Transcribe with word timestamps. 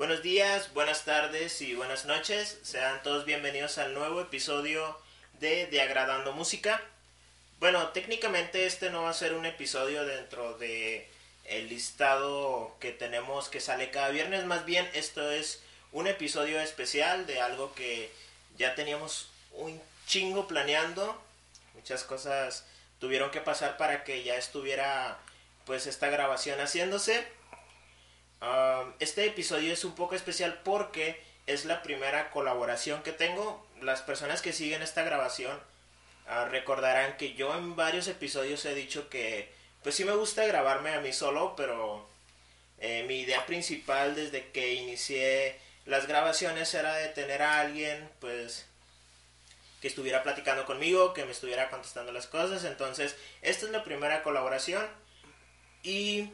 Buenos 0.00 0.22
días, 0.22 0.72
buenas 0.72 1.04
tardes 1.04 1.60
y 1.60 1.74
buenas 1.74 2.06
noches. 2.06 2.58
Sean 2.62 3.02
todos 3.02 3.26
bienvenidos 3.26 3.76
al 3.76 3.92
nuevo 3.92 4.22
episodio 4.22 4.98
de 5.40 5.66
De 5.66 5.82
Agradando 5.82 6.32
Música. 6.32 6.80
Bueno, 7.58 7.86
técnicamente 7.88 8.64
este 8.64 8.88
no 8.88 9.02
va 9.02 9.10
a 9.10 9.12
ser 9.12 9.34
un 9.34 9.44
episodio 9.44 10.06
dentro 10.06 10.56
de 10.56 11.06
el 11.44 11.68
listado 11.68 12.74
que 12.80 12.92
tenemos 12.92 13.50
que 13.50 13.60
sale 13.60 13.90
cada 13.90 14.08
viernes, 14.08 14.46
más 14.46 14.64
bien 14.64 14.88
esto 14.94 15.30
es 15.30 15.62
un 15.92 16.06
episodio 16.06 16.58
especial 16.62 17.26
de 17.26 17.42
algo 17.42 17.74
que 17.74 18.10
ya 18.56 18.74
teníamos 18.74 19.28
un 19.52 19.82
chingo 20.06 20.48
planeando. 20.48 21.22
Muchas 21.74 22.04
cosas 22.04 22.64
tuvieron 23.00 23.30
que 23.30 23.42
pasar 23.42 23.76
para 23.76 24.02
que 24.02 24.22
ya 24.22 24.36
estuviera 24.36 25.18
pues 25.66 25.86
esta 25.86 26.08
grabación 26.08 26.58
haciéndose 26.58 27.22
este 28.98 29.26
episodio 29.26 29.72
es 29.72 29.84
un 29.84 29.94
poco 29.94 30.14
especial 30.14 30.60
porque 30.64 31.20
es 31.46 31.64
la 31.64 31.82
primera 31.82 32.30
colaboración 32.30 33.02
que 33.02 33.12
tengo. 33.12 33.66
Las 33.82 34.02
personas 34.02 34.42
que 34.42 34.52
siguen 34.52 34.82
esta 34.82 35.02
grabación 35.02 35.58
ah, 36.26 36.46
recordarán 36.46 37.16
que 37.16 37.34
yo 37.34 37.56
en 37.56 37.76
varios 37.76 38.08
episodios 38.08 38.64
he 38.64 38.74
dicho 38.74 39.08
que 39.08 39.52
pues 39.82 39.94
sí 39.94 40.04
me 40.04 40.12
gusta 40.12 40.44
grabarme 40.46 40.94
a 40.94 41.00
mí 41.00 41.12
solo, 41.12 41.54
pero 41.56 42.06
eh, 42.78 43.04
mi 43.06 43.20
idea 43.20 43.46
principal 43.46 44.14
desde 44.14 44.50
que 44.50 44.74
inicié 44.74 45.58
las 45.86 46.06
grabaciones 46.06 46.72
era 46.74 46.94
de 46.94 47.08
tener 47.08 47.42
a 47.42 47.60
alguien 47.60 48.08
pues 48.20 48.66
que 49.80 49.88
estuviera 49.88 50.22
platicando 50.22 50.66
conmigo, 50.66 51.14
que 51.14 51.24
me 51.24 51.32
estuviera 51.32 51.70
contestando 51.70 52.12
las 52.12 52.26
cosas. 52.26 52.64
Entonces, 52.64 53.16
esta 53.40 53.66
es 53.66 53.72
la 53.72 53.82
primera 53.82 54.22
colaboración 54.22 54.86
y 55.82 56.30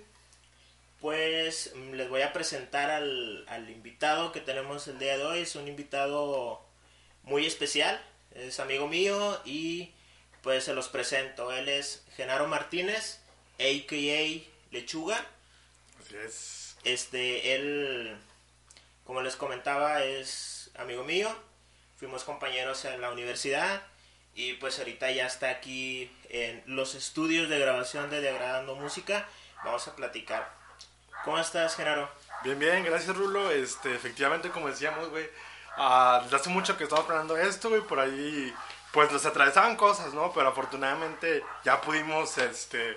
pues 1.00 1.73
mm, 1.74 1.92
les 1.92 2.09
voy 2.09 2.23
a 2.23 2.32
presentar 2.32 2.91
al, 2.91 3.45
al, 3.48 3.68
invitado 3.70 4.32
que 4.32 4.41
tenemos 4.41 4.88
el 4.88 4.98
día 4.98 5.16
de 5.18 5.24
hoy. 5.24 5.41
Es 5.41 5.56
un 5.56 5.68
invitado 5.68 6.65
muy 7.23 7.46
especial, 7.46 8.01
es 8.34 8.60
amigo 8.60 8.88
mío 8.88 9.40
y 9.45 9.93
pues 10.43 10.65
se 10.65 10.74
los 10.74 10.88
presento. 10.88 11.52
Él 11.52 11.68
es 11.68 12.04
Genaro 12.16 12.46
Martínez, 12.46 13.21
a.k.a. 13.59 14.73
Lechuga. 14.73 15.26
Así 16.01 16.16
es. 16.16 16.76
Este, 16.84 17.54
él, 17.56 18.16
como 19.04 19.23
les 19.23 19.37
comentaba, 19.37 20.04
es 20.04 20.71
amigo 20.76 21.02
mío. 21.02 21.34
Fuimos 21.96 22.24
compañeros 22.24 22.84
en 22.84 23.01
la 23.01 23.10
universidad 23.10 23.82
y 24.34 24.52
pues 24.54 24.78
ahorita 24.78 25.10
ya 25.10 25.26
está 25.26 25.51
aquí 25.51 26.10
en 26.28 26.62
los 26.66 26.95
estudios 26.95 27.49
de 27.49 27.59
grabación 27.59 28.10
de 28.10 28.21
Degradando 28.21 28.76
Música. 28.76 29.28
Vamos 29.65 29.88
a 29.88 29.96
platicar 29.96 30.55
¿Cómo 31.27 31.41
estás, 31.41 31.74
Genaro? 31.74 32.09
Bien, 32.45 32.57
bien, 32.57 32.85
gracias, 32.85 33.16
Rulo. 33.16 33.51
Este, 33.51 33.93
efectivamente, 33.93 34.51
como 34.51 34.69
decíamos, 34.69 35.10
güey, 35.10 35.29
uh, 35.77 36.23
desde 36.23 36.37
hace 36.37 36.51
mucho 36.51 36.79
que 36.79 36.85
estamos 36.85 37.05
planeando 37.05 37.37
esto, 37.37 37.68
güey, 37.68 37.80
por 37.80 37.99
ahí, 37.99 38.55
pues 38.93 39.10
nos 39.10 39.27
atravesaban 39.27 39.74
cosas, 39.74 40.15
¿no? 40.15 40.33
Pero 40.33 40.51
afortunadamente 40.51 41.43
ya 41.65 41.80
pudimos, 41.80 42.38
este, 42.38 42.96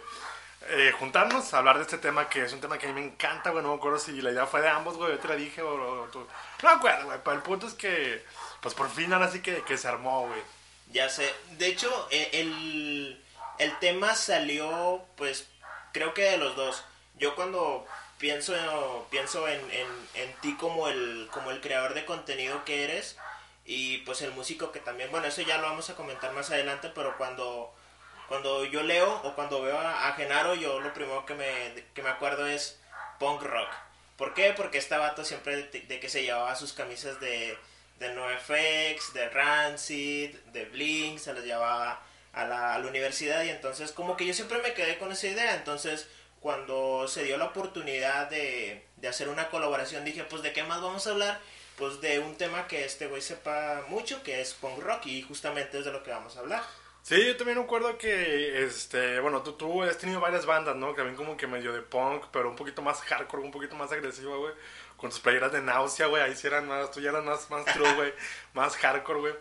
eh, 0.68 0.94
juntarnos 1.00 1.52
a 1.52 1.58
hablar 1.58 1.78
de 1.78 1.82
este 1.82 1.98
tema 1.98 2.30
que 2.30 2.44
es 2.44 2.54
un 2.54 2.62
tema 2.62 2.78
que 2.78 2.86
a 2.86 2.94
mí 2.94 3.02
me 3.02 3.08
encanta, 3.08 3.50
güey. 3.50 3.64
No 3.64 3.70
me 3.70 3.78
acuerdo 3.78 3.98
si 3.98 4.22
la 4.22 4.30
idea 4.30 4.46
fue 4.46 4.62
de 4.62 4.70
ambos, 4.70 4.96
güey. 4.96 5.10
Yo 5.14 5.18
te 5.18 5.28
la 5.28 5.36
dije 5.36 5.64
o, 5.64 6.08
tú. 6.12 6.20
No 6.20 6.70
me 6.70 6.76
acuerdo, 6.76 7.06
güey. 7.06 7.18
Pero 7.24 7.36
el 7.36 7.42
punto 7.42 7.66
es 7.66 7.74
que, 7.74 8.24
pues 8.62 8.76
por 8.76 8.92
fin 8.92 9.12
ahora 9.12 9.32
sí 9.32 9.42
que, 9.42 9.64
que 9.64 9.76
se 9.76 9.88
armó, 9.88 10.28
güey. 10.28 10.42
Ya 10.92 11.10
sé. 11.10 11.34
De 11.58 11.66
hecho, 11.66 12.08
eh, 12.12 12.30
el, 12.34 13.26
el 13.58 13.80
tema 13.80 14.14
salió, 14.14 15.04
pues, 15.16 15.50
creo 15.94 16.14
que 16.14 16.30
de 16.30 16.38
los 16.38 16.56
dos. 16.56 16.86
Yo 17.16 17.36
cuando 17.36 17.86
pienso, 18.20 19.08
pienso 19.10 19.48
en, 19.48 19.60
en, 20.14 20.34
ti 20.42 20.56
como 20.58 20.90
el, 20.90 21.28
como 21.32 21.50
el 21.52 21.62
creador 21.62 21.96
de 21.96 22.06
contenido 22.06 22.64
que 22.66 22.84
eres 22.84 23.18
y 23.66 24.00
pues 24.00 24.22
el 24.22 24.32
músico 24.32 24.72
que 24.72 24.80
también, 24.80 25.10
bueno, 25.10 25.28
eso 25.28 25.42
ya 25.42 25.58
lo 25.58 25.68
vamos 25.68 25.90
a 25.90 25.96
comentar 25.96 26.34
más 26.34 26.52
adelante, 26.52 26.92
pero 26.94 27.18
cuando, 27.18 27.74
cuando 28.28 28.66
yo 28.66 28.84
leo 28.84 29.22
o 29.24 29.34
cuando 29.36 29.62
veo 29.62 29.80
a, 29.80 30.12
Genaro, 30.14 30.54
yo 30.56 30.80
lo 30.80 30.94
primero 30.94 31.26
que 31.26 31.34
me, 31.34 31.86
que 31.94 32.04
me 32.04 32.10
acuerdo 32.10 32.46
es 32.46 32.80
punk 33.20 33.42
rock. 33.42 33.70
¿Por 34.18 34.34
qué? 34.34 34.54
Porque 34.56 34.78
este 34.78 34.98
vato 34.98 35.24
siempre 35.24 35.64
de, 35.64 36.00
que 36.00 36.10
se 36.10 36.24
llevaba 36.24 36.56
sus 36.56 36.74
camisas 36.74 37.20
de, 37.22 37.58
de 38.00 38.14
NoFX, 38.14 39.14
de 39.14 39.30
Rancid, 39.30 40.36
de 40.52 40.66
Blink, 40.66 41.20
se 41.20 41.34
las 41.34 41.44
llevaba 41.44 42.02
a 42.34 42.46
la, 42.46 42.76
a 42.76 42.80
la 42.80 42.88
universidad 42.88 43.44
y 43.44 43.50
entonces 43.50 43.92
como 43.92 44.18
que 44.18 44.26
yo 44.26 44.34
siempre 44.34 44.62
me 44.62 44.74
quedé 44.74 44.98
con 44.98 45.12
esa 45.12 45.28
idea, 45.28 45.56
entonces 45.56 46.10
cuando 46.40 47.08
se 47.08 47.24
dio 47.24 47.38
la 47.38 47.46
oportunidad 47.46 48.30
de, 48.30 48.86
hacer 49.08 49.30
una 49.30 49.50
colaboración, 49.50 50.06
dije, 50.06 50.24
pues 50.24 50.42
de 50.42 50.54
qué 50.54 50.64
más 50.64 50.82
vamos 50.82 51.06
a 51.08 51.12
hablar, 51.12 51.40
pues 51.78 52.02
de 52.02 52.20
un 52.20 52.36
tema 52.36 52.68
que 52.68 52.86
este 52.86 53.08
güey 53.08 53.22
sepa 53.22 53.84
mucho, 53.88 54.24
que 54.24 54.42
es 54.42 54.54
punk 54.54 54.80
rock, 54.80 55.06
y 55.08 55.22
justamente 55.22 55.80
es 55.80 55.86
de 55.86 55.92
lo 55.92 56.04
que 56.04 56.12
vamos 56.12 56.38
a 56.38 56.42
hablar. 56.42 56.64
Sí, 57.02 57.26
yo 57.26 57.38
también 57.38 57.58
recuerdo 57.58 57.98
que, 57.98 58.64
este, 58.64 59.20
bueno, 59.20 59.42
tú, 59.42 59.54
tú 59.54 59.84
has 59.84 59.98
tenido 59.98 60.20
varias 60.20 60.46
bandas, 60.46 60.76
¿no? 60.76 60.94
Que 60.94 61.02
ven 61.02 61.16
como 61.16 61.38
que 61.38 61.48
medio 61.48 61.74
de 61.74 61.82
punk, 61.82 62.26
pero 62.32 62.50
un 62.50 62.56
poquito 62.56 62.82
más 62.82 63.02
hardcore, 63.02 63.44
un 63.44 63.52
poquito 63.52 63.76
más 63.76 63.92
agresivo, 63.92 64.38
güey. 64.38 64.54
Con 64.98 65.10
tus 65.10 65.20
playeras 65.20 65.52
de 65.52 65.62
náusea, 65.62 66.08
güey, 66.08 66.22
ahí 66.22 66.36
sí 66.36 66.46
eran 66.48 66.68
más, 66.68 66.92
tú 66.92 67.00
ya 67.00 67.10
eras 67.10 67.24
más, 67.24 67.50
más 67.50 67.66
true, 67.66 67.94
güey, 67.96 68.14
más 68.54 68.76
hardcore, 68.78 69.20
güey. 69.20 69.34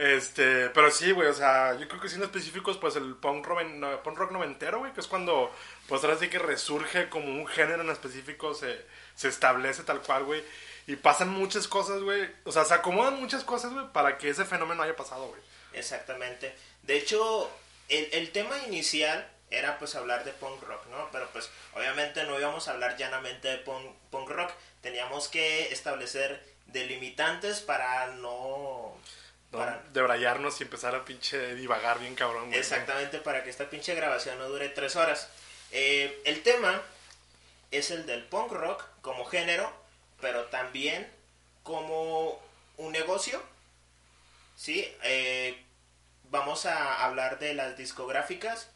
Este, 0.00 0.70
pero 0.70 0.90
sí, 0.90 1.12
güey, 1.12 1.28
o 1.28 1.34
sea, 1.34 1.76
yo 1.78 1.86
creo 1.86 2.00
que 2.00 2.08
siendo 2.08 2.24
específicos, 2.24 2.78
pues 2.78 2.96
el 2.96 3.16
punk, 3.16 3.46
punk 4.02 4.16
rock 4.16 4.30
noventero, 4.30 4.78
güey, 4.78 4.94
que 4.94 5.00
es 5.00 5.06
cuando, 5.06 5.54
pues 5.88 6.02
ahora 6.02 6.16
sí 6.16 6.30
que 6.30 6.38
resurge 6.38 7.10
como 7.10 7.26
un 7.26 7.46
género 7.46 7.82
en 7.82 7.90
específico, 7.90 8.54
se, 8.54 8.82
se 9.14 9.28
establece 9.28 9.82
tal 9.82 10.00
cual, 10.00 10.24
güey. 10.24 10.42
Y 10.86 10.96
pasan 10.96 11.28
muchas 11.28 11.68
cosas, 11.68 12.00
güey. 12.00 12.30
O 12.44 12.50
sea, 12.50 12.64
se 12.64 12.72
acomodan 12.72 13.20
muchas 13.20 13.44
cosas, 13.44 13.74
güey, 13.74 13.92
para 13.92 14.16
que 14.16 14.30
ese 14.30 14.46
fenómeno 14.46 14.82
haya 14.82 14.96
pasado, 14.96 15.28
güey. 15.28 15.42
Exactamente. 15.74 16.54
De 16.82 16.96
hecho, 16.96 17.50
el, 17.90 18.08
el 18.12 18.32
tema 18.32 18.56
inicial 18.66 19.30
era 19.50 19.78
pues 19.78 19.96
hablar 19.96 20.24
de 20.24 20.32
punk 20.32 20.62
rock, 20.62 20.86
¿no? 20.86 21.10
Pero 21.12 21.28
pues 21.30 21.50
obviamente 21.74 22.24
no 22.24 22.40
íbamos 22.40 22.68
a 22.68 22.72
hablar 22.72 22.96
llanamente 22.96 23.48
de 23.48 23.58
punk, 23.58 23.94
punk 24.10 24.30
rock. 24.30 24.50
Teníamos 24.80 25.28
que 25.28 25.70
establecer 25.74 26.42
delimitantes 26.68 27.60
para 27.60 28.06
no 28.14 28.96
para... 29.50 29.82
Debrayarnos 29.92 30.60
y 30.60 30.64
empezar 30.64 30.94
a 30.94 31.04
pinche 31.04 31.54
divagar 31.54 31.98
bien 31.98 32.14
cabrón. 32.14 32.52
Exactamente, 32.54 33.18
para 33.18 33.42
que 33.42 33.50
esta 33.50 33.68
pinche 33.68 33.94
grabación 33.94 34.38
no 34.38 34.48
dure 34.48 34.68
tres 34.68 34.96
horas. 34.96 35.28
Eh, 35.72 36.20
el 36.24 36.42
tema 36.42 36.82
es 37.70 37.90
el 37.90 38.06
del 38.06 38.24
punk 38.24 38.52
rock 38.52 38.84
como 39.02 39.24
género, 39.24 39.72
pero 40.20 40.44
también 40.46 41.08
como 41.62 42.40
un 42.76 42.92
negocio. 42.92 43.42
¿Sí? 44.56 44.86
Eh, 45.02 45.64
vamos 46.24 46.66
a 46.66 47.04
hablar 47.04 47.38
de 47.38 47.54
las 47.54 47.76
discográficas 47.76 48.68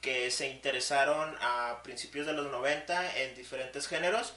que 0.00 0.30
se 0.30 0.48
interesaron 0.48 1.36
a 1.40 1.80
principios 1.82 2.26
de 2.26 2.32
los 2.32 2.50
90 2.50 3.18
en 3.18 3.34
diferentes 3.34 3.88
géneros, 3.88 4.34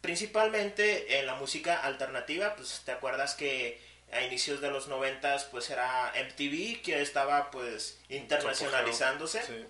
principalmente 0.00 1.18
en 1.18 1.26
la 1.26 1.34
música 1.34 1.78
alternativa, 1.78 2.56
pues 2.56 2.82
te 2.84 2.92
acuerdas 2.92 3.34
que 3.34 3.80
a 4.12 4.22
inicios 4.22 4.60
de 4.60 4.70
los 4.70 4.88
noventas 4.88 5.44
pues 5.44 5.68
era 5.70 6.12
MTV 6.14 6.82
que 6.82 7.00
estaba 7.02 7.50
pues 7.50 7.98
internacionalizándose. 8.08 9.66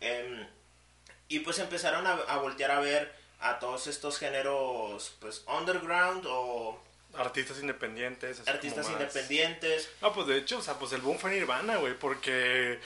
Em, 0.00 0.46
y 1.28 1.40
pues 1.40 1.58
empezaron 1.58 2.06
a, 2.06 2.36
voltear 2.36 2.70
a 2.70 2.80
ver 2.80 3.12
a 3.40 3.58
todos 3.58 3.86
estos 3.86 4.18
géneros 4.18 5.16
pues 5.20 5.44
underground 5.46 6.24
o 6.26 6.80
artistas 7.14 7.60
independientes 7.60 8.46
artistas 8.46 8.88
independientes. 8.88 9.90
No 10.00 10.12
pues 10.12 10.26
de 10.26 10.38
hecho 10.38 10.58
o 10.58 10.62
sea 10.62 10.74
pues 10.74 10.92
el 10.92 11.00
boom 11.00 11.18
fue 11.18 11.32
Nirvana 11.32 11.76
güey 11.76 11.94
porque 11.94 12.80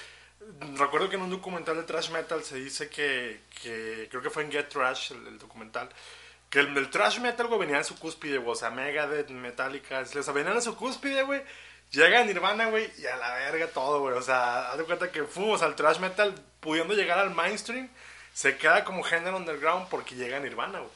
recuerdo 0.77 1.09
que 1.09 1.17
en 1.17 1.23
un 1.23 1.31
documental 1.31 1.77
de 1.77 1.83
thrash 1.85 2.11
metal 2.11 2.43
se 2.43 2.57
dice 2.57 2.89
que, 2.89 3.41
que 3.63 4.09
creo 4.11 4.23
que 4.23 4.31
fue 4.31 4.45
en 4.45 4.53
Get 4.53 4.69
Trash 4.69 5.13
el 5.13 5.39
documental 5.39 5.89
que 6.51 6.61
el, 6.61 6.77
el 6.77 6.91
trash 6.91 7.21
metal, 7.21 7.47
güey, 7.47 7.61
venía 7.61 7.79
en 7.79 7.85
su 7.85 7.99
cúspide, 7.99 8.39
güey. 8.39 8.53
O 8.53 8.55
sea, 8.55 8.71
Megadeth, 8.71 9.31
Metallica, 9.31 10.01
o 10.01 10.23
sea, 10.23 10.33
venían 10.33 10.57
en 10.57 10.63
su 10.63 10.77
cúspide, 10.77 11.23
güey. 11.23 11.43
Llega 11.91 12.25
Nirvana, 12.25 12.67
güey, 12.67 12.91
y 12.99 13.07
a 13.07 13.17
la 13.17 13.35
verga 13.35 13.67
todo, 13.69 14.01
güey. 14.01 14.15
O 14.15 14.23
sea, 14.23 14.71
haz 14.71 14.79
de 14.79 14.85
cuenta 14.85 15.11
que 15.11 15.25
fuimos 15.25 15.63
al 15.63 15.75
trash 15.75 15.99
metal 15.99 16.35
pudiendo 16.61 16.95
llegar 16.95 17.19
al 17.19 17.35
mainstream. 17.35 17.89
Se 18.35 18.57
queda 18.57 18.85
como 18.85 19.03
género 19.03 19.37
underground 19.37 19.89
porque 19.89 20.15
llega 20.15 20.39
Nirvana, 20.39 20.81
güey. 20.81 20.91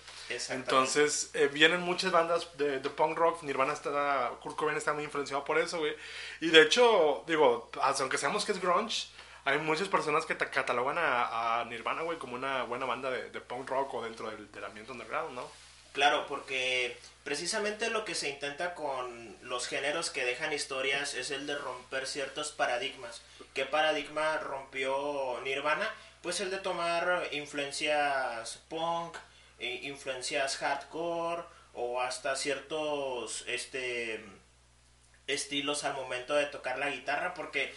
Entonces, 0.51 1.31
eh, 1.35 1.49
vienen 1.53 1.81
muchas 1.81 2.11
bandas 2.11 2.49
de, 2.57 2.81
de, 2.81 2.91
punk 2.91 3.17
rock. 3.17 3.43
Nirvana 3.43 3.73
está, 3.73 4.31
Kurt 4.41 4.57
Cobain 4.57 4.77
está 4.77 4.93
muy 4.93 5.05
influenciado 5.05 5.45
por 5.45 5.59
eso, 5.59 5.79
güey. 5.79 5.95
Y 6.41 6.49
de 6.49 6.63
hecho, 6.63 7.25
digo, 7.27 7.71
aunque 7.99 8.19
sabemos 8.19 8.45
que 8.45 8.53
es 8.53 8.61
grunge, 8.61 9.09
hay 9.45 9.59
muchas 9.59 9.89
personas 9.89 10.27
que 10.27 10.37
catalogan 10.37 10.97
a, 10.99 11.65
Nirvana, 11.69 12.03
güey, 12.03 12.19
como 12.19 12.35
una 12.35 12.63
buena 12.65 12.87
banda 12.87 13.11
de, 13.11 13.41
punk 13.41 13.69
rock 13.69 13.95
o 13.95 14.03
dentro 14.03 14.31
del, 14.31 14.51
del, 14.53 14.65
ambiente 14.65 14.93
underground, 14.93 15.35
¿no? 15.35 15.51
Claro, 15.93 16.27
porque 16.27 16.97
precisamente 17.23 17.91
lo 17.91 18.05
que 18.05 18.15
se 18.15 18.31
intenta 18.31 18.75
con 18.75 19.37
los 19.43 19.67
géneros 19.67 20.11
que 20.11 20.25
dejan 20.25 20.53
historias 20.53 21.15
es 21.15 21.31
el 21.31 21.47
de 21.47 21.57
romper 21.57 22.07
ciertos 22.07 22.53
paradigmas. 22.53 23.21
¿Qué 23.53 23.67
paradigma 23.67 24.39
rompió 24.39 25.39
Nirvana? 25.45 25.89
Pues 26.23 26.41
el 26.41 26.51
de 26.51 26.59
tomar 26.59 27.29
influencias 27.33 28.61
punk, 28.69 29.19
influencias 29.59 30.57
hardcore 30.57 31.43
o 31.75 32.01
hasta 32.01 32.37
ciertos 32.37 33.45
este 33.47 34.25
estilos 35.27 35.85
al 35.85 35.95
momento 35.95 36.35
de 36.35 36.47
tocar 36.47 36.79
la 36.79 36.91
guitarra 36.91 37.35
porque 37.35 37.75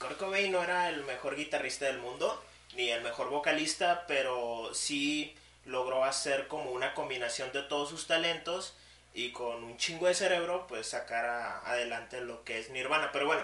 Kurt 0.00 0.16
Cobain 0.16 0.50
no 0.50 0.62
era 0.62 0.88
el 0.88 1.04
mejor 1.04 1.36
guitarrista 1.36 1.84
del 1.84 1.98
mundo 1.98 2.42
ni 2.74 2.88
el 2.88 3.02
mejor 3.02 3.28
vocalista, 3.28 4.06
pero 4.08 4.70
sí 4.72 5.36
logró 5.66 6.04
hacer 6.04 6.48
como 6.48 6.70
una 6.70 6.94
combinación 6.94 7.52
de 7.52 7.62
todos 7.62 7.90
sus 7.90 8.06
talentos 8.06 8.74
y 9.12 9.30
con 9.32 9.62
un 9.62 9.76
chingo 9.76 10.06
de 10.06 10.14
cerebro 10.14 10.66
pues 10.68 10.88
sacar 10.88 11.26
adelante 11.66 12.22
lo 12.22 12.42
que 12.44 12.58
es 12.58 12.70
Nirvana. 12.70 13.10
Pero 13.12 13.26
bueno. 13.26 13.42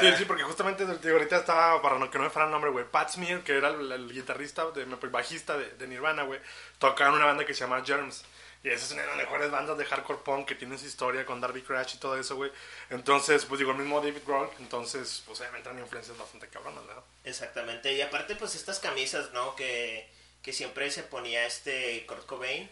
Sí, 0.00 0.12
sí, 0.18 0.24
porque 0.24 0.42
justamente 0.42 0.82
ahorita 0.82 1.36
estaba, 1.36 1.80
para 1.80 2.10
que 2.10 2.18
no 2.18 2.24
me 2.24 2.30
fuera 2.30 2.46
el 2.46 2.50
nombre, 2.50 2.72
güey, 2.72 2.84
Pat 2.84 3.10
Smear, 3.10 3.44
que 3.44 3.56
era 3.56 3.68
el, 3.68 4.12
guitarrista, 4.12 4.68
de, 4.72 4.84
bajista 4.86 5.56
de, 5.56 5.70
de 5.70 5.86
Nirvana, 5.86 6.24
güey, 6.24 6.40
tocaba 6.80 7.10
en 7.10 7.16
una 7.16 7.26
banda 7.26 7.44
que 7.44 7.54
se 7.54 7.60
llama 7.60 7.84
Germs. 7.84 8.24
Y 8.64 8.70
esa 8.70 8.86
es 8.86 8.92
una 8.92 9.02
de 9.02 9.08
las 9.08 9.16
mejores 9.18 9.50
bandas 9.50 9.76
de 9.76 9.84
hardcore 9.84 10.20
punk 10.24 10.48
que 10.48 10.54
tiene 10.54 10.78
su 10.78 10.86
historia 10.86 11.26
con 11.26 11.38
Darby 11.38 11.60
Crash 11.60 11.96
y 11.96 11.98
todo 11.98 12.18
eso, 12.18 12.34
güey. 12.34 12.50
Entonces, 12.88 13.44
pues 13.44 13.58
digo, 13.58 13.72
el 13.72 13.76
mismo 13.76 14.00
David 14.00 14.22
Grohl, 14.26 14.48
entonces, 14.58 15.22
pues 15.26 15.38
obviamente 15.40 15.68
han 15.68 15.78
influencias 15.78 16.16
bastante 16.16 16.48
cabronas, 16.48 16.86
¿verdad? 16.86 17.02
Exactamente, 17.24 17.92
y 17.92 18.00
aparte, 18.00 18.36
pues 18.36 18.54
estas 18.54 18.80
camisas, 18.80 19.32
¿no? 19.32 19.54
Que, 19.54 20.08
que 20.40 20.54
siempre 20.54 20.90
se 20.90 21.02
ponía 21.02 21.44
este 21.44 22.06
Kurt 22.06 22.24
Cobain. 22.24 22.70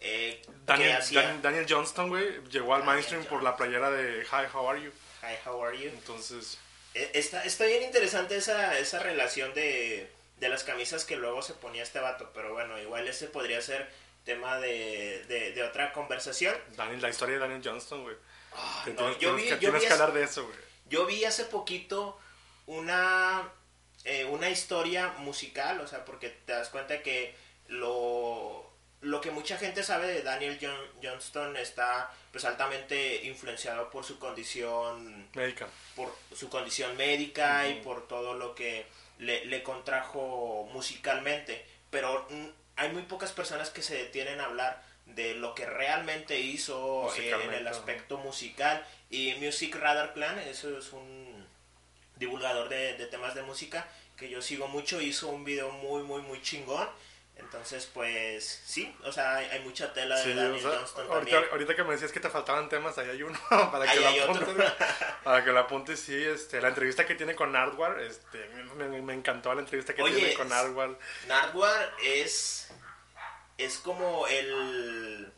Eh, 0.00 0.42
Daniel, 0.66 0.98
Daniel, 1.40 1.66
Johnston, 1.68 2.08
güey, 2.08 2.42
llegó 2.48 2.74
al 2.74 2.82
mainstream 2.82 3.24
por 3.26 3.44
la 3.44 3.56
playera 3.56 3.88
de 3.92 4.24
Hi, 4.24 4.48
how 4.52 4.68
are 4.68 4.82
you? 4.82 4.90
Hi, 5.22 5.36
how 5.46 5.64
are 5.64 5.78
you? 5.78 5.90
Entonces... 5.90 6.58
E, 6.92 7.08
está, 7.14 7.44
está 7.44 7.66
bien 7.66 7.84
interesante 7.84 8.34
esa, 8.34 8.76
esa 8.80 8.98
relación 8.98 9.54
de, 9.54 10.10
de 10.38 10.48
las 10.48 10.64
camisas 10.64 11.04
que 11.04 11.14
luego 11.14 11.40
se 11.42 11.54
ponía 11.54 11.84
este 11.84 12.00
vato, 12.00 12.32
pero 12.34 12.52
bueno, 12.52 12.80
igual 12.80 13.06
ese 13.06 13.28
podría 13.28 13.60
ser 13.60 13.88
tema 14.30 14.58
de, 14.58 15.24
de, 15.54 15.62
otra 15.64 15.92
conversación. 15.92 16.54
Daniel, 16.76 17.02
la 17.02 17.08
historia 17.08 17.34
de 17.34 17.40
Daniel 17.40 17.62
Johnston, 17.64 18.04
güey. 18.04 18.16
Ah, 18.52 18.84
yo 19.18 19.34
vi, 19.34 19.48
yo 19.58 19.72
vi 19.72 19.80
que 19.80 19.88
hablar 19.88 20.12
de 20.12 20.22
eso, 20.22 20.44
güey. 20.44 20.56
Yo 20.88 21.04
vi 21.06 21.24
hace 21.24 21.44
poquito 21.44 22.16
una, 22.66 23.48
eh, 24.04 24.24
una 24.26 24.48
historia 24.48 25.08
musical, 25.18 25.80
o 25.80 25.88
sea, 25.88 26.04
porque 26.04 26.28
te 26.28 26.52
das 26.52 26.68
cuenta 26.68 27.02
que 27.02 27.34
lo, 27.66 28.70
lo 29.00 29.20
que 29.20 29.32
mucha 29.32 29.56
gente 29.56 29.82
sabe 29.82 30.06
de 30.06 30.22
Daniel 30.22 30.58
Johnston 31.02 31.56
está 31.56 32.12
pues 32.30 32.44
altamente 32.44 33.24
influenciado 33.24 33.90
por 33.90 34.04
su 34.04 34.20
condición 34.20 35.28
médica. 35.34 35.66
Por 35.96 36.14
su 36.36 36.48
condición 36.48 36.96
médica 36.96 37.68
y 37.68 37.82
por 37.82 38.06
todo 38.06 38.34
lo 38.34 38.54
que 38.54 38.86
le, 39.18 39.44
le 39.46 39.64
contrajo 39.64 40.68
musicalmente. 40.72 41.66
Pero 41.90 42.28
hay 42.80 42.90
muy 42.92 43.02
pocas 43.02 43.32
personas 43.32 43.68
que 43.68 43.82
se 43.82 43.94
detienen 43.94 44.40
a 44.40 44.46
hablar 44.46 44.82
de 45.04 45.34
lo 45.34 45.54
que 45.54 45.66
realmente 45.66 46.40
hizo 46.40 47.14
eh, 47.14 47.30
en 47.44 47.52
el 47.52 47.68
aspecto 47.68 48.16
musical. 48.16 48.82
Y 49.10 49.34
Music 49.34 49.76
Radar 49.76 50.14
Plan, 50.14 50.38
eso 50.38 50.78
es 50.78 50.90
un 50.94 51.46
divulgador 52.16 52.70
de, 52.70 52.94
temas 53.10 53.34
de 53.34 53.42
música 53.42 53.86
que 54.16 54.30
yo 54.30 54.40
sigo 54.40 54.66
mucho, 54.66 55.02
hizo 55.02 55.28
un 55.28 55.44
video 55.44 55.70
muy, 55.72 56.04
muy, 56.04 56.22
muy 56.22 56.40
chingón. 56.40 56.88
Entonces, 57.40 57.90
pues 57.92 58.62
sí, 58.64 58.94
o 59.04 59.10
sea, 59.10 59.36
hay, 59.36 59.60
mucha 59.60 59.92
tela 59.92 60.20
de 60.20 60.34
Daniel 60.34 60.62
Johnston 60.62 61.06
ahorita, 61.10 61.30
también. 61.30 61.52
ahorita 61.52 61.74
que 61.74 61.84
me 61.84 61.92
decías 61.92 62.12
que 62.12 62.20
te 62.20 62.28
faltaban 62.28 62.68
temas, 62.68 62.96
ahí 62.98 63.08
hay 63.08 63.22
uno 63.22 63.38
para 63.72 63.90
que 63.90 63.98
lo 63.98 64.08
apuntes. 64.08 64.72
para 65.24 65.44
que 65.44 65.50
lo 65.50 65.58
apuntes, 65.58 66.00
sí, 66.00 66.22
este, 66.22 66.60
la 66.60 66.68
entrevista 66.68 67.06
que 67.06 67.14
tiene 67.14 67.34
con 67.34 67.52
Nardwar, 67.52 67.98
este, 68.00 68.46
me, 68.76 69.14
encantó 69.14 69.54
la 69.54 69.60
entrevista 69.60 69.94
que 69.94 70.02
tiene 70.02 70.34
con 70.34 70.48
Nardwar. 70.48 70.98
Nardwar 71.26 71.94
es 72.02 72.70
es 73.56 73.78
como 73.78 74.26
el, 74.26 75.32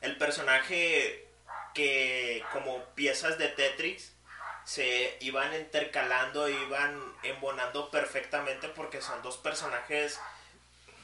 el 0.00 0.16
personaje 0.16 1.28
que 1.74 2.44
como 2.52 2.84
piezas 2.94 3.38
de 3.38 3.48
Tetris 3.48 4.12
se 4.64 5.16
iban 5.20 5.54
intercalando, 5.54 6.48
iban 6.48 7.14
embonando 7.22 7.90
perfectamente 7.90 8.68
porque 8.68 9.00
son 9.02 9.22
dos 9.22 9.36
personajes 9.38 10.20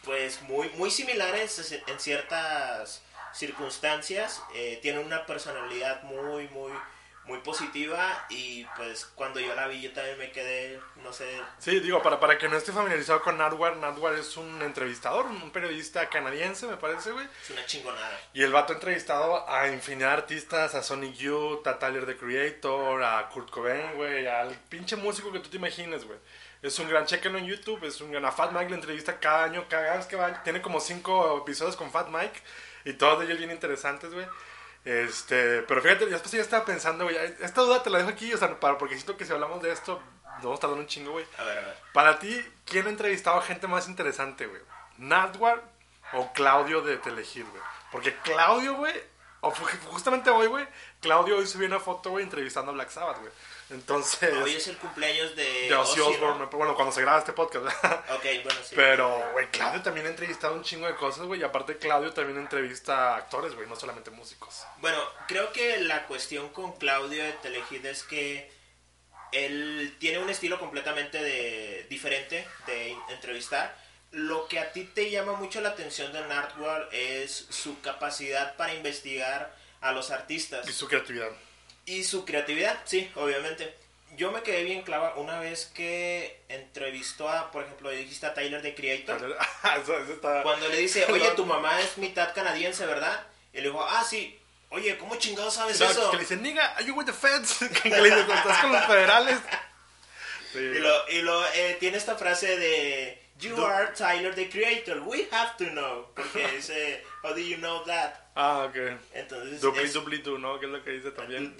pues 0.08 0.40
muy, 0.40 0.70
muy 0.70 0.90
similares 0.90 1.70
en 1.86 2.00
ciertas 2.00 3.02
circunstancias, 3.34 4.42
eh, 4.54 4.78
tienen 4.80 5.04
una 5.04 5.26
personalidad 5.26 6.02
muy, 6.04 6.48
muy, 6.48 6.72
muy 7.26 7.40
positiva 7.40 8.24
y 8.30 8.64
pues 8.74 9.04
cuando 9.04 9.38
yo 9.38 9.54
la 9.54 9.68
vi 9.68 9.82
yo 9.82 9.92
también 9.92 10.16
me 10.16 10.32
quedé, 10.32 10.80
no 11.04 11.12
sé. 11.12 11.26
Sí, 11.58 11.78
digo, 11.80 12.02
para, 12.02 12.18
para 12.18 12.38
que 12.38 12.48
no 12.48 12.56
esté 12.56 12.72
familiarizado 12.72 13.20
con 13.20 13.36
Nadwar, 13.36 13.76
Nadwar 13.76 14.14
es 14.14 14.34
un 14.38 14.62
entrevistador, 14.62 15.26
un 15.26 15.50
periodista 15.50 16.08
canadiense, 16.08 16.66
me 16.66 16.78
parece, 16.78 17.10
güey. 17.10 17.26
Es 17.42 17.50
una 17.50 17.66
chingonada. 17.66 18.18
Y 18.32 18.42
el 18.42 18.50
vato 18.50 18.72
ha 18.72 18.76
entrevistado 18.76 19.46
a 19.46 19.68
infinidad 19.68 20.08
de 20.08 20.14
artistas, 20.14 20.74
a 20.74 20.82
Sonic 20.82 21.16
Youth, 21.16 21.66
a 21.66 21.78
Tyler 21.78 22.06
the 22.06 22.16
Creator, 22.16 23.02
a 23.02 23.28
Kurt 23.28 23.50
Cobain, 23.50 23.94
güey, 23.96 24.26
al 24.26 24.54
pinche 24.70 24.96
músico 24.96 25.30
que 25.30 25.40
tú 25.40 25.50
te 25.50 25.58
imagines, 25.58 26.06
güey. 26.06 26.18
Es 26.62 26.78
un 26.78 26.88
gran, 26.88 27.06
chequenlo 27.06 27.38
en 27.38 27.46
YouTube, 27.46 27.84
es 27.84 28.00
un 28.00 28.10
gran, 28.10 28.24
a 28.24 28.32
Fat 28.32 28.52
Mike 28.52 28.70
la 28.70 28.76
entrevista 28.76 29.20
cada 29.20 29.44
año, 29.44 29.66
cada 29.68 29.96
vez 29.96 30.06
que 30.06 30.16
va, 30.16 30.42
tiene 30.42 30.60
como 30.60 30.80
cinco 30.80 31.38
episodios 31.38 31.76
con 31.76 31.90
Fat 31.90 32.08
Mike 32.08 32.40
y 32.84 32.94
todos 32.94 33.22
ellos 33.24 33.38
bien 33.38 33.50
interesantes, 33.50 34.12
güey. 34.12 34.26
Este, 34.84 35.62
pero 35.62 35.82
fíjate, 35.82 36.06
después 36.06 36.32
ya 36.32 36.40
estaba 36.40 36.64
pensando, 36.64 37.04
güey, 37.04 37.16
esta 37.40 37.60
duda 37.60 37.82
te 37.82 37.90
la 37.90 37.98
dejo 37.98 38.10
aquí, 38.10 38.32
o 38.32 38.38
sea, 38.38 38.58
para, 38.58 38.78
porque 38.78 38.94
siento 38.94 39.16
que 39.16 39.24
si 39.24 39.32
hablamos 39.32 39.62
de 39.62 39.70
esto, 39.70 40.02
nos 40.36 40.44
vamos 40.44 40.58
a 40.58 40.60
tardar 40.62 40.78
un 40.78 40.86
chingo, 40.86 41.12
güey. 41.12 41.26
A 41.38 41.44
ver, 41.44 41.58
a 41.58 41.60
ver. 41.60 41.76
Para 41.92 42.18
ti, 42.18 42.44
¿quién 42.64 42.86
ha 42.86 42.90
entrevistado 42.90 43.38
a 43.38 43.42
gente 43.42 43.66
más 43.66 43.88
interesante, 43.88 44.46
güey? 44.46 44.62
¿Nadwar 44.96 45.62
o 46.12 46.32
Claudio 46.32 46.80
de 46.82 46.96
Telegir, 46.96 47.44
güey? 47.44 47.62
Porque 47.92 48.16
Claudio, 48.22 48.74
güey, 48.74 48.94
justamente 49.40 50.30
hoy, 50.30 50.46
güey, 50.46 50.66
Claudio 51.00 51.36
hoy 51.36 51.46
subió 51.46 51.68
una 51.68 51.80
foto, 51.80 52.10
güey, 52.10 52.24
entrevistando 52.24 52.70
a 52.72 52.74
Black 52.74 52.90
Sabbath, 52.90 53.18
güey. 53.20 53.32
Entonces. 53.70 54.32
Hoy 54.42 54.54
es 54.54 54.66
el 54.68 54.76
cumpleaños 54.78 55.36
de. 55.36 55.68
De 55.68 55.74
Ozzy 55.74 56.00
Osbourne. 56.00 56.46
Bueno, 56.46 56.74
cuando 56.74 56.92
se 56.92 57.02
graba 57.02 57.18
este 57.18 57.32
podcast. 57.32 57.66
ok, 57.84 58.24
bueno, 58.44 58.60
sí. 58.62 58.74
Pero, 58.74 59.30
güey, 59.32 59.50
Claudio 59.50 59.82
también 59.82 60.06
ha 60.06 60.10
entrevistado 60.10 60.54
un 60.54 60.62
chingo 60.62 60.86
de 60.86 60.94
cosas, 60.94 61.26
güey. 61.26 61.40
Y 61.40 61.44
aparte, 61.44 61.76
Claudio 61.76 62.12
también 62.12 62.38
entrevista 62.38 63.16
actores, 63.16 63.54
güey, 63.54 63.68
no 63.68 63.76
solamente 63.76 64.10
músicos. 64.10 64.64
Bueno, 64.78 64.98
creo 65.26 65.52
que 65.52 65.78
la 65.78 66.06
cuestión 66.06 66.48
con 66.50 66.72
Claudio 66.72 67.22
de 67.22 67.32
Telehit 67.32 67.84
es 67.84 68.02
que 68.04 68.50
él 69.32 69.96
tiene 69.98 70.18
un 70.18 70.30
estilo 70.30 70.58
completamente 70.58 71.22
de, 71.22 71.86
diferente 71.90 72.46
de 72.66 72.96
entrevistar. 73.10 73.76
Lo 74.10 74.48
que 74.48 74.58
a 74.58 74.72
ti 74.72 74.84
te 74.84 75.10
llama 75.10 75.34
mucho 75.34 75.60
la 75.60 75.70
atención 75.70 76.12
de 76.12 76.22
Nardwar 76.22 76.88
es 76.92 77.46
su 77.50 77.80
capacidad 77.82 78.56
para 78.56 78.72
investigar 78.72 79.54
a 79.82 79.92
los 79.92 80.10
artistas. 80.10 80.66
Y 80.66 80.72
su 80.72 80.88
creatividad. 80.88 81.30
Y 81.88 82.04
su 82.04 82.24
creatividad, 82.26 82.78
sí, 82.84 83.10
obviamente. 83.14 83.74
Yo 84.16 84.30
me 84.30 84.42
quedé 84.42 84.64
bien 84.64 84.82
clava 84.82 85.14
una 85.16 85.38
vez 85.38 85.70
que 85.74 86.42
entrevistó 86.48 87.28
a, 87.28 87.50
por 87.50 87.64
ejemplo, 87.64 87.88
dijiste 87.90 88.26
a 88.26 88.34
Tyler 88.34 88.60
de 88.60 88.74
Creator. 88.74 89.38
Cuando 90.42 90.68
le 90.68 90.76
dice, 90.76 91.06
oye, 91.10 91.30
tu 91.30 91.46
mamá 91.46 91.80
es 91.80 91.96
mitad 91.96 92.34
canadiense, 92.34 92.84
¿verdad? 92.84 93.26
Y 93.52 93.58
le 93.58 93.64
dijo, 93.64 93.82
ah, 93.82 94.04
sí. 94.04 94.38
Oye, 94.70 94.98
¿cómo 94.98 95.16
chingados 95.16 95.54
sabes 95.54 95.80
eso? 95.80 96.10
Que 96.10 96.16
le 96.18 96.22
dice, 96.24 96.36
nigga, 96.36 96.74
are 96.74 96.84
you 96.84 96.94
with 96.94 97.06
the 97.06 97.12
feds? 97.12 97.58
que 97.82 97.88
le 97.88 98.02
dice, 98.02 98.20
estás 98.20 98.58
con 98.58 98.72
los 98.72 98.84
federales. 98.84 99.38
Sí. 100.52 100.58
Y 100.58 100.78
lo, 100.78 101.08
y 101.10 101.22
lo 101.22 101.46
eh, 101.54 101.76
tiene 101.80 101.96
esta 101.96 102.16
frase 102.16 102.58
de, 102.58 103.22
you 103.38 103.64
are 103.64 103.92
Tyler 103.94 104.34
the 104.34 104.50
Creator, 104.50 105.00
we 105.06 105.26
have 105.30 105.56
to 105.56 105.70
know. 105.70 106.08
Porque 106.14 106.46
dice, 106.56 107.02
how 107.22 107.32
do 107.32 107.40
you 107.40 107.56
know 107.56 107.82
that? 107.84 108.27
Ah, 108.40 108.66
ok. 108.68 108.76
Entonces. 109.14 109.60
Dupli, 109.60 109.84
es... 109.84 110.26
¿no? 110.38 110.60
Que 110.60 110.66
es 110.66 110.72
lo 110.72 110.84
que 110.84 110.92
dice 110.92 111.10
también. 111.10 111.56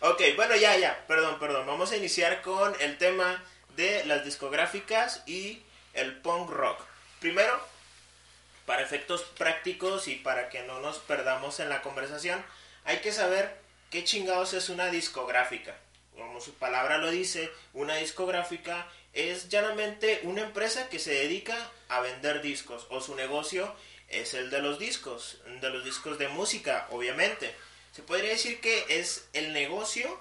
Ok, 0.00 0.22
bueno, 0.34 0.56
ya, 0.56 0.78
ya. 0.78 1.04
Perdón, 1.06 1.38
perdón. 1.38 1.66
Vamos 1.66 1.92
a 1.92 1.96
iniciar 1.96 2.40
con 2.40 2.74
el 2.80 2.96
tema 2.96 3.44
de 3.76 4.02
las 4.06 4.24
discográficas 4.24 5.22
y 5.26 5.62
el 5.92 6.16
punk 6.16 6.48
rock. 6.48 6.80
Primero, 7.20 7.60
para 8.64 8.80
efectos 8.80 9.24
prácticos 9.36 10.08
y 10.08 10.14
para 10.14 10.48
que 10.48 10.62
no 10.62 10.80
nos 10.80 11.00
perdamos 11.00 11.60
en 11.60 11.68
la 11.68 11.82
conversación, 11.82 12.42
hay 12.84 12.98
que 13.00 13.12
saber 13.12 13.54
qué 13.90 14.04
chingados 14.04 14.54
es 14.54 14.70
una 14.70 14.86
discográfica. 14.86 15.76
Como 16.16 16.40
su 16.40 16.54
palabra 16.54 16.96
lo 16.96 17.10
dice, 17.10 17.50
una 17.74 17.96
discográfica 17.96 18.86
es 19.12 19.50
llanamente 19.50 20.20
una 20.22 20.40
empresa 20.40 20.88
que 20.88 20.98
se 20.98 21.12
dedica 21.12 21.56
a 21.88 22.00
vender 22.00 22.40
discos 22.40 22.86
o 22.88 23.02
su 23.02 23.14
negocio 23.14 23.74
es 24.20 24.34
el 24.34 24.50
de 24.50 24.60
los 24.60 24.78
discos, 24.78 25.38
de 25.60 25.70
los 25.70 25.84
discos 25.84 26.18
de 26.18 26.28
música, 26.28 26.86
obviamente. 26.90 27.54
Se 27.92 28.02
podría 28.02 28.30
decir 28.30 28.60
que 28.60 28.84
es 28.88 29.28
el 29.32 29.52
negocio 29.52 30.20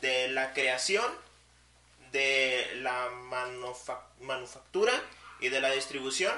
de 0.00 0.28
la 0.28 0.52
creación, 0.52 1.04
de 2.12 2.70
la 2.76 3.10
manufactura 4.20 4.92
y 5.40 5.48
de 5.48 5.60
la 5.60 5.70
distribución 5.70 6.32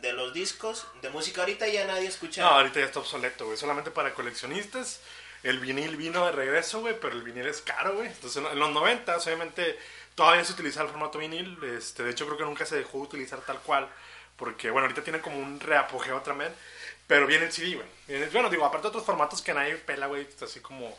de 0.00 0.12
los 0.12 0.32
discos 0.32 0.86
de 1.02 1.10
música. 1.10 1.42
Ahorita 1.42 1.68
ya 1.68 1.86
nadie 1.86 2.08
escucha. 2.08 2.42
No, 2.42 2.48
ahorita 2.48 2.80
ya 2.80 2.86
está 2.86 3.00
obsoleto, 3.00 3.46
güey. 3.46 3.56
Solamente 3.56 3.90
para 3.90 4.14
coleccionistas. 4.14 5.00
El 5.42 5.60
vinil 5.60 5.96
vino 5.96 6.24
de 6.26 6.32
regreso, 6.32 6.80
güey, 6.80 6.98
pero 7.00 7.14
el 7.14 7.22
vinil 7.22 7.46
es 7.46 7.60
caro, 7.60 7.94
güey. 7.94 8.08
Entonces, 8.08 8.42
en 8.42 8.58
los 8.58 8.70
90, 8.70 9.16
obviamente, 9.16 9.78
todavía 10.14 10.44
se 10.44 10.52
utilizaba 10.52 10.86
el 10.86 10.92
formato 10.92 11.18
vinil. 11.18 11.58
Este, 11.76 12.02
de 12.02 12.10
hecho, 12.10 12.26
creo 12.26 12.38
que 12.38 12.44
nunca 12.44 12.66
se 12.66 12.76
dejó 12.76 12.98
de 12.98 13.04
utilizar 13.04 13.40
tal 13.40 13.60
cual 13.60 13.88
porque 14.36 14.70
bueno, 14.70 14.86
ahorita 14.86 15.02
tienen 15.02 15.22
como 15.22 15.38
un 15.38 15.60
reapogeo 15.60 16.20
también, 16.20 16.52
pero 17.06 17.26
viene 17.26 17.46
el 17.46 17.52
CD, 17.52 17.76
güey. 17.76 18.28
Bueno, 18.30 18.50
digo, 18.50 18.64
aparte 18.64 18.84
de 18.84 18.88
otros 18.88 19.04
formatos 19.04 19.42
que 19.42 19.54
nadie 19.54 19.76
pela, 19.76 20.06
güey, 20.06 20.26
así 20.42 20.60
como... 20.60 20.96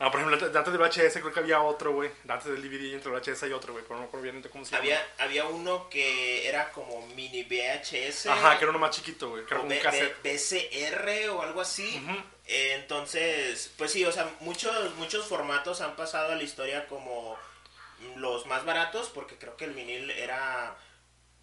Ah, 0.00 0.10
por 0.10 0.20
ejemplo, 0.20 0.46
antes 0.46 0.72
del 0.72 0.82
VHS 0.82 1.20
creo 1.20 1.32
que 1.32 1.38
había 1.38 1.62
otro, 1.62 1.92
güey. 1.92 2.10
Antes 2.28 2.50
del 2.50 2.60
DVD 2.60 2.82
y 2.82 2.94
entre 2.94 3.12
el 3.12 3.20
VHS 3.20 3.44
hay 3.44 3.52
otro, 3.52 3.72
güey, 3.72 3.84
pero 3.84 3.94
no 3.94 4.02
me 4.02 4.08
acuerdo 4.08 4.24
bien 4.24 4.42
cómo 4.50 4.64
se 4.64 4.72
llama. 4.72 4.82
Había, 4.82 5.06
había 5.18 5.44
uno 5.44 5.88
que 5.88 6.48
era 6.48 6.72
como 6.72 7.06
mini 7.08 7.44
VHS. 7.44 8.26
Ajá, 8.26 8.58
que 8.58 8.64
era 8.64 8.70
uno 8.70 8.80
más 8.80 8.90
chiquito, 8.90 9.30
güey, 9.30 9.46
que 9.46 9.54
era 9.54 9.60
como 9.62 9.72
un 9.72 9.80
cassette. 9.80 10.20
BCR 10.20 11.30
o 11.30 11.42
algo 11.42 11.60
así. 11.60 12.02
Ujú. 12.04 12.18
Eh, 12.46 12.72
entonces, 12.74 13.72
pues 13.78 13.92
sí, 13.92 14.04
o 14.04 14.10
sea, 14.10 14.28
muchos, 14.40 14.94
muchos 14.96 15.26
formatos 15.26 15.80
han 15.80 15.94
pasado 15.94 16.32
a 16.32 16.36
la 16.36 16.42
historia 16.42 16.88
como 16.88 17.38
los 18.16 18.46
más 18.46 18.64
baratos, 18.64 19.10
porque 19.10 19.36
creo 19.36 19.56
que 19.56 19.64
el 19.64 19.74
vinil 19.74 20.10
era 20.10 20.76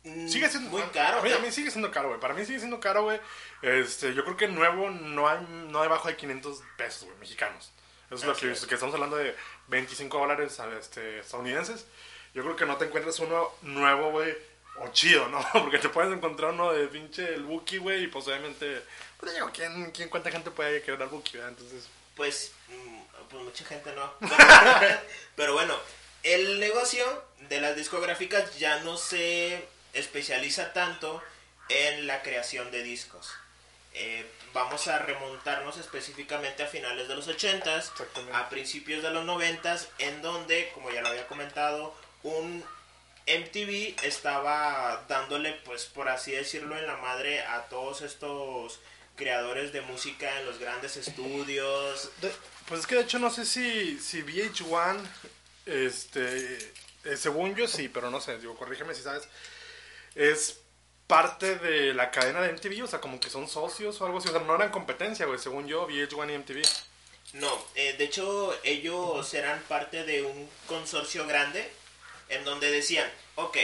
Sigue 0.03 0.49
siendo 0.49 0.69
muy 0.71 0.81
caro. 0.93 1.19
A 1.19 1.21
mí, 1.21 1.31
a 1.31 1.39
mí 1.39 1.51
sigue 1.51 1.69
siendo 1.69 1.91
caro, 1.91 2.07
güey. 2.09 2.19
Para 2.19 2.33
mí 2.33 2.43
sigue 2.43 2.57
siendo 2.57 2.79
caro, 2.79 3.03
güey. 3.03 3.19
Este, 3.61 4.13
yo 4.15 4.23
creo 4.23 4.35
que 4.35 4.47
nuevo 4.47 4.89
no 4.89 5.27
hay 5.27 5.45
no 5.69 5.81
debajo 5.81 6.07
de 6.07 6.15
500 6.15 6.61
pesos, 6.75 7.03
güey, 7.03 7.17
mexicanos. 7.19 7.71
Eso 8.07 8.15
es 8.15 8.23
lo 8.23 8.35
que, 8.35 8.51
es. 8.51 8.65
que 8.65 8.73
estamos 8.73 8.93
hablando 8.95 9.17
de 9.17 9.35
25 9.67 10.17
dólares 10.17 10.59
este, 10.79 11.19
estadounidenses. 11.19 11.85
Yo 12.33 12.43
creo 12.43 12.55
que 12.55 12.65
no 12.65 12.77
te 12.77 12.85
encuentras 12.85 13.19
uno 13.19 13.51
nuevo, 13.61 14.11
güey, 14.11 14.35
o 14.77 14.87
chido, 14.91 15.27
¿no? 15.27 15.39
Porque 15.53 15.77
te 15.77 15.89
puedes 15.89 16.11
encontrar 16.11 16.51
uno 16.51 16.73
de 16.73 16.87
pinche 16.87 17.33
el 17.33 17.43
Buki, 17.43 17.77
güey, 17.77 18.03
y 18.03 18.07
pues 18.07 18.27
obviamente, 18.27 18.81
pues 19.17 19.33
digo, 19.33 19.51
¿quién, 19.53 19.91
quién 19.91 20.09
cuánta 20.09 20.31
gente 20.31 20.49
puede 20.51 20.81
querer 20.81 21.01
al 21.01 21.09
Buki, 21.09 21.37
verdad? 21.37 21.49
Entonces, 21.51 21.87
Pues, 22.15 22.51
mm, 22.69 23.27
pues 23.29 23.43
mucha 23.43 23.65
gente 23.65 23.93
no. 23.93 24.13
Pero 25.35 25.53
bueno, 25.53 25.75
el 26.23 26.59
negocio 26.59 27.05
de 27.49 27.61
las 27.61 27.75
discográficas 27.75 28.57
ya 28.57 28.79
no 28.81 28.97
se 28.97 29.67
especializa 29.93 30.73
tanto 30.73 31.21
en 31.69 32.07
la 32.07 32.21
creación 32.21 32.71
de 32.71 32.83
discos. 32.83 33.29
Eh, 33.93 34.25
vamos 34.53 34.87
a 34.87 34.99
remontarnos 34.99 35.77
específicamente 35.77 36.63
a 36.63 36.67
finales 36.67 37.07
de 37.07 37.15
los 37.15 37.27
80s, 37.27 37.91
Exactamente. 37.91 38.35
a 38.37 38.49
principios 38.49 39.03
de 39.03 39.11
los 39.11 39.25
90s, 39.25 39.87
en 39.99 40.21
donde, 40.21 40.71
como 40.73 40.91
ya 40.91 41.01
lo 41.01 41.09
había 41.09 41.27
comentado, 41.27 41.93
un 42.23 42.63
MTV 43.27 44.03
estaba 44.03 45.05
dándole, 45.07 45.53
pues 45.65 45.85
por 45.85 46.09
así 46.09 46.31
decirlo, 46.31 46.77
en 46.77 46.87
la 46.87 46.97
madre 46.97 47.41
a 47.41 47.63
todos 47.65 48.01
estos 48.01 48.79
creadores 49.15 49.71
de 49.73 49.81
música 49.81 50.39
en 50.39 50.45
los 50.45 50.57
grandes 50.57 50.97
estudios. 50.97 52.09
De- 52.21 52.33
pues 52.67 52.81
es 52.81 52.87
que 52.87 52.95
de 52.95 53.01
hecho 53.01 53.19
no 53.19 53.29
sé 53.29 53.45
si, 53.45 53.99
si 53.99 54.21
VH1, 54.23 55.01
este, 55.65 56.57
eh, 57.03 57.17
según 57.17 57.55
yo 57.55 57.67
sí, 57.67 57.89
pero 57.89 58.09
no 58.09 58.21
sé, 58.21 58.37
digo, 58.39 58.55
corrígeme 58.57 58.95
si 58.95 59.01
sabes, 59.03 59.27
es 60.15 60.61
parte 61.07 61.57
de 61.57 61.93
la 61.93 62.11
cadena 62.11 62.41
de 62.41 62.53
MTV, 62.53 62.83
o 62.83 62.87
sea, 62.87 63.01
como 63.01 63.19
que 63.19 63.29
son 63.29 63.47
socios 63.47 63.99
o 63.99 64.05
algo 64.05 64.19
así, 64.19 64.29
o 64.29 64.31
sea, 64.31 64.41
no 64.41 64.55
eran 64.55 64.71
competencia, 64.71 65.25
güey, 65.25 65.39
según 65.39 65.67
yo, 65.67 65.87
VH1 65.87 66.33
y 66.33 66.37
MTV. 66.37 66.61
No, 67.33 67.65
eh, 67.75 67.93
de 67.97 68.03
hecho 68.05 68.57
ellos 68.63 69.33
eran 69.33 69.61
parte 69.63 70.03
de 70.03 70.23
un 70.23 70.49
consorcio 70.67 71.25
grande 71.27 71.69
en 72.29 72.43
donde 72.45 72.71
decían, 72.71 73.09
ok, 73.35 73.57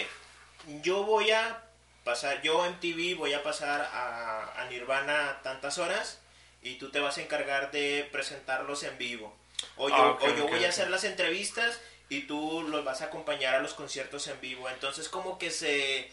yo 0.82 1.04
voy 1.04 1.32
a 1.32 1.63
pasar, 2.04 2.42
yo 2.42 2.66
en 2.66 2.80
TV 2.80 3.16
voy 3.16 3.34
a 3.34 3.44
pasar 3.44 3.82
a, 3.82 4.62
a 4.62 4.66
Nirvana 4.70 5.39
tantas 5.44 5.77
horas 5.77 6.20
y 6.62 6.75
tú 6.75 6.89
te 6.92 7.00
vas 7.00 7.18
a 7.18 7.22
encargar 7.22 7.72
de 7.72 8.08
presentarlos 8.12 8.84
en 8.84 8.98
vivo. 8.98 9.36
O 9.77 9.89
yo, 9.89 9.96
Ah, 9.96 10.18
o 10.22 10.36
yo 10.36 10.48
voy 10.48 10.63
a 10.66 10.70
hacer 10.70 10.89
las 10.89 11.04
entrevistas 11.04 11.80
y 12.10 12.22
tú 12.22 12.66
los 12.70 12.84
vas 12.86 13.01
a 13.01 13.06
acompañar 13.06 13.56
a 13.56 13.62
los 13.62 13.74
conciertos 13.74 14.27
en 14.27 14.39
vivo. 14.42 14.70
Entonces 14.70 15.10
como 15.10 15.38
que 15.38 15.51
se 15.51 16.12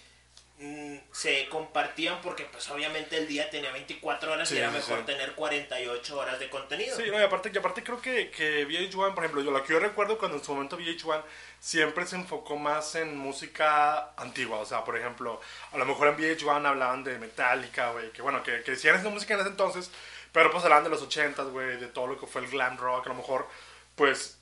se 1.13 1.49
compartían 1.49 2.21
porque 2.23 2.45
pues 2.45 2.69
obviamente 2.71 3.17
el 3.17 3.27
día 3.29 3.51
tenía 3.51 3.73
24 3.73 4.33
horas 4.33 4.49
Sí, 4.49 4.55
y 4.55 4.59
era 4.59 4.71
sí, 4.71 4.77
mejor 4.77 5.01
sí. 5.01 5.05
tener 5.05 5.35
48 5.35 6.17
horas 6.19 6.39
de 6.39 6.49
contenido. 6.49 6.97
Sí, 6.97 7.05
no, 7.11 7.19
y 7.19 7.23
aparte, 7.23 7.51
y 7.53 7.59
aparte 7.59 7.83
creo 7.83 8.01
que, 8.01 8.31
que 8.31 8.67
VH1, 8.67 9.15
por 9.15 9.25
ejemplo, 9.25 9.43
yo 9.43 9.51
lo 9.51 9.63
que 9.65 9.73
yo 9.73 9.81
recuerdo 9.81 10.19
cuando 10.19 10.37
en 10.39 10.45
su 10.45 10.53
momento 10.55 10.79
VH1 10.79 11.25
siempre 11.61 12.07
se 12.07 12.17
enfocó 12.17 12.57
más 12.57 12.95
en 12.95 13.17
música 13.17 14.13
antigua, 14.17 14.59
o 14.61 14.67
sea, 14.67 14.85
por 14.85 14.97
ejemplo, 14.97 15.41
a 15.73 15.79
lo 15.79 15.85
mejor 15.87 16.09
en 16.09 16.17
VH1 16.17 16.67
hablaban 16.67 17.05
de 17.05 17.19
Metallica, 17.19 17.91
güey, 17.93 18.13
que 18.13 18.23
bueno, 18.23 18.43
que, 18.43 18.63
que 18.63 18.73
decían 18.73 18.97
esa 18.97 19.09
música 19.11 19.35
en 19.35 19.41
ese 19.41 19.49
entonces, 19.51 19.91
pero 20.33 20.51
pues 20.51 20.65
hablaban 20.65 20.85
de 20.85 20.91
los 20.91 21.03
80s, 21.03 21.51
güey, 21.51 21.79
de 21.79 21.89
todo 21.89 22.07
lo 22.07 22.19
que 22.19 22.27
fue 22.27 22.43
el 22.43 22.49
glam 22.51 22.77
rock, 22.79 23.07
a 23.07 23.09
lo 23.11 23.15
mejor, 23.17 23.49
pues, 23.97 24.39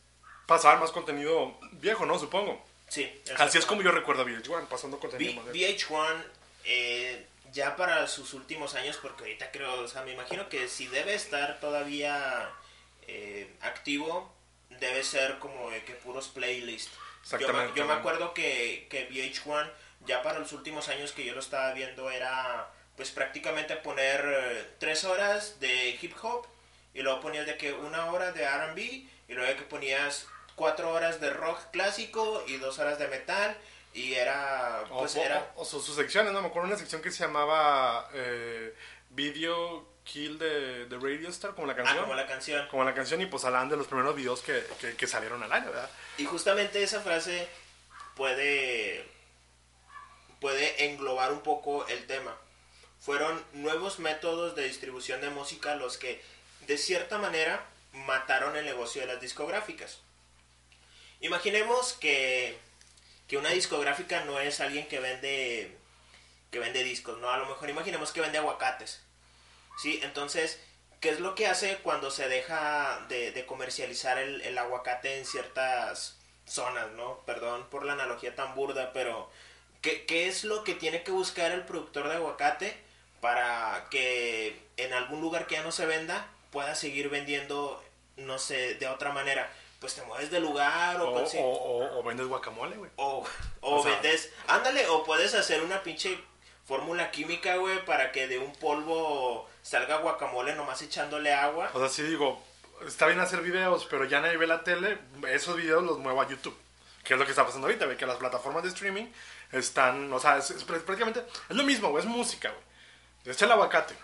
pasaban 0.47 0.81
más 0.81 0.90
contenido 0.92 1.59
viejo, 1.73 2.07
¿no? 2.07 2.19
Supongo. 2.19 2.62
Sí, 2.93 3.23
Así 3.39 3.57
es 3.57 3.65
como 3.65 3.81
yo 3.81 3.91
recuerdo 3.91 4.21
a 4.23 4.27
VH1, 4.27 4.67
pasando 4.69 4.99
contenido 5.01 5.33
V- 5.33 5.41
más 5.45 5.53
viejo. 5.53 5.95
VH1 5.97 6.23
eh, 6.65 7.27
ya 7.53 7.75
para 7.75 8.07
sus 8.07 8.35
últimos 8.35 8.75
años, 8.75 8.99
porque 9.01 9.23
ahorita 9.23 9.51
creo, 9.51 9.81
o 9.81 9.89
sea, 9.89 10.03
me 10.03 10.13
imagino 10.13 10.49
que 10.51 10.69
si 10.69 10.87
debe 10.89 11.15
estar 11.15 11.59
todavía 11.59 12.51
eh, 13.09 13.51
activo, 13.63 14.31
debe 14.69 15.03
ser 15.05 15.39
como 15.39 15.71
de 15.71 15.83
que 15.85 15.95
puros 15.95 16.29
playlists. 16.29 16.93
Yo, 16.93 16.99
me- 16.99 17.37
Exactamente. 17.45 17.79
yo 17.81 17.87
me 17.87 17.95
acuerdo 17.95 18.35
que, 18.35 18.87
que 18.91 19.09
VH1 19.09 19.71
ya 20.05 20.23
para 20.23 20.39
los 20.41 20.53
últimos 20.53 20.89
años 20.89 21.13
que 21.13 21.25
yo 21.25 21.33
lo 21.33 21.41
estaba 21.41 21.73
viendo 21.73 22.11
era 22.11 22.69
pues 22.97 23.11
prácticamente 23.11 23.75
poner 23.77 24.21
eh, 24.27 24.67
tres 24.79 25.05
horas 25.05 25.59
de 25.61 25.99
hip 26.03 26.13
hop 26.23 26.47
y 26.93 27.01
luego 27.01 27.21
ponías 27.21 27.47
de 27.47 27.57
que 27.57 27.73
una 27.73 28.13
hora 28.13 28.33
de 28.33 28.43
R&B 28.43 28.83
y 28.83 29.09
luego 29.29 29.49
de 29.49 29.57
que 29.57 29.63
ponías 29.63 30.27
cuatro 30.56 30.92
horas 30.92 31.21
de 31.21 31.30
rock 31.30 31.59
clásico 31.73 32.42
y 32.47 32.56
dos 32.59 32.78
horas 32.78 32.99
de 32.99 33.09
metal 33.09 33.56
y 33.94 34.14
era 34.14 34.85
pues 34.88 35.16
o- 35.16 35.21
era 35.23 35.52
o- 35.56 35.62
o 35.62 35.64
sus, 35.64 35.85
sus 35.85 35.97
secciones, 35.97 36.32
¿no? 36.32 36.40
Me 36.40 36.49
acuerdo 36.49 36.68
una 36.68 36.78
sección 36.78 37.02
que 37.02 37.11
se 37.11 37.25
llamaba 37.25 38.09
eh, 38.14 38.75
Video 39.11 39.87
Kill 40.04 40.38
de, 40.38 40.87
de 40.87 40.97
Radio 40.99 41.28
Star, 41.28 41.54
como 41.54 41.66
la 41.66 41.75
ah, 41.75 41.76
canción. 41.76 41.99
como 42.02 42.14
la 42.14 42.26
canción 42.26 42.68
Como 42.68 42.85
la 42.85 42.94
canción 42.94 43.21
y 43.21 43.26
pues 43.26 43.44
hablaban 43.44 43.68
de 43.68 43.76
los 43.76 43.87
primeros 43.87 44.16
videos 44.16 44.40
que, 44.40 44.64
que, 44.80 44.97
que 44.97 45.06
salieron 45.06 45.42
al 45.42 45.52
año, 45.52 45.66
¿verdad? 45.66 45.90
y 46.18 46.25
justamente 46.25 46.82
esa 46.82 47.00
frase 47.00 47.47
puede 48.16 49.06
puede 50.40 50.87
englobar 50.87 51.32
un 51.32 51.40
poco 51.42 51.87
el 51.87 52.06
tema 52.06 52.37
fueron 53.00 53.44
nuevos 53.52 53.99
métodos 53.99 54.54
de 54.56 54.64
distribución 54.64 55.21
de 55.21 55.30
música 55.30 55.75
los 55.76 55.99
que 55.99 56.23
de 56.66 56.78
cierta 56.78 57.18
manera 57.18 57.64
mataron 57.92 58.56
el 58.56 58.64
negocio 58.64 59.02
de 59.02 59.09
las 59.09 59.21
discográficas 59.21 60.00
imaginemos 61.23 61.95
que 61.95 62.59
que 63.33 63.38
una 63.38 63.49
discográfica 63.49 64.25
no 64.25 64.38
es 64.41 64.61
alguien 64.61 64.87
que 64.88 65.00
vende 65.00 65.75
que 66.50 66.59
vende 66.59 66.85
discos, 66.85 67.19
¿no? 67.19 67.31
A 67.31 67.38
lo 67.38 67.47
mejor 67.47 67.71
imaginemos 67.71 68.12
que 68.12 68.21
vende 68.21 68.37
aguacates. 68.37 69.00
¿Sí? 69.79 70.00
Entonces, 70.02 70.61
¿qué 71.00 71.09
es 71.09 71.21
lo 71.21 71.35
que 71.35 71.47
hace 71.47 71.79
cuando 71.79 72.11
se 72.11 72.29
deja 72.29 73.07
de, 73.09 73.47
comercializar 73.47 74.19
el, 74.19 74.43
el 74.43 74.59
aguacate 74.59 75.19
en 75.19 75.25
ciertas 75.25 76.19
zonas, 76.45 76.91
¿no? 76.93 77.21
Perdón 77.25 77.67
por 77.71 77.87
la 77.87 77.95
analogía 77.95 78.35
tan 78.35 78.55
burda, 78.55 78.93
pero 78.93 79.31
¿qué, 79.81 80.05
qué 80.05 80.29
es 80.29 80.45
lo 80.45 80.62
que 80.62 80.75
tiene 80.75 81.02
que 81.02 81.11
buscar 81.11 81.52
el 81.52 81.64
productor 81.64 82.09
de 82.09 82.17
aguacate 82.17 82.76
para 83.23 83.87
que 83.91 84.61
en 84.76 84.93
algún 84.93 85.23
lugar 85.23 85.47
que 85.47 85.55
ya 85.55 85.62
no 85.62 85.73
se 85.73 85.87
venda 85.87 86.29
pueda 86.50 86.75
seguir 86.75 87.09
vendiendo, 87.09 87.83
no 88.19 88.38
sé, 88.38 88.75
de 88.75 88.88
otra 88.88 89.11
manera? 89.12 89.50
Pues 89.83 89.95
te 89.97 90.03
mueves 90.03 90.31
de 90.31 90.41
lugar 90.41 90.99
o, 91.01 91.11
O, 91.11 91.21
consi- 91.21 91.41
o, 91.41 91.45
o- 91.45 91.99
o 91.99 92.03
vendes 92.05 92.27
guacamole, 92.29 92.77
güey. 92.77 92.91
o, 92.97 93.27
o 93.61 93.83
sea- 93.83 93.93
vendes, 93.93 94.33
ándale, 94.47 94.87
o 94.89 95.03
puedes 95.05 95.35
hacer 95.35 95.61
una 95.62 95.83
pinche 95.83 96.19
fórmula 96.67 97.11
química, 97.11 97.57
güey, 97.57 97.85
para 97.85 98.12
que 98.12 98.29
de 98.29 98.39
un 98.39 98.53
polvo 98.55 99.47
salga 99.62 99.97
guacamole 99.99 100.55
nomás 100.55 100.81
echándole 100.83 101.35
agua. 101.35 101.71
O 101.75 101.81
sea, 101.81 101.89
sí 101.89 102.03
digo, 102.05 102.41
está 102.87 103.07
bien 103.07 103.19
hacer 103.21 103.41
videos, 103.43 103.85
pero 103.91 104.05
ya 104.05 104.21
nadie 104.21 104.37
ve 104.37 104.47
la 104.47 104.62
tele, 104.65 104.99
esos 105.29 105.57
videos 105.57 105.83
los 105.83 105.99
muevo 105.99 106.23
a 106.23 106.29
YouTube. 106.29 106.57
Que 107.05 107.15
es 107.15 107.19
lo 107.19 107.25
que 107.27 107.33
está 107.33 107.45
pasando 107.45 107.67
ahorita, 107.67 107.87
ve 107.87 107.97
que 107.97 108.07
las 108.07 108.17
plataformas 108.19 108.62
de 108.62 108.69
streaming 108.69 109.07
están, 109.51 110.12
o 110.12 110.21
sea, 110.21 110.37
es, 110.39 110.53
es 110.53 110.62
prácticamente, 110.62 111.25
es 111.49 111.57
lo 111.57 111.65
mismo, 111.65 111.91
güey, 111.91 112.05
es 112.05 112.09
música, 112.09 112.51
güey. 112.51 112.62
Es 113.35 113.43
el 113.43 113.51
aguacate. 113.51 113.95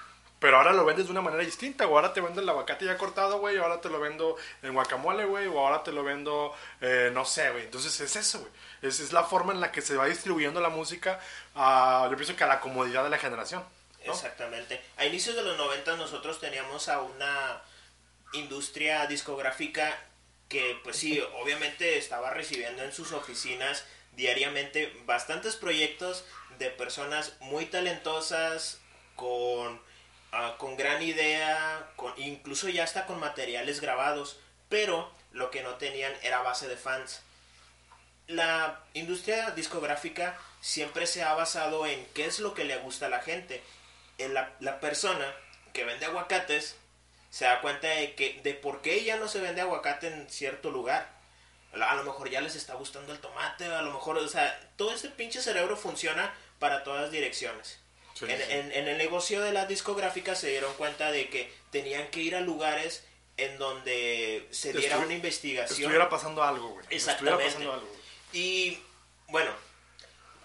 Pero 0.41 0.59
ahora 0.59 0.73
lo 0.73 0.85
vendes 0.85 1.07
de 1.07 1.13
una 1.13 1.21
manera 1.21 1.43
distinta, 1.43 1.87
o 1.87 1.97
ahora 1.97 2.13
te 2.13 2.21
vendo 2.21 2.41
el 2.41 2.49
aguacate 2.49 2.85
ya 2.85 2.97
cortado, 2.97 3.41
güey, 3.41 3.57
ahora 3.57 3.81
te 3.81 3.89
lo 3.89 3.99
vendo 3.99 4.37
en 4.63 4.73
guacamole, 4.73 5.25
güey, 5.25 5.49
o 5.49 5.59
ahora 5.59 5.83
te 5.83 5.91
lo 5.91 6.05
vendo, 6.05 6.55
eh, 6.81 7.11
no 7.13 7.25
sé, 7.25 7.51
güey. 7.51 7.65
Entonces 7.65 8.01
es 8.01 8.15
eso, 8.15 8.41
güey. 8.41 8.53
Es, 8.83 9.01
es 9.01 9.13
la 9.13 9.25
forma 9.25 9.53
en 9.53 9.61
la 9.61 9.73
que 9.73 9.83
se 9.83 9.97
va 9.97 10.07
distribuyendo 10.07 10.61
la 10.61 10.69
música, 10.69 11.19
a, 11.57 12.07
yo 12.09 12.17
pienso 12.17 12.37
que 12.37 12.45
a 12.45 12.49
la 12.49 12.61
comodidad 12.61 13.03
de 13.03 13.11
la 13.11 13.19
generación. 13.19 13.65
¿no? 14.07 14.13
Exactamente. 14.13 14.81
A 14.97 15.07
inicios 15.07 15.35
de 15.35 15.43
los 15.43 15.57
90 15.57 15.97
nosotros 15.97 16.41
teníamos 16.41 16.89
a 16.89 17.01
una 17.03 17.63
industria 18.33 19.07
discográfica 19.07 19.99
que, 20.49 20.79
pues 20.83 20.97
sí, 20.97 21.21
obviamente 21.41 21.99
estaba 21.99 22.31
recibiendo 22.31 22.83
en 22.83 22.93
sus 22.93 23.13
oficinas 23.13 23.85
diariamente 24.17 24.93
bastantes 25.05 25.57
proyectos 25.57 26.25
de 26.59 26.71
personas 26.71 27.35
muy 27.41 27.67
talentosas, 27.67 28.81
con, 29.15 29.81
ah, 30.33 30.57
con 30.59 30.77
gran 30.77 31.03
idea, 31.03 31.91
con, 31.97 32.13
incluso 32.17 32.69
ya 32.69 32.85
hasta 32.85 33.07
con 33.07 33.21
materiales 33.21 33.81
grabados, 33.81 34.39
pero 34.69 35.11
lo 35.33 35.51
que 35.51 35.63
no 35.63 35.75
tenían 35.75 36.13
era 36.23 36.43
base 36.43 36.69
de 36.69 36.77
fans. 36.77 37.23
La 38.27 38.81
industria 38.95 39.53
discográfica 39.53 40.39
siempre 40.61 41.07
se 41.07 41.23
ha 41.23 41.35
basado 41.35 41.87
en 41.87 42.05
qué 42.15 42.27
es 42.27 42.41
lo 42.41 42.55
que 42.55 42.65
le 42.65 42.77
gusta 42.79 43.07
a 43.07 43.11
la 43.11 43.21
gente. 43.21 43.63
En 44.19 44.35
la, 44.35 44.53
la 44.61 44.81
persona 44.81 45.35
que 45.73 45.85
vende 45.85 46.07
aguacates, 46.07 46.77
se 47.31 47.45
da 47.45 47.61
cuenta 47.61 47.89
de 47.89 48.15
que 48.15 48.41
de 48.43 48.55
por 48.55 48.81
qué 48.83 49.05
ya 49.05 49.17
no 49.17 49.29
se 49.29 49.41
vende 49.41 49.61
aguacate 49.61 50.09
en 50.09 50.29
cierto 50.31 50.71
lugar. 50.71 51.09
A 51.73 51.95
lo 51.95 52.05
mejor 52.05 52.31
ya 52.31 52.41
les 52.41 52.57
está 52.57 52.75
gustando 52.75 53.13
el 53.13 53.21
tomate, 53.21 53.67
a 53.67 53.83
lo 53.83 53.93
mejor, 53.93 54.17
o 54.17 54.29
sea, 54.29 54.59
todo 54.77 54.93
ese 54.93 55.11
pinche 55.11 55.43
cerebro 55.43 55.77
funciona 55.77 56.35
para 56.59 56.83
todas 56.83 57.11
direcciones. 57.11 57.79
En, 58.23 58.73
En, 58.73 58.89
el 58.89 58.99
negocio 58.99 59.41
de 59.41 59.53
las 59.53 59.69
discográficas 59.69 60.41
se 60.41 60.49
dieron 60.51 60.73
cuenta 60.75 61.11
de 61.13 61.29
que 61.29 61.53
tenían 61.71 62.09
que 62.09 62.21
ir 62.21 62.35
a 62.35 62.41
lugares 62.41 63.05
en 63.37 63.59
donde 63.59 64.47
se 64.51 64.73
diera 64.73 64.99
una 64.99 65.15
investigación. 65.15 65.81
Estuviera 65.81 66.09
pasando 66.09 66.43
algo, 66.43 66.71
güey. 66.71 66.87
Exactamente. 66.91 67.47
Estuviera 67.47 67.73
pasando 67.73 67.73
algo. 67.73 67.97
Y 68.33 68.79
bueno, 69.29 69.51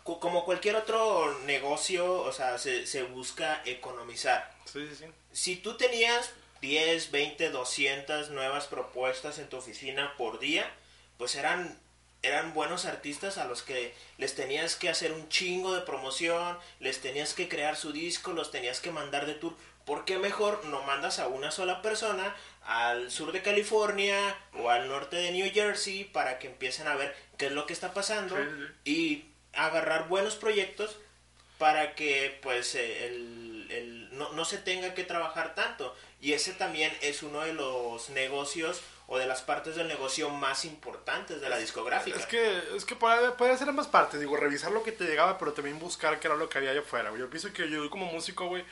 como 0.04 0.46
cualquier 0.46 0.76
otro 0.76 1.40
negocio, 1.46 2.14
o 2.14 2.32
sea, 2.32 2.58
se, 2.58 2.86
se 2.86 3.04
busca 3.04 3.62
economizar. 3.66 4.54
Sí, 4.66 4.88
sí, 4.90 4.96
sí. 4.96 5.06
Si 5.32 5.56
tú 5.56 5.76
tenías 5.78 6.32
10, 6.62 7.12
20, 7.12 7.50
200 7.50 8.30
nuevas 8.30 8.68
propuestas 8.68 9.40
en 9.40 9.50
tu 9.50 9.58
oficina 9.58 10.14
por 10.18 10.40
día, 10.40 10.72
pues 11.18 11.36
eran 11.36 11.80
eran 12.24 12.54
buenos 12.54 12.86
artistas 12.86 13.38
a 13.38 13.46
los 13.46 13.62
que 13.62 13.94
les 14.18 14.34
tenías 14.34 14.76
que 14.76 14.90
hacer 14.90 15.12
un 15.12 15.28
chingo 15.30 15.76
de 15.76 15.82
promoción, 15.82 16.58
les 16.80 17.02
tenías 17.02 17.34
que 17.34 17.50
crear 17.50 17.76
su 17.76 17.92
disco, 17.92 18.32
los 18.32 18.50
tenías 18.50 18.80
que 18.80 18.92
mandar 18.92 19.26
de 19.26 19.36
tour. 19.36 19.54
¿Por 19.86 20.06
qué 20.06 20.18
mejor 20.18 20.64
no 20.66 20.82
mandas 20.84 21.20
a 21.20 21.28
una 21.28 21.52
sola 21.52 21.82
persona 21.82 22.34
al 22.64 23.12
sur 23.12 23.34
de 23.34 23.42
California 23.42 24.18
o 24.54 24.70
al 24.70 24.88
norte 24.88 25.18
de 25.18 25.32
New 25.32 25.52
Jersey 25.54 26.06
para 26.06 26.40
que 26.40 26.48
empiecen 26.48 26.88
a 26.88 26.96
ver 26.96 27.14
qué 27.38 27.48
es 27.48 27.52
lo 27.52 27.66
que 27.66 27.74
está 27.74 27.94
pasando 27.94 28.38
y 28.86 29.26
agarrar 29.52 30.08
buenos 30.08 30.36
proyectos 30.36 30.96
para 31.58 31.96
que 31.96 32.40
pues 32.42 32.76
eh, 32.76 33.08
el, 33.08 33.68
el, 33.70 34.18
no, 34.18 34.32
no 34.32 34.46
se 34.46 34.58
tenga 34.58 34.94
que 34.94 35.04
trabajar 35.04 35.56
tanto? 35.56 35.94
Y 36.22 36.32
ese 36.32 36.54
también 36.54 36.92
es 37.02 37.22
uno 37.22 37.42
de 37.42 37.54
los 37.54 38.10
negocios 38.10 38.82
o 39.08 39.18
de 39.18 39.26
las 39.26 39.42
partes 39.42 39.76
del 39.76 39.88
negocio 39.88 40.30
más 40.30 40.66
importantes 40.66 41.42
de 41.42 41.50
la 41.50 41.58
discográfica. 41.58 42.18
Es 42.18 42.26
que, 42.26 42.64
es 42.76 42.86
que 42.86 42.96
puede, 42.96 43.32
puede 43.32 43.58
ser 43.58 43.70
ambas 43.70 43.88
partes, 43.88 44.20
digo, 44.20 44.38
revisar 44.38 44.72
lo 44.72 44.84
que 44.84 44.92
te 44.92 45.04
llegaba, 45.04 45.38
pero 45.38 45.54
también 45.54 45.80
buscar 45.80 46.20
qué 46.20 46.28
era 46.28 46.36
lo 46.36 46.50
que 46.50 46.58
había 46.58 46.72
allá 46.72 46.82
afuera, 46.82 47.12
Yo 47.18 47.30
pienso 47.30 47.52
que 47.52 47.70
yo 47.70 47.90
como 47.90 48.06
músico, 48.06 48.48
güey, 48.48 48.64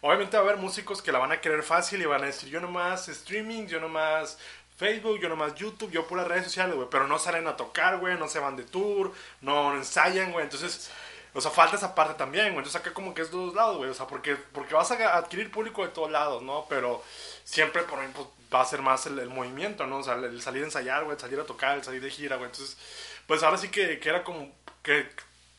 obviamente 0.00 0.36
va 0.36 0.42
a 0.42 0.46
haber 0.46 0.58
músicos 0.58 1.02
que 1.02 1.12
la 1.12 1.18
van 1.18 1.32
a 1.32 1.40
querer 1.40 1.62
fácil 1.62 2.02
y 2.02 2.06
van 2.06 2.22
a 2.22 2.26
decir, 2.26 2.48
yo 2.48 2.60
nomás 2.60 3.08
streaming, 3.08 3.66
yo 3.66 3.80
nomás 3.80 4.38
Facebook, 4.76 5.18
yo 5.20 5.28
nomás 5.28 5.54
YouTube, 5.54 5.90
yo 5.90 6.06
por 6.06 6.18
las 6.18 6.28
redes 6.28 6.44
sociales, 6.44 6.76
güey, 6.76 6.88
pero 6.90 7.08
no 7.08 7.18
salen 7.18 7.46
a 7.46 7.56
tocar, 7.56 7.98
güey, 7.98 8.16
no 8.18 8.28
se 8.28 8.38
van 8.38 8.56
de 8.56 8.64
tour, 8.64 9.12
no 9.40 9.74
ensayan, 9.74 10.32
güey, 10.32 10.44
entonces... 10.44 10.90
O 11.34 11.40
sea, 11.42 11.50
falta 11.50 11.76
esa 11.76 11.94
parte 11.94 12.14
también, 12.14 12.46
güey. 12.46 12.58
Entonces 12.58 12.80
acá 12.80 12.92
como 12.92 13.14
que 13.14 13.20
es 13.20 13.30
de 13.30 13.36
dos 13.36 13.54
lados, 13.54 13.76
güey. 13.76 13.90
O 13.90 13.94
sea, 13.94 14.06
porque, 14.06 14.34
porque 14.34 14.74
vas 14.74 14.90
a 14.90 15.16
adquirir 15.16 15.50
público 15.52 15.82
de 15.82 15.90
todos 15.90 16.10
lados, 16.10 16.42
¿no? 16.42 16.64
Pero 16.68 17.04
siempre 17.44 17.82
por 17.82 17.98
ejemplo, 17.98 18.32
va 18.52 18.62
a 18.62 18.66
ser 18.66 18.82
más 18.82 19.06
el, 19.06 19.28
movimiento, 19.28 19.86
¿no? 19.86 19.98
O 19.98 20.02
sea, 20.02 20.14
el 20.14 20.40
salir 20.42 20.62
a 20.62 20.66
ensayar, 20.66 21.04
güey, 21.04 21.14
el 21.14 21.20
salir 21.20 21.38
a 21.40 21.44
tocar, 21.44 21.76
el 21.76 21.84
salir 21.84 22.00
de 22.00 22.10
gira, 22.10 22.36
güey. 22.36 22.50
Entonces, 22.50 22.76
pues 23.26 23.42
ahora 23.42 23.58
sí 23.58 23.68
que, 23.68 23.98
que 23.98 24.08
era 24.08 24.24
como 24.24 24.52
que 24.82 25.08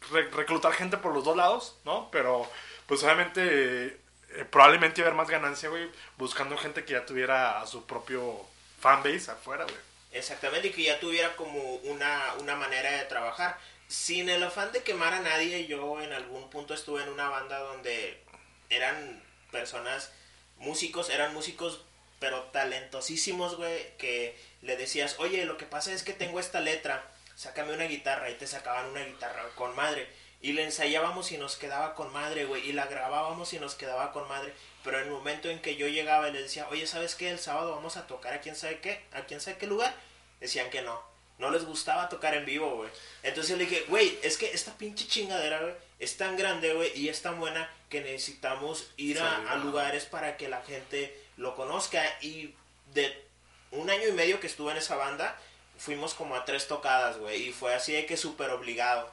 reclutar 0.09 0.73
gente 0.73 0.97
por 0.97 1.13
los 1.13 1.23
dos 1.23 1.37
lados, 1.37 1.77
¿no? 1.85 2.09
Pero, 2.11 2.49
pues 2.87 3.03
obviamente, 3.03 3.99
eh, 4.31 4.45
probablemente 4.49 5.01
iba 5.01 5.07
a 5.07 5.11
haber 5.11 5.17
más 5.17 5.29
ganancia, 5.29 5.69
güey, 5.69 5.89
buscando 6.17 6.57
gente 6.57 6.85
que 6.85 6.93
ya 6.93 7.05
tuviera 7.05 7.61
a 7.61 7.67
su 7.67 7.85
propio 7.85 8.45
fanbase 8.79 9.31
afuera, 9.31 9.65
güey. 9.65 9.77
Exactamente, 10.11 10.69
y 10.69 10.71
que 10.71 10.83
ya 10.83 10.99
tuviera 10.99 11.35
como 11.35 11.75
una, 11.75 12.33
una 12.39 12.55
manera 12.55 12.91
de 12.91 13.05
trabajar. 13.05 13.57
Sin 13.87 14.29
el 14.29 14.43
afán 14.43 14.71
de 14.71 14.83
quemar 14.83 15.13
a 15.13 15.19
nadie, 15.19 15.67
yo 15.67 16.01
en 16.01 16.13
algún 16.13 16.49
punto 16.49 16.73
estuve 16.73 17.03
en 17.03 17.09
una 17.09 17.29
banda 17.29 17.59
donde 17.59 18.23
eran 18.69 19.23
personas 19.51 20.11
músicos, 20.57 21.09
eran 21.09 21.33
músicos 21.33 21.85
pero 22.19 22.43
talentosísimos, 22.51 23.55
güey, 23.55 23.95
que 23.97 24.37
le 24.61 24.75
decías, 24.77 25.15
oye, 25.19 25.45
lo 25.45 25.57
que 25.57 25.65
pasa 25.65 25.93
es 25.93 26.03
que 26.03 26.13
tengo 26.13 26.39
esta 26.39 26.59
letra, 26.59 27.09
sácame 27.35 27.73
una 27.73 27.85
guitarra 27.85 28.29
y 28.29 28.35
te 28.35 28.47
sacaban 28.47 28.87
una 28.87 29.03
guitarra 29.05 29.43
con 29.55 29.75
madre. 29.75 30.07
Y 30.41 30.53
le 30.53 30.63
ensayábamos 30.63 31.31
y 31.33 31.37
nos 31.37 31.57
quedaba 31.57 31.95
con 31.95 32.13
madre, 32.13 32.45
güey, 32.45 32.69
y 32.69 32.73
la 32.73 32.85
grabábamos 32.85 33.51
y 33.53 33.59
nos 33.59 33.75
quedaba 33.75 34.13
con 34.13 34.27
madre. 34.27 34.53
Pero 34.83 34.99
en 34.99 35.05
el 35.05 35.11
momento 35.11 35.49
en 35.49 35.61
que 35.61 35.75
yo 35.75 35.87
llegaba 35.87 36.29
y 36.29 36.33
le 36.33 36.41
decía, 36.41 36.67
oye, 36.69 36.87
¿sabes 36.87 37.15
qué? 37.15 37.29
El 37.29 37.39
sábado 37.39 37.75
vamos 37.75 37.97
a 37.97 38.07
tocar 38.07 38.33
a 38.33 38.41
quién 38.41 38.55
sabe 38.55 38.79
qué, 38.79 39.03
a 39.11 39.25
quién 39.25 39.41
sabe 39.41 39.57
qué 39.57 39.67
lugar, 39.67 39.93
decían 40.39 40.69
que 40.69 40.81
no. 40.81 41.09
No 41.39 41.51
les 41.51 41.65
gustaba 41.65 42.09
tocar 42.09 42.33
en 42.33 42.45
vivo, 42.45 42.75
güey. 42.75 42.89
Entonces 43.23 43.57
le 43.57 43.65
dije, 43.65 43.85
güey, 43.87 44.19
es 44.23 44.37
que 44.37 44.51
esta 44.51 44.77
pinche 44.77 45.07
chingadera, 45.07 45.61
güey, 45.61 45.73
es 45.97 46.17
tan 46.17 46.35
grande, 46.35 46.73
güey, 46.73 46.91
y 46.97 47.07
es 47.07 47.21
tan 47.21 47.39
buena 47.39 47.69
que 47.89 48.01
necesitamos 48.01 48.91
ir 48.97 49.19
a, 49.19 49.55
lugares 49.55 50.05
para 50.05 50.37
que 50.37 50.49
la 50.49 50.61
gente 50.61 51.17
lo 51.39 51.55
conozca. 51.55 52.03
Y 52.21 52.53
de 52.93 53.25
un 53.71 53.89
año 53.89 54.07
y 54.07 54.11
medio 54.11 54.39
que 54.39 54.47
estuve 54.47 54.71
en 54.71 54.77
esa 54.77 54.95
banda, 54.95 55.35
fuimos 55.77 56.13
como 56.13 56.35
a 56.35 56.45
tres 56.45 56.67
tocadas, 56.67 57.17
güey, 57.17 57.49
y 57.49 57.51
fue 57.51 57.73
así 57.73 57.93
de 57.93 58.05
que 58.05 58.17
súper 58.17 58.51
obligado. 58.51 59.09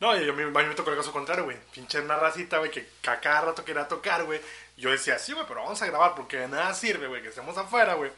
No, 0.00 0.16
yo 0.16 0.34
me, 0.34 0.46
me 0.46 0.74
tocó 0.74 0.90
el 0.90 0.96
caso 0.96 1.12
contrario, 1.12 1.44
güey. 1.44 1.56
Pinche 1.72 2.00
una 2.00 2.16
racita, 2.16 2.58
güey, 2.58 2.70
que 2.70 2.88
cada 3.00 3.42
rato 3.42 3.64
quería 3.64 3.86
tocar, 3.86 4.24
güey. 4.24 4.40
Yo 4.76 4.90
decía, 4.90 5.18
sí, 5.18 5.32
güey, 5.32 5.46
pero 5.46 5.62
vamos 5.62 5.80
a 5.82 5.86
grabar 5.86 6.14
porque 6.14 6.38
de 6.38 6.48
nada 6.48 6.74
sirve, 6.74 7.06
güey, 7.06 7.22
que 7.22 7.28
estemos 7.28 7.56
afuera, 7.56 7.94
güey. 7.94 8.10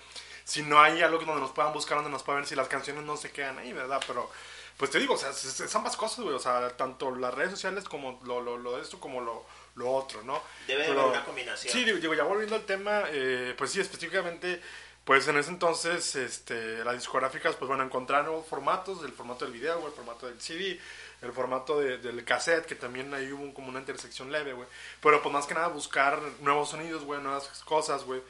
Si 0.45 0.63
no 0.63 0.81
hay 0.81 1.03
algo 1.03 1.19
donde 1.19 1.41
nos 1.41 1.51
puedan 1.51 1.73
buscar, 1.73 1.97
donde 1.99 2.11
nos 2.11 2.23
puedan 2.23 2.43
ver 2.43 2.49
si 2.49 2.55
las 2.55 2.69
canciones 2.69 3.05
no 3.05 3.17
se 3.17 3.31
quedan 3.31 3.59
ahí, 3.59 3.73
¿verdad? 3.73 4.01
Pero 4.07 4.31
pues 4.77 4.91
te 4.91 4.99
digo, 4.99 5.15
o 5.15 5.17
sea, 5.17 5.31
es, 5.31 5.75
ambas 5.75 5.97
cosas, 5.97 6.21
güey, 6.21 6.35
o 6.35 6.39
sea, 6.39 6.77
tanto 6.77 7.15
las 7.15 7.35
redes 7.35 7.53
sociales 7.53 7.85
como 7.85 8.21
lo, 8.25 8.41
lo, 8.41 8.59
lo 8.59 8.77
de 8.77 8.83
esto 8.83 9.01
como 9.01 9.21
lo, 9.21 9.45
lo 9.77 9.91
otro, 9.93 10.23
¿no? 10.23 10.43
Debe 10.67 10.85
de 10.85 10.91
haber 10.91 11.05
una 11.05 11.25
combinación. 11.25 11.73
Sí, 11.73 11.85
digo, 11.85 12.15
ya 12.15 12.25
volviendo 12.25 12.57
al 12.57 12.65
tema, 12.65 13.05
eh, 13.09 13.55
pues 13.57 13.71
sí, 13.71 13.81
específicamente, 13.81 14.61
pues 15.05 15.29
en 15.29 15.37
ese 15.37 15.51
entonces, 15.51 16.17
este, 16.17 16.85
las 16.85 16.95
discográficas, 16.95 17.55
pues 17.57 17.69
bueno, 17.69 17.85
encontraron 17.85 18.45
formatos, 18.45 19.05
el 19.05 19.13
formato 19.13 19.45
del 19.45 19.55
video, 19.55 19.87
el 19.87 19.93
formato 19.93 20.27
del 20.27 20.41
CD, 20.41 20.81
el 21.23 21.33
formato 21.33 21.79
de, 21.79 21.99
del 21.99 22.25
cassette, 22.25 22.67
que 22.67 22.75
también 22.75 23.15
ahí 23.15 23.31
hubo 23.33 23.55
como 23.55 23.69
una 23.69 23.79
intersección 23.79 24.33
leve, 24.33 24.53
güey. 24.53 24.69
Pero 25.01 25.23
pues 25.23 25.33
más 25.33 25.47
que 25.47 25.55
nada 25.55 25.69
buscar 25.69 26.21
nuevos 26.41 26.71
sonidos, 26.71 27.05
güey, 27.05 27.21
nuevas 27.21 27.47
cosas, 27.65 28.05
güey. 28.05 28.21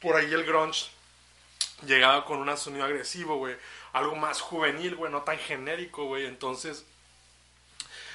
Por 0.00 0.16
ahí 0.16 0.32
el 0.32 0.44
grunge 0.44 0.88
llegaba 1.86 2.24
con 2.24 2.38
un 2.38 2.56
sonido 2.56 2.84
agresivo, 2.84 3.36
güey 3.36 3.56
algo 3.94 4.16
más 4.16 4.40
juvenil, 4.40 4.96
güey, 4.96 5.10
no 5.10 5.22
tan 5.22 5.38
genérico, 5.38 6.06
güey. 6.06 6.26
Entonces, 6.26 6.84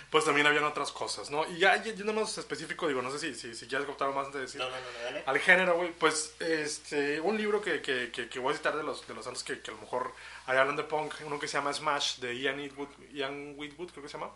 pues 0.10 0.26
también 0.26 0.48
habían 0.48 0.63
otras 0.63 0.91
cosas, 0.91 1.30
¿no? 1.30 1.48
Y 1.48 1.60
ya 1.60 1.82
yendo 1.84 2.13
más 2.13 2.36
específico, 2.38 2.88
digo, 2.88 3.02
no 3.02 3.12
sé 3.12 3.19
si, 3.19 3.36
si, 3.36 3.54
si 3.54 3.67
quieres 3.67 3.86
contar 3.86 4.10
más 4.10 4.26
antes 4.26 4.36
de 4.36 4.41
decir. 4.41 4.62
No, 4.62 4.69
no, 4.69 4.76
no, 4.76 5.04
dale. 5.04 5.24
Al 5.26 5.39
género, 5.39 5.76
güey, 5.76 5.91
pues, 5.91 6.34
este, 6.39 7.19
un 7.22 7.38
libro 7.38 7.62
que, 7.62 7.82
que, 7.82 8.12
que, 8.12 8.39
voy 8.39 8.54
a 8.54 8.58
citar 8.58 8.76
de 8.76 8.84
los, 8.84 9.08
de 9.08 9.13
los 9.13 9.24
santos 9.24 9.43
que, 9.43 9.60
que 9.60 9.69
a 9.69 9.74
lo 9.76 9.82
mejor 9.82 10.13
hay 10.48 10.58
hablan 10.58 10.76
de 10.76 10.84
punk, 10.84 11.13
uno 11.26 11.39
que 11.39 11.48
se 11.48 11.58
llama 11.58 11.74
Smash, 11.74 12.17
de 12.17 12.39
Ian 12.39 12.60
Whitwood, 12.60 12.89
Ian 13.13 13.54
Whitwood 13.56 13.91
creo 13.91 14.04
que 14.04 14.10
se 14.10 14.17
llama. 14.17 14.32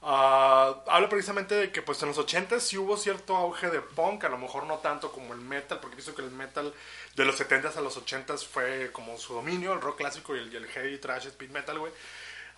Uh, 0.00 0.78
habla 0.86 1.08
precisamente 1.08 1.56
de 1.56 1.72
que 1.72 1.82
pues 1.82 2.00
en 2.02 2.08
los 2.08 2.18
80 2.18 2.60
sí 2.60 2.78
hubo 2.78 2.96
cierto 2.96 3.36
auge 3.36 3.68
de 3.68 3.80
punk, 3.80 4.24
a 4.24 4.28
lo 4.28 4.38
mejor 4.38 4.64
no 4.64 4.78
tanto 4.78 5.10
como 5.10 5.32
el 5.34 5.40
metal, 5.40 5.78
porque 5.80 5.96
pienso 5.96 6.14
que 6.14 6.22
el 6.22 6.30
metal 6.30 6.72
de 7.16 7.24
los 7.24 7.40
70s 7.40 7.76
a 7.76 7.80
los 7.80 8.00
80s 8.04 8.46
fue 8.46 8.90
como 8.92 9.18
su 9.18 9.34
dominio, 9.34 9.72
el 9.72 9.80
rock 9.80 9.98
clásico 9.98 10.36
y 10.36 10.40
el, 10.40 10.54
el 10.54 10.66
heavy 10.66 10.98
trash 10.98 11.26
speed 11.26 11.50
metal, 11.50 11.78
güey. 11.80 11.92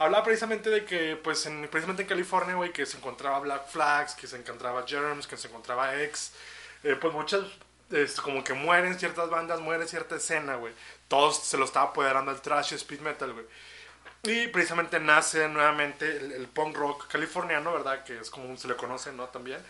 Hablaba 0.01 0.25
precisamente 0.25 0.71
de 0.71 0.87
que, 0.87 1.15
pues, 1.17 1.45
en, 1.45 1.69
precisamente 1.69 2.05
en 2.05 2.09
California, 2.09 2.55
güey, 2.55 2.73
que 2.73 2.87
se 2.87 2.97
encontraba 2.97 3.39
Black 3.41 3.69
Flags, 3.69 4.15
que 4.15 4.27
se 4.27 4.39
encontraba 4.39 4.83
Germs, 4.87 5.27
que 5.27 5.37
se 5.37 5.49
encontraba 5.49 5.95
X, 6.05 6.33
eh, 6.85 6.97
pues 6.99 7.13
muchas, 7.13 7.45
como 8.23 8.43
que 8.43 8.55
mueren 8.55 8.99
ciertas 8.99 9.29
bandas, 9.29 9.61
muere 9.61 9.87
cierta 9.87 10.17
escena, 10.17 10.57
güey. 10.57 10.73
Todos 11.07 11.45
se 11.45 11.59
lo 11.59 11.67
estaba 11.67 11.91
apoderando 11.91 12.31
el 12.31 12.41
trash 12.41 12.73
speed 12.73 13.01
metal, 13.01 13.35
güey. 13.35 13.45
Y 14.23 14.49
precisamente 14.49 14.99
nace 15.01 15.49
nuevamente 15.51 16.17
el, 16.17 16.49
punk 16.49 16.79
rock 16.79 17.07
californiano, 17.09 17.71
¿verdad? 17.71 18.03
Que 18.03 18.19
es 18.21 18.31
como 18.31 18.57
se 18.57 18.69
le 18.69 18.77
conoce, 18.77 19.13
¿no? 19.13 19.27
También. 19.29 19.61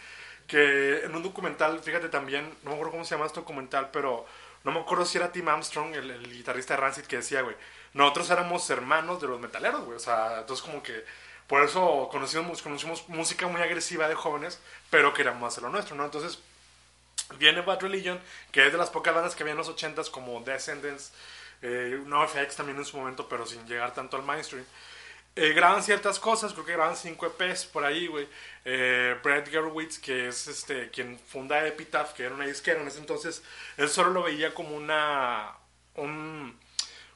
Que 0.47 1.05
en 1.05 1.15
un 1.15 1.25
documental, 1.25 1.81
fíjate 1.81 2.09
también, 2.09 2.49
no 2.63 2.71
me 2.71 2.75
acuerdo 2.75 2.93
cómo 2.93 3.05
se 3.05 3.17
llama 3.17 3.27
este 3.27 3.41
documental, 3.41 3.91
pero 3.93 4.27
no 4.63 4.71
me 4.73 4.81
acuerdo 4.81 5.07
si 5.07 5.19
era 5.19 5.33
Tim 5.33 5.49
Armstrong, 5.49 5.95
el, 5.95 6.33
guitarrista 6.33 6.75
de 6.75 6.81
Rancid, 6.81 7.05
que 7.05 7.17
decía, 7.17 7.43
güey, 7.43 7.57
nosotros 7.95 8.31
éramos 8.31 8.69
hermanos 8.71 9.21
de 9.21 9.29
los 9.29 9.41
metaleros, 9.41 9.85
güey. 9.85 9.97
O 9.97 10.01
sea, 10.01 10.39
entonces 10.41 10.65
como 10.65 10.83
que 10.83 11.05
por 11.47 11.63
eso 11.63 12.09
conocimos, 12.11 12.63
conocimos 12.63 13.09
música 13.09 13.47
muy 13.49 13.61
agresiva 13.61 14.09
de 14.09 14.15
jóvenes, 14.15 14.61
pero 14.89 15.13
queríamos 15.13 15.53
hacer 15.53 15.65
lo 15.65 15.71
nuestro, 15.71 15.97
¿no? 15.97 16.05
Entonces 16.05 16.39
viene 17.39 17.61
Bad 17.61 17.81
Religion, 17.81 18.21
que 18.53 18.67
es 18.67 18.73
de 18.73 18.79
las 18.79 18.91
pocas 18.91 19.15
bandas 19.15 19.35
que 19.35 19.43
había 19.43 19.53
en 19.53 19.59
los 19.59 19.69
80s, 19.69 20.11
como 20.11 20.41
Descendants, 20.43 21.13
eh, 21.63 22.01
NoFX 22.07 22.57
también 22.57 22.79
en 22.79 22.85
su 22.85 22.97
momento, 22.97 23.29
pero 23.29 23.47
sin 23.47 23.67
llegar 23.67 23.93
tanto 23.95 24.17
al 24.17 24.23
mainstream. 24.23 24.65
Eh, 25.37 25.53
graban 25.53 25.83
ciertas 25.83 26.19
cosas, 26.19 26.53
creo 26.53 26.65
que 26.65 26.73
graban 26.73 26.97
5 26.97 27.27
EPs 27.27 27.67
por 27.67 27.85
ahí, 27.85 28.09
güey. 28.09 28.29
Eh, 28.65 29.17
Brad 29.23 29.49
Gerwitz, 29.49 29.99
que 29.99 30.29
es 30.29 30.49
este 30.49 30.91
quien 30.91 31.19
funda 31.19 31.67
Epitaph, 31.67 32.13
que 32.15 32.25
era 32.25 32.35
una 32.35 32.47
disquera 32.47 32.81
en 32.81 32.89
ese 32.89 32.99
entonces, 32.99 33.43
él 33.77 33.89
solo 33.89 34.11
lo 34.11 34.23
veía 34.25 34.55
como 34.55 34.77
una. 34.77 35.57
Un, 35.95 36.59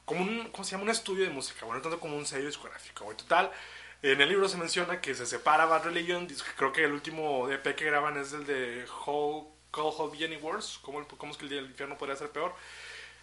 como 0.05 0.21
un. 0.21 0.49
¿Cómo 0.51 0.63
se 0.63 0.71
llama? 0.71 0.83
Un 0.83 0.89
estudio 0.89 1.25
de 1.25 1.31
música, 1.31 1.65
bueno, 1.65 1.81
tanto 1.81 1.99
como 1.99 2.15
un 2.15 2.25
sello 2.25 2.45
discográfico, 2.45 3.05
güey. 3.05 3.17
Total. 3.17 3.51
En 4.01 4.21
el 4.21 4.29
libro 4.29 4.47
se 4.47 4.57
menciona 4.57 5.01
que 5.01 5.15
se 5.15 5.25
separa 5.25 5.65
Bad 5.65 5.85
Religion. 5.85 6.27
Creo 6.57 6.71
que 6.71 6.83
el 6.83 6.91
último 6.91 7.49
EP 7.49 7.75
que 7.75 7.85
graban 7.85 8.17
es 8.17 8.33
el 8.33 8.45
de 8.45 8.85
How 9.05 9.55
Call 9.75 9.93
Hell 9.97 10.17
Be 10.17 10.25
Any 10.25 10.37
Worse, 10.37 10.79
¿cómo, 10.81 11.05
cómo 11.07 11.31
es 11.31 11.37
que 11.37 11.43
el 11.43 11.49
día 11.49 11.61
del 11.61 11.69
infierno 11.69 11.97
podría 11.97 12.15
ser 12.15 12.29
peor. 12.29 12.55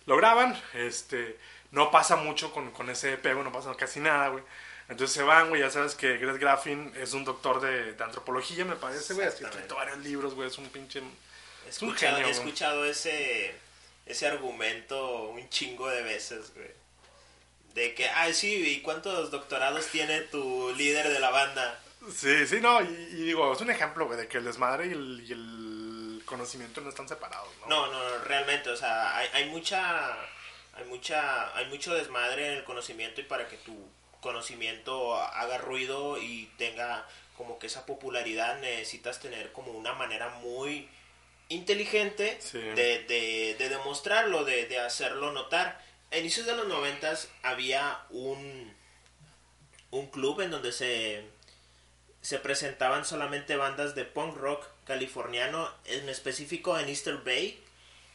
Lo 0.07 0.17
graban, 0.17 0.61
este, 0.75 1.39
no 1.71 1.91
pasa 1.91 2.17
mucho 2.17 2.53
con, 2.53 2.71
con 2.73 2.91
ese 2.91 3.15
EP, 3.15 3.23
güey, 3.23 3.45
no 3.45 3.53
pasa 3.53 3.75
casi 3.75 4.01
nada, 4.01 4.29
güey. 4.29 4.45
Entonces 4.89 5.15
se 5.15 5.23
van, 5.23 5.49
güey, 5.49 5.63
ya 5.63 5.71
sabes 5.71 5.95
que 5.95 6.19
Greg 6.19 6.39
Graffin 6.39 6.93
es 6.97 7.15
un 7.15 7.25
doctor 7.25 7.61
de, 7.61 7.95
de 7.95 8.05
antropología, 8.05 8.65
me 8.65 8.77
parece, 8.77 9.15
güey, 9.15 9.27
ha 9.27 9.31
escrito 9.31 9.77
varios 9.77 9.99
libros, 9.99 10.35
güey, 10.35 10.49
es 10.49 10.59
un 10.59 10.69
pinche... 10.69 11.01
He 11.01 11.69
Es 11.69 11.81
un 11.81 11.91
escuchado, 11.91 12.17
genio, 12.17 12.29
he 12.29 12.31
escuchado 12.33 12.85
ese, 12.85 13.55
ese 14.07 14.27
argumento 14.27 15.29
un 15.29 15.49
chingo 15.49 15.89
de 15.89 16.03
veces, 16.03 16.53
güey. 16.55 16.71
De 17.75 17.95
que, 17.95 18.07
ah, 18.09 18.33
sí, 18.33 18.55
¿y 18.55 18.81
cuántos 18.83 19.31
doctorados 19.31 19.87
tiene 19.87 20.21
tu 20.21 20.75
líder 20.77 21.09
de 21.09 21.21
la 21.21 21.31
banda? 21.31 21.81
Sí, 22.15 22.47
sí, 22.47 22.61
no, 22.61 22.83
y, 22.83 22.87
y 22.87 23.25
digo, 23.25 23.53
es 23.53 23.61
un 23.61 23.71
ejemplo, 23.71 24.07
güey, 24.07 24.19
de 24.19 24.29
que 24.29 24.39
el 24.39 24.45
desmadre 24.45 24.89
y 24.89 24.93
el, 24.93 25.25
y 25.27 25.33
el 25.33 26.23
conocimiento 26.27 26.81
no 26.81 26.89
están 26.89 27.09
separados, 27.09 27.49
¿no? 27.61 27.69
No, 27.69 27.87
no, 27.93 28.09
no, 28.11 28.25
realmente, 28.25 28.71
o 28.71 28.77
sea, 28.77 29.17
hay, 29.17 29.29
hay 29.33 29.51
mucha, 29.51 30.13
hay 30.75 30.85
mucha, 30.87 31.57
hay 31.57 31.67
mucho 31.67 31.95
desmadre 31.95 32.49
en 32.49 32.55
el 32.55 32.65
conocimiento 32.65 33.21
y 33.21 33.25
para 33.25 33.49
que 33.49 33.57
tu 33.59 33.89
conocimiento 34.21 35.15
haga 35.17 35.59
ruido 35.59 36.19
y 36.19 36.51
tenga 36.59 37.07
como 37.37 37.59
que 37.59 37.67
esa 37.67 37.87
popularidad 37.87 38.59
necesitas 38.61 39.21
tener 39.21 39.53
como 39.53 39.73
una 39.73 39.95
manera 39.95 40.29
muy 40.29 40.89
inteligente 41.53 42.39
Sí. 42.41 42.59
de, 42.59 43.05
de, 43.09 43.57
de 43.59 43.69
demostrarlo, 43.69 44.45
de, 44.45 44.67
de 44.67 44.79
hacerlo 44.79 45.33
notar. 45.33 45.81
A 46.11 46.19
inicios 46.19 46.47
de 46.47 46.57
los 46.57 46.67
noventas 46.69 47.29
había 47.43 48.01
un, 48.11 48.75
un 49.91 50.07
club 50.09 50.41
en 50.43 50.51
donde 50.51 50.73
se, 50.73 51.25
se 52.21 52.39
presentaban 52.39 53.05
solamente 53.05 53.57
bandas 53.57 53.95
de 53.95 54.05
punk 54.05 54.37
rock 54.37 54.67
californiano, 54.85 55.71
en 55.87 56.09
específico 56.09 56.79
en 56.79 56.89
Easter 56.89 57.17
Bay. 57.19 57.59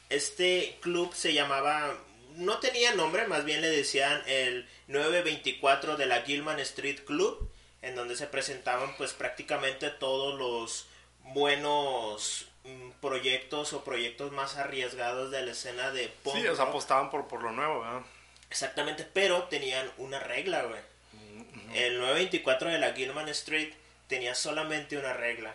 Este 0.09 0.77
club 0.81 1.13
se 1.13 1.33
llamaba, 1.33 1.97
no 2.35 2.59
tenía 2.59 2.93
nombre, 2.93 3.27
más 3.27 3.45
bien 3.45 3.61
le 3.61 3.69
decían 3.69 4.21
el 4.27 4.67
924 4.87 5.97
de 5.97 6.05
la 6.05 6.21
Gilman 6.21 6.59
Street 6.59 7.03
Club, 7.05 7.49
en 7.81 7.95
donde 7.95 8.15
se 8.15 8.27
presentaban 8.27 8.95
pues 8.97 9.13
prácticamente 9.13 9.89
todos 9.89 10.37
los 10.39 10.87
buenos 11.33 12.46
proyectos 13.01 13.73
o 13.73 13.83
proyectos 13.83 14.31
más 14.31 14.57
arriesgados 14.57 15.31
de 15.31 15.45
la 15.45 15.51
escena 15.51 15.91
de 15.91 16.07
punk 16.23 16.35
Sí, 16.35 16.47
o 16.47 16.55
sea, 16.55 16.65
apostaban 16.65 17.09
por, 17.09 17.27
por 17.27 17.43
lo 17.43 17.51
nuevo, 17.51 17.81
¿verdad? 17.81 18.01
Exactamente, 18.49 19.07
pero 19.13 19.43
tenían 19.43 19.89
una 19.97 20.19
regla, 20.19 20.63
güey. 20.63 20.81
El 21.73 21.99
924 21.99 22.69
de 22.69 22.79
la 22.79 22.93
Gilman 22.93 23.29
Street 23.29 23.73
tenía 24.07 24.35
solamente 24.35 24.97
una 24.97 25.13
regla. 25.13 25.53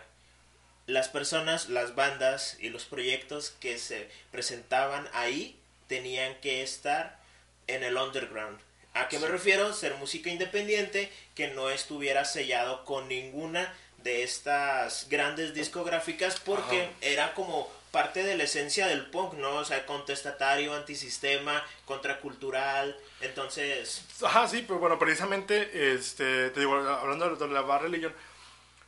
Las 0.85 1.09
personas, 1.09 1.69
las 1.69 1.95
bandas 1.95 2.57
y 2.59 2.69
los 2.69 2.85
proyectos 2.85 3.51
que 3.59 3.77
se 3.77 4.09
presentaban 4.31 5.09
ahí 5.13 5.59
tenían 5.87 6.35
que 6.41 6.61
estar 6.61 7.19
en 7.67 7.83
el 7.83 7.97
underground. 7.97 8.59
¿A 8.93 9.07
qué 9.07 9.17
me 9.17 9.27
refiero? 9.27 9.73
Ser 9.73 9.95
música 9.95 10.29
independiente 10.29 11.11
que 11.35 11.47
no 11.47 11.69
estuviera 11.71 12.25
sellado 12.25 12.85
con 12.85 13.07
ninguna 13.07 13.73
de 14.03 14.23
estas 14.23 15.07
grandes 15.09 15.53
discográficas 15.53 16.39
porque 16.39 16.83
Ajá. 16.83 16.91
era 17.01 17.33
como 17.33 17.71
parte 17.91 18.23
de 18.23 18.35
la 18.35 18.43
esencia 18.45 18.87
del 18.87 19.05
punk, 19.07 19.33
¿no? 19.35 19.55
O 19.57 19.65
sea, 19.65 19.85
contestatario, 19.85 20.73
antisistema, 20.75 21.63
contracultural. 21.85 22.97
Entonces, 23.21 24.03
Ajá, 24.23 24.47
sí, 24.47 24.63
pero 24.67 24.79
bueno, 24.79 24.97
precisamente, 24.99 25.93
este, 25.93 26.49
te 26.49 26.59
digo, 26.59 26.75
hablando 26.75 27.35
de 27.35 27.47
la 27.49 27.61
Bad 27.61 27.81
Religion, 27.83 28.13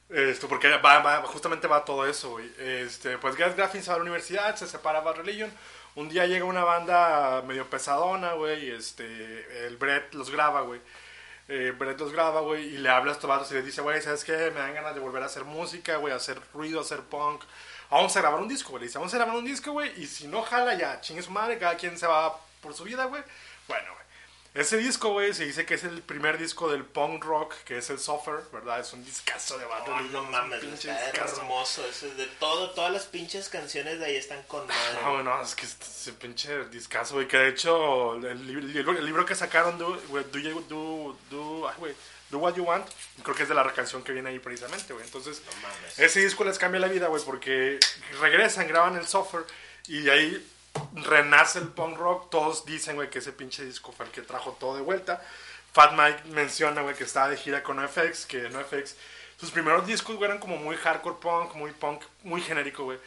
esto, 0.10 0.48
porque 0.48 0.70
va, 0.78 1.00
va- 1.00 1.22
justamente 1.24 1.68
va 1.68 1.84
todo 1.86 2.06
eso, 2.08 2.32
güey. 2.32 2.50
Este, 2.60 3.18
pues 3.18 3.36
Gas 3.36 3.56
Graffin 3.56 3.82
se 3.82 3.90
va 3.90 3.96
a 3.96 3.98
la 3.98 4.04
universidad, 4.04 4.56
se 4.56 4.68
separa 4.68 5.00
Bad 5.02 5.16
Religion. 5.18 5.52
Un 5.96 6.10
día 6.10 6.26
llega 6.26 6.46
una 6.46 6.64
banda 6.64 7.42
medio 7.48 7.70
pesadona, 7.70 8.34
güey, 8.34 8.66
y 8.68 8.72
este, 8.72 9.06
el 9.68 9.78
Brett 9.78 10.14
los 10.14 10.30
graba, 10.30 10.62
güey. 10.62 10.82
Eh, 11.48 11.74
Brett 11.78 12.00
los 12.00 12.12
graba, 12.12 12.42
güey, 12.42 12.76
y 12.76 12.78
le 12.78 12.90
habla 12.90 13.12
a 13.12 13.16
estos 13.16 13.30
vatos 13.30 13.52
y 13.52 13.54
le 13.54 13.62
dice, 13.62 13.82
güey, 13.82 14.02
¿sabes 14.02 14.24
qué? 14.24 14.52
Me 14.52 14.60
dan 14.60 14.74
ganas 14.74 14.96
de 14.96 15.00
volver 15.00 15.22
a 15.22 15.28
hacer 15.28 15.44
música, 15.44 15.98
güey, 15.98 16.12
a 16.12 16.18
hacer 16.18 16.40
ruido, 16.54 16.80
a 16.80 16.82
hacer 16.82 17.02
punk. 17.02 17.44
Vamos 17.92 18.16
a 18.18 18.22
grabar 18.22 18.42
un 18.42 18.48
disco, 18.48 18.72
güey. 18.72 18.84
Dice, 18.84 18.98
vamos 18.98 19.14
a 19.14 19.18
grabar 19.18 19.36
un 19.36 19.46
disco, 19.46 19.72
güey, 19.72 19.92
y 20.02 20.08
si 20.08 20.28
no 20.28 20.42
jala, 20.42 20.74
ya, 20.74 21.00
chingue 21.02 21.22
su 21.22 21.32
madre, 21.32 21.60
cada 21.60 21.76
quien 21.76 21.98
se 22.00 22.08
va 22.08 22.36
por 22.62 22.74
su 22.74 22.84
vida, 22.84 23.06
güey. 23.06 23.22
Bueno, 23.68 23.94
güey. 23.94 24.05
Ese 24.56 24.78
disco, 24.78 25.10
güey, 25.12 25.34
se 25.34 25.44
dice 25.46 25.66
que 25.66 25.74
es 25.74 25.84
el 25.84 26.02
primer 26.02 26.38
disco 26.38 26.72
del 26.72 26.86
punk 26.86 27.26
rock, 27.26 27.54
que 27.66 27.78
es 27.78 27.90
el 27.90 28.00
Suffer, 28.00 28.40
¿verdad? 28.54 28.80
Es 28.80 28.94
un 28.94 29.04
discazo 29.04 29.58
de 29.58 29.66
Bad 29.66 29.84
oh, 29.90 30.00
no 30.14 30.24
mames, 30.24 30.64
está 30.64 30.98
hermoso. 31.14 31.86
Eso 31.86 32.08
es 32.08 32.16
de 32.16 32.26
todo, 32.40 32.72
todas 32.72 32.92
las 32.94 33.04
pinches 33.04 33.50
canciones 33.50 34.00
de 34.00 34.06
ahí 34.06 34.16
están 34.16 34.42
con 34.44 34.66
madre. 34.68 35.02
No, 35.04 35.22
no, 35.24 35.42
es 35.42 35.56
que 35.56 35.66
es 35.66 35.76
ese 35.82 36.14
pinche 36.14 36.66
discazo, 36.70 37.16
güey, 37.16 37.28
que 37.28 37.38
de 37.38 37.50
hecho 37.50 38.16
el, 38.16 38.48
li- 38.48 38.74
libro, 38.74 38.98
el 38.98 39.06
libro 39.06 39.26
que 39.26 39.36
sacaron, 39.36 39.78
Do, 39.78 40.02
güey, 40.08 40.24
do, 40.32 40.40
You- 40.40 40.66
do, 40.70 41.18
do, 41.30 41.68
ay, 41.68 41.76
güey, 41.78 41.94
Do 42.32 42.40
What 42.40 42.56
You 42.56 42.64
Want, 42.64 42.88
creo 43.24 43.36
que 43.36 43.44
es 43.44 43.50
de 43.50 43.56
la 43.56 43.72
canción 43.74 44.04
que 44.04 44.14
viene 44.14 44.30
ahí 44.30 44.40
precisamente, 44.40 44.94
güey. 44.94 45.06
Entonces, 45.06 45.42
No 45.46 45.52
mames. 45.62 46.00
ese 46.00 46.22
disco 46.22 46.46
les 46.46 46.58
cambia 46.58 46.80
la 46.80 46.88
vida, 46.88 47.08
güey, 47.08 47.22
porque 47.26 47.78
regresan, 48.22 48.68
graban 48.70 48.96
el 48.96 49.06
Suffer 49.06 49.44
y 49.88 50.08
ahí 50.10 50.52
renace 50.94 51.60
el 51.60 51.70
punk 51.70 51.98
rock. 51.98 52.30
Todos 52.30 52.66
dicen, 52.66 52.96
güey, 52.96 53.10
que 53.10 53.20
ese 53.20 53.32
pinche 53.32 53.66
disco 53.66 53.92
fue 53.92 54.06
el 54.06 54.12
que 54.12 54.22
trajo 54.22 54.52
todo 54.60 54.76
de 54.76 54.82
vuelta. 54.82 55.22
Fat 55.74 55.94
Mike 55.94 56.30
menciona, 56.30 56.82
güey, 56.82 56.96
que 56.96 57.04
estaba 57.04 57.30
de 57.30 57.38
gira 57.38 57.62
con 57.62 57.78
NoFX, 57.78 58.26
que 58.26 58.50
NoFX, 58.50 58.96
sus 59.38 59.52
primeros 59.52 59.86
discos, 59.86 60.22
eran 60.22 60.40
como 60.40 60.58
muy 60.58 60.78
hardcore 60.78 61.18
punk, 61.20 61.56
muy 61.56 61.72
punk, 61.72 62.02
muy 62.24 62.42
genérico, 62.42 62.86
güey. 62.86 62.98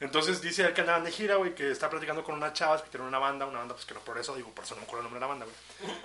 Entonces 0.00 0.40
dice 0.40 0.64
él 0.64 0.74
que 0.74 0.80
andaban 0.80 1.04
de 1.04 1.10
gira, 1.10 1.36
güey, 1.36 1.54
que 1.54 1.70
está 1.70 1.90
platicando 1.90 2.22
con 2.22 2.36
unas 2.36 2.52
chavas 2.52 2.82
que 2.82 2.90
tienen 2.90 3.08
una 3.08 3.18
banda, 3.18 3.46
una 3.46 3.58
banda, 3.58 3.74
pues 3.74 3.86
que 3.86 3.94
no 3.94 4.00
por 4.00 4.18
eso, 4.18 4.34
digo, 4.34 4.50
por 4.50 4.64
eso 4.64 4.74
no 4.74 4.80
me 4.80 4.86
acuerdo 4.86 5.06
el 5.06 5.12
nombre 5.12 5.20
de 5.20 5.26
la 5.26 5.26
banda, 5.26 5.46
güey. 5.46 6.02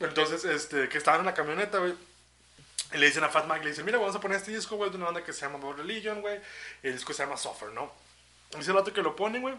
Entonces, 0.00 0.44
este, 0.44 0.88
que 0.88 0.98
estaban 0.98 1.20
en 1.20 1.26
la 1.26 1.34
camioneta. 1.34 1.80
Y 2.92 2.96
le 2.96 3.06
dicen 3.06 3.22
a 3.24 3.28
Fat 3.28 3.46
Mike, 3.46 3.64
le 3.64 3.70
dicen, 3.70 3.84
mira, 3.84 3.98
vamos 3.98 4.16
a 4.16 4.20
poner 4.20 4.38
este 4.38 4.50
disco, 4.52 4.76
güey, 4.76 4.90
de 4.90 4.96
una 4.96 5.06
banda 5.06 5.22
que 5.22 5.32
se 5.32 5.42
llama 5.42 5.58
Bad 5.58 5.78
Religion, 5.78 6.20
güey. 6.20 6.40
El 6.82 6.94
disco 6.94 7.12
se 7.12 7.22
llama 7.22 7.36
Suffer, 7.36 7.70
¿no? 7.70 7.92
Dice 8.56 8.70
el 8.70 8.76
vato 8.76 8.92
que 8.92 9.02
lo 9.02 9.14
ponen, 9.14 9.42
güey. 9.42 9.54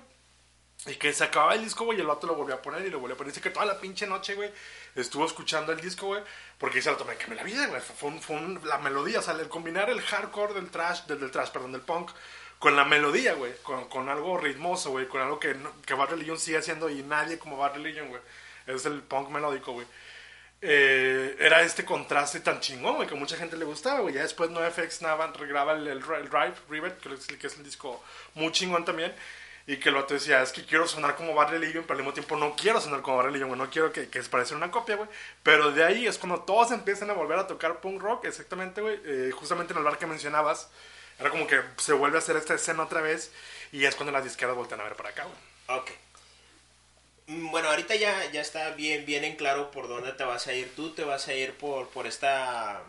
Y 0.86 0.96
que 0.96 1.12
se 1.12 1.26
acababa 1.26 1.56
el 1.56 1.64
disco, 1.64 1.84
güey, 1.84 1.98
y 1.98 2.02
el 2.02 2.08
vato 2.08 2.26
lo 2.26 2.36
volvió 2.36 2.56
a 2.56 2.62
poner 2.62 2.86
y 2.86 2.90
lo 2.90 3.00
volvió 3.00 3.16
a 3.16 3.18
poner. 3.18 3.34
Dice 3.34 3.42
que 3.42 3.50
toda 3.50 3.66
la 3.66 3.80
pinche 3.80 4.08
noche, 4.08 4.36
güey, 4.36 4.50
estuvo 4.96 5.26
escuchando 5.26 5.74
el 5.74 5.82
disco, 5.82 6.08
güey. 6.08 6.24
Porque 6.58 6.78
dice 6.78 6.90
el 6.90 6.96
vato, 6.96 7.06
me 7.28 7.36
la 7.36 7.44
vida, 7.44 7.68
güey. 7.68 7.82
Fue, 7.82 8.10
un- 8.10 8.22
fue 8.22 8.38
un- 8.38 8.62
la 8.66 8.78
melodía, 8.78 9.20
o 9.20 9.22
sea, 9.22 9.34
el 9.34 9.50
combinar 9.50 9.90
el 9.90 10.00
hardcore 10.02 10.54
del 10.54 10.70
trash, 10.72 11.04
del, 11.06 11.20
del 11.20 11.32
trash, 11.32 11.50
perdón, 11.50 11.74
del 11.74 11.82
punk, 11.82 12.12
con 12.60 12.76
la 12.78 12.86
melodía, 12.86 13.34
güey. 13.34 13.54
Con, 13.62 13.90
con 13.90 14.08
algo 14.10 14.38
ritmoso, 14.38 14.92
güey. 14.92 15.08
Con 15.08 15.22
algo 15.22 15.38
que, 15.40 15.56
que 15.86 15.94
Bad 15.96 16.12
Religion 16.12 16.40
sigue 16.40 16.58
haciendo 16.60 16.90
y 16.90 17.04
nadie 17.04 17.38
como 17.38 17.58
Bad 17.58 17.74
Religion, 17.74 18.08
güey. 18.08 18.22
Es 18.66 18.86
el 18.86 19.02
punk 19.02 19.30
melódico, 19.30 19.74
güey. 19.74 19.86
Eh, 20.62 21.38
era 21.40 21.62
este 21.62 21.86
contraste 21.86 22.42
tan 22.42 22.60
chingón, 22.60 22.96
güey, 22.96 23.08
que 23.08 23.16
mucha 23.16 23.38
gente 23.38 23.56
le 23.56 23.64
gustaba, 23.66 24.00
güey. 24.02 24.16
Ya 24.16 24.24
después 24.24 24.50
NoFX 24.50 25.02
Navan 25.02 25.34
regraba 25.34 25.74
el, 25.74 25.88
el, 25.88 25.98
el 26.00 26.30
Drive, 26.30 26.54
Rivet, 26.70 26.98
que 27.00 27.38
que 27.38 27.48
es 27.48 27.58
el 27.58 27.64
disco 27.64 28.04
muy 28.36 28.52
chingón 28.52 28.84
también. 28.84 29.14
Y 29.70 29.78
que 29.78 29.90
el 29.90 29.96
vato 29.96 30.16
decía, 30.16 30.42
es 30.42 30.52
que 30.52 30.66
quiero 30.66 30.88
sonar 30.88 31.16
como 31.16 31.36
Bad 31.36 31.52
Religion, 31.52 31.84
pero 31.84 31.94
al 31.94 32.00
mismo 32.00 32.14
tiempo 32.14 32.36
no 32.38 32.56
quiero 32.56 32.82
sonar 32.82 33.02
como 33.02 33.18
Bad 33.18 33.26
Religion, 33.26 33.50
güey. 33.50 33.60
No 33.62 33.70
quiero 33.70 33.92
que, 33.94 34.10
que 34.10 34.22
parezca 34.24 34.56
una 34.56 34.72
copia, 34.72 34.96
güey. 34.96 35.10
Pero 35.44 35.72
de 35.72 35.84
ahí 35.84 36.08
es 36.08 36.18
cuando 36.18 36.42
todos 36.42 36.72
empiezan 36.72 37.10
a 37.12 37.14
volver 37.14 37.38
a 37.38 37.48
tocar 37.48 37.80
punk 37.82 38.02
rock, 38.02 38.26
exactamente, 38.26 38.82
güey. 38.82 39.00
Eh, 39.06 39.32
justamente 39.34 39.74
en 39.74 39.80
el 39.80 39.86
bar 39.86 39.98
que 40.00 40.08
mencionabas, 40.08 40.70
era 41.20 41.30
como 41.30 41.46
que 41.48 41.62
se 41.78 41.94
vuelve 41.94 42.18
a 42.18 42.20
hacer 42.20 42.36
esta 42.38 42.56
escena 42.56 42.84
otra 42.84 43.02
vez. 43.02 43.32
Y 43.72 43.86
es 43.86 43.96
cuando 43.96 44.12
las 44.12 44.24
disqueras 44.24 44.56
voltean 44.56 44.82
a 44.82 44.86
ver 44.86 44.96
para 44.96 45.10
acá, 45.10 45.24
güey. 45.26 45.38
Ok. 45.68 45.92
Mm, 47.28 47.52
Bueno, 47.52 47.70
ahorita 47.70 47.96
ya, 47.96 48.30
ya 48.32 48.42
está 48.42 48.72
bien, 48.72 49.06
bien 49.06 49.24
en 49.24 49.36
claro 49.36 49.72
por 49.72 49.88
dónde 49.88 50.14
te 50.14 50.24
vas 50.24 50.48
a 50.48 50.54
ir 50.54 50.76
tú. 50.76 50.94
Te 50.94 51.04
vas 51.04 51.28
a 51.28 51.34
ir 51.34 51.58
por, 51.58 51.90
por 51.90 52.08
esta 52.08 52.82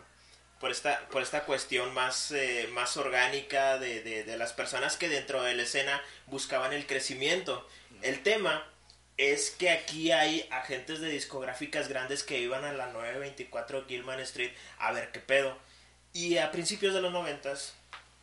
por 0.61 0.71
esta, 0.71 1.07
por 1.09 1.23
esta 1.23 1.43
cuestión 1.43 1.93
más, 1.93 2.31
eh, 2.31 2.69
más 2.71 2.95
orgánica 2.95 3.79
de, 3.79 4.01
de, 4.01 4.23
de 4.23 4.37
las 4.37 4.53
personas 4.53 4.95
que 4.95 5.09
dentro 5.09 5.41
de 5.41 5.55
la 5.55 5.63
escena 5.63 6.01
buscaban 6.27 6.71
el 6.71 6.85
crecimiento. 6.85 7.67
El 8.03 8.21
tema 8.21 8.65
es 9.17 9.49
que 9.49 9.71
aquí 9.71 10.11
hay 10.11 10.47
agentes 10.51 11.01
de 11.01 11.09
discográficas 11.09 11.89
grandes 11.89 12.23
que 12.23 12.39
iban 12.39 12.63
a 12.63 12.73
la 12.73 12.87
924 12.87 13.85
Gilman 13.87 14.19
Street 14.21 14.51
a 14.77 14.91
ver 14.91 15.11
qué 15.11 15.19
pedo. 15.19 15.57
Y 16.13 16.37
a 16.37 16.51
principios 16.51 16.93
de 16.93 17.01
los 17.01 17.11
noventas 17.11 17.73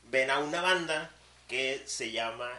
ven 0.04 0.30
a 0.30 0.38
una 0.38 0.60
banda 0.60 1.10
que 1.48 1.82
se 1.86 2.12
llama 2.12 2.50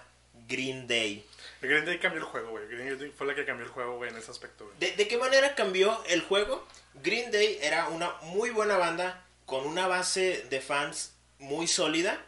Green 0.48 0.88
Day. 0.88 1.26
El 1.62 1.70
Green 1.70 1.86
Day 1.86 2.00
cambió 2.00 2.20
el 2.20 2.26
juego, 2.26 2.52
güey. 2.52 2.68
Green 2.68 3.00
Day 3.00 3.14
fue 3.18 3.28
la 3.28 3.36
que 3.36 3.46
cambió 3.46 3.66
el 3.66 3.72
juego, 3.72 3.96
güey, 3.96 4.10
en 4.10 4.18
ese 4.18 4.32
aspecto, 4.32 4.66
güey. 4.66 4.78
¿De, 4.78 4.92
de 4.98 5.08
qué 5.08 5.18
manera 5.18 5.56
cambió 5.56 6.04
el 6.08 6.22
juego? 6.22 6.68
Green 6.96 7.32
Day 7.32 7.60
era 7.62 7.88
una 7.88 8.14
muy 8.24 8.50
buena 8.50 8.78
banda 8.78 9.26
con 9.50 9.66
una 9.66 9.88
base 9.88 10.46
de 10.50 10.62
fans 10.62 11.14
muy 11.40 11.68
sólida, 11.68 12.22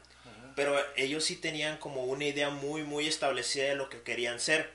pero 0.55 0.75
ellos 0.97 1.23
sí 1.23 1.36
tenían 1.36 1.77
como 1.77 2.03
una 2.05 2.25
idea 2.25 2.49
muy 2.49 2.84
muy 2.84 3.07
establecida 3.07 3.65
de 3.65 3.75
lo 3.75 3.89
que 3.89 4.01
querían 4.01 4.39
ser. 4.39 4.69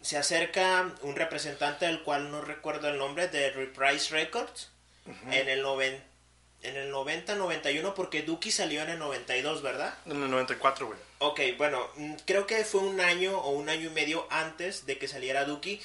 Se 0.00 0.16
acerca 0.16 0.90
un 1.02 1.16
representante 1.16 1.86
del 1.86 2.02
cual 2.02 2.30
no 2.30 2.40
recuerdo 2.40 2.88
el 2.88 2.98
nombre 2.98 3.28
de 3.28 3.50
Reprise 3.50 4.10
Records 4.14 4.70
en 5.32 5.48
el 5.48 5.62
noven- 5.62 6.00
en 6.62 6.76
el 6.76 6.90
90, 6.92 7.34
91, 7.34 7.92
porque 7.94 8.22
Duki 8.22 8.52
salió 8.52 8.82
en 8.82 8.90
el 8.90 8.98
92, 9.00 9.62
¿verdad? 9.62 9.94
En 10.06 10.22
el 10.22 10.30
94, 10.30 10.86
güey. 10.86 10.98
Ok, 11.18 11.40
bueno, 11.58 11.88
mm, 11.96 12.14
creo 12.24 12.46
que 12.46 12.64
fue 12.64 12.80
un 12.82 13.00
año 13.00 13.36
o 13.36 13.50
un 13.50 13.68
año 13.68 13.88
y 13.88 13.92
medio 13.92 14.26
antes 14.30 14.86
de 14.86 14.96
que 14.98 15.08
saliera 15.08 15.44
Duki. 15.44 15.80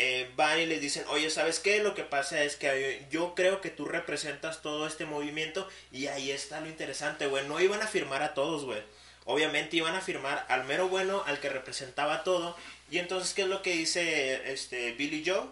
Eh, 0.00 0.30
van 0.36 0.60
y 0.60 0.66
les 0.66 0.80
dicen, 0.80 1.04
oye, 1.08 1.28
¿sabes 1.28 1.58
qué? 1.58 1.82
Lo 1.82 1.96
que 1.96 2.04
pasa 2.04 2.44
es 2.44 2.54
que 2.54 3.04
yo 3.10 3.34
creo 3.34 3.60
que 3.60 3.70
tú 3.70 3.84
representas 3.84 4.62
todo 4.62 4.86
este 4.86 5.06
movimiento 5.06 5.68
y 5.90 6.06
ahí 6.06 6.30
está 6.30 6.60
lo 6.60 6.68
interesante, 6.68 7.26
güey. 7.26 7.48
No 7.48 7.58
iban 7.58 7.82
a 7.82 7.88
firmar 7.88 8.22
a 8.22 8.32
todos, 8.32 8.64
güey. 8.64 8.80
Obviamente 9.24 9.76
iban 9.76 9.96
a 9.96 10.00
firmar 10.00 10.46
al 10.48 10.62
mero 10.66 10.86
bueno, 10.88 11.24
al 11.26 11.40
que 11.40 11.48
representaba 11.48 12.22
todo. 12.22 12.56
Y 12.92 12.98
entonces, 12.98 13.34
¿qué 13.34 13.42
es 13.42 13.48
lo 13.48 13.60
que 13.60 13.72
dice 13.72 14.52
este 14.52 14.92
Billy 14.92 15.24
Joe? 15.26 15.48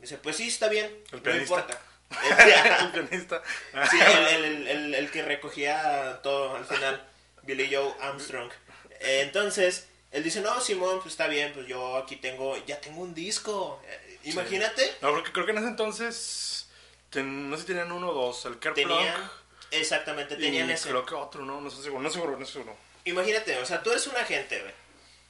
Dice, 0.00 0.18
pues 0.18 0.34
sí, 0.34 0.48
está 0.48 0.68
bien, 0.68 0.90
no 1.12 1.36
importa. 1.36 1.80
el 2.80 2.90
pianista. 2.90 3.40
sí, 3.92 3.98
el, 4.00 5.10
que 5.12 5.22
recogía 5.22 6.18
todo 6.24 6.56
al 6.56 6.64
final, 6.64 7.06
Billy 7.44 7.72
Joe 7.72 7.94
Armstrong. 8.00 8.50
entonces, 8.98 9.86
él 10.16 10.22
dice, 10.22 10.40
no, 10.40 10.60
Simón, 10.60 11.00
pues 11.00 11.12
está 11.12 11.26
bien, 11.26 11.52
pues 11.52 11.66
yo 11.66 11.96
aquí 11.96 12.16
tengo, 12.16 12.56
ya 12.66 12.80
tengo 12.80 13.02
un 13.02 13.14
disco. 13.14 13.80
Eh, 13.86 14.18
imagínate. 14.24 14.94
No, 15.02 15.10
porque 15.10 15.30
creo 15.30 15.44
que 15.44 15.52
en 15.52 15.58
ese 15.58 15.68
entonces, 15.68 16.68
no 17.14 17.56
sé 17.56 17.62
si 17.62 17.66
tenían 17.68 17.92
uno 17.92 18.10
o 18.10 18.14
dos, 18.14 18.44
el 18.46 18.58
Kerplunk. 18.58 19.06
Exactamente, 19.70 20.36
tenían 20.36 20.70
ese. 20.70 20.88
Creo 20.88 21.04
que 21.04 21.14
otro, 21.14 21.44
¿no? 21.44 21.60
No 21.60 21.70
sé 21.70 21.82
seguro, 21.82 22.02
no 22.02 22.10
seguro, 22.10 22.38
no 22.38 22.46
seguro. 22.46 22.76
Imagínate, 23.04 23.58
o 23.58 23.66
sea, 23.66 23.82
tú 23.82 23.90
eres 23.90 24.06
un 24.06 24.16
agente, 24.16 24.60
güey. 24.60 24.72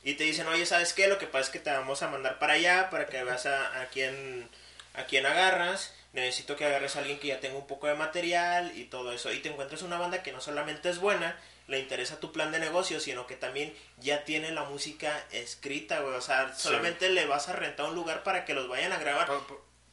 Y 0.05 0.15
te 0.15 0.25
dicen, 0.25 0.47
oye, 0.47 0.65
¿sabes 0.65 0.93
qué? 0.93 1.09
Lo 1.09 1.19
que 1.19 1.27
pasa 1.27 1.47
es 1.47 1.51
que 1.51 1.59
te 1.59 1.71
vamos 1.71 2.03
a 2.03 2.09
mandar 2.09 2.39
para 2.39 2.53
allá, 2.53 2.89
para 2.91 3.07
que 3.07 3.23
veas 3.25 3.45
a, 3.47 3.81
a 3.81 3.87
quién, 3.87 4.49
a 4.95 5.05
quién 5.05 5.27
agarras 5.27 5.93
necesito 6.17 6.57
que 6.57 6.65
agarres 6.65 6.97
a 6.97 7.01
alguien 7.01 7.19
que 7.19 7.29
ya 7.29 7.41
tenga 7.41 7.57
un 7.57 7.67
poco 7.67 7.87
de 7.87 7.95
material 7.95 8.73
y 8.77 8.85
todo 8.85 9.13
eso. 9.13 9.33
Y 9.33 9.39
te 9.39 9.49
encuentras 9.49 9.83
una 9.83 9.99
banda 9.99 10.23
que 10.23 10.33
no 10.33 10.41
solamente 10.41 10.89
es 10.89 10.99
buena, 10.99 11.39
le 11.67 11.81
interesa 11.81 12.21
tu 12.21 12.33
plan 12.33 12.53
de 12.53 12.59
negocio, 12.59 13.01
sino 13.01 13.27
que 13.27 13.37
también 13.37 13.75
ya 13.99 14.25
tiene 14.25 14.53
la 14.53 14.65
música 14.65 15.25
escrita, 15.31 16.01
güey. 16.01 16.15
O 16.15 16.21
sea, 16.21 16.55
solamente 16.55 17.09
le 17.09 17.27
vas 17.27 17.49
a 17.49 17.55
rentar 17.55 17.89
un 17.89 17.95
lugar 17.95 18.23
para 18.23 18.45
que 18.45 18.55
los 18.55 18.69
vayan 18.69 18.93
a 18.93 18.99
grabar. 18.99 19.29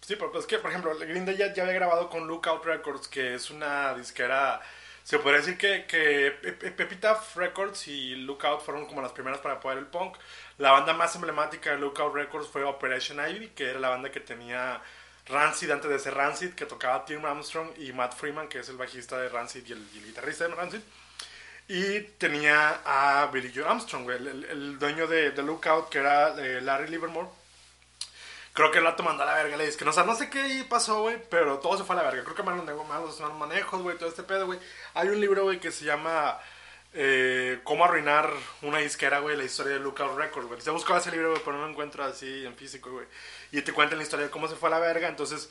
sí, 0.01 0.15
pero 0.15 0.37
es 0.39 0.45
que, 0.45 0.59
por 0.59 0.69
ejemplo, 0.69 0.95
Green 0.97 1.25
Day 1.25 1.37
ya, 1.37 1.53
ya 1.53 1.63
había 1.63 1.75
grabado 1.75 2.09
con 2.09 2.27
Lookout 2.27 2.63
Records, 2.65 3.07
que 3.07 3.35
es 3.35 3.49
una 3.49 3.93
disquera... 3.95 4.61
Se 5.03 5.19
podría 5.19 5.41
decir 5.41 5.57
que, 5.57 5.85
que 5.85 6.27
Epitaph 6.27 7.35
Records 7.35 7.89
y 7.89 8.15
Lookout 8.15 8.61
fueron 8.61 8.85
como 8.85 9.01
las 9.01 9.11
primeras 9.11 9.41
para 9.41 9.59
poder 9.59 9.79
el 9.79 9.87
punk. 9.87 10.15
La 10.59 10.71
banda 10.71 10.93
más 10.93 11.13
emblemática 11.15 11.71
de 11.71 11.77
Lookout 11.77 12.13
Records 12.13 12.47
fue 12.47 12.63
Operation 12.63 13.19
Ivy, 13.19 13.49
que 13.49 13.69
era 13.69 13.79
la 13.79 13.89
banda 13.89 14.11
que 14.11 14.21
tenía 14.21 14.81
Rancid 15.27 15.71
antes 15.71 15.89
de 15.89 15.99
ser 15.99 16.15
Rancid, 16.15 16.53
que 16.53 16.65
tocaba 16.65 17.05
Tim 17.05 17.23
Armstrong, 17.25 17.69
y 17.77 17.93
Matt 17.93 18.13
Freeman, 18.13 18.47
que 18.47 18.59
es 18.59 18.69
el 18.69 18.77
bajista 18.77 19.17
de 19.17 19.29
Rancid 19.29 19.65
y 19.65 19.71
el, 19.71 19.89
guitarrista 20.05 20.47
de 20.47 20.55
Rancid. 20.55 20.81
Y 21.67 22.01
tenía 22.17 22.81
a 22.85 23.27
Billy 23.27 23.51
Joe 23.53 23.65
Armstrong, 23.65 24.09
el, 24.09 24.77
dueño 24.77 25.07
de, 25.07 25.31
de, 25.31 25.43
Lookout, 25.43 25.89
que 25.89 25.99
era 25.99 26.35
eh, 26.37 26.61
Larry 26.61 26.89
Livermore. 26.89 27.29
Creo 28.51 28.69
que 28.69 28.77
el 28.77 28.83
rato 28.83 29.01
mandó 29.01 29.23
a 29.23 29.25
la 29.25 29.35
verga, 29.35 29.57
le 29.57 29.65
dice 29.65 29.77
que 29.77 29.85
no, 29.85 29.91
no 29.91 30.15
sé 30.15 30.29
qué 30.29 30.65
pasó, 30.69 31.01
güey, 31.01 31.17
pero 31.29 31.57
todo 31.59 31.77
se 31.77 31.83
fue 31.83 31.95
a 31.95 32.03
la 32.03 32.09
verga. 32.09 32.23
Creo 32.23 32.35
que 32.35 32.43
malos, 32.43 32.65
malos, 32.65 33.19
malos 33.19 33.37
manejos, 33.37 33.81
güey, 33.81 33.97
todo 33.97 34.09
este 34.09 34.23
pedo, 34.23 34.45
güey. 34.45 34.59
Hay 34.93 35.07
un 35.07 35.19
libro, 35.19 35.43
güey, 35.43 35.59
que 35.59 35.71
se 35.71 35.85
llama 35.85 36.37
eh, 36.93 37.59
Cómo 37.63 37.85
arruinar 37.85 38.29
una 38.61 38.77
disquera, 38.77 39.19
güey, 39.19 39.35
la 39.37 39.45
historia 39.45 39.73
de 39.73 39.79
Lookout 39.79 40.17
Records, 40.17 40.47
güey. 40.47 40.61
Se 40.61 40.69
buscaba 40.69 40.99
ese 40.99 41.11
libro, 41.11 41.31
güey, 41.31 41.41
pero 41.43 41.57
no 41.57 41.63
lo 41.63 41.71
encuentro 41.71 42.03
así 42.03 42.45
en 42.45 42.55
físico, 42.55 42.91
güey 42.91 43.07
y 43.53 43.61
te 43.61 43.71
cuentan 43.71 43.99
la 43.99 44.03
historia 44.03 44.25
de 44.25 44.31
cómo 44.31 44.47
se 44.47 44.55
fue 44.55 44.67
a 44.69 44.71
la 44.71 44.79
verga. 44.79 45.07
Entonces, 45.07 45.49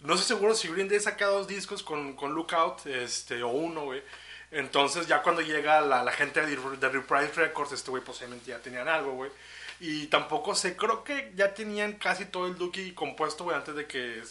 no 0.00 0.16
sé 0.18 0.24
seguro 0.24 0.54
si 0.54 0.68
Green 0.68 0.86
Day 0.86 1.00
saca 1.00 1.26
dos 1.26 1.48
discos 1.48 1.82
con, 1.82 2.14
con 2.14 2.34
Lookout, 2.34 2.86
este, 2.86 3.42
o 3.42 3.48
uno, 3.48 3.84
güey. 3.86 4.02
Entonces, 4.50 5.06
ya 5.06 5.22
cuando 5.22 5.42
llega 5.42 5.80
la, 5.80 6.02
la 6.02 6.12
gente 6.12 6.44
de, 6.44 6.56
de 6.56 6.88
Reprise 6.88 7.32
Records, 7.34 7.72
este 7.72 7.90
güey 7.90 8.02
posiblemente 8.02 8.50
ya 8.50 8.58
tenían 8.58 8.88
algo, 8.88 9.12
güey. 9.12 9.30
Y 9.80 10.06
tampoco 10.06 10.54
sé, 10.54 10.76
creo 10.76 11.04
que 11.04 11.32
ya 11.36 11.54
tenían 11.54 11.94
casi 11.94 12.24
todo 12.24 12.46
el 12.46 12.56
Dookie 12.56 12.94
compuesto, 12.94 13.44
güey, 13.44 13.56
antes 13.56 13.74
de 13.74 13.86
que 13.86 14.22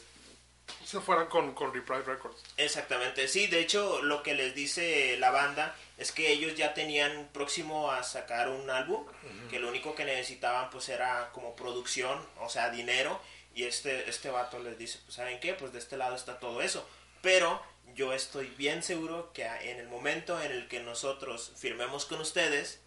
se 0.85 0.99
fueran 0.99 1.27
con, 1.27 1.53
con 1.53 1.73
Reprise 1.73 2.03
Records. 2.03 2.43
Exactamente, 2.57 3.27
sí, 3.27 3.47
de 3.47 3.59
hecho, 3.59 4.01
lo 4.01 4.23
que 4.23 4.33
les 4.33 4.53
dice 4.53 5.15
la 5.17 5.31
banda 5.31 5.75
es 5.97 6.11
que 6.11 6.31
ellos 6.31 6.55
ya 6.55 6.73
tenían 6.73 7.29
próximo 7.33 7.91
a 7.91 8.03
sacar 8.03 8.49
un 8.49 8.69
álbum, 8.69 9.05
que 9.49 9.59
lo 9.59 9.69
único 9.69 9.95
que 9.95 10.05
necesitaban 10.05 10.69
pues 10.69 10.89
era 10.89 11.29
como 11.31 11.55
producción, 11.55 12.19
o 12.39 12.49
sea, 12.49 12.69
dinero, 12.69 13.19
y 13.55 13.63
este, 13.63 14.09
este 14.09 14.29
vato 14.29 14.59
les 14.59 14.77
dice, 14.77 14.99
pues 15.05 15.15
¿saben 15.15 15.39
qué? 15.39 15.53
Pues 15.53 15.71
de 15.73 15.79
este 15.79 15.97
lado 15.97 16.15
está 16.15 16.39
todo 16.39 16.61
eso, 16.61 16.87
pero 17.21 17.61
yo 17.97 18.13
estoy 18.13 18.45
bien 18.57 18.83
seguro 18.83 19.31
que 19.33 19.43
en 19.43 19.79
el 19.79 19.87
momento 19.87 20.39
en 20.39 20.51
el 20.51 20.67
que 20.67 20.79
nosotros 20.79 21.51
firmemos 21.57 22.05
con 22.05 22.21
ustedes, 22.21 22.79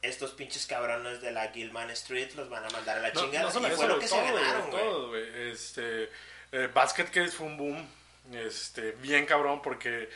estos 0.00 0.32
pinches 0.32 0.66
cabrones 0.66 1.20
de 1.20 1.30
la 1.30 1.48
Gilman 1.52 1.90
Street 1.90 2.32
los 2.34 2.48
van 2.48 2.64
a 2.64 2.70
mandar 2.70 2.98
a 2.98 3.02
la 3.02 3.12
chingada. 3.12 3.50
y 3.50 3.76
fue 3.76 3.86
lo 3.86 3.98
que 3.98 4.08
se 4.08 4.16
ganaron, 4.16 4.70
güey. 4.70 5.50
Este, 5.50 6.08
eh, 6.50 6.70
Basket 6.72 7.04
Case 7.04 7.30
fue 7.30 7.46
un 7.46 7.58
boom, 7.58 7.86
este, 8.32 8.92
bien 8.92 9.26
cabrón, 9.26 9.60
porque 9.60 10.08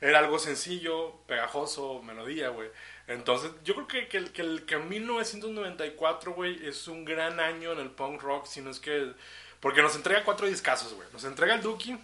era 0.00 0.20
algo 0.20 0.38
sencillo, 0.38 1.16
pegajoso, 1.26 2.00
melodía, 2.02 2.50
güey. 2.50 2.70
Entonces, 3.08 3.50
yo 3.64 3.74
creo 3.74 3.88
que, 3.88 4.08
que, 4.08 4.32
que, 4.32 4.42
el, 4.42 4.64
que 4.66 4.76
1994, 4.76 6.32
güey, 6.32 6.64
es 6.64 6.86
un 6.86 7.04
gran 7.04 7.40
año 7.40 7.72
en 7.72 7.80
el 7.80 7.90
punk 7.90 8.22
rock, 8.22 8.46
si 8.46 8.60
no 8.60 8.70
es 8.70 8.78
que... 8.78 9.12
Porque 9.58 9.82
nos 9.82 9.96
entrega 9.96 10.22
cuatro 10.22 10.46
discazos, 10.46 10.94
güey. 10.94 11.08
Nos 11.12 11.24
entrega 11.24 11.54
el 11.54 11.62
Dookie, 11.62 11.98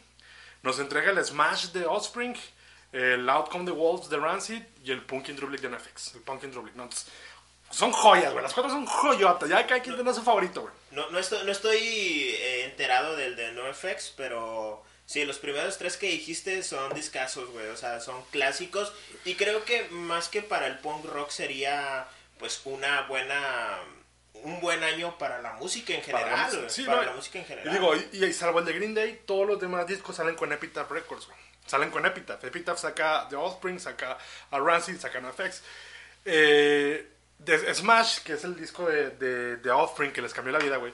nos 0.62 0.79
entrega 0.79 1.11
el 1.11 1.25
Smash 1.25 1.66
de 1.72 1.87
Offspring, 1.87 2.37
el 2.92 3.29
Outcome 3.29 3.64
the 3.64 3.70
Wolves 3.70 4.09
de 4.09 4.16
Rancid 4.18 4.62
y 4.85 4.90
el 4.90 5.03
Punkin 5.03 5.37
Drublic 5.37 5.61
de 5.61 5.68
NFX. 5.70 6.14
El 6.14 6.22
Punkin 6.22 6.51
Drublic, 6.51 6.75
no, 6.75 6.88
son 7.70 7.90
joyas, 7.90 8.33
güey. 8.33 8.42
Las 8.42 8.53
cuatro 8.53 8.70
son 8.70 8.85
joyotas. 8.85 9.48
Ya 9.48 9.66
cada 9.66 9.81
quien 9.81 9.94
tiene 9.94 10.12
su 10.12 10.22
favorito, 10.22 10.62
güey. 10.62 10.75
No, 10.90 11.11
no 11.11 11.18
estoy, 11.18 11.44
no 11.44 11.53
estoy 11.53 11.79
eh, 11.79 12.64
enterado 12.64 13.16
del 13.16 13.35
de 13.35 13.53
NoFX, 13.53 14.12
pero 14.16 14.85
Sí, 15.12 15.27
los 15.27 15.38
primeros 15.38 15.77
tres 15.77 15.98
que 15.98 16.07
dijiste 16.07 16.62
son 16.62 16.94
discasos, 16.94 17.51
güey. 17.51 17.66
O 17.68 17.77
sea, 17.77 18.01
son 18.01 18.22
clásicos. 18.31 18.92
Y 19.27 19.35
creo 19.35 19.62
que 19.64 19.88
más 19.90 20.29
que 20.29 20.40
para 20.40 20.66
el 20.66 20.79
punk 20.79 21.05
rock 21.05 21.31
sería, 21.31 22.09
pues, 22.38 22.62
una 22.64 23.03
buena. 23.03 23.79
Un 24.43 24.61
buen 24.61 24.83
año 24.83 25.17
para 25.19 25.41
la 25.41 25.53
música 25.55 25.95
en 25.95 26.03
general. 26.03 26.51
Para, 26.51 26.69
sí, 26.69 26.85
para 26.85 27.05
la 27.05 27.13
música 27.13 27.39
en 27.39 27.45
general. 27.45 27.69
Y 27.69 27.79
digo, 27.79 27.95
y, 28.27 28.33
salvo 28.33 28.59
el 28.59 28.65
de 28.65 28.73
Green 28.73 28.95
Day, 28.95 29.23
todos 29.27 29.47
los 29.47 29.61
demás 29.61 29.87
discos 29.87 30.17
salen 30.17 30.35
con 30.35 30.53
Epitaph 30.53 30.91
Records, 30.91 31.27
güey. 31.27 31.39
Salen 31.67 31.91
con 31.91 32.05
Epitaph. 32.05 32.43
Epitaph 32.45 32.79
saca 32.79 33.27
The 33.29 33.37
Offspring, 33.37 33.79
saca 33.79 34.19
a 34.51 34.59
Rancid, 34.59 34.99
saca 34.99 35.21
NoFX. 35.21 35.63
Eh, 36.25 37.09
de 37.39 37.75
Smash, 37.75 38.21
que 38.21 38.35
es 38.35 38.45
el 38.45 38.57
disco 38.57 38.87
de, 38.87 39.11
de, 39.11 39.57
de 39.57 39.71
Offspring 39.71 40.13
que 40.13 40.23
les 40.23 40.35
cambió 40.35 40.53
la 40.53 40.59
vida, 40.59 40.77
güey 40.77 40.93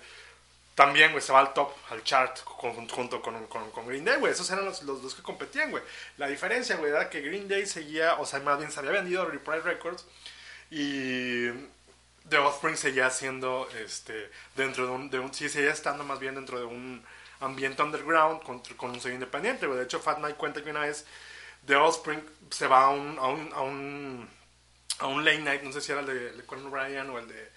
también, 0.78 1.10
güey, 1.10 1.20
se 1.20 1.32
va 1.32 1.40
al 1.40 1.52
top, 1.54 1.72
al 1.90 2.04
chart, 2.04 2.38
junto 2.44 3.20
con, 3.20 3.48
con, 3.48 3.86
Green 3.88 4.04
Day, 4.04 4.16
güey. 4.20 4.32
Esos 4.32 4.48
eran 4.48 4.64
los, 4.64 4.84
los, 4.84 5.02
dos 5.02 5.12
que 5.12 5.22
competían, 5.22 5.72
güey. 5.72 5.82
La 6.18 6.28
diferencia, 6.28 6.76
güey, 6.76 6.92
era 6.92 7.10
que 7.10 7.20
Green 7.20 7.48
Day 7.48 7.66
seguía, 7.66 8.14
o 8.20 8.24
sea, 8.24 8.38
más 8.38 8.58
bien 8.58 8.70
se 8.70 8.78
había 8.78 8.92
vendido 8.92 9.22
a 9.22 9.24
Reprise 9.24 9.62
Records 9.62 10.06
y 10.70 11.48
The 12.28 12.38
Offspring 12.38 12.76
seguía 12.76 13.10
siendo, 13.10 13.68
este, 13.82 14.30
dentro 14.54 14.86
de 14.86 14.92
un, 14.92 15.10
de 15.10 15.18
un, 15.18 15.32
sí, 15.32 15.48
seguía 15.48 15.72
estando 15.72 16.04
más 16.04 16.18
bien 16.18 16.34
dentro 16.34 16.58
de 16.58 16.64
un 16.64 17.04
ambiente 17.40 17.82
underground 17.82 18.42
con, 18.42 18.60
con 18.76 18.90
un 18.90 19.00
sello 19.00 19.14
independiente. 19.14 19.66
De 19.66 19.82
hecho, 19.82 20.00
Fat 20.00 20.18
Mike 20.18 20.34
cuenta 20.34 20.62
que 20.62 20.70
una 20.70 20.80
vez 20.80 21.06
The 21.66 21.76
Offspring 21.76 22.22
se 22.50 22.66
va 22.66 22.84
a 22.84 22.90
un, 22.90 23.18
a 23.18 23.28
un, 23.28 23.52
a 23.52 23.60
un, 23.62 24.28
a 24.98 25.06
un 25.06 25.24
late 25.24 25.38
night, 25.38 25.62
no 25.62 25.72
sé 25.72 25.80
si 25.80 25.92
era 25.92 26.00
el 26.00 26.06
de, 26.06 26.32
de 26.32 26.46
Conan 26.46 26.72
Ryan 26.72 27.10
o 27.10 27.18
el 27.18 27.28
de... 27.28 27.50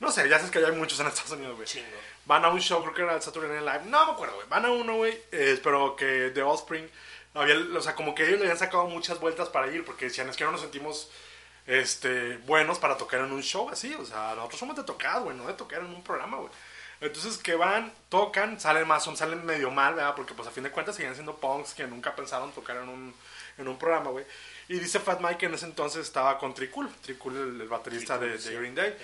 No 0.00 0.10
sé, 0.10 0.28
ya 0.28 0.38
sabes 0.38 0.50
que 0.50 0.58
hay 0.58 0.72
muchos 0.72 0.98
en 1.00 1.06
Estados 1.06 1.32
Unidos, 1.32 1.56
güey. 1.56 1.68
Van 2.26 2.44
a 2.44 2.48
un 2.48 2.60
show, 2.60 2.82
creo 2.82 2.94
que 2.94 3.02
era 3.02 3.14
el 3.14 3.22
Saturday 3.22 3.50
Night 3.50 3.62
Live, 3.62 3.90
no 3.90 4.06
me 4.06 4.12
acuerdo, 4.12 4.34
güey, 4.36 4.48
van 4.48 4.64
a 4.64 4.70
uno, 4.70 4.96
güey, 4.96 5.18
eh, 5.30 5.58
pero 5.62 5.94
que 5.94 6.30
The 6.34 6.42
Offspring, 6.42 6.88
había, 7.34 7.56
o 7.76 7.80
sea, 7.80 7.94
como 7.94 8.14
que 8.14 8.24
ellos 8.24 8.38
le 8.38 8.44
habían 8.46 8.58
sacado 8.58 8.86
muchas 8.86 9.20
vueltas 9.20 9.48
para 9.48 9.68
ir, 9.68 9.84
porque 9.84 10.06
decían, 10.06 10.28
es 10.28 10.36
que 10.36 10.44
no 10.44 10.52
nos 10.52 10.60
sentimos 10.60 11.10
este, 11.66 12.36
buenos 12.38 12.78
para 12.78 12.96
tocar 12.96 13.20
en 13.20 13.32
un 13.32 13.42
show 13.42 13.68
así, 13.70 13.94
o 13.94 14.04
sea, 14.04 14.34
nosotros 14.34 14.60
somos 14.60 14.76
de 14.76 14.84
tocar, 14.84 15.22
güey, 15.22 15.36
no 15.36 15.46
de 15.46 15.54
tocar 15.54 15.80
en 15.80 15.86
un 15.86 16.02
programa, 16.02 16.38
güey. 16.38 16.50
Entonces 17.00 17.36
que 17.38 17.54
van, 17.54 17.92
tocan, 18.08 18.58
salen 18.60 18.86
más, 18.86 19.04
son, 19.04 19.16
salen 19.16 19.44
medio 19.44 19.70
mal, 19.70 19.94
¿verdad? 19.94 20.14
Porque 20.14 20.32
pues 20.32 20.48
a 20.48 20.50
fin 20.50 20.64
de 20.64 20.70
cuentas 20.70 20.96
siguen 20.96 21.14
siendo 21.14 21.36
punks 21.36 21.74
que 21.74 21.86
nunca 21.86 22.14
pensaron 22.14 22.52
tocar 22.52 22.76
en 22.76 22.88
un, 22.88 23.14
en 23.58 23.68
un 23.68 23.78
programa, 23.78 24.10
güey. 24.10 24.24
Y 24.68 24.78
dice 24.78 25.00
Fat 25.00 25.20
Mike 25.20 25.38
que 25.38 25.46
en 25.46 25.54
ese 25.54 25.66
entonces 25.66 26.02
estaba 26.02 26.38
con 26.38 26.54
Tricul, 26.54 26.88
Tricul 27.02 27.36
el, 27.36 27.68
baterista 27.68 28.16
de, 28.16 28.38
de, 28.38 28.54
Green 28.56 28.74
Day. 28.74 28.96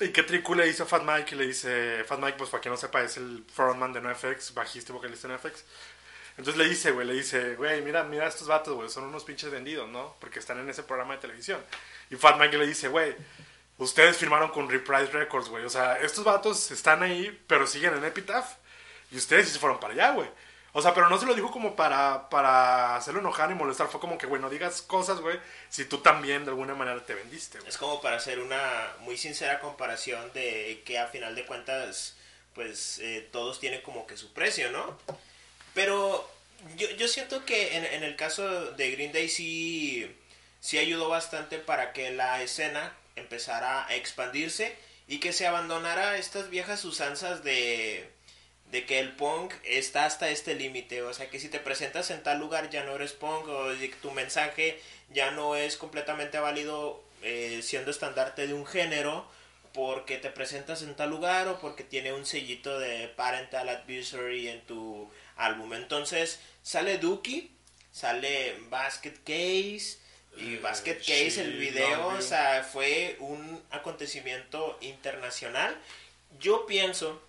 Y 0.00 0.08
que 0.08 0.22
Triku 0.22 0.54
le 0.54 0.66
dice 0.66 0.82
a 0.82 0.86
Fat 0.86 1.04
Mike, 1.04 1.34
y 1.34 1.38
le 1.38 1.46
dice, 1.46 2.02
Fat 2.04 2.18
Mike, 2.18 2.36
pues 2.36 2.50
para 2.50 2.60
quien 2.60 2.72
no 2.72 2.78
sepa, 2.78 3.02
es 3.02 3.16
el 3.18 3.44
frontman 3.54 3.92
de 3.92 4.00
NoFX, 4.00 4.52
bajista 4.54 4.90
y 4.90 4.94
vocalista 4.94 5.28
de 5.28 5.34
NoFX. 5.34 5.64
Entonces 6.36 6.56
le 6.56 6.68
dice, 6.68 6.90
güey, 6.92 7.06
le 7.06 7.14
dice, 7.14 7.56
güey, 7.56 7.82
mira, 7.82 8.04
mira 8.04 8.26
estos 8.26 8.48
vatos, 8.48 8.74
güey, 8.74 8.88
son 8.88 9.04
unos 9.04 9.24
pinches 9.24 9.50
vendidos, 9.50 9.88
¿no? 9.88 10.16
Porque 10.18 10.38
están 10.38 10.58
en 10.58 10.68
ese 10.68 10.82
programa 10.82 11.14
de 11.14 11.20
televisión. 11.20 11.60
Y 12.10 12.16
Fat 12.16 12.38
Mike 12.38 12.56
le 12.56 12.66
dice, 12.66 12.88
güey, 12.88 13.14
ustedes 13.78 14.16
firmaron 14.16 14.50
con 14.50 14.68
Reprise 14.68 15.12
Records, 15.12 15.48
güey. 15.48 15.64
O 15.64 15.70
sea, 15.70 15.98
estos 15.98 16.24
vatos 16.24 16.70
están 16.70 17.02
ahí, 17.02 17.38
pero 17.46 17.66
siguen 17.66 17.94
en 17.94 18.04
Epitaph. 18.04 18.56
Y 19.10 19.16
ustedes 19.18 19.46
sí 19.46 19.52
se 19.54 19.58
fueron 19.58 19.78
para 19.78 19.92
allá, 19.92 20.12
güey. 20.12 20.28
O 20.74 20.80
sea, 20.80 20.94
pero 20.94 21.10
no 21.10 21.18
se 21.18 21.26
lo 21.26 21.34
dijo 21.34 21.50
como 21.50 21.76
para, 21.76 22.30
para 22.30 22.96
hacerlo 22.96 23.20
enojar 23.20 23.50
y 23.50 23.54
molestar. 23.54 23.88
Fue 23.88 24.00
como 24.00 24.16
que, 24.16 24.26
güey, 24.26 24.40
no 24.40 24.48
digas 24.48 24.80
cosas, 24.80 25.20
güey, 25.20 25.38
si 25.68 25.84
tú 25.84 25.98
también 25.98 26.44
de 26.44 26.50
alguna 26.50 26.74
manera 26.74 27.04
te 27.04 27.14
vendiste, 27.14 27.58
güey. 27.58 27.68
Es 27.68 27.76
como 27.76 28.00
para 28.00 28.16
hacer 28.16 28.40
una 28.40 28.94
muy 29.00 29.18
sincera 29.18 29.60
comparación 29.60 30.32
de 30.32 30.82
que 30.86 30.98
a 30.98 31.08
final 31.08 31.34
de 31.34 31.44
cuentas, 31.44 32.16
pues 32.54 32.98
eh, 33.00 33.28
todos 33.30 33.60
tienen 33.60 33.82
como 33.82 34.06
que 34.06 34.16
su 34.16 34.32
precio, 34.32 34.72
¿no? 34.72 34.98
Pero 35.74 36.28
yo, 36.76 36.90
yo 36.90 37.08
siento 37.08 37.44
que 37.44 37.76
en, 37.76 38.02
el 38.02 38.16
caso 38.16 38.72
de 38.72 38.90
Green 38.92 39.12
Day 39.12 39.28
sí, 39.28 40.10
sí 40.60 40.78
ayudó 40.78 41.08
bastante 41.08 41.58
para 41.58 41.92
que 41.92 42.10
la 42.10 42.42
escena 42.42 42.96
empezara 43.16 43.86
a 43.86 43.94
expandirse 43.94 44.76
y 45.08 45.18
que 45.18 45.32
se 45.32 45.46
abandonara 45.46 46.16
estas 46.16 46.50
viejas 46.50 46.84
usanzas 46.84 47.42
de 47.42 48.08
de 48.72 48.86
que 48.86 48.98
el 48.98 49.12
punk 49.12 49.52
está 49.64 50.06
hasta 50.06 50.30
este 50.30 50.54
límite, 50.54 51.02
o 51.02 51.12
sea 51.12 51.28
que 51.28 51.38
si 51.38 51.50
te 51.50 51.60
presentas 51.60 52.10
en 52.10 52.22
tal 52.22 52.40
lugar 52.40 52.70
ya 52.70 52.82
no 52.84 52.96
eres 52.96 53.12
punk 53.12 53.46
o 53.46 53.66
tu 54.00 54.10
mensaje 54.12 54.80
ya 55.12 55.30
no 55.30 55.56
es 55.56 55.76
completamente 55.76 56.38
válido 56.38 57.04
eh, 57.22 57.60
siendo 57.62 57.90
estandarte 57.90 58.46
de 58.46 58.54
un 58.54 58.64
género 58.64 59.26
porque 59.74 60.16
te 60.16 60.30
presentas 60.30 60.80
en 60.82 60.94
tal 60.96 61.10
lugar 61.10 61.48
o 61.48 61.60
porque 61.60 61.84
tiene 61.84 62.14
un 62.14 62.24
sellito 62.24 62.78
de 62.78 63.08
parental 63.08 63.68
advisory 63.68 64.48
en 64.48 64.62
tu 64.62 65.10
álbum. 65.36 65.72
Entonces 65.74 66.40
sale 66.62 66.98
Dookie, 66.98 67.50
sale 67.92 68.56
Basket 68.70 69.14
Case 69.24 69.98
y 70.36 70.54
Eh, 70.54 70.58
Basket 70.62 70.98
Case, 70.98 71.30
sí, 71.30 71.40
el 71.40 71.58
video, 71.58 71.88
Longview. 71.90 72.18
o 72.18 72.22
sea, 72.22 72.62
fue 72.64 73.16
un 73.20 73.62
acontecimiento 73.70 74.78
internacional. 74.80 75.76
Yo 76.40 76.66
pienso 76.66 77.22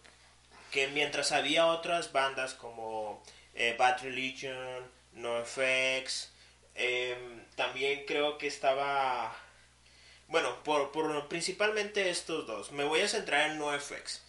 que 0.71 0.87
mientras 0.87 1.31
había 1.31 1.67
otras 1.67 2.11
bandas 2.11 2.53
como 2.53 3.21
eh, 3.55 3.75
Bad 3.77 4.01
Religion, 4.03 4.89
NoFX, 5.13 6.29
eh, 6.75 7.15
también 7.55 8.05
creo 8.07 8.39
que 8.39 8.47
estaba, 8.47 9.35
bueno, 10.27 10.63
por, 10.63 10.91
por 10.91 11.27
principalmente 11.27 12.09
estos 12.09 12.47
dos. 12.47 12.71
Me 12.71 12.83
voy 12.85 13.01
a 13.01 13.07
centrar 13.07 13.51
en 13.51 13.59
NoFX. 13.59 14.22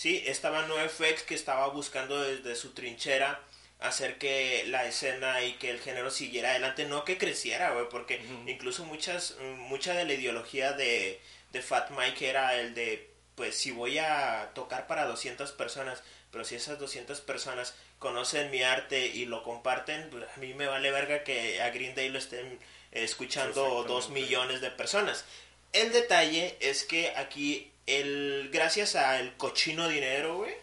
Sí, 0.00 0.24
estaba 0.24 0.62
NoFX 0.62 1.24
que 1.24 1.34
estaba 1.34 1.66
buscando 1.66 2.22
desde 2.22 2.56
su 2.56 2.70
trinchera 2.72 3.38
hacer 3.80 4.16
que 4.16 4.64
la 4.68 4.86
escena 4.86 5.42
y 5.42 5.52
que 5.58 5.68
el 5.68 5.78
género 5.78 6.10
siguiera 6.10 6.52
adelante, 6.52 6.86
no 6.86 7.04
que 7.04 7.18
creciera, 7.18 7.72
güey, 7.72 7.86
porque 7.90 8.18
incluso 8.46 8.86
muchas, 8.86 9.36
mucha 9.58 9.92
de 9.92 10.06
la 10.06 10.14
ideología 10.14 10.72
de, 10.72 11.20
de 11.52 11.60
Fat 11.60 11.90
Mike 11.90 12.30
era 12.30 12.58
el 12.58 12.74
de, 12.74 13.10
pues 13.34 13.56
si 13.56 13.72
voy 13.72 13.98
a 13.98 14.52
tocar 14.54 14.86
para 14.86 15.04
200 15.04 15.52
personas, 15.52 16.02
pero 16.32 16.46
si 16.46 16.54
esas 16.54 16.78
200 16.78 17.20
personas 17.20 17.74
conocen 17.98 18.50
mi 18.50 18.62
arte 18.62 19.06
y 19.06 19.26
lo 19.26 19.42
comparten, 19.42 20.08
pues, 20.08 20.24
a 20.34 20.40
mí 20.40 20.54
me 20.54 20.66
vale 20.66 20.90
verga 20.92 21.24
que 21.24 21.60
a 21.60 21.68
Green 21.68 21.94
Day 21.94 22.08
lo 22.08 22.18
estén 22.18 22.58
escuchando 22.90 23.84
dos 23.84 24.08
millones 24.08 24.62
de 24.62 24.70
personas. 24.70 25.26
El 25.74 25.92
detalle 25.92 26.56
es 26.60 26.84
que 26.84 27.10
aquí, 27.16 27.70
el, 27.98 28.50
gracias 28.52 28.94
al 28.96 29.36
cochino 29.36 29.88
dinero, 29.88 30.36
güey, 30.38 30.54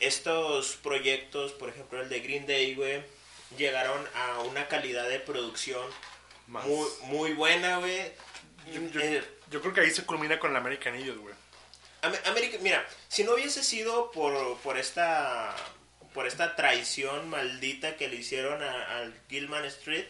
estos 0.00 0.76
proyectos, 0.76 1.52
por 1.52 1.68
ejemplo 1.70 2.00
el 2.00 2.08
de 2.08 2.20
Green 2.20 2.46
Day, 2.46 2.74
güey, 2.74 3.02
llegaron 3.56 4.06
a 4.14 4.40
una 4.40 4.68
calidad 4.68 5.08
de 5.08 5.18
producción 5.18 5.84
Más. 6.46 6.66
muy, 6.66 6.86
muy 7.02 7.32
buena, 7.32 7.78
güey. 7.78 8.12
Yo, 8.72 8.80
yo- 8.92 9.00
Eh, 9.00 9.24
yo 9.50 9.60
creo 9.60 9.72
que 9.74 9.80
ahí 9.80 9.90
se 9.90 10.04
culmina 10.04 10.38
con 10.38 10.50
el 10.50 10.56
American 10.56 10.94
Idiot, 10.98 11.16
güey. 11.18 11.34
América, 12.26 12.58
mira, 12.60 12.86
si 13.08 13.24
no 13.24 13.32
hubiese 13.34 13.64
sido 13.64 14.10
por, 14.12 14.58
por 14.58 14.78
esta 14.78 15.54
por 16.14 16.26
esta 16.26 16.56
traición 16.56 17.28
maldita 17.28 17.96
que 17.96 18.08
le 18.08 18.16
hicieron 18.16 18.62
a- 18.62 18.98
al 18.98 19.14
Gilman 19.28 19.64
Street, 19.66 20.06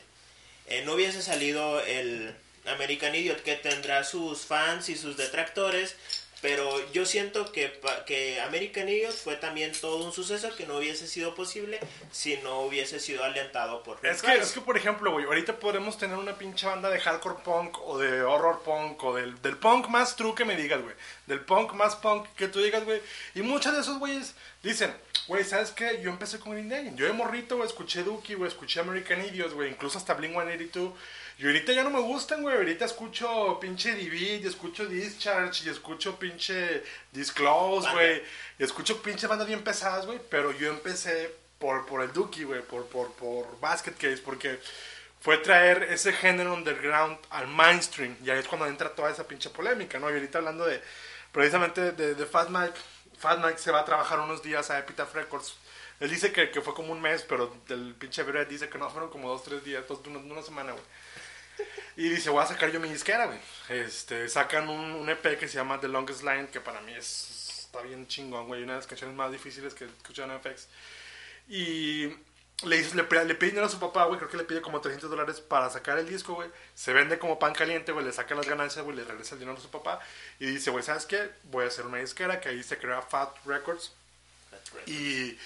eh, 0.67 0.83
no 0.85 0.95
hubiese 0.95 1.23
salido 1.23 1.81
el 1.85 2.35
American 2.67 3.15
Idiot 3.15 3.43
que 3.43 3.57
tendrá 3.57 4.05
sus 4.05 4.43
fans 4.43 4.89
y 4.89 4.97
sus 4.97 5.17
detractores, 5.17 5.97
pero 6.41 6.71
yo 6.93 7.05
siento 7.05 7.51
que, 7.51 7.81
que 8.07 8.41
American 8.41 8.89
Idiot 8.89 9.13
fue 9.13 9.37
también 9.37 9.73
todo 9.81 10.05
un 10.05 10.13
suceso 10.13 10.55
que 10.55 10.67
no 10.67 10.77
hubiese 10.77 11.09
sido 11.09 11.35
posible 11.35 11.81
si 12.13 12.37
no 12.39 12.61
hubiese 12.61 13.01
sido 13.01 13.25
alentado 13.25 13.83
por 13.83 13.99
Es 14.07 14.23
que, 14.23 14.35
es 14.35 14.53
que, 14.53 14.61
por 14.61 14.77
ejemplo, 14.77 15.11
güey, 15.11 15.25
ahorita 15.25 15.57
podremos 15.57 15.99
tener 15.99 16.17
una 16.17 16.39
pinche 16.39 16.67
banda 16.67 16.91
de 16.91 17.01
hardcore 17.01 17.43
punk 17.43 17.79
o 17.83 17.99
de 17.99 18.23
horror 18.23 18.63
punk 18.63 19.03
o 19.03 19.17
del, 19.17 19.41
del 19.43 19.57
punk 19.57 19.89
más 19.89 20.15
true 20.15 20.35
que 20.37 20.45
me 20.45 20.57
digas, 20.57 20.81
güey. 20.81 20.95
Del 21.27 21.41
punk 21.41 21.73
más 21.73 21.97
punk 21.97 22.29
que 22.37 22.47
tú 22.47 22.61
digas, 22.61 22.85
güey. 22.85 23.03
Y 23.35 23.43
muchos 23.43 23.75
de 23.75 23.81
esos 23.81 23.99
güeyes 23.99 24.35
dicen, 24.63 24.95
güey, 25.27 25.43
¿sabes 25.45 25.73
qué? 25.73 26.01
Yo 26.03 26.11
empecé 26.11 26.39
con 26.39 26.53
Green 26.53 26.69
Day. 26.69 26.93
Yo 26.95 27.07
de 27.07 27.13
morrito, 27.13 27.57
güey, 27.57 27.69
escuché 27.69 28.05
Dookie, 28.05 28.35
güey, 28.35 28.49
escuché 28.49 28.79
American 28.79 29.25
Idiot, 29.25 29.53
güey, 29.55 29.71
incluso 29.71 29.99
hasta 29.99 30.17
Blink-182. 30.17 30.93
Y 31.39 31.47
ahorita 31.47 31.73
ya 31.73 31.85
no 31.85 31.91
me 31.91 32.01
gustan, 32.01 32.43
güey. 32.43 32.57
Ahorita 32.57 32.85
escucho 32.85 33.59
pinche 33.61 33.95
Divid, 33.95 34.43
y 34.43 34.47
escucho 34.49 34.87
Discharge, 34.87 35.67
y 35.67 35.69
escucho 35.69 36.19
pinche 36.19 36.83
Disclose, 37.13 37.89
güey. 37.93 38.23
Y 38.59 38.65
escucho 38.65 39.01
pinche 39.01 39.29
bandas 39.29 39.47
bien 39.47 39.63
pesadas, 39.63 40.05
güey. 40.05 40.19
Pero 40.29 40.51
yo 40.51 40.69
empecé 40.69 41.33
por, 41.59 41.87
por 41.87 42.03
el 42.03 42.13
Dookie, 42.13 42.43
güey, 42.43 42.63
por, 42.63 42.87
por, 42.87 43.13
por 43.13 43.61
Basket 43.61 43.93
Case, 43.93 44.19
porque 44.25 44.59
fue 45.21 45.39
traer 45.39 45.85
ese 45.85 46.13
género 46.13 46.55
underground 46.55 47.19
al 47.31 47.47
mainstream. 47.47 48.17
Y 48.25 48.31
ahí 48.31 48.41
es 48.41 48.49
cuando 48.49 48.67
entra 48.67 48.95
toda 48.95 49.11
esa 49.11 49.27
pinche 49.27 49.51
polémica, 49.51 50.01
¿no? 50.01 50.11
Y 50.11 50.15
ahorita 50.15 50.39
hablando 50.39 50.65
de, 50.67 50.83
precisamente 51.31 51.93
de, 51.93 52.17
de 52.17 52.27
Fat 52.27 52.49
Mike, 52.49 52.79
Fat 53.17 53.39
Mike 53.39 53.59
se 53.59 53.71
va 53.71 53.81
a 53.81 53.85
trabajar 53.85 54.19
unos 54.19 54.43
días 54.43 54.71
a 54.71 54.79
Epitaph 54.81 55.15
Records. 55.15 55.55
Él 56.01 56.11
dice 56.11 56.33
que, 56.33 56.51
que 56.51 56.61
fue 56.61 56.75
como 56.75 56.93
un 56.93 57.01
mes, 57.01 57.23
pero 57.23 57.57
el 57.69 57.95
pinche 57.95 58.23
Brett 58.23 58.49
dice 58.49 58.69
que 58.69 58.79
no, 58.79 58.89
fueron 58.91 59.11
como 59.11 59.29
dos, 59.29 59.43
tres 59.43 59.65
días, 59.65 59.87
dos, 59.89 60.01
una, 60.07 60.19
una 60.19 60.43
semana, 60.43 60.73
güey. 60.73 60.85
Y 61.97 62.09
dice, 62.09 62.31
voy 62.31 62.43
a 62.43 62.47
sacar 62.47 62.71
yo 62.71 62.79
mi 62.79 62.89
disquera, 62.89 63.27
güey. 63.27 63.39
Este, 63.69 64.29
sacan 64.29 64.69
un, 64.69 64.93
un 64.93 65.09
EP 65.11 65.39
que 65.39 65.49
se 65.49 65.55
llama 65.55 65.81
The 65.81 65.89
Longest 65.89 66.23
Line, 66.23 66.49
que 66.49 66.61
para 66.61 66.81
mí 66.81 66.95
es, 66.95 67.65
está 67.67 67.83
bien 67.83 68.07
chingón, 68.07 68.47
güey. 68.47 68.63
Una 68.63 68.75
de 68.75 68.79
las 68.79 68.87
canciones 68.87 69.17
más 69.17 69.33
difíciles 69.33 69.75
que 69.75 69.87
escuchan 69.87 70.31
en 70.31 70.41
FX. 70.41 70.69
Y 71.49 72.07
le, 72.65 72.83
le, 72.95 73.25
le 73.25 73.35
pide 73.35 73.51
dinero 73.51 73.67
a 73.67 73.71
su 73.71 73.81
papá, 73.81 74.05
güey. 74.05 74.19
Creo 74.19 74.31
que 74.31 74.37
le 74.37 74.45
pide 74.45 74.61
como 74.61 74.81
300 74.81 75.11
dólares 75.11 75.41
para 75.41 75.71
sacar 75.71 75.99
el 75.99 76.09
disco, 76.09 76.35
güey. 76.35 76.49
Se 76.75 76.93
vende 76.93 77.19
como 77.19 77.39
pan 77.39 77.53
caliente, 77.53 77.93
güey. 77.93 78.05
Le 78.05 78.13
saca 78.13 78.35
las 78.35 78.49
ganancias, 78.49 78.85
güey. 78.85 78.97
Le 78.97 79.05
regresa 79.05 79.35
el 79.35 79.41
dinero 79.41 79.59
a 79.59 79.61
su 79.61 79.71
papá. 79.71 80.01
Y 80.39 80.47
dice, 80.47 80.71
güey, 80.71 80.85
¿sabes 80.85 81.05
qué? 81.07 81.31
Voy 81.45 81.65
a 81.65 81.69
hacer 81.69 81.87
una 81.87 81.99
disquera 81.99 82.41
que 82.41 82.49
ahí 82.49 82.63
se 82.63 82.79
crea 82.79 83.03
Fat 83.03 83.37
Records. 83.45 83.93
That's 84.51 84.73
right. 84.73 84.89
Y 84.89 85.39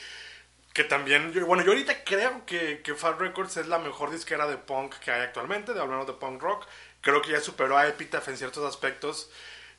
que 0.72 0.84
también, 0.84 1.32
yo- 1.32 1.46
bueno, 1.46 1.62
yo 1.64 1.72
ahorita 1.72 2.04
creo 2.04 2.44
que, 2.46 2.80
que 2.82 2.94
Fat 2.94 3.18
Records 3.18 3.56
es 3.58 3.66
la 3.68 3.78
mejor 3.78 4.10
disquera 4.10 4.46
de 4.46 4.56
punk 4.56 4.94
que 5.00 5.10
hay 5.10 5.20
actualmente, 5.22 5.74
de 5.74 5.80
hablando 5.80 6.06
de 6.06 6.14
punk 6.18 6.40
rock. 6.42 6.66
Creo 7.00 7.20
que 7.20 7.32
ya 7.32 7.40
superó 7.40 7.76
a 7.76 7.86
Epitaph 7.88 8.28
en 8.28 8.36
ciertos 8.38 8.64
aspectos. 8.64 9.30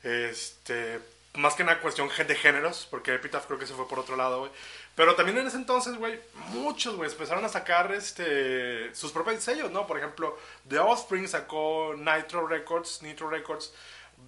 Este, 0.02 1.00
más 1.34 1.54
que 1.54 1.64
nada 1.64 1.80
cuestión 1.80 2.08
de 2.16 2.34
géneros, 2.36 2.86
porque 2.90 3.14
Epitaph 3.14 3.46
creo 3.46 3.58
que 3.58 3.66
se 3.66 3.74
fue 3.74 3.88
por 3.88 3.98
otro 3.98 4.16
lado, 4.16 4.40
güey. 4.40 4.52
Pero 4.94 5.16
también 5.16 5.38
en 5.38 5.46
ese 5.48 5.56
entonces, 5.56 5.96
güey, 5.96 6.20
muchos, 6.50 6.94
güey, 6.94 7.10
empezaron 7.10 7.44
a 7.44 7.48
sacar 7.48 7.90
este, 7.92 8.94
sus 8.94 9.10
propios 9.10 9.42
sellos, 9.42 9.72
¿no? 9.72 9.86
Por 9.88 9.98
ejemplo, 9.98 10.38
The 10.68 10.78
Offspring 10.78 11.26
sacó 11.26 11.94
Nitro 11.96 12.46
Records, 12.46 13.02
Nitro 13.02 13.28
Records. 13.28 13.72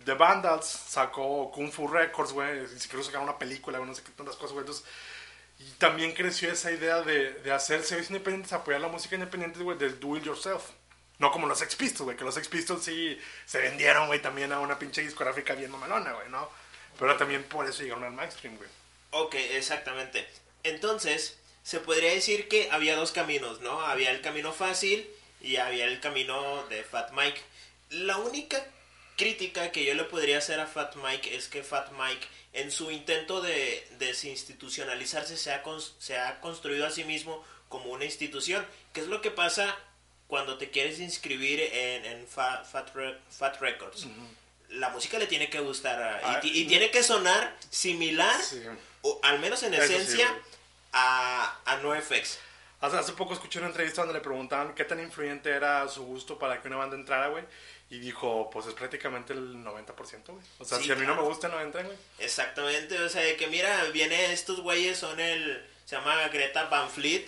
The 0.04 0.14
Vandals 0.14 0.66
sacó 0.66 1.50
Kung 1.52 1.70
Fu 1.70 1.86
Records, 1.86 2.32
güey. 2.32 2.60
Incluso 2.62 3.04
sacaron 3.04 3.28
una 3.28 3.38
película, 3.38 3.78
güey, 3.78 3.88
no 3.88 3.94
sé 3.94 4.02
qué 4.02 4.10
tantas 4.10 4.34
cosas, 4.34 4.52
güey. 4.52 4.62
Entonces, 4.62 4.84
y 5.58 5.64
también 5.78 6.12
creció 6.12 6.52
esa 6.52 6.70
idea 6.70 7.02
de, 7.02 7.32
de 7.34 7.52
hacer 7.52 7.82
sellos 7.82 8.10
independientes, 8.10 8.52
apoyar 8.52 8.80
la 8.80 8.88
música 8.88 9.14
independiente, 9.14 9.60
güey, 9.60 9.78
del 9.78 9.98
do 9.98 10.16
it 10.16 10.24
yourself. 10.24 10.70
No 11.18 11.32
como 11.32 11.46
los 11.46 11.58
Sex 11.58 11.76
Pistols, 11.76 12.04
güey, 12.04 12.16
que 12.16 12.24
los 12.24 12.34
Sex 12.34 12.48
Pistols 12.48 12.84
sí 12.84 13.18
se 13.46 13.58
vendieron, 13.58 14.06
güey, 14.06 14.20
también 14.20 14.52
a 14.52 14.60
una 14.60 14.78
pinche 14.78 15.02
discográfica 15.02 15.54
bien 15.54 15.70
mamalona, 15.70 16.12
güey, 16.12 16.28
¿no? 16.28 16.50
Pero 16.98 17.16
también 17.16 17.42
por 17.44 17.66
eso 17.66 17.82
llegaron 17.82 18.04
al 18.04 18.12
mainstream, 18.12 18.56
güey. 18.56 18.68
Ok, 19.10 19.34
exactamente. 19.34 20.26
Entonces, 20.62 21.38
se 21.62 21.80
podría 21.80 22.12
decir 22.12 22.48
que 22.48 22.68
había 22.70 22.96
dos 22.96 23.12
caminos, 23.12 23.60
¿no? 23.60 23.80
Había 23.80 24.10
el 24.10 24.20
camino 24.20 24.52
fácil 24.52 25.08
y 25.40 25.56
había 25.56 25.86
el 25.86 26.00
camino 26.00 26.66
de 26.68 26.84
Fat 26.84 27.12
Mike. 27.12 27.40
La 27.90 28.18
única 28.18 28.62
crítica 29.16 29.72
que 29.72 29.84
yo 29.84 29.94
le 29.94 30.04
podría 30.04 30.38
hacer 30.38 30.60
a 30.60 30.66
Fat 30.66 30.96
Mike 30.96 31.34
es 31.36 31.48
que 31.48 31.62
Fat 31.62 31.90
Mike, 31.92 32.26
en 32.52 32.70
su 32.70 32.90
intento 32.90 33.40
de 33.40 33.86
desinstitucionalizarse, 33.98 35.36
se 35.36 35.52
ha, 35.52 35.62
se 35.98 36.18
ha 36.18 36.40
construido 36.40 36.86
a 36.86 36.90
sí 36.90 37.04
mismo 37.04 37.44
como 37.68 37.90
una 37.90 38.04
institución. 38.04 38.64
¿Qué 38.92 39.00
es 39.00 39.06
lo 39.08 39.20
que 39.20 39.30
pasa 39.30 39.76
cuando 40.28 40.58
te 40.58 40.70
quieres 40.70 40.98
inscribir 41.00 41.60
en, 41.60 42.04
en 42.04 42.26
Fa- 42.26 42.64
Fat, 42.64 42.94
Re- 42.94 43.18
Fat 43.30 43.60
Records? 43.60 44.06
La 44.70 44.88
música 44.90 45.18
le 45.18 45.26
tiene 45.26 45.48
que 45.48 45.60
gustar 45.60 46.00
a- 46.02 46.20
Ah, 46.22 46.40
y, 46.42 46.62
y 46.62 46.66
tiene 46.66 46.90
que 46.90 47.02
sonar 47.02 47.56
similar 47.70 48.40
Sí. 48.42 48.62
o 49.02 49.20
al 49.22 49.38
menos 49.38 49.62
en 49.62 49.74
Eso 49.74 49.84
esencia, 49.84 50.28
a, 50.92 51.58
a 51.64 51.76
NoFX. 51.78 52.38
Hace, 52.80 52.96
hace 52.98 53.12
poco 53.12 53.32
escuché 53.34 53.58
una 53.58 53.68
entrevista 53.68 54.02
donde 54.02 54.14
le 54.14 54.20
preguntaban 54.20 54.74
qué 54.74 54.84
tan 54.84 55.00
influyente 55.00 55.50
era 55.50 55.88
su 55.88 56.04
gusto 56.04 56.38
para 56.38 56.60
que 56.60 56.68
una 56.68 56.76
banda 56.76 56.96
entrara, 56.96 57.28
güey. 57.28 57.44
Y 57.88 57.98
dijo, 57.98 58.50
pues 58.50 58.66
es 58.66 58.74
prácticamente 58.74 59.32
el 59.32 59.56
90%, 59.56 60.26
güey. 60.26 60.44
O 60.58 60.64
sea, 60.64 60.78
Sí, 60.78 60.84
si 60.84 60.92
a 60.92 60.96
mí 60.96 61.06
no 61.06 61.14
me 61.14 61.22
gusta, 61.22 61.48
no 61.48 61.60
entran, 61.60 61.86
güey. 61.86 61.98
Exactamente, 62.18 62.98
o 62.98 63.08
sea, 63.08 63.22
de 63.22 63.36
que 63.36 63.46
mira, 63.46 63.84
viene 63.92 64.32
estos 64.32 64.60
güeyes, 64.60 64.98
son 64.98 65.20
el 65.20 65.64
se 65.86 65.94
llama 65.94 66.26
Greta 66.28 66.64
Van 66.64 66.90
Fleet. 66.90 67.26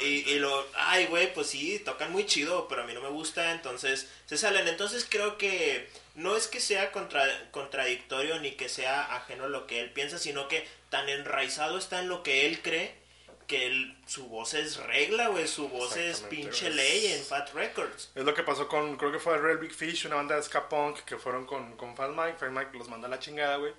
Y, 0.00 0.28
y 0.28 0.38
lo, 0.40 0.66
ay, 0.74 1.06
güey, 1.06 1.32
pues 1.32 1.46
sí, 1.46 1.78
tocan 1.78 2.10
muy 2.10 2.26
chido, 2.26 2.66
pero 2.66 2.82
a 2.82 2.86
mí 2.86 2.92
no 2.92 3.00
me 3.00 3.08
gusta, 3.08 3.52
entonces 3.52 4.08
se 4.26 4.36
salen. 4.36 4.66
Entonces 4.66 5.06
creo 5.08 5.38
que 5.38 5.88
no 6.16 6.36
es 6.36 6.48
que 6.48 6.58
sea 6.58 6.90
contra, 6.90 7.24
contradictorio 7.52 8.40
ni 8.40 8.52
que 8.52 8.68
sea 8.68 9.14
ajeno 9.14 9.44
a 9.44 9.48
lo 9.48 9.68
que 9.68 9.78
él 9.78 9.92
piensa, 9.92 10.18
sino 10.18 10.48
que 10.48 10.66
tan 10.90 11.08
enraizado 11.08 11.78
está 11.78 12.00
en 12.00 12.08
lo 12.08 12.24
que 12.24 12.46
él 12.46 12.60
cree 12.62 13.03
que 13.46 13.96
su 14.06 14.28
voz 14.28 14.54
es 14.54 14.76
regla, 14.78 15.28
güey, 15.28 15.46
su 15.46 15.68
voz 15.68 15.96
es 15.96 16.20
pinche 16.20 16.70
ley 16.70 17.12
en 17.12 17.24
Fat 17.24 17.52
Records. 17.54 18.10
Es 18.14 18.24
lo 18.24 18.34
que 18.34 18.42
pasó 18.42 18.68
con, 18.68 18.96
creo 18.96 19.12
que 19.12 19.18
fue 19.18 19.38
Real 19.38 19.58
Big 19.58 19.72
Fish, 19.72 20.06
una 20.06 20.16
banda 20.16 20.36
de 20.36 20.42
ska 20.42 20.68
punk 20.68 21.00
que 21.00 21.16
fueron 21.16 21.46
con, 21.46 21.76
con 21.76 21.96
Fat 21.96 22.10
Mike, 22.10 22.38
Fat 22.38 22.50
Mike 22.50 22.76
los 22.78 22.88
mandó 22.88 23.06
a 23.06 23.10
la 23.10 23.18
chingada, 23.18 23.56
güey. 23.56 23.72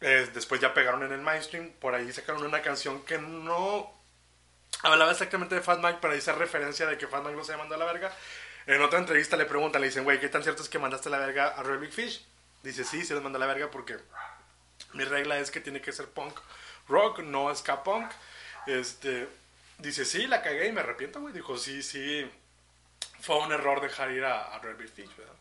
después 0.00 0.60
ya 0.60 0.74
pegaron 0.74 1.02
en 1.02 1.12
el 1.12 1.20
mainstream, 1.20 1.72
por 1.80 1.94
ahí 1.94 2.12
sacaron 2.12 2.44
una 2.44 2.62
canción 2.62 3.04
que 3.04 3.18
no 3.18 3.92
hablaba 4.82 5.12
exactamente 5.12 5.54
de 5.54 5.60
Fat 5.60 5.80
Mike, 5.80 5.98
pero 6.00 6.14
dice 6.14 6.32
referencia 6.32 6.86
de 6.86 6.98
que 6.98 7.06
Fat 7.06 7.22
Mike 7.22 7.36
los 7.36 7.48
había 7.48 7.58
mandado 7.58 7.82
a 7.82 7.86
la 7.86 7.92
verga. 7.92 8.16
En 8.66 8.80
otra 8.80 8.98
entrevista 8.98 9.36
le 9.36 9.44
preguntan, 9.44 9.80
le 9.80 9.88
dicen, 9.88 10.04
güey, 10.04 10.20
¿qué 10.20 10.28
tan 10.28 10.42
cierto 10.42 10.62
es 10.62 10.68
que 10.68 10.78
mandaste 10.78 11.08
a 11.08 11.12
la 11.12 11.18
verga 11.18 11.48
a 11.48 11.62
Real 11.62 11.78
Big 11.78 11.92
Fish? 11.92 12.24
Dice, 12.62 12.84
sí, 12.84 13.04
se 13.04 13.14
los 13.14 13.22
mandó 13.22 13.38
a 13.38 13.40
la 13.40 13.46
verga 13.46 13.70
porque 13.70 13.98
mi 14.92 15.04
regla 15.04 15.38
es 15.38 15.50
que 15.50 15.60
tiene 15.60 15.80
que 15.80 15.92
ser 15.92 16.06
punk 16.06 16.38
rock, 16.88 17.20
no 17.20 17.54
ska 17.54 17.82
punk. 17.82 18.10
Este, 18.66 19.28
dice, 19.78 20.04
sí, 20.04 20.26
la 20.26 20.42
cagué 20.42 20.68
y 20.68 20.72
me 20.72 20.80
arrepiento, 20.80 21.20
güey. 21.20 21.32
Dijo, 21.32 21.58
sí, 21.58 21.82
sí, 21.82 22.28
fue 23.20 23.38
un 23.38 23.52
error 23.52 23.80
dejar 23.80 24.10
ir 24.10 24.24
a, 24.24 24.54
a 24.54 24.58
Red 24.58 24.76
¿verdad? 24.76 25.34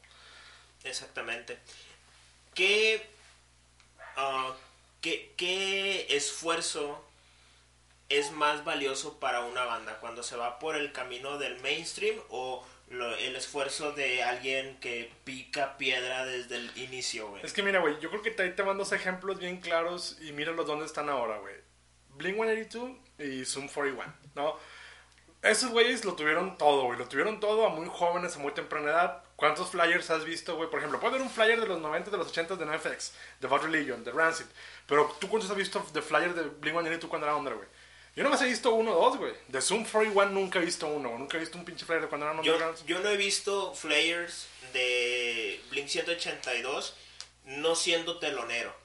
Exactamente. 0.84 1.60
¿Qué, 2.54 3.08
uh, 4.18 4.52
¿qué, 5.02 5.34
¿Qué 5.38 6.16
esfuerzo 6.16 7.04
es 8.10 8.32
más 8.32 8.64
valioso 8.64 9.20
para 9.20 9.42
una 9.42 9.66
banda? 9.66 10.00
¿Cuando 10.00 10.24
se 10.24 10.36
va 10.36 10.60
por 10.60 10.76
el 10.76 10.92
camino 10.92 11.38
del 11.38 11.60
mainstream 11.62 12.20
o 12.30 12.66
lo, 12.90 13.16
el 13.16 13.36
esfuerzo 13.36 13.94
de 13.94 14.24
alguien 14.24 14.78
que 14.80 15.12
pica 15.24 15.78
piedra 15.78 16.26
desde 16.26 16.58
el 16.58 16.78
inicio, 16.78 17.30
güey? 17.30 17.46
Es 17.46 17.54
que 17.54 17.64
mira, 17.64 17.80
güey, 17.80 18.00
yo 18.00 18.10
creo 18.10 18.22
que 18.22 18.36
ahí 18.42 18.54
te 18.54 18.64
van 18.64 18.78
dos 18.78 18.92
ejemplos 18.92 19.40
bien 19.40 19.62
claros 19.62 20.18
y 20.22 20.34
míralos 20.34 20.68
dónde 20.68 20.86
están 20.86 21.10
ahora, 21.10 21.38
güey. 21.38 21.56
Blink 22.16 22.36
182 22.36 22.92
y 23.24 23.46
Zoom 23.46 23.68
41, 23.68 24.14
¿no? 24.36 24.58
Esos 25.42 25.72
güeyes 25.72 26.06
lo 26.06 26.14
tuvieron 26.14 26.58
todo, 26.58 26.84
güey. 26.84 27.00
Lo 27.00 27.08
tuvieron 27.08 27.40
todo 27.40 27.66
a 27.66 27.70
muy 27.70 27.88
jóvenes, 27.92 28.36
a 28.36 28.40
muy 28.40 28.52
temprana 28.52 28.92
edad. 28.92 29.24
¿Cuántos 29.36 29.70
flyers 29.72 30.12
has 30.12 30.24
visto, 30.24 30.56
güey? 30.56 30.70
Por 30.70 30.80
ejemplo, 30.80 31.00
puede 31.00 31.16
haber 31.16 31.24
un 31.24 31.32
flyer 31.32 31.60
de 31.60 31.66
los 31.66 31.82
90, 31.82 32.12
de 32.12 32.18
los 32.18 32.28
80 32.28 32.58
de 32.58 32.66
NoFX, 32.66 33.14
de 33.40 33.48
Bad 33.48 33.64
Religion, 33.64 34.04
de 34.04 34.12
Rancid. 34.12 34.46
Pero 34.86 35.16
tú, 35.20 35.28
¿cuántos 35.30 35.50
has 35.50 35.58
visto 35.58 35.84
de 35.94 36.02
flyers 36.04 36.36
de 36.36 36.44
Blink 36.44 36.76
182 36.76 37.10
cuando 37.10 37.26
era 37.26 37.36
onda, 37.36 37.52
güey? 37.54 37.68
Yo 38.16 38.24
no 38.24 38.30
más 38.30 38.42
he 38.42 38.46
visto 38.46 38.74
uno 38.76 38.92
o 38.92 39.10
dos, 39.10 39.18
güey. 39.18 39.34
De 39.48 39.62
Zoom 39.62 39.86
41 39.86 40.32
nunca 40.32 40.60
he 40.60 40.66
visto 40.66 40.86
uno. 40.86 41.18
Nunca 41.18 41.38
he 41.38 41.40
visto 41.40 41.58
un 41.58 41.66
pinche 41.66 41.86
flyer 41.86 42.02
de 42.02 42.08
cuando 42.08 42.28
eran 42.28 42.44
yo, 42.44 42.58
yo 42.86 43.00
no 43.00 43.10
he 43.10 43.18
visto 43.18 43.74
flyers 43.74 44.48
de 44.74 45.60
Blink 45.72 45.88
182 45.88 46.94
no 47.46 47.76
siendo 47.76 48.20
telonero. 48.20 48.76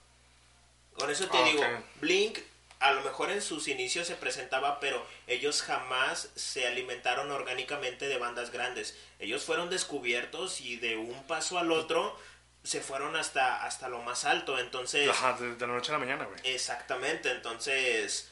Con 0.95 1.11
eso 1.11 1.29
te 1.29 1.37
ah, 1.37 1.45
digo, 1.45 1.63
Blink 2.01 2.39
a 2.79 2.93
lo 2.93 3.01
mejor 3.03 3.31
en 3.31 3.41
sus 3.41 3.69
inicios 3.69 4.07
se 4.07 4.17
presentaba, 4.17 4.81
pero 4.81 5.05
ellos 5.27 5.63
jamás 5.63 6.31
se 6.35 6.67
alimentaron 6.67 7.31
orgánicamente 7.31 8.09
de 8.09 8.19
bandas 8.19 8.51
grandes. 8.51 8.97
Ellos 9.19 9.45
fueron 9.45 9.71
descubiertos 9.71 10.61
y 10.61 10.77
de 10.77 10.97
un 10.97 11.27
paso 11.27 11.59
al 11.59 11.73
otro 11.73 12.17
se 12.63 12.81
fueron 12.81 13.17
hasta, 13.17 13.65
hasta 13.65 13.89
lo 13.89 14.01
más 14.01 14.25
alto. 14.25 14.59
Entonces. 14.59 15.09
Ajá, 15.09 15.35
de, 15.35 15.59
la 15.59 15.73
noche 15.73 15.91
a 15.91 15.95
la 15.95 15.99
mañana, 16.01 16.25
güey. 16.25 16.39
Exactamente. 16.45 17.31
Entonces, 17.31 18.31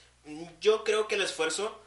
yo 0.60 0.84
creo 0.84 1.08
que 1.08 1.14
el 1.14 1.22
esfuerzo 1.22 1.82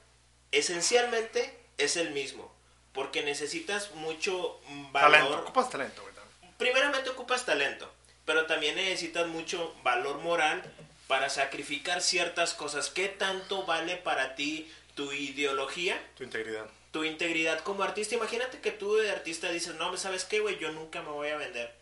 esencialmente 0.51 1.60
es 1.78 1.95
el 1.95 2.12
mismo. 2.12 2.55
Porque 2.91 3.22
necesitas 3.22 3.91
mucho 3.91 4.60
valor. 4.91 5.12
Talento, 5.12 5.39
ocupas 5.41 5.70
talento, 5.70 6.01
güey. 6.01 6.14
Primeramente 6.58 7.12
ocupas 7.12 7.45
talento. 7.45 7.93
Pero 8.26 8.47
también 8.47 8.76
necesitas 8.76 9.28
mucho 9.28 9.76
valor 9.84 10.18
moral 10.18 10.64
para 11.08 11.30
sacrificar 11.30 12.01
ciertas 12.01 12.53
cosas. 12.53 12.89
¿Qué 12.89 13.08
tanto 13.08 13.66
vale 13.66 13.95
para 13.97 14.36
ti 14.36 14.70
tu 14.95 15.12
ideología? 15.12 16.01
Tu 16.16 16.24
integridad. 16.24 16.68
Tu 16.91 17.03
integridad 17.03 17.60
como 17.60 17.84
artista. 17.84 18.16
Imagínate 18.16 18.60
que 18.60 18.72
tú 18.72 18.95
de 18.95 19.12
artista 19.12 19.51
dices, 19.51 19.76
no, 19.76 19.95
¿sabes 19.97 20.26
qué, 20.26 20.39
güey? 20.39 20.60
Yo 20.60 20.72
nunca 20.72 21.01
me 21.01 21.10
voy 21.10 21.30
a 21.30 21.38
vender. 21.38 21.74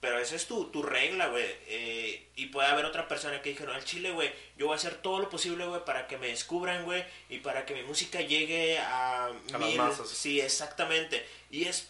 Pero 0.00 0.20
esa 0.20 0.36
es 0.36 0.46
tu, 0.46 0.66
tu 0.66 0.82
regla, 0.82 1.26
güey. 1.26 1.44
Eh, 1.66 2.28
y 2.36 2.46
puede 2.46 2.68
haber 2.68 2.84
otra 2.84 3.08
persona 3.08 3.42
que 3.42 3.50
diga, 3.50 3.66
no, 3.66 3.72
al 3.72 3.84
chile, 3.84 4.12
güey, 4.12 4.32
yo 4.56 4.66
voy 4.66 4.74
a 4.74 4.76
hacer 4.76 4.94
todo 4.94 5.18
lo 5.18 5.28
posible, 5.28 5.66
güey, 5.66 5.84
para 5.84 6.06
que 6.06 6.18
me 6.18 6.28
descubran, 6.28 6.84
güey, 6.84 7.04
y 7.28 7.38
para 7.38 7.66
que 7.66 7.74
mi 7.74 7.82
música 7.82 8.20
llegue 8.20 8.78
a... 8.78 9.26
A 9.26 9.58
las 9.58 9.74
masas. 9.74 10.08
Sí, 10.08 10.40
exactamente. 10.40 11.26
Y 11.50 11.64
es... 11.64 11.88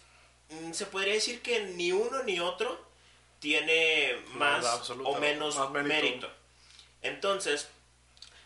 Mm, 0.49 0.73
se 0.73 0.87
podría 0.87 1.13
decir 1.13 1.41
que 1.41 1.59
ni 1.65 1.91
uno 1.91 2.23
ni 2.23 2.39
otro 2.39 2.83
tiene 3.39 4.17
más 4.33 4.89
o 4.89 5.19
menos 5.19 5.71
mérito. 5.71 6.29
Entonces, 7.01 7.69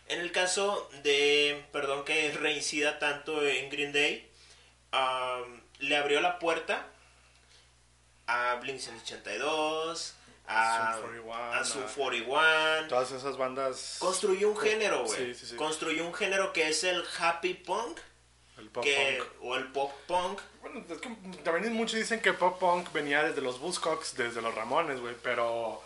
en 0.07 0.19
el 0.19 0.31
caso 0.31 0.89
de, 1.03 1.65
perdón 1.71 2.05
que 2.05 2.31
reincida 2.31 2.99
tanto 2.99 3.45
en 3.45 3.69
Green 3.69 3.93
Day, 3.93 4.29
le 5.79 5.97
abrió 5.97 6.21
la 6.21 6.39
puerta 6.39 6.87
a 8.27 8.55
Blink 8.55 8.79
182, 8.79 10.15
a 10.47 11.63
Sum 11.63 11.83
41, 11.95 12.87
todas 12.87 13.11
esas 13.11 13.37
bandas. 13.37 13.97
Construyó 13.99 14.49
un 14.49 14.57
género, 14.57 15.05
güey. 15.05 15.35
Construyó 15.55 16.05
un 16.05 16.13
género 16.13 16.53
que 16.53 16.69
es 16.69 16.83
el 16.83 17.03
happy 17.19 17.53
punk. 17.55 17.99
El 18.57 18.69
pop 18.69 18.85
punk. 18.85 19.27
O 19.41 19.55
el 19.55 19.67
pop 19.71 19.91
punk. 20.05 20.39
Bueno, 20.61 20.85
es 20.87 20.97
que 20.99 21.09
también 21.43 21.73
muchos 21.73 21.97
dicen 21.97 22.21
que 22.21 22.33
pop 22.33 22.59
punk 22.59 22.91
venía 22.93 23.23
desde 23.23 23.41
los 23.41 23.59
Buzzcocks, 23.59 24.15
desde 24.15 24.41
los 24.41 24.53
Ramones, 24.53 24.99
güey, 24.99 25.15
pero 25.23 25.81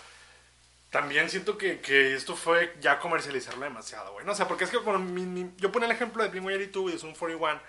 también 0.97 1.29
siento 1.29 1.59
que, 1.59 1.79
que, 1.79 2.15
esto 2.15 2.35
fue 2.35 2.75
ya 2.81 2.97
comercializarlo 2.97 3.63
demasiado, 3.63 4.13
güey. 4.13 4.25
No 4.25 4.33
sé, 4.33 4.47
porque 4.47 4.63
es 4.63 4.71
que 4.71 4.77
bueno, 4.77 4.97
mi, 4.97 5.51
yo 5.57 5.71
pongo 5.71 5.85
el 5.85 5.91
ejemplo 5.91 6.23
de 6.23 6.29
Primo 6.29 6.49
y 6.49 6.57
de 6.57 6.71
Zoom 6.97 7.13
41, 7.13 7.61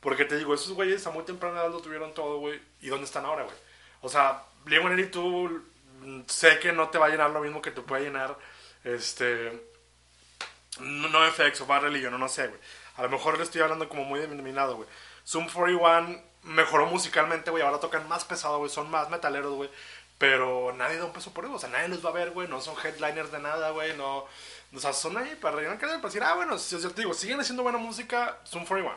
porque 0.00 0.24
te 0.24 0.38
digo, 0.38 0.54
esos 0.54 0.72
güeyes 0.72 1.06
a 1.06 1.10
muy 1.10 1.22
temprana 1.24 1.60
edad 1.60 1.70
lo 1.70 1.82
tuvieron 1.82 2.14
todo, 2.14 2.38
güey. 2.38 2.58
¿Y 2.80 2.88
dónde 2.88 3.04
están 3.04 3.26
ahora, 3.26 3.42
güey? 3.42 3.54
O 4.00 4.08
sea, 4.08 4.44
Blink-182 4.64 5.60
mm, 6.00 6.20
sé 6.26 6.58
que 6.58 6.72
no 6.72 6.88
te 6.88 6.96
va 6.96 7.04
a 7.04 7.08
llenar 7.10 7.28
lo 7.32 7.40
mismo 7.40 7.60
que 7.60 7.70
te 7.70 7.82
puede 7.82 8.04
llenar 8.04 8.34
este 8.82 9.62
no 10.80 11.30
FX 11.32 11.60
o 11.60 11.66
Bad 11.66 11.82
Religion, 11.82 12.12
no, 12.12 12.16
no 12.16 12.30
sé, 12.30 12.48
güey. 12.48 12.60
A 12.96 13.02
lo 13.02 13.10
mejor 13.10 13.36
le 13.36 13.44
estoy 13.44 13.60
hablando 13.60 13.90
como 13.90 14.04
muy 14.04 14.20
denominado, 14.20 14.76
güey. 14.76 14.88
Zoom 15.26 15.50
41 15.50 16.18
mejoró 16.44 16.86
musicalmente, 16.86 17.50
güey. 17.50 17.62
Ahora 17.62 17.78
tocan 17.78 18.08
más 18.08 18.24
pesado, 18.24 18.56
güey. 18.56 18.70
Son 18.70 18.90
más 18.90 19.10
metaleros, 19.10 19.52
güey. 19.52 19.68
Pero 20.20 20.74
nadie 20.76 20.98
da 20.98 21.06
un 21.06 21.14
peso 21.14 21.32
por 21.32 21.46
ellos, 21.46 21.56
o 21.56 21.58
sea, 21.60 21.70
nadie 21.70 21.88
los 21.88 22.04
va 22.04 22.10
a 22.10 22.12
ver, 22.12 22.32
güey, 22.32 22.46
no 22.46 22.60
son 22.60 22.74
headliners 22.84 23.32
de 23.32 23.38
nada, 23.38 23.70
güey, 23.70 23.96
no... 23.96 24.26
O 24.74 24.78
sea, 24.78 24.92
son 24.92 25.16
ahí 25.16 25.34
para 25.40 25.56
rellenar 25.56 25.78
para 25.78 25.98
decir, 26.02 26.22
ah, 26.22 26.34
bueno, 26.34 26.58
yo 26.58 26.90
te 26.90 27.00
digo, 27.00 27.14
siguen 27.14 27.40
haciendo 27.40 27.62
buena 27.62 27.78
música, 27.78 28.38
son 28.44 28.66
41. 28.66 28.94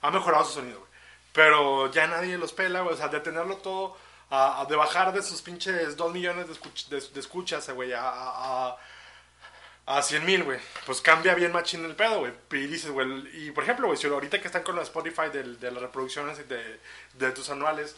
Ha 0.00 0.10
mejorado 0.12 0.44
su 0.44 0.52
sonido, 0.52 0.78
güey. 0.78 0.90
Pero 1.32 1.90
ya 1.90 2.06
nadie 2.06 2.38
los 2.38 2.52
pela, 2.52 2.82
güey, 2.82 2.94
o 2.94 2.96
sea, 2.96 3.08
de 3.08 3.18
tenerlo 3.18 3.56
todo, 3.56 3.96
a, 4.30 4.64
de 4.68 4.76
bajar 4.76 5.12
de 5.12 5.24
sus 5.24 5.42
pinches 5.42 5.96
2 5.96 6.12
millones 6.12 6.46
de, 6.46 7.00
de, 7.00 7.20
escuchas, 7.20 7.68
güey, 7.70 7.92
a, 7.92 8.02
a, 8.04 8.76
a 9.86 10.02
100 10.02 10.24
mil, 10.24 10.44
güey. 10.44 10.60
Pues 10.86 11.00
cambia 11.00 11.34
bien 11.34 11.50
machín 11.50 11.84
el 11.84 11.96
pedo, 11.96 12.20
güey. 12.20 12.32
Y 12.52 12.68
dices, 12.68 12.92
güey, 12.92 13.08
y 13.44 13.50
por 13.50 13.64
ejemplo, 13.64 13.88
güey, 13.88 13.98
si 13.98 14.06
ahorita 14.06 14.40
que 14.40 14.46
están 14.46 14.62
con 14.62 14.76
la 14.76 14.82
Spotify 14.82 15.30
de, 15.32 15.56
de 15.56 15.72
las 15.72 15.82
reproducciones 15.82 16.48
de, 16.48 16.80
de 17.14 17.32
tus 17.32 17.50
anuales 17.50 17.96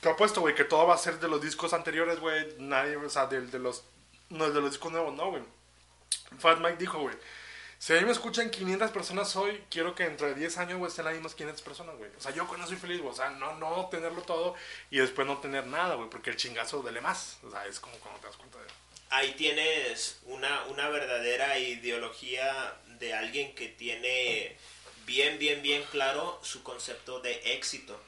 te 0.00 0.08
apuesto, 0.08 0.40
güey, 0.40 0.54
que 0.54 0.64
todo 0.64 0.86
va 0.86 0.94
a 0.94 0.98
ser 0.98 1.18
de 1.18 1.28
los 1.28 1.40
discos 1.40 1.72
anteriores, 1.72 2.18
güey. 2.20 2.54
Nadie, 2.58 2.96
o 2.96 3.10
sea, 3.10 3.26
de, 3.26 3.42
de 3.42 3.58
los. 3.58 3.84
No, 4.28 4.50
de 4.50 4.60
los 4.60 4.70
discos 4.70 4.92
nuevos, 4.92 5.14
no, 5.14 5.30
güey. 5.30 5.42
Fat 6.38 6.58
Mike 6.58 6.76
dijo, 6.78 6.98
güey. 7.00 7.14
Si 7.78 7.94
a 7.94 7.96
mí 7.96 8.04
me 8.04 8.12
escuchan 8.12 8.50
500 8.50 8.90
personas 8.90 9.34
hoy, 9.36 9.64
quiero 9.70 9.94
que 9.94 10.04
dentro 10.04 10.26
de 10.26 10.34
10 10.34 10.58
años, 10.58 10.78
güey, 10.78 10.90
estén 10.90 11.06
las 11.06 11.14
mismas 11.14 11.34
500 11.34 11.62
personas, 11.62 11.96
güey. 11.96 12.10
O 12.16 12.20
sea, 12.20 12.30
yo 12.30 12.46
con 12.46 12.60
eso 12.60 12.68
soy 12.68 12.76
feliz, 12.76 13.00
güey. 13.00 13.10
O 13.10 13.16
sea, 13.16 13.30
no, 13.30 13.56
no 13.56 13.88
tenerlo 13.90 14.20
todo 14.22 14.54
y 14.90 14.98
después 14.98 15.26
no 15.26 15.38
tener 15.38 15.66
nada, 15.66 15.94
güey, 15.94 16.10
porque 16.10 16.28
el 16.28 16.36
chingazo 16.36 16.82
duele 16.82 17.00
más. 17.00 17.38
O 17.42 17.50
sea, 17.50 17.64
es 17.66 17.80
como 17.80 17.96
cuando 17.96 18.20
te 18.20 18.26
das 18.26 18.36
cuenta 18.36 18.58
de. 18.58 18.66
Ahí 19.08 19.32
tienes 19.32 20.20
una, 20.24 20.64
una 20.64 20.88
verdadera 20.90 21.58
ideología 21.58 22.76
de 22.98 23.14
alguien 23.14 23.54
que 23.54 23.68
tiene 23.68 24.56
bien, 25.06 25.38
bien, 25.38 25.62
bien 25.62 25.82
claro 25.90 26.38
su 26.42 26.62
concepto 26.62 27.20
de 27.20 27.54
éxito. 27.54 27.98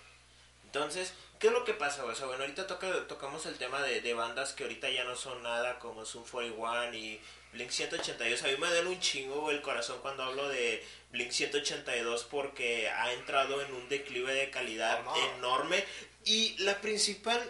Entonces, 0.65 1.15
¿Qué 1.43 1.49
es 1.49 1.53
lo 1.53 1.65
que 1.65 1.75
pasa, 1.75 2.05
O 2.05 2.15
sea, 2.15 2.27
bueno, 2.27 2.45
ahorita 2.45 2.69
toca, 2.69 3.09
tocamos 3.09 3.47
el 3.47 3.57
tema 3.57 3.83
de, 3.83 4.01
de, 4.01 4.15
bandas 4.15 4.53
que 4.53 4.63
ahorita 4.63 4.89
ya 4.91 5.03
no 5.03 5.17
son 5.17 5.43
nada, 5.43 5.81
como 5.81 6.05
Zoom 6.05 6.23
41 6.25 6.95
y 6.95 7.21
Blink 7.53 7.69
182. 7.69 8.45
A 8.45 8.47
mí 8.47 8.55
me 8.61 8.69
duele 8.69 8.89
un 8.89 9.01
chingo 9.01 9.51
el 9.51 9.61
corazón 9.61 9.99
cuando 10.03 10.23
hablo 10.23 10.49
de 10.49 10.87
Blink 11.11 11.33
182 11.33 12.29
porque 12.31 12.89
ha 12.89 13.13
entrado 13.13 13.61
en 13.61 13.75
un 13.75 13.89
declive 13.89 14.33
de 14.33 14.51
calidad 14.51 15.01
enorme. 15.37 15.85
Y 16.25 16.57
la 16.59 16.81
principal 16.81 17.43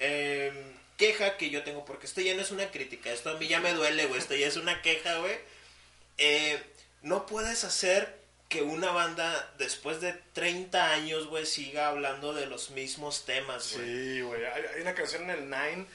em, 0.00 0.74
queja 0.98 1.38
que 1.38 1.48
yo 1.48 1.62
tengo, 1.62 1.86
porque 1.86 2.04
esto 2.04 2.20
ya 2.20 2.34
no 2.34 2.42
es 2.42 2.50
una 2.50 2.70
crítica, 2.70 3.10
esto 3.10 3.30
a 3.30 3.38
mí 3.38 3.48
ya 3.48 3.60
me 3.60 3.72
duele, 3.72 4.04
güey, 4.04 4.20
esto 4.20 4.34
ya 4.34 4.48
es 4.48 4.56
una 4.56 4.82
queja, 4.82 5.16
güey. 5.16 5.38
Eh, 6.18 6.62
no 7.00 7.24
puedes 7.24 7.64
hacer 7.64 8.19
que 8.50 8.60
una 8.62 8.90
banda 8.90 9.54
después 9.58 10.00
de 10.02 10.12
30 10.34 10.90
años, 10.92 11.26
güey, 11.28 11.46
siga 11.46 11.86
hablando 11.88 12.34
de 12.34 12.46
los 12.46 12.70
mismos 12.70 13.24
temas, 13.24 13.72
güey. 13.74 13.86
Sí, 13.86 14.20
güey. 14.20 14.44
Hay, 14.44 14.62
hay 14.74 14.82
una 14.82 14.94
canción 14.94 15.22
en 15.22 15.30
el 15.30 15.48
Nine 15.48 15.86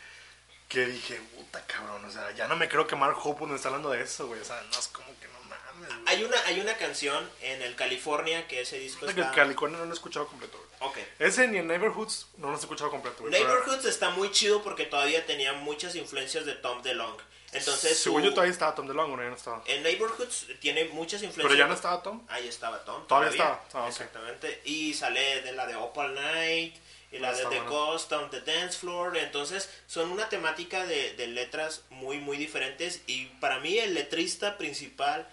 que 0.70 0.86
dije, 0.88 1.20
puta 1.36 1.64
cabrón, 1.68 2.03
o 2.06 2.10
sea, 2.10 2.32
ya 2.32 2.47
no 2.47 2.56
me 2.56 2.68
creo 2.70 2.88
que 2.88 2.95
Mark 2.95 3.18
Hope 3.24 3.53
está 3.53 3.68
hablando 3.68 3.91
de 3.91 4.01
eso, 4.01 4.26
güey. 4.28 4.39
O 4.39 4.45
sea, 4.45 4.60
no 4.72 4.80
es 4.80 4.88
como 4.88 5.08
que 5.20 5.28
no 5.28 5.39
mames, 5.49 5.89
güey. 5.89 6.03
Hay 6.08 6.24
una, 6.24 6.38
hay 6.45 6.60
una 6.62 6.76
canción 6.78 7.30
en 7.41 7.62
el 7.62 7.76
California 7.76 8.47
que 8.47 8.62
ese 8.62 8.80
disco 8.80 9.06
El 9.06 9.12
está... 9.12 9.32
California 9.32 9.78
no 9.78 9.86
lo 9.86 9.91
he 9.91 9.93
escuchado 9.93 10.26
completo, 10.28 10.58
güey. 10.58 10.89
Ok. 10.91 10.97
Ese 11.20 11.47
ni 11.49 11.58
en 11.58 11.68
Neighborhoods 11.68 12.28
no 12.38 12.47
lo 12.51 12.56
he 12.56 12.60
escuchado 12.60 12.89
completo, 12.89 13.18
güey. 13.20 13.32
pero- 13.34 13.47
Neighborhoods 13.47 13.86
está 13.86 14.12
muy 14.12 14.32
chido 14.32 14.64
porque 14.64 14.86
todavía 14.86 15.26
tenía 15.26 15.51
muchas 15.53 15.93
influencias 15.95 16.45
de 16.45 16.53
Tom 16.53 16.82
DeLonge. 16.82 17.22
Entonces, 17.54 17.98
Según 17.98 18.22
su- 18.22 18.28
yo 18.28 18.34
todavía 18.34 18.52
estaba 18.52 18.76
Tom 18.76 18.88
DeLonge, 18.88 19.16
¿no? 19.16 19.24
Ya 19.24 19.30
no 19.30 19.36
estaba. 19.36 19.64
en 19.68 19.84
Neighborhoods 19.84 20.48
tiene 20.60 20.86
muchas 20.86 21.24
influencias. 21.24 21.46
Pero 21.48 21.56
ya 21.56 21.68
no 21.68 21.74
estaba 21.74 22.04
Tom. 22.04 22.22
Ahí 22.28 22.48
estaba 22.48 22.84
Tom. 22.84 23.08
Todavía 23.08 23.30
estaba. 23.32 23.64
Ah. 23.74 23.86
Exactamente. 23.88 24.62
Y 24.66 24.93
sale 24.93 25.41
de 25.41 25.52
la 25.54 25.66
de 25.66 25.76
Opal 25.76 26.14
Night 26.16 26.76
y 27.12 27.20
la 27.20 27.30
Ah, 27.30 27.34
de 27.34 27.41
The 27.43 27.48
bueno. 27.48 27.70
Ghost 27.70 28.12
on 28.12 28.30
the 28.30 28.41
Dance 28.41 28.78
Floor. 28.80 29.16
Entonces, 29.18 29.70
son 29.88 30.12
una 30.12 30.28
temática 30.28 30.86
de, 30.86 31.14
de 31.14 31.28
letras 31.28 31.84
muy, 31.91 32.18
muy 32.20 32.36
diferentes. 32.38 33.02
Y 33.08 33.28
para 33.39 33.60
mí, 33.60 33.78
el 33.78 33.93
letrista 33.93 34.58
principal 34.58 35.26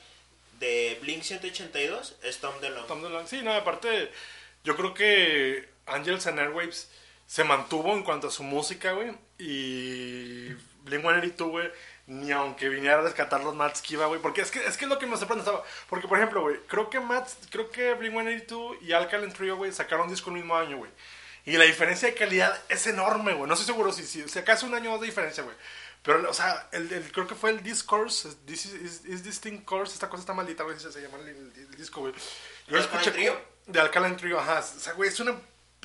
de 0.61 0.97
Blink 1.03 1.23
182 1.25 2.15
es 2.23 2.39
Tom 2.39 2.55
DeLonge. 2.61 2.87
Tom 2.87 3.03
DeLonge. 3.03 3.29
Sí, 3.29 3.43
no, 3.43 3.53
aparte, 3.53 4.13
yo 4.63 4.77
creo 4.77 4.95
que 4.95 5.69
Angels 5.87 6.27
and 6.29 6.39
Airwaves 6.39 6.89
se 7.27 7.43
mantuvo 7.43 7.93
en 7.95 8.05
cuanto 8.05 8.29
a 8.29 8.31
su 8.31 8.45
música, 8.45 8.93
güey. 8.93 9.11
Y 9.39 10.51
Blink-182, 10.85 11.49
güey, 11.51 11.69
ni 12.07 12.33
aunque 12.33 12.69
viniera 12.69 12.99
a 12.99 13.03
rescatar 13.03 13.43
los 13.45 13.55
Matt 13.55 13.77
Skiba, 13.77 14.07
güey. 14.07 14.21
Porque 14.21 14.41
es 14.43 14.51
que, 14.51 14.65
es 14.65 14.77
que 14.77 14.85
es 14.85 14.89
lo 14.91 14.99
que 14.99 15.07
me 15.07 15.17
sorprende. 15.17 15.45
¿sabes? 15.45 15.61
Porque, 15.89 16.09
por 16.09 16.19
ejemplo, 16.19 16.41
güey, 16.43 16.57
creo 16.67 16.91
que 16.91 17.01
Matt, 17.01 17.29
creo 17.51 17.71
que 17.71 17.95
Blink-182 17.99 18.79
y 18.83 18.93
Alkaline 18.93 19.33
Trio, 19.33 19.57
güey, 19.57 19.73
sacaron 19.73 20.09
disco 20.09 20.31
el 20.31 20.37
mismo 20.37 20.57
año, 20.57 20.77
güey. 20.79 20.91
Y 21.45 21.57
la 21.57 21.65
diferencia 21.65 22.09
de 22.09 22.15
calidad 22.15 22.57
es 22.69 22.87
enorme, 22.87 23.33
güey. 23.35 23.49
No 23.49 23.55
estoy 23.55 23.67
seguro 23.67 23.93
si, 23.93 24.05
si, 24.05 24.29
si 24.29 24.39
acaso 24.39 24.67
un 24.67 24.75
año 24.75 24.91
o 24.91 24.93
dos 24.93 25.01
de 25.03 25.07
diferencia, 25.09 25.43
güey. 25.43 25.57
Pero, 26.05 26.29
o 26.29 26.35
sea, 26.35 26.69
el, 26.73 26.93
el- 26.93 27.13
creo 27.13 27.27
que 27.29 27.35
fue 27.37 27.51
el 27.51 27.63
Discourse, 27.63 28.29
this 28.47 28.67
is, 28.67 28.75
is- 28.75 29.05
is 29.07 29.23
this 29.23 29.41
thing 29.41 29.59
course, 29.59 29.93
esta 29.93 30.09
cosa 30.09 30.21
está 30.23 30.35
maldita, 30.35 30.65
güey, 30.65 30.79
se, 30.79 30.91
llama 31.01 31.19
el, 31.19 31.29
el- 31.29 31.71
disco, 31.77 32.01
güey. 32.01 32.13
Yo 32.67 32.77
¿Alkaline 32.77 32.81
escuché 33.01 33.11
Trio? 33.13 33.41
de 33.67 33.81
Alkaline 33.81 34.17
Trio, 34.17 34.39
ajá. 34.41 34.59
O 34.61 34.81
sea, 34.81 34.93
güey, 34.95 35.09
es, 35.09 35.19
una, 35.21 35.37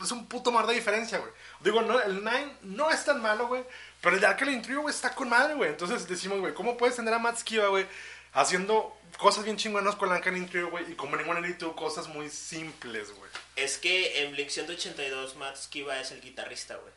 es 0.04 0.12
un 0.12 0.28
puto 0.28 0.52
mar 0.52 0.66
de 0.68 0.74
diferencia, 0.74 1.20
güey. 1.20 1.32
Digo, 1.62 1.82
no, 1.84 2.00
el 2.02 2.24
Nine 2.24 2.58
no 2.64 2.90
es 2.92 3.04
tan 3.06 3.22
malo, 3.22 3.48
güey. 3.48 3.64
Pero 4.02 4.16
el 4.16 4.22
de 4.22 4.28
Alkaline 4.28 4.62
Trio, 4.62 4.82
güey, 4.82 4.94
está 4.94 5.14
con 5.16 5.30
madre, 5.30 5.56
güey. 5.56 5.70
Entonces 5.70 6.08
decimos, 6.08 6.40
güey, 6.40 6.54
¿cómo 6.54 6.78
puedes 6.78 6.96
tener 6.96 7.14
a 7.14 7.20
Matt 7.20 7.38
Skiba, 7.38 7.68
güey, 7.68 7.86
haciendo 8.34 8.96
cosas 9.18 9.44
bien 9.44 9.58
chingonas 9.58 9.96
con 9.96 10.10
el 10.10 10.16
Alkaline 10.16 10.48
Trio, 10.48 10.70
güey? 10.70 10.92
Y 10.92 10.96
como 10.96 11.16
ningún 11.16 11.58
tú 11.58 11.76
cosas 11.76 12.08
muy 12.08 12.30
simples, 12.30 13.12
güey. 13.12 13.30
Es 13.56 13.78
que 13.78 14.24
en 14.24 14.32
Blink 14.34 14.50
182 14.50 15.36
Matt 15.36 15.58
Skiba 15.58 16.00
es 16.00 16.12
el 16.12 16.22
guitarrista, 16.22 16.76
güey. 16.76 16.94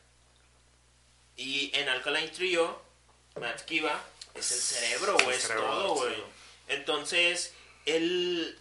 Y 1.37 1.71
en 1.75 1.89
Alkaline 1.89 2.31
Trio, 2.31 2.83
Matt 3.41 3.61
Skiba 3.61 3.99
es 4.35 4.53
el 4.53 4.59
cerebro, 4.59 5.17
güey, 5.25 5.37
es 5.37 5.43
cerebro, 5.43 5.67
todo, 5.67 5.95
güey. 5.95 6.15
Entonces, 6.69 7.55
el, 7.87 8.59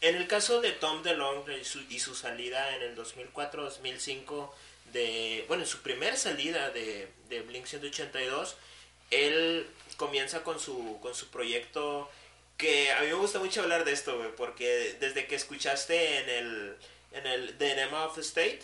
en 0.00 0.16
el 0.16 0.26
caso 0.26 0.60
de 0.60 0.72
Tom 0.72 1.02
DeLonge 1.02 1.58
y 1.58 1.64
su, 1.64 1.80
y 1.88 2.00
su 2.00 2.14
salida 2.14 2.74
en 2.76 2.82
el 2.82 2.96
2004-2005, 2.96 4.50
de, 4.94 5.44
bueno, 5.48 5.64
en 5.64 5.68
su 5.68 5.82
primera 5.82 6.16
salida 6.16 6.70
de, 6.70 7.08
de 7.28 7.42
Blink 7.42 7.66
182, 7.66 8.56
él 9.10 9.66
comienza 9.98 10.42
con 10.42 10.58
su, 10.58 10.98
con 11.02 11.14
su 11.14 11.28
proyecto 11.28 12.10
que 12.56 12.90
a 12.92 13.00
mí 13.00 13.08
me 13.08 13.14
gusta 13.14 13.38
mucho 13.40 13.60
hablar 13.62 13.84
de 13.84 13.92
esto, 13.92 14.16
güey, 14.16 14.30
porque 14.36 14.96
desde 15.00 15.26
que 15.26 15.34
escuchaste 15.34 16.18
en 16.20 16.28
el, 16.30 16.76
en 17.12 17.26
el 17.26 17.58
The 17.58 17.72
Enema 17.72 18.06
of 18.06 18.14
the 18.14 18.20
State, 18.22 18.60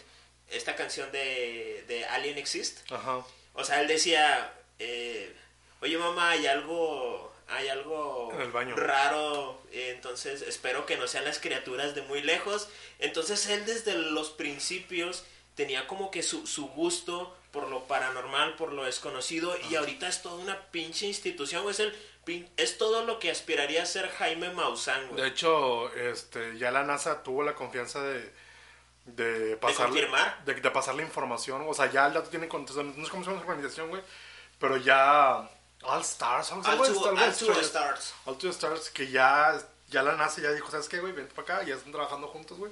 esta 0.48 0.74
canción 0.76 1.10
de, 1.12 1.84
de 1.88 2.04
Alien 2.06 2.38
Exist, 2.38 2.90
Ajá. 2.90 3.24
o 3.54 3.64
sea, 3.64 3.80
él 3.80 3.88
decía, 3.88 4.52
eh, 4.78 5.32
oye 5.80 5.98
mamá, 5.98 6.30
hay 6.30 6.46
algo, 6.46 7.32
hay 7.48 7.68
algo 7.68 8.30
En 8.34 8.40
el 8.42 8.50
baño. 8.52 8.76
raro, 8.76 9.60
eh, 9.72 9.92
entonces 9.94 10.42
espero 10.42 10.86
que 10.86 10.96
no 10.96 11.06
sean 11.08 11.24
las 11.24 11.38
criaturas 11.40 11.94
de 11.96 12.02
muy 12.02 12.22
lejos. 12.22 12.68
Entonces 13.00 13.46
él 13.48 13.64
desde 13.66 13.94
los 13.94 14.30
principios 14.30 15.24
tenía 15.60 15.86
como 15.86 16.10
que 16.10 16.22
su, 16.22 16.46
su 16.46 16.68
gusto 16.68 17.36
por 17.52 17.68
lo 17.68 17.84
paranormal, 17.84 18.54
por 18.56 18.72
lo 18.72 18.84
desconocido, 18.84 19.54
y 19.68 19.74
ahorita 19.74 20.08
es 20.08 20.22
toda 20.22 20.36
una 20.36 20.56
pinche 20.70 21.06
institución, 21.06 21.62
güey, 21.62 21.74
es 21.74 21.80
el 21.80 21.94
es 22.56 22.78
todo 22.78 23.04
lo 23.04 23.18
que 23.18 23.28
aspiraría 23.30 23.82
a 23.82 23.86
ser 23.86 24.08
Jaime 24.08 24.50
Maussan, 24.50 25.08
güey. 25.08 25.20
De 25.22 25.28
hecho, 25.28 25.92
este, 25.94 26.56
ya 26.58 26.70
la 26.70 26.84
NASA 26.84 27.22
tuvo 27.24 27.42
la 27.42 27.54
confianza 27.56 28.00
de, 28.02 28.32
de 29.06 29.56
pasar 29.56 29.86
confirmar? 29.86 30.44
de, 30.44 30.54
de 30.54 30.70
pasar 30.70 30.94
la 30.94 31.02
información. 31.02 31.64
O 31.66 31.74
sea, 31.74 31.90
ya 31.90 32.06
el 32.06 32.14
dato 32.14 32.30
tiene 32.30 32.46
contexto. 32.46 32.84
No 32.84 33.02
es 33.02 33.08
como 33.10 33.24
se 33.24 33.30
llama 33.30 33.42
la 33.42 33.48
organización, 33.50 33.88
güey. 33.88 34.02
Pero 34.60 34.76
ya 34.76 35.38
All 35.82 36.00
Stars, 36.02 36.52
All 36.52 36.60
así, 36.60 36.70
to- 36.92 37.08
All 37.10 37.34
to 37.34 37.46
güey. 37.46 37.64
Stars. 37.64 38.14
All 38.26 38.38
to 38.38 38.48
Stars, 38.50 38.90
que 38.90 39.10
ya, 39.10 39.58
ya 39.88 40.02
la 40.04 40.14
NASA 40.14 40.40
ya 40.40 40.52
dijo, 40.52 40.70
¿sabes 40.70 40.88
qué, 40.88 41.00
güey? 41.00 41.12
Vente 41.12 41.34
para 41.34 41.54
acá, 41.56 41.66
ya 41.66 41.74
están 41.74 41.90
trabajando 41.90 42.28
juntos, 42.28 42.58
güey. 42.58 42.70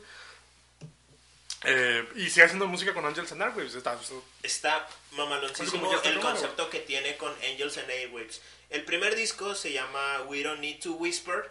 Eh, 1.64 2.08
y 2.14 2.30
sigue 2.30 2.44
haciendo 2.44 2.66
música 2.68 2.94
con 2.94 3.04
Angel 3.04 3.26
Cenar, 3.26 3.52
güey. 3.52 3.66
Está, 3.66 3.94
está- 3.94 4.14
Está 4.42 4.88
mamaloncísimo 5.12 5.92
está 5.92 6.08
el 6.08 6.20
concepto 6.20 6.70
que 6.70 6.80
tiene 6.80 7.16
con 7.16 7.32
Angels 7.50 7.78
and 7.78 7.90
Airwaves. 7.90 8.40
El 8.70 8.84
primer 8.84 9.16
disco 9.16 9.54
se 9.54 9.72
llama 9.72 10.22
We 10.28 10.42
Don't 10.42 10.60
Need 10.60 10.80
to 10.80 10.92
Whisper, 10.92 11.50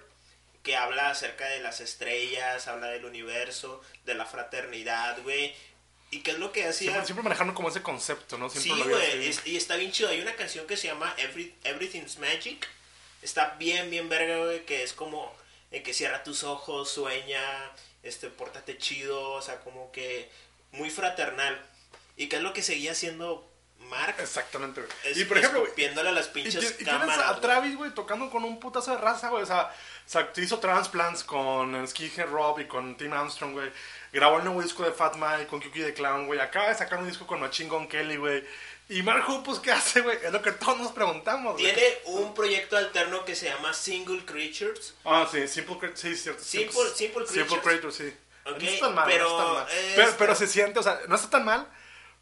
que 0.64 0.76
habla 0.78 1.10
acerca 1.10 1.46
de 1.48 1.60
las 1.60 1.82
estrellas, 1.82 2.68
habla 2.68 2.88
del 2.88 3.06
universo, 3.06 3.82
de 4.06 4.16
la 4.16 4.26
fraternidad, 4.26 5.22
güey. 5.24 5.54
¿Y 6.10 6.22
qué 6.22 6.32
es 6.32 6.40
lo 6.40 6.54
que 6.54 6.62
hacía? 6.66 6.92
siempre, 6.92 7.06
siempre 7.06 7.24
manejaron 7.24 7.54
como 7.54 7.68
ese 7.68 7.82
concepto, 7.82 8.38
¿no? 8.38 8.50
Siempre 8.50 8.84
Sí, 8.84 8.90
güey, 8.90 9.28
es- 9.28 9.46
y 9.46 9.58
está 9.58 9.76
bien 9.76 9.92
chido. 9.92 10.08
Hay 10.10 10.22
una 10.22 10.36
canción 10.36 10.66
que 10.68 10.78
se 10.78 10.88
llama 10.88 11.14
Every- 11.18 11.54
Everything's 11.66 12.18
Magic. 12.18 12.66
Está 13.22 13.56
bien, 13.60 13.90
bien 13.90 14.08
verga, 14.08 14.38
güey, 14.46 14.66
que 14.66 14.84
es 14.84 14.94
como 14.94 15.36
eh, 15.72 15.84
que 15.84 15.94
cierra 15.94 16.24
tus 16.24 16.44
ojos, 16.44 16.90
sueña, 16.90 17.42
este, 18.08 18.30
pórtate 18.30 18.78
chido, 18.78 19.32
o 19.32 19.42
sea, 19.42 19.60
como 19.62 19.92
que 19.92 20.30
muy 20.72 20.90
fraternal. 20.90 21.60
¿Y 22.16 22.28
qué 22.30 22.38
es 22.38 22.42
lo 22.42 22.54
que 22.54 22.62
seguía 22.64 22.92
haciendo 22.94 23.48
Mark? 23.90 24.16
Exactamente, 24.20 24.82
güey. 24.82 24.92
Es- 25.06 25.18
y 25.18 25.26
por 25.26 25.38
ejemplo, 25.38 25.64
escupiéndole 25.64 26.10
a 26.10 26.12
las 26.12 26.28
Y, 26.28 26.32
pinches 26.32 26.56
y 26.80 26.84
tienes 26.84 26.86
cámaras. 27.00 27.20
a 27.20 27.30
güey. 27.32 27.42
Travis, 27.42 27.76
güey, 27.76 27.92
tocando 27.94 28.30
con 28.30 28.44
un 28.44 28.60
putazo 28.60 28.92
de 28.92 28.98
raza, 28.98 29.30
güey. 29.30 29.44
O 29.44 29.46
sea, 29.46 29.64
o 29.68 30.10
sea, 30.10 30.32
hizo 30.38 30.60
Transplants 30.60 31.24
con 31.24 31.88
Skinhead 31.88 32.28
Rob 32.30 32.60
y 32.60 32.66
con 32.66 32.98
Tim 32.98 33.14
Armstrong, 33.14 33.54
güey. 33.54 33.72
Grabó 34.12 34.38
el 34.38 34.46
nuevo 34.46 34.62
disco 34.62 34.84
de 34.84 34.92
Fat 34.94 35.16
Mike 35.16 35.48
con 35.48 35.60
Kiki 35.60 35.82
the 35.82 35.94
Clown, 35.94 36.26
güey. 36.26 36.40
Acaba 36.40 36.70
de 36.70 36.76
sacar 36.76 36.98
un 37.00 37.08
disco 37.08 37.28
con 37.28 37.40
Machine 37.40 37.70
Gun 37.70 37.88
Kelly, 37.88 38.16
güey. 38.18 38.44
Y 38.90 39.02
Mark 39.04 39.26
Hope, 39.28 39.44
pues, 39.46 39.60
¿qué 39.60 39.72
hace, 39.72 40.00
güey? 40.02 40.18
Es 40.24 40.32
lo 40.32 40.42
que 40.42 40.54
todos 40.54 40.78
nos 40.78 40.92
preguntamos, 40.94 41.54
güey. 41.54 41.66
Tiene 41.66 41.98
un 42.06 42.34
proyecto 42.34 42.78
alterno 42.78 43.26
que 43.26 43.36
se 43.36 43.48
llama 43.50 43.74
Single 43.74 44.24
Creatures. 44.26 44.94
Ah, 45.04 45.28
sí, 45.30 45.46
Simple 45.48 45.78
Creatures, 45.78 46.00
sí, 46.00 46.16
cierto. 46.16 46.42
Simple- 46.44 46.90
Simple 46.96 47.28
Simple 47.28 47.60
Creatures. 47.60 47.64
Creatures, 47.64 47.96
sí. 47.96 48.14
Ok, 48.46 48.62
no 48.62 48.70
está 48.70 48.86
tan 48.86 48.96
mal, 48.96 49.06
pero 49.10 49.24
no 49.26 49.30
está 49.30 49.44
tan 49.46 49.54
mal. 49.56 49.68
es- 49.78 49.94
Pero, 49.96 50.16
pero 50.18 50.36
se 50.36 50.48
siente, 50.48 50.80
o 50.80 50.84
sea, 50.84 51.00
no 51.10 51.16
está 51.16 51.30
tan 51.30 51.44
mal, 51.46 51.68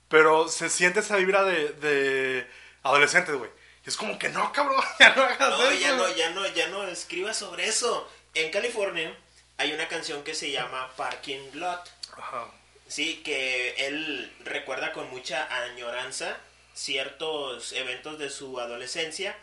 pero 0.09 0.47
se 0.49 0.69
siente 0.69 1.01
esa 1.01 1.17
vibra 1.17 1.43
de, 1.43 1.69
de 1.73 2.47
adolescentes, 2.81 3.35
güey. 3.35 3.51
Y 3.85 3.89
es 3.89 3.95
como 3.95 4.17
que 4.17 4.29
no, 4.29 4.51
cabrón, 4.51 4.83
ya 4.99 5.13
no 5.15 5.21
hagas 5.23 5.39
No, 5.51 5.69
eso, 5.69 5.79
ya 5.79 5.95
no, 5.95 6.15
ya 6.15 6.29
no, 6.31 6.47
ya 6.47 6.67
no 6.69 6.83
escribas 6.87 7.37
sobre 7.37 7.67
eso. 7.67 8.09
En 8.33 8.49
California 8.51 9.15
hay 9.57 9.71
una 9.71 9.87
canción 9.87 10.23
que 10.23 10.33
se 10.33 10.49
llama 10.49 10.91
Parking 10.97 11.51
Lot. 11.53 11.81
Ajá. 12.17 12.47
Sí, 12.87 13.21
que 13.23 13.75
él 13.85 14.31
recuerda 14.43 14.93
con 14.93 15.09
mucha 15.11 15.47
añoranza 15.63 16.37
ciertos 16.75 17.73
eventos 17.73 18.19
de 18.19 18.29
su 18.29 18.59
adolescencia. 18.59 19.35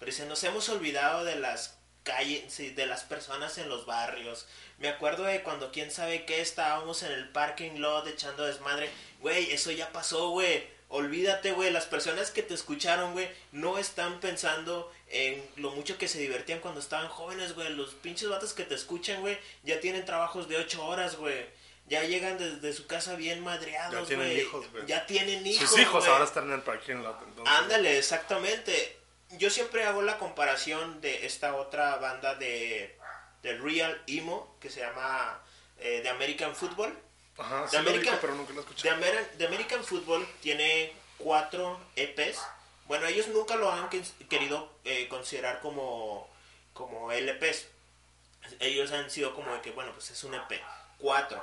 Pero 0.00 0.10
dice, 0.10 0.26
nos 0.26 0.42
hemos 0.42 0.68
olvidado 0.68 1.24
de 1.24 1.36
las 1.36 1.78
calles, 2.02 2.56
de 2.74 2.86
las 2.86 3.04
personas 3.04 3.58
en 3.58 3.68
los 3.68 3.86
barrios. 3.86 4.46
Me 4.78 4.88
acuerdo 4.88 5.24
de 5.24 5.42
cuando 5.42 5.70
quién 5.70 5.90
sabe 5.90 6.24
qué 6.24 6.40
estábamos 6.40 7.02
en 7.02 7.12
el 7.12 7.28
parking 7.28 7.78
lot 7.78 8.06
echando 8.06 8.46
desmadre. 8.46 8.90
Güey, 9.20 9.52
eso 9.52 9.70
ya 9.70 9.92
pasó, 9.92 10.30
güey. 10.30 10.66
Olvídate, 10.88 11.52
güey. 11.52 11.70
Las 11.70 11.84
personas 11.84 12.30
que 12.30 12.42
te 12.42 12.54
escucharon, 12.54 13.12
güey, 13.12 13.28
no 13.52 13.76
están 13.76 14.20
pensando 14.20 14.90
en 15.10 15.44
lo 15.56 15.72
mucho 15.72 15.98
que 15.98 16.08
se 16.08 16.18
divertían 16.18 16.60
cuando 16.60 16.80
estaban 16.80 17.08
jóvenes, 17.08 17.54
güey. 17.54 17.68
Los 17.74 17.94
pinches 17.94 18.28
vatos 18.28 18.54
que 18.54 18.64
te 18.64 18.74
escuchan, 18.74 19.20
güey, 19.20 19.38
ya 19.64 19.80
tienen 19.80 20.06
trabajos 20.06 20.48
de 20.48 20.56
ocho 20.56 20.86
horas, 20.86 21.16
güey. 21.16 21.46
Ya 21.88 22.02
llegan 22.04 22.36
desde 22.38 22.72
su 22.74 22.86
casa 22.86 23.14
bien 23.16 23.42
madreados, 23.42 24.00
Ya 24.02 24.06
tienen 24.06 24.26
güey. 24.28 24.40
hijos, 24.42 24.70
güey. 24.72 24.86
Ya 24.86 25.06
tienen 25.06 25.46
hijos, 25.46 25.70
Sus 25.70 25.78
hijos 25.80 26.06
ahora 26.06 26.24
están 26.24 26.44
en 26.48 26.52
el 26.54 26.62
parking 26.62 26.96
lot. 26.96 27.20
Entonces, 27.22 27.54
Ándale, 27.58 27.98
exactamente. 27.98 28.96
Yo 29.32 29.50
siempre 29.50 29.84
hago 29.84 30.02
la 30.02 30.18
comparación 30.18 31.00
de 31.00 31.26
esta 31.26 31.54
otra 31.56 31.96
banda 31.96 32.34
de, 32.34 32.96
de 33.42 33.58
Real 33.58 34.02
Emo 34.06 34.56
que 34.60 34.70
se 34.70 34.80
llama 34.80 35.40
eh, 35.78 36.00
The 36.02 36.10
American 36.10 36.54
Football. 36.54 36.96
Ajá, 37.38 37.64
The 37.64 37.70
sí 37.78 37.82
lo 37.82 37.90
American- 37.90 38.18
pero 38.20 38.34
nunca 38.34 38.52
lo 38.52 38.62
The, 38.62 38.68
escuché. 38.70 38.90
Amer- 38.90 39.30
The 39.38 39.46
American 39.46 39.84
Football 39.84 40.26
tiene 40.40 40.92
cuatro 41.18 41.80
EPs. 41.96 42.38
Bueno, 42.86 43.06
ellos 43.06 43.28
nunca 43.28 43.56
lo 43.56 43.70
han 43.70 43.88
que- 43.88 44.02
querido 44.28 44.72
eh, 44.84 45.08
considerar 45.08 45.60
como, 45.60 46.28
como 46.74 47.12
LPs. 47.12 47.66
ellos 48.60 48.92
han 48.92 49.10
sido 49.10 49.34
como 49.34 49.52
de 49.54 49.60
que, 49.60 49.70
bueno, 49.72 49.92
pues 49.92 50.10
es 50.10 50.24
un 50.24 50.34
EP. 50.34 50.60
Cuatro. 50.98 51.42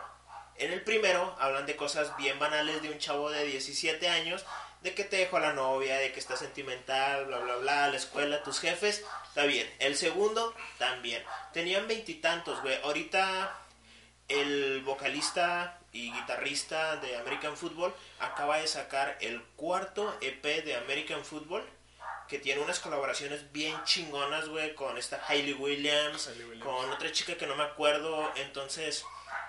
En 0.58 0.72
el 0.72 0.82
primero 0.84 1.36
hablan 1.40 1.66
de 1.66 1.76
cosas 1.76 2.16
bien 2.18 2.40
banales 2.40 2.82
de 2.82 2.90
un 2.90 2.98
chavo 2.98 3.30
de 3.30 3.46
17 3.46 4.08
años, 4.08 4.46
de 4.82 4.94
que 4.94 5.04
te 5.04 5.18
dejó 5.18 5.38
a 5.38 5.42
la 5.42 5.54
novia, 5.54 5.98
de 5.98 6.12
que 6.12 6.20
está 6.20 6.38
sentimental, 6.38 7.26
bla, 7.26 7.40
bla, 7.40 7.56
bla, 7.58 7.88
la 7.90 7.98
escuela, 7.98 8.44
tus 8.44 8.60
jefes, 8.60 9.04
está 9.28 9.46
bien. 9.46 9.70
El 9.80 9.96
segundo, 9.96 10.54
también. 10.78 11.24
Tenían 11.54 11.88
veintitantos, 11.88 12.62
güey. 12.62 12.80
Ahorita 12.84 13.58
el 14.28 14.82
vocalista 14.84 15.80
y 15.92 16.12
guitarrista 16.12 16.98
de 16.98 17.18
American 17.18 17.56
Football 17.58 17.94
acaba 18.20 18.58
de 18.58 18.68
sacar 18.68 19.18
el 19.22 19.42
cuarto 19.56 20.16
EP 20.22 20.44
de 20.64 20.76
American 20.76 21.24
Football 21.24 21.64
que 22.28 22.40
tiene 22.40 22.62
unas 22.62 22.80
colaboraciones 22.80 23.52
bien 23.52 23.76
chingonas, 23.84 24.50
güey, 24.50 24.74
con 24.74 24.98
esta 24.98 25.18
Williams, 25.30 26.28
Hayley 26.28 26.46
Williams. 26.46 26.64
con 26.64 26.90
otra 26.92 27.12
chica 27.12 27.36
que 27.36 27.46
no 27.46 27.56
me 27.56 27.64
acuerdo. 27.64 28.32
Entonces, 28.36 29.06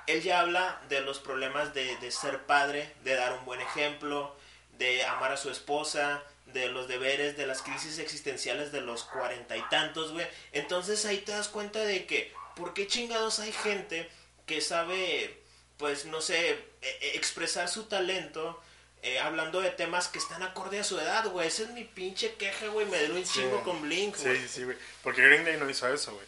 él 0.06 0.22
ya 0.22 0.40
habla 0.40 0.80
de 0.88 1.00
los 1.00 1.18
problemas 1.18 1.74
de, 1.74 1.96
de 1.96 2.10
ser 2.10 2.44
padre, 2.46 2.92
de 3.04 3.14
dar 3.14 3.32
un 3.34 3.44
buen 3.44 3.60
ejemplo, 3.60 4.36
de 4.78 5.04
amar 5.04 5.32
a 5.32 5.36
su 5.36 5.50
esposa, 5.50 6.22
de 6.46 6.68
los 6.68 6.86
deberes, 6.88 7.36
de 7.36 7.46
las 7.46 7.62
crisis 7.62 7.98
existenciales 7.98 8.72
de 8.72 8.80
los 8.80 9.04
cuarenta 9.04 9.56
y 9.56 9.62
tantos, 9.68 10.12
güey. 10.12 10.26
Entonces 10.52 11.04
ahí 11.06 11.18
te 11.18 11.32
das 11.32 11.48
cuenta 11.48 11.80
de 11.80 12.06
que, 12.06 12.32
¿por 12.54 12.72
qué 12.74 12.86
chingados 12.86 13.38
hay 13.40 13.52
gente 13.52 14.08
que 14.46 14.60
sabe, 14.60 15.42
pues, 15.76 16.04
no 16.06 16.20
sé, 16.20 16.50
e- 16.50 16.58
e- 16.82 17.16
expresar 17.16 17.68
su 17.68 17.84
talento? 17.84 18.62
eh, 19.02 19.20
hablando 19.20 19.60
de 19.60 19.70
temas 19.70 20.08
que 20.08 20.18
están 20.18 20.42
acorde 20.42 20.80
a 20.80 20.84
su 20.84 20.98
edad, 20.98 21.24
güey. 21.28 21.46
Esa 21.46 21.62
es 21.64 21.68
mi 21.70 21.84
pinche 21.84 22.34
queja, 22.34 22.66
güey. 22.68 22.86
Me 22.86 22.98
duele 22.98 23.14
un 23.20 23.24
chingo 23.24 23.62
con 23.62 23.80
Blink, 23.82 24.16
Sí, 24.16 24.24
güey. 24.24 24.38
sí, 24.40 24.48
sí, 24.48 24.64
güey. 24.64 24.76
Porque 25.02 25.22
Green 25.22 25.44
Day 25.44 25.58
no 25.58 25.70
hizo 25.70 25.86
eso, 25.92 26.12
güey. 26.12 26.26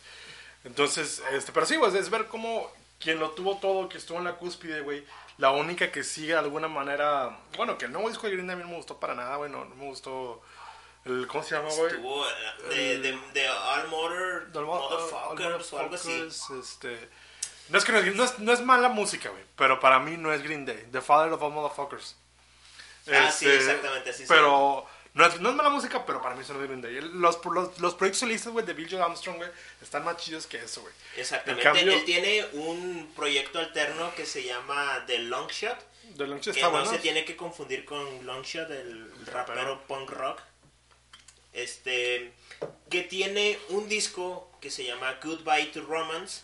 Entonces, 0.64 1.20
este, 1.32 1.50
pero 1.50 1.66
sí, 1.66 1.74
güey, 1.74 1.96
es 1.96 2.08
ver 2.10 2.26
cómo 2.26 2.70
quien 2.98 3.18
lo 3.18 3.30
tuvo 3.30 3.56
todo, 3.58 3.88
que 3.88 3.98
estuvo 3.98 4.18
en 4.18 4.24
la 4.24 4.34
cúspide, 4.34 4.80
güey, 4.80 5.04
la 5.38 5.50
única 5.52 5.90
que 5.92 6.02
sigue 6.02 6.32
de 6.32 6.38
alguna 6.38 6.68
manera. 6.68 7.38
Bueno, 7.56 7.78
que 7.78 7.84
el 7.86 7.92
nuevo 7.92 8.08
disco 8.08 8.26
de 8.26 8.32
Green 8.32 8.46
Day 8.46 8.54
a 8.54 8.56
mí 8.56 8.64
no 8.64 8.70
me 8.70 8.76
gustó 8.76 8.98
para 8.98 9.14
nada, 9.14 9.36
güey, 9.36 9.50
no, 9.50 9.64
no 9.64 9.74
me 9.74 9.84
gustó. 9.84 10.42
El, 11.04 11.26
¿Cómo 11.28 11.42
se 11.44 11.54
llama, 11.54 11.68
güey? 11.70 11.92
Estuvo 11.92 12.24
eh, 12.26 12.98
de, 12.98 12.98
de, 12.98 13.18
de 13.32 13.48
All 13.48 13.88
Motor 13.88 14.52
Del 14.52 14.64
mo- 14.64 14.80
Motherfuckers 14.90 15.72
o 15.72 15.78
algo 15.78 15.94
así. 15.94 16.08
Motherfuckers, 16.08 16.50
Este, 16.50 17.08
no 17.68 17.78
es 17.78 17.84
que 17.84 17.92
no 17.92 17.98
es, 17.98 18.14
no 18.16 18.24
es, 18.24 18.38
no 18.40 18.52
es 18.52 18.60
mala 18.62 18.88
música, 18.88 19.28
güey, 19.30 19.44
pero 19.56 19.78
para 19.80 20.00
mí 20.00 20.16
no 20.16 20.32
es 20.32 20.42
Green 20.42 20.66
Day. 20.66 20.88
The 20.90 21.00
Father 21.00 21.32
of 21.32 21.42
All 21.42 21.52
Motherfuckers. 21.52 22.16
Ah, 23.10 23.30
sí, 23.30 23.48
exactamente, 23.48 24.10
así 24.10 24.24
Pero 24.28 24.84
no 25.18 25.26
es, 25.26 25.40
no 25.40 25.50
es 25.50 25.54
mala 25.56 25.68
música, 25.68 26.06
pero 26.06 26.22
para 26.22 26.34
mí 26.34 26.42
eso 26.42 26.54
no 26.54 26.80
Day. 26.80 26.96
El- 26.96 27.18
Los, 27.20 27.44
los, 27.44 27.78
los 27.80 27.94
proyectos 27.94 28.20
solistas, 28.20 28.52
güey, 28.52 28.64
de 28.64 28.72
Bill 28.72 28.88
Joe 28.90 29.02
Armstrong, 29.02 29.36
güey, 29.36 29.50
están 29.82 30.04
más 30.04 30.16
chidos 30.16 30.46
que 30.46 30.58
eso, 30.58 30.80
güey. 30.80 30.94
Exactamente. 31.16 31.62
Cambio- 31.64 31.92
Él 31.92 32.04
tiene 32.04 32.46
un 32.52 33.12
proyecto 33.16 33.58
alterno 33.58 34.14
que 34.14 34.24
se 34.24 34.44
llama 34.44 35.04
The 35.06 35.18
Long 35.18 35.48
Shot. 35.50 35.76
The 36.16 36.26
Long 36.26 36.38
Shot 36.40 36.54
Que 36.54 36.60
está 36.60 36.66
no 36.66 36.70
bueno. 36.78 36.90
se 36.90 36.98
tiene 36.98 37.24
que 37.24 37.36
confundir 37.36 37.84
con 37.84 38.24
Longshot, 38.24 38.70
el 38.70 39.10
rapero. 39.26 39.34
rapero 39.34 39.86
punk 39.86 40.10
rock. 40.10 40.40
Este. 41.52 42.32
Que 42.90 43.02
tiene 43.02 43.58
un 43.70 43.88
disco 43.88 44.50
que 44.60 44.70
se 44.70 44.84
llama 44.84 45.18
Goodbye 45.22 45.66
to 45.72 45.80
Romance. 45.82 46.42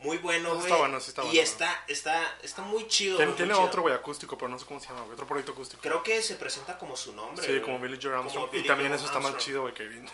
Muy 0.00 0.18
bueno, 0.18 0.54
Está 0.54 0.68
güey. 0.68 0.80
bueno, 0.80 1.00
sí 1.00 1.08
está 1.10 1.22
Y 1.22 1.26
bueno, 1.26 1.40
está, 1.40 1.84
está, 1.88 2.38
está 2.42 2.62
muy 2.62 2.86
chido. 2.86 3.16
Tiene, 3.16 3.32
tiene 3.32 3.52
chido. 3.52 3.64
otro, 3.64 3.82
güey, 3.82 3.94
acústico, 3.94 4.38
pero 4.38 4.48
no 4.48 4.58
sé 4.58 4.64
cómo 4.64 4.78
se 4.78 4.86
llama, 4.88 5.00
güey. 5.00 5.14
Otro 5.14 5.26
proyecto 5.26 5.52
acústico. 5.52 5.82
Creo 5.82 6.02
que 6.04 6.22
se 6.22 6.36
presenta 6.36 6.78
como 6.78 6.96
su 6.96 7.12
nombre. 7.14 7.44
Sí, 7.44 7.50
güey. 7.52 7.62
como 7.62 7.80
Billy 7.80 7.98
Joe 8.00 8.12
Como 8.12 8.22
Armstrong. 8.22 8.50
Billy 8.52 8.64
Y 8.64 8.66
también 8.68 8.90
Joe 8.90 8.96
eso 8.96 9.06
está 9.06 9.18
más 9.18 9.36
chido, 9.38 9.62
güey, 9.62 9.74
que 9.74 9.88
Day. 9.88 10.06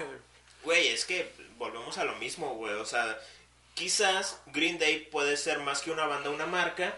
Güey, 0.62 0.88
es 0.88 1.04
que 1.04 1.30
volvemos 1.58 1.98
a 1.98 2.04
lo 2.04 2.14
mismo, 2.16 2.54
güey. 2.54 2.72
O 2.74 2.86
sea, 2.86 3.18
quizás 3.74 4.40
Green 4.46 4.78
Day 4.78 5.00
puede 5.10 5.36
ser 5.36 5.58
más 5.58 5.82
que 5.82 5.90
una 5.90 6.06
banda, 6.06 6.30
una 6.30 6.46
marca, 6.46 6.96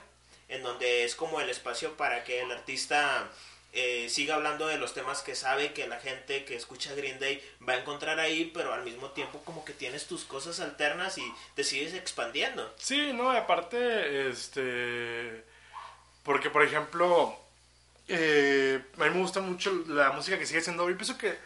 en 0.48 0.62
donde 0.62 1.04
es 1.04 1.16
como 1.16 1.40
el 1.40 1.50
espacio 1.50 1.96
para 1.96 2.22
que 2.22 2.42
el 2.42 2.52
artista 2.52 3.28
eh, 3.78 4.08
siga 4.08 4.36
hablando 4.36 4.66
de 4.66 4.78
los 4.78 4.94
temas 4.94 5.20
que 5.20 5.34
sabe 5.34 5.74
que 5.74 5.86
la 5.86 6.00
gente 6.00 6.46
que 6.46 6.56
escucha 6.56 6.94
Green 6.94 7.18
Day 7.18 7.42
va 7.68 7.74
a 7.74 7.76
encontrar 7.76 8.18
ahí, 8.18 8.50
pero 8.54 8.72
al 8.72 8.82
mismo 8.82 9.10
tiempo 9.10 9.42
como 9.44 9.66
que 9.66 9.74
tienes 9.74 10.06
tus 10.06 10.24
cosas 10.24 10.60
alternas 10.60 11.18
y 11.18 11.34
te 11.54 11.62
sigues 11.62 11.92
expandiendo. 11.92 12.72
Sí, 12.78 13.12
no, 13.12 13.30
aparte, 13.30 14.30
este. 14.30 15.44
Porque, 16.22 16.48
por 16.48 16.62
ejemplo, 16.62 17.38
eh, 18.08 18.82
a 18.98 19.04
mí 19.04 19.10
me 19.10 19.20
gusta 19.20 19.40
mucho 19.40 19.70
la 19.88 20.10
música 20.12 20.38
que 20.38 20.46
sigue 20.46 20.62
siendo. 20.62 20.88
Yo 20.88 20.96
pienso 20.96 21.18
que 21.18 21.36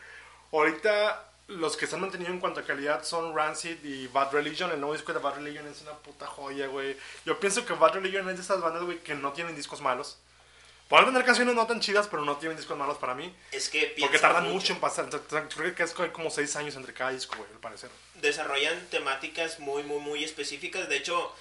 ahorita 0.53 1.33
los 1.49 1.77
que 1.77 1.87
están 1.87 2.01
mantenidos 2.01 2.33
en 2.33 2.39
cuanto 2.39 2.61
a 2.61 2.65
calidad 2.65 3.03
son 3.03 3.35
Rancid 3.35 3.83
y 3.83 4.07
Bad 4.07 4.31
Religion. 4.31 4.71
El 4.71 4.79
nuevo 4.79 4.95
disco 4.95 5.13
de 5.13 5.19
Bad 5.19 5.35
Religion 5.35 5.67
es 5.67 5.83
una 5.83 5.95
puta 5.95 6.29
joya, 6.29 6.69
güey. 6.69 6.97
Yo 7.27 7.41
pienso 7.41 7.67
que 7.67 7.73
Bad 7.73 7.95
Religion 7.95 8.29
es 8.29 8.37
de 8.37 8.43
esas 8.43 8.61
bandas, 8.61 8.85
güey, 8.85 8.99
que 8.99 9.17
no 9.17 9.33
tienen 9.33 9.57
discos 9.57 9.81
malos. 9.81 10.17
Pueden 10.91 11.07
tener 11.07 11.25
canciones 11.25 11.55
no 11.55 11.67
tan 11.69 11.79
chidas, 11.79 12.09
pero 12.09 12.25
no 12.25 12.37
tienen 12.37 12.57
discos 12.59 12.77
malos 12.77 12.99
para 12.99 13.15
mí. 13.15 13.33
Es 13.53 13.69
que 13.69 13.95
Porque 14.01 14.19
tardan 14.19 14.51
mucho 14.51 14.73
en 14.73 14.81
pasar. 14.81 15.09
Creo 15.09 15.73
que 15.75 15.83
es 15.85 15.95
como 16.13 16.31
6 16.31 16.57
años 16.57 16.75
entre 16.75 16.93
cada 16.93 17.13
disco, 17.13 17.37
güey, 17.37 17.49
al 17.53 17.61
parecer. 17.61 17.89
desarrollan 18.17 18.87
temáticas 18.91 19.61
muy, 19.61 19.85
muy, 19.85 20.01
muy 20.01 20.25
específicas. 20.25 20.89
De 20.89 20.97
hecho, 20.97 21.33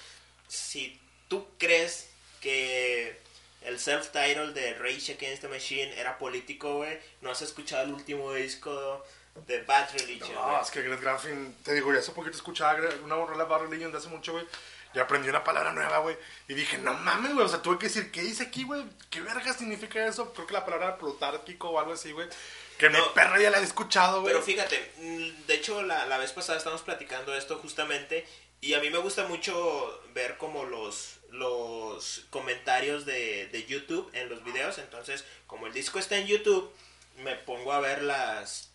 si 0.46 1.00
tú 1.26 1.48
crees 1.58 2.10
que 2.40 3.18
el 3.62 3.80
self-title 3.80 4.52
de 4.52 4.74
Rage 4.74 5.14
Against 5.14 5.42
the 5.42 5.48
Machine 5.48 5.98
era 5.98 6.16
político, 6.16 6.76
güey, 6.76 6.98
no 7.20 7.32
has 7.32 7.42
escuchado 7.42 7.82
el 7.82 7.92
último 7.92 8.32
disco 8.32 9.04
de 9.48 9.62
Bad 9.62 9.90
Religion, 9.98 10.32
No, 10.32 10.48
güey. 10.50 10.62
es 10.62 10.70
que 10.70 10.82
Greg 10.82 11.00
Graffin, 11.00 11.56
te 11.64 11.74
digo, 11.74 11.92
ya 11.92 11.98
hace 11.98 12.12
poquito 12.12 12.36
escuchaba 12.36 12.78
una 13.04 13.16
rola 13.16 13.42
de 13.44 13.50
Bad 13.50 13.62
Religion 13.62 13.90
de 13.90 13.98
hace 13.98 14.08
mucho, 14.08 14.32
güey. 14.32 14.46
Y 14.92 14.98
aprendí 14.98 15.28
una 15.28 15.44
palabra 15.44 15.72
nueva, 15.72 15.98
güey. 15.98 16.16
Y 16.48 16.54
dije, 16.54 16.78
no 16.78 16.94
mames, 16.94 17.32
güey. 17.34 17.46
O 17.46 17.48
sea, 17.48 17.62
tuve 17.62 17.78
que 17.78 17.86
decir, 17.86 18.10
¿qué 18.10 18.22
dice 18.22 18.42
aquí, 18.44 18.64
güey? 18.64 18.82
¿Qué 19.08 19.20
verga 19.20 19.52
significa 19.52 20.04
eso? 20.04 20.32
Creo 20.32 20.46
que 20.48 20.52
la 20.52 20.64
palabra 20.64 20.86
era 20.88 20.98
plutárquico 20.98 21.70
o 21.70 21.78
algo 21.78 21.92
así, 21.92 22.10
güey. 22.12 22.28
Que 22.76 22.88
mi 22.90 22.98
No. 22.98 23.12
perra 23.12 23.38
ya 23.40 23.50
la 23.50 23.58
había 23.58 23.68
escuchado, 23.68 24.22
güey. 24.22 24.32
Pero 24.32 24.44
fíjate, 24.44 24.92
mm, 24.98 25.46
de 25.46 25.54
hecho 25.54 25.82
la, 25.82 26.06
la 26.06 26.18
vez 26.18 26.32
pasada 26.32 26.58
estábamos 26.58 26.82
platicando 26.82 27.34
esto 27.36 27.58
justamente 27.58 28.26
y 28.60 28.74
a 28.74 28.80
mí 28.80 28.90
me 28.90 28.98
gusta 28.98 29.26
mucho 29.28 30.02
ver 30.12 30.36
como 30.38 30.64
los, 30.64 31.20
los 31.30 32.26
comentarios 32.30 33.06
de, 33.06 33.46
de 33.48 33.64
YouTube 33.66 34.10
en 34.12 34.28
los 34.28 34.42
videos, 34.44 34.78
entonces 34.78 35.24
como 35.46 35.66
el 35.66 35.72
disco 35.72 35.98
está 35.98 36.16
en 36.18 36.26
YouTube, 36.26 36.70
me 37.18 37.36
pongo 37.36 37.72
a 37.72 37.80
ver 37.80 38.02
las, 38.02 38.70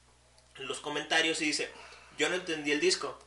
los 0.58 0.80
comentarios 0.80 1.42
y 1.42 1.46
dice, 1.46 1.72
yo 2.18 2.30
no 2.30 2.36
entendí 2.36 2.72
el 2.72 2.80
disco, 2.80 3.20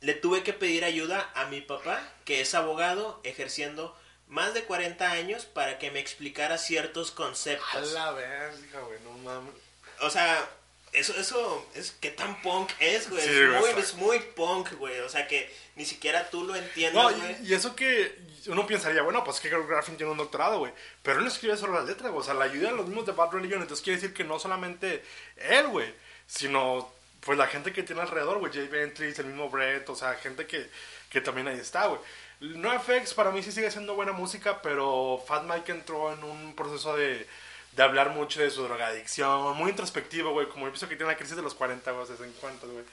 le 0.00 0.14
tuve 0.14 0.42
que 0.42 0.52
pedir 0.52 0.84
ayuda 0.84 1.30
a 1.34 1.46
mi 1.46 1.60
papá, 1.60 2.00
que 2.24 2.40
es 2.40 2.54
abogado, 2.54 3.20
ejerciendo 3.24 3.96
más 4.28 4.54
de 4.54 4.64
40 4.64 5.10
años 5.10 5.44
para 5.46 5.78
que 5.78 5.90
me 5.90 6.00
explicara 6.00 6.58
ciertos 6.58 7.12
A 7.12 7.14
conceptos. 7.14 7.92
la 7.92 8.10
verga, 8.12 8.80
güey, 8.80 8.98
no 9.04 9.12
mames. 9.18 9.54
O 10.00 10.10
sea, 10.10 10.48
eso, 10.92 11.14
eso 11.18 11.66
es 11.74 11.92
que 11.92 12.10
tan 12.10 12.40
punk 12.42 12.70
es, 12.80 13.08
güey. 13.10 13.22
Sí, 13.22 13.30
es, 13.30 13.60
muy, 13.60 13.70
es 13.82 13.94
muy 13.94 14.18
punk, 14.18 14.72
güey. 14.74 14.98
O 15.00 15.08
sea 15.08 15.26
que 15.28 15.54
ni 15.76 15.84
siquiera 15.84 16.28
tú 16.30 16.42
lo 16.44 16.52
No, 16.54 16.58
entiendes, 16.58 17.02
güey. 17.02 17.36
y, 17.44 17.50
y 17.50 17.54
eso 17.54 17.74
que 17.76 18.18
uno 18.48 18.66
pensaría, 18.66 19.02
bueno, 19.02 19.22
pues 19.24 19.40
que 19.40 19.48
Graffin 19.48 19.96
tiene 19.96 20.12
un 20.12 20.18
doctorado, 20.18 20.58
güey. 20.58 20.72
Pero 21.02 21.18
él 21.18 21.24
no 21.24 21.30
escribe 21.30 21.56
solo 21.56 21.74
las 21.74 21.84
letras, 21.86 22.10
güey. 22.10 22.20
O 22.20 22.24
sea, 22.24 22.34
la 22.34 22.44
ayuda 22.46 22.70
de 22.70 22.76
los 22.76 22.86
mismos 22.86 23.06
de 23.06 23.12
Bad 23.12 23.30
Religion. 23.32 23.62
Entonces 23.62 23.82
quiere 23.84 24.00
decir 24.00 24.14
que 24.14 24.24
no 24.24 24.38
solamente 24.38 25.04
él, 25.36 25.66
güey, 25.68 25.94
sino 26.26 26.92
pues 27.20 27.36
la 27.38 27.46
gente 27.46 27.72
que 27.72 27.82
tiene 27.82 28.02
alrededor, 28.02 28.38
güey. 28.38 28.52
Jay 28.52 28.68
Ventris, 28.68 29.18
el 29.18 29.26
mismo 29.26 29.48
Brett, 29.50 29.88
o 29.88 29.96
sea, 29.96 30.14
gente 30.14 30.46
que, 30.46 30.68
que 31.10 31.20
también 31.20 31.48
ahí 31.48 31.58
está, 31.58 31.86
güey. 31.86 32.00
No 32.40 32.70
FX 32.78 33.14
para 33.14 33.30
mí 33.30 33.42
sí 33.42 33.50
sigue 33.50 33.70
siendo 33.70 33.94
buena 33.94 34.12
música, 34.12 34.60
pero 34.62 35.22
Fat 35.26 35.44
Mike 35.44 35.72
entró 35.72 36.12
en 36.12 36.22
un 36.22 36.54
proceso 36.54 36.94
de, 36.96 37.26
de 37.72 37.82
hablar 37.82 38.10
mucho 38.10 38.40
de 38.42 38.50
su 38.50 38.62
drogadicción, 38.62 39.56
muy 39.56 39.70
introspectivo, 39.70 40.32
güey. 40.32 40.46
Como 40.48 40.66
yo 40.66 40.72
pienso 40.72 40.88
que 40.88 40.96
tiene 40.96 41.12
la 41.12 41.16
crisis 41.18 41.36
de 41.36 41.42
los 41.42 41.54
40, 41.54 41.90
güey, 41.92 42.06
50, 42.06 42.66
güey. 42.66 42.84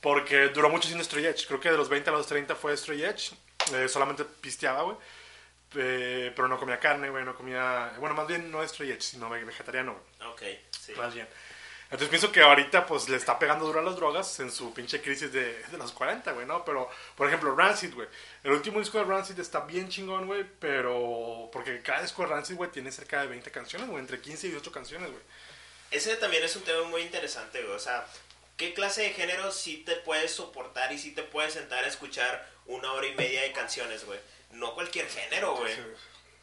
Porque 0.00 0.48
duró 0.48 0.70
mucho 0.70 0.86
siendo 0.88 1.04
Stray 1.04 1.26
Edge. 1.26 1.46
Creo 1.46 1.60
que 1.60 1.70
de 1.70 1.76
los 1.76 1.90
20 1.90 2.08
a 2.08 2.12
los 2.14 2.26
30 2.26 2.54
fue 2.54 2.74
Stray 2.76 3.02
Edge. 3.04 3.32
Eh, 3.74 3.86
solamente 3.86 4.24
pisteaba, 4.24 4.82
güey. 4.82 4.96
Eh, 5.74 6.32
pero 6.34 6.48
no 6.48 6.58
comía 6.58 6.80
carne, 6.80 7.10
güey. 7.10 7.22
No 7.24 7.34
comía. 7.34 7.92
Bueno, 7.98 8.14
más 8.14 8.26
bien 8.26 8.50
no 8.50 8.66
Stray 8.66 8.92
Edge, 8.92 9.02
sino 9.02 9.28
ve- 9.28 9.44
vegetariano, 9.44 9.92
güey. 10.18 10.30
Ok, 10.32 10.42
sí. 10.70 10.92
Más 10.96 11.12
bien. 11.14 11.28
Entonces 11.90 12.08
pienso 12.08 12.30
que 12.30 12.40
ahorita, 12.40 12.86
pues 12.86 13.08
le 13.08 13.16
está 13.16 13.36
pegando 13.36 13.66
duro 13.66 13.80
a 13.80 13.82
las 13.82 13.96
drogas 13.96 14.38
en 14.38 14.52
su 14.52 14.72
pinche 14.72 15.02
crisis 15.02 15.32
de, 15.32 15.60
de 15.60 15.76
los 15.76 15.90
40, 15.90 16.30
güey, 16.32 16.46
¿no? 16.46 16.64
Pero, 16.64 16.88
por 17.16 17.26
ejemplo, 17.26 17.52
Rancid, 17.56 17.92
güey. 17.94 18.06
El 18.44 18.52
último 18.52 18.78
disco 18.78 18.98
de 18.98 19.04
Rancid 19.04 19.40
está 19.40 19.62
bien 19.62 19.88
chingón, 19.88 20.26
güey. 20.26 20.44
Pero. 20.60 21.50
Porque 21.52 21.82
cada 21.82 22.02
disco 22.02 22.22
de 22.22 22.28
Rancid, 22.28 22.54
güey, 22.54 22.70
tiene 22.70 22.92
cerca 22.92 23.20
de 23.22 23.26
20 23.26 23.50
canciones, 23.50 23.88
güey. 23.88 24.00
Entre 24.00 24.20
15 24.20 24.46
y 24.46 24.50
18 24.50 24.70
canciones, 24.70 25.10
güey. 25.10 25.22
Ese 25.90 26.14
también 26.16 26.44
es 26.44 26.54
un 26.54 26.62
tema 26.62 26.84
muy 26.84 27.02
interesante, 27.02 27.60
güey. 27.60 27.74
O 27.74 27.80
sea, 27.80 28.06
¿qué 28.56 28.72
clase 28.72 29.02
de 29.02 29.10
género 29.10 29.50
sí 29.50 29.78
te 29.78 29.96
puedes 29.96 30.30
soportar 30.30 30.92
y 30.92 30.98
sí 30.98 31.12
te 31.12 31.24
puedes 31.24 31.54
sentar 31.54 31.82
a 31.82 31.88
escuchar 31.88 32.48
una 32.66 32.92
hora 32.92 33.08
y 33.08 33.16
media 33.16 33.42
de 33.42 33.50
canciones, 33.50 34.04
güey? 34.04 34.20
No 34.52 34.74
cualquier 34.74 35.08
género, 35.08 35.56
güey. 35.56 35.74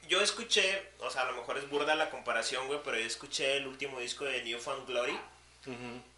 Yo 0.09 0.21
escuché, 0.21 0.91
o 0.99 1.09
sea, 1.09 1.21
a 1.21 1.31
lo 1.31 1.37
mejor 1.37 1.57
es 1.57 1.69
burda 1.69 1.95
la 1.95 2.09
comparación, 2.09 2.67
güey, 2.67 2.81
pero 2.83 2.97
yo 2.97 3.05
escuché 3.05 3.55
el 3.55 3.67
último 3.67 4.01
disco 4.01 4.25
de 4.25 4.43
New 4.43 4.59
Found 4.59 4.85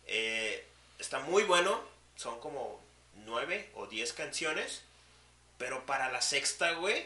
Eh, 0.08 0.66
está 0.98 1.20
muy 1.20 1.44
bueno, 1.44 1.82
son 2.16 2.40
como 2.40 2.82
nueve 3.26 3.70
o 3.76 3.88
diez 3.88 4.14
canciones. 4.14 4.84
pero 5.58 5.86
para 5.86 6.10
la 6.10 6.22
sexta, 6.22 6.72
güey, 6.74 7.06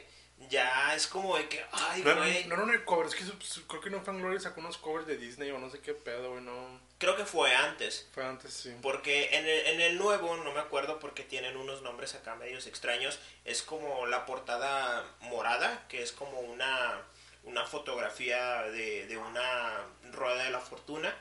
ya 0.50 0.94
es 0.96 1.08
como 1.08 1.36
de 1.38 1.50
que, 1.50 1.66
ay, 1.72 2.04
No, 2.04 2.16
güey. 2.18 2.46
no, 2.46 2.56
no, 2.58 2.66
no, 2.68 2.86
cover, 2.86 3.08
es 3.08 3.16
que 3.16 3.24
creo 3.68 3.82
que 3.82 3.90
no 3.90 4.02
Fan 4.02 4.20
Glory 4.20 4.40
sacó 4.40 4.60
unos 4.62 4.78
covers 4.78 5.08
de 5.08 5.18
Disney 5.18 5.50
o 5.50 5.58
no 5.58 5.72
sé 5.72 5.80
qué 5.80 5.94
pedo, 5.96 6.32
güey, 6.32 6.44
no. 6.44 6.80
Creo 7.00 7.16
que 7.18 7.26
fue 7.26 7.54
antes. 7.56 8.08
Fue 8.14 8.24
antes, 8.24 8.54
sí. 8.54 8.72
Porque 8.84 9.30
en 9.36 9.46
el, 9.48 9.66
en 9.74 9.82
el 9.82 9.98
nuevo, 9.98 10.38
no 10.38 10.54
me 10.54 10.60
acuerdo 10.60 11.00
porque 11.00 11.24
tienen 11.24 11.58
unos 11.58 11.82
nombres 11.82 12.14
acá 12.14 12.36
medios 12.36 12.68
extraños, 12.68 13.20
es 13.44 13.64
como 13.64 14.06
la 14.06 14.26
portada 14.28 15.04
morada, 15.22 15.86
que 15.90 16.04
es 16.04 16.12
como 16.12 16.40
una, 16.42 17.02
una 17.44 17.66
fotografía 17.66 18.62
de, 18.64 19.08
de 19.08 19.18
una 19.18 19.84
rueda 20.12 20.44
de 20.44 20.52
la 20.52 20.60
fortuna. 20.60 21.14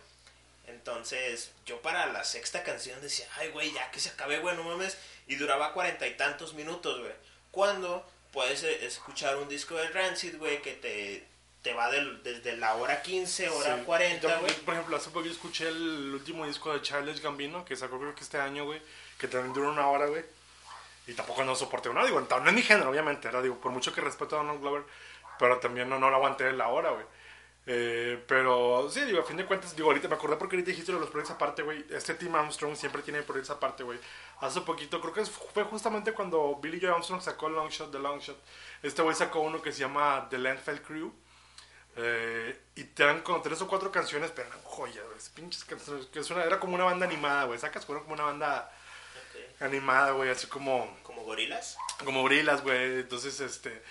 Entonces, 0.72 1.52
yo 1.66 1.80
para 1.82 2.06
la 2.06 2.24
sexta 2.24 2.62
canción 2.62 3.00
decía, 3.00 3.26
ay, 3.36 3.48
güey, 3.50 3.72
ya 3.72 3.90
que 3.90 4.00
se 4.00 4.08
acabe, 4.10 4.38
güey, 4.40 4.56
no 4.56 4.64
mames. 4.64 4.96
Y 5.26 5.36
duraba 5.36 5.72
cuarenta 5.72 6.06
y 6.06 6.16
tantos 6.16 6.54
minutos, 6.54 6.98
güey. 7.00 7.12
Cuando 7.50 8.04
puedes 8.32 8.62
eh, 8.64 8.84
escuchar 8.86 9.36
un 9.36 9.48
disco 9.48 9.76
de 9.76 9.88
Rancid, 9.88 10.38
güey, 10.38 10.60
que 10.62 10.72
te, 10.72 11.26
te 11.62 11.74
va 11.74 11.90
del- 11.90 12.22
desde 12.22 12.56
la 12.56 12.74
hora 12.74 13.02
15, 13.02 13.48
hora 13.50 13.76
Sí. 13.76 13.82
40, 13.84 14.28
Yo, 14.28 14.40
güey. 14.40 14.52
Por 14.54 14.74
ejemplo, 14.74 14.96
hace 14.96 15.10
poco 15.10 15.24
yo 15.26 15.30
escuché 15.32 15.68
el 15.68 16.12
último 16.14 16.46
disco 16.46 16.72
de 16.72 16.82
Charles 16.82 17.20
Gambino, 17.20 17.64
que 17.64 17.76
sacó 17.76 17.98
creo 18.00 18.14
que 18.14 18.22
este 18.22 18.38
año, 18.38 18.64
güey, 18.64 18.80
que 19.18 19.28
también 19.28 19.52
duró 19.52 19.70
una 19.70 19.86
hora, 19.88 20.06
güey. 20.06 20.24
Y 21.06 21.14
tampoco 21.14 21.44
no 21.44 21.54
soporté 21.56 21.88
una, 21.88 22.04
digo, 22.04 22.20
no 22.20 22.46
es 22.48 22.52
mi 22.54 22.62
género, 22.62 22.90
obviamente, 22.90 23.26
¿verdad? 23.28 23.42
Digo, 23.42 23.60
por 23.60 23.72
mucho 23.72 23.92
que 23.92 24.00
respeto 24.00 24.36
a 24.36 24.38
Donald 24.42 24.60
Glover, 24.60 24.84
pero 25.38 25.58
también 25.58 25.88
no, 25.88 25.98
no 25.98 26.08
lo 26.10 26.16
aguanté 26.16 26.48
en 26.48 26.58
la 26.58 26.68
hora, 26.68 26.90
güey. 26.90 27.04
Eh, 27.64 28.22
pero 28.26 28.88
sí, 28.90 29.02
digo, 29.02 29.20
a 29.20 29.24
fin 29.24 29.36
de 29.36 29.46
cuentas, 29.46 29.76
digo, 29.76 29.88
ahorita 29.88 30.08
me 30.08 30.16
acordé 30.16 30.36
porque 30.36 30.56
ahorita 30.56 30.70
dijiste 30.72 30.90
los 30.92 31.08
proyectos 31.10 31.36
aparte, 31.36 31.62
güey. 31.62 31.84
Este 31.90 32.14
Team 32.14 32.34
Armstrong 32.34 32.74
siempre 32.76 33.02
tiene 33.02 33.22
proyectos 33.22 33.56
aparte, 33.56 33.84
güey. 33.84 33.98
Hace 34.40 34.62
poquito, 34.62 35.00
creo 35.00 35.12
que 35.14 35.24
fue 35.24 35.62
justamente 35.64 36.12
cuando 36.12 36.56
Billy 36.60 36.80
Joe 36.80 36.90
Armstrong 36.90 37.20
sacó 37.22 37.46
el 37.46 37.54
Long 37.54 37.70
Shot, 37.70 37.92
The 37.92 37.98
Long 38.00 38.18
Shot. 38.20 38.36
Este 38.82 39.00
güey 39.02 39.14
sacó 39.14 39.40
uno 39.40 39.62
que 39.62 39.70
se 39.72 39.78
llama 39.80 40.26
The 40.28 40.38
Landfell 40.38 40.82
Crew. 40.82 41.12
Eh, 41.94 42.58
y 42.74 42.84
te 42.84 43.04
dan 43.04 43.20
como 43.20 43.42
tres 43.42 43.60
o 43.60 43.68
cuatro 43.68 43.92
canciones, 43.92 44.32
pero 44.34 44.48
eran 44.48 44.60
joyas, 44.64 45.04
güey. 45.06 45.18
Pinches 45.34 45.64
canciones. 45.64 46.06
Que 46.06 46.20
es 46.20 46.30
una, 46.30 46.42
era 46.42 46.58
como 46.58 46.74
una 46.74 46.84
banda 46.84 47.06
animada, 47.06 47.44
güey. 47.44 47.58
Sacas 47.58 47.84
como 47.84 48.00
una 48.08 48.24
banda 48.24 48.72
Ok. 49.30 49.62
animada, 49.62 50.12
güey. 50.12 50.30
Así 50.30 50.46
como, 50.48 50.98
Como 51.02 51.22
gorilas. 51.22 51.76
como 52.04 52.24
brilas, 52.24 52.62
güey. 52.62 53.00
Entonces, 53.00 53.38
este. 53.40 53.82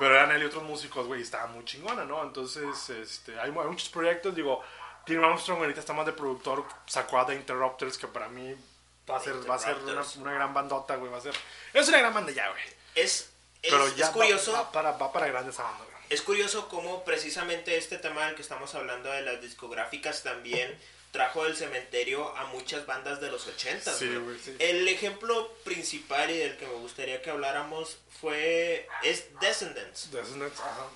Pero 0.00 0.14
eran 0.14 0.32
él 0.32 0.42
y 0.42 0.46
otros 0.46 0.62
músicos, 0.62 1.06
güey. 1.06 1.20
Y 1.20 1.22
estaba 1.22 1.46
muy 1.48 1.62
chingona, 1.66 2.06
¿no? 2.06 2.22
Entonces, 2.22 2.88
este. 2.88 3.38
Hay, 3.38 3.50
hay 3.50 3.68
muchos 3.68 3.90
proyectos, 3.90 4.34
digo. 4.34 4.62
Tim 5.04 5.22
Armstrong 5.22 5.60
ahorita 5.60 5.80
está 5.80 5.92
más 5.92 6.06
de 6.06 6.14
productor. 6.14 6.64
Sacó 6.86 7.18
a 7.18 7.26
The 7.26 7.34
Interrupters, 7.34 7.98
que 7.98 8.06
para 8.06 8.28
mí 8.30 8.56
va 9.08 9.18
a 9.18 9.20
ser, 9.20 9.34
va 9.48 9.56
a 9.56 9.58
ser 9.58 9.76
una, 9.76 10.32
gran 10.32 10.54
bandota, 10.54 10.96
güey. 10.96 11.12
Va 11.12 11.18
a 11.18 11.20
ser. 11.20 11.34
Es 11.74 11.86
una 11.88 11.98
gran 11.98 12.14
banda 12.14 12.32
ya, 12.32 12.48
güey. 12.48 12.62
Es, 12.94 13.30
es, 13.60 13.70
Pero 13.70 13.94
ya 13.94 14.10
curioso. 14.10 14.52
Va, 14.52 14.72
para, 14.72 14.92
va 14.92 15.12
para 15.12 15.26
grandes 15.26 15.54
esa 15.54 15.64
banda, 15.64 15.84
güey. 15.84 16.02
Es 16.08 16.22
curioso 16.22 16.66
cómo 16.68 17.04
precisamente 17.04 17.76
este 17.76 17.98
tema 17.98 18.24
del 18.24 18.34
que 18.36 18.42
estamos 18.42 18.74
hablando 18.74 19.10
de 19.10 19.20
las 19.20 19.42
discográficas 19.42 20.22
también 20.22 20.78
trajo 21.10 21.44
del 21.44 21.56
cementerio 21.56 22.36
a 22.36 22.46
muchas 22.46 22.86
bandas 22.86 23.20
de 23.20 23.30
los 23.30 23.46
80. 23.46 23.92
Sí, 23.92 24.14
güey, 24.16 24.38
sí. 24.38 24.54
El 24.58 24.86
ejemplo 24.88 25.52
principal 25.64 26.30
y 26.30 26.38
del 26.38 26.56
que 26.56 26.66
me 26.66 26.74
gustaría 26.74 27.20
que 27.22 27.30
habláramos 27.30 27.98
fue 28.20 28.88
es 29.02 29.26
Descendants. 29.40 30.10
Descendants, 30.10 30.60
ajá. 30.60 30.86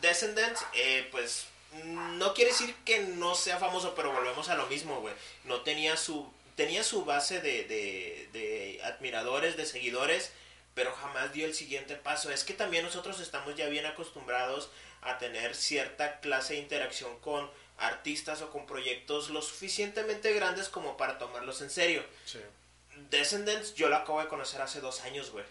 Descendants, 0.00 0.64
eh, 0.74 1.08
pues 1.10 1.46
no 1.84 2.34
quiere 2.34 2.50
decir 2.50 2.74
que 2.84 3.00
no 3.00 3.34
sea 3.34 3.58
famoso, 3.58 3.94
pero 3.94 4.12
volvemos 4.12 4.48
a 4.48 4.56
lo 4.56 4.66
mismo, 4.66 5.00
güey. 5.00 5.14
No 5.44 5.62
tenía 5.62 5.96
su 5.96 6.30
tenía 6.56 6.84
su 6.84 7.06
base 7.06 7.40
de, 7.40 7.64
de, 7.64 8.28
de 8.32 8.80
admiradores, 8.84 9.56
de 9.56 9.64
seguidores, 9.64 10.32
pero 10.74 10.92
jamás 10.92 11.32
dio 11.32 11.46
el 11.46 11.54
siguiente 11.54 11.96
paso. 11.96 12.30
Es 12.30 12.44
que 12.44 12.52
también 12.52 12.84
nosotros 12.84 13.20
estamos 13.20 13.56
ya 13.56 13.68
bien 13.68 13.86
acostumbrados 13.86 14.70
a 15.00 15.18
tener 15.18 15.54
cierta 15.54 16.20
clase 16.20 16.54
de 16.54 16.60
interacción 16.60 17.18
con 17.20 17.50
artistas 17.82 18.42
o 18.42 18.50
con 18.50 18.66
proyectos 18.66 19.30
lo 19.30 19.42
suficientemente 19.42 20.32
grandes 20.32 20.68
como 20.68 20.96
para 20.96 21.18
tomarlos 21.18 21.60
en 21.62 21.70
serio. 21.70 22.04
Sí. 22.24 22.40
Descendants 23.10 23.74
yo 23.74 23.88
la 23.88 23.98
acabo 23.98 24.20
de 24.20 24.28
conocer 24.28 24.60
hace 24.62 24.80
dos 24.80 25.02
años, 25.02 25.30
güey. 25.30 25.44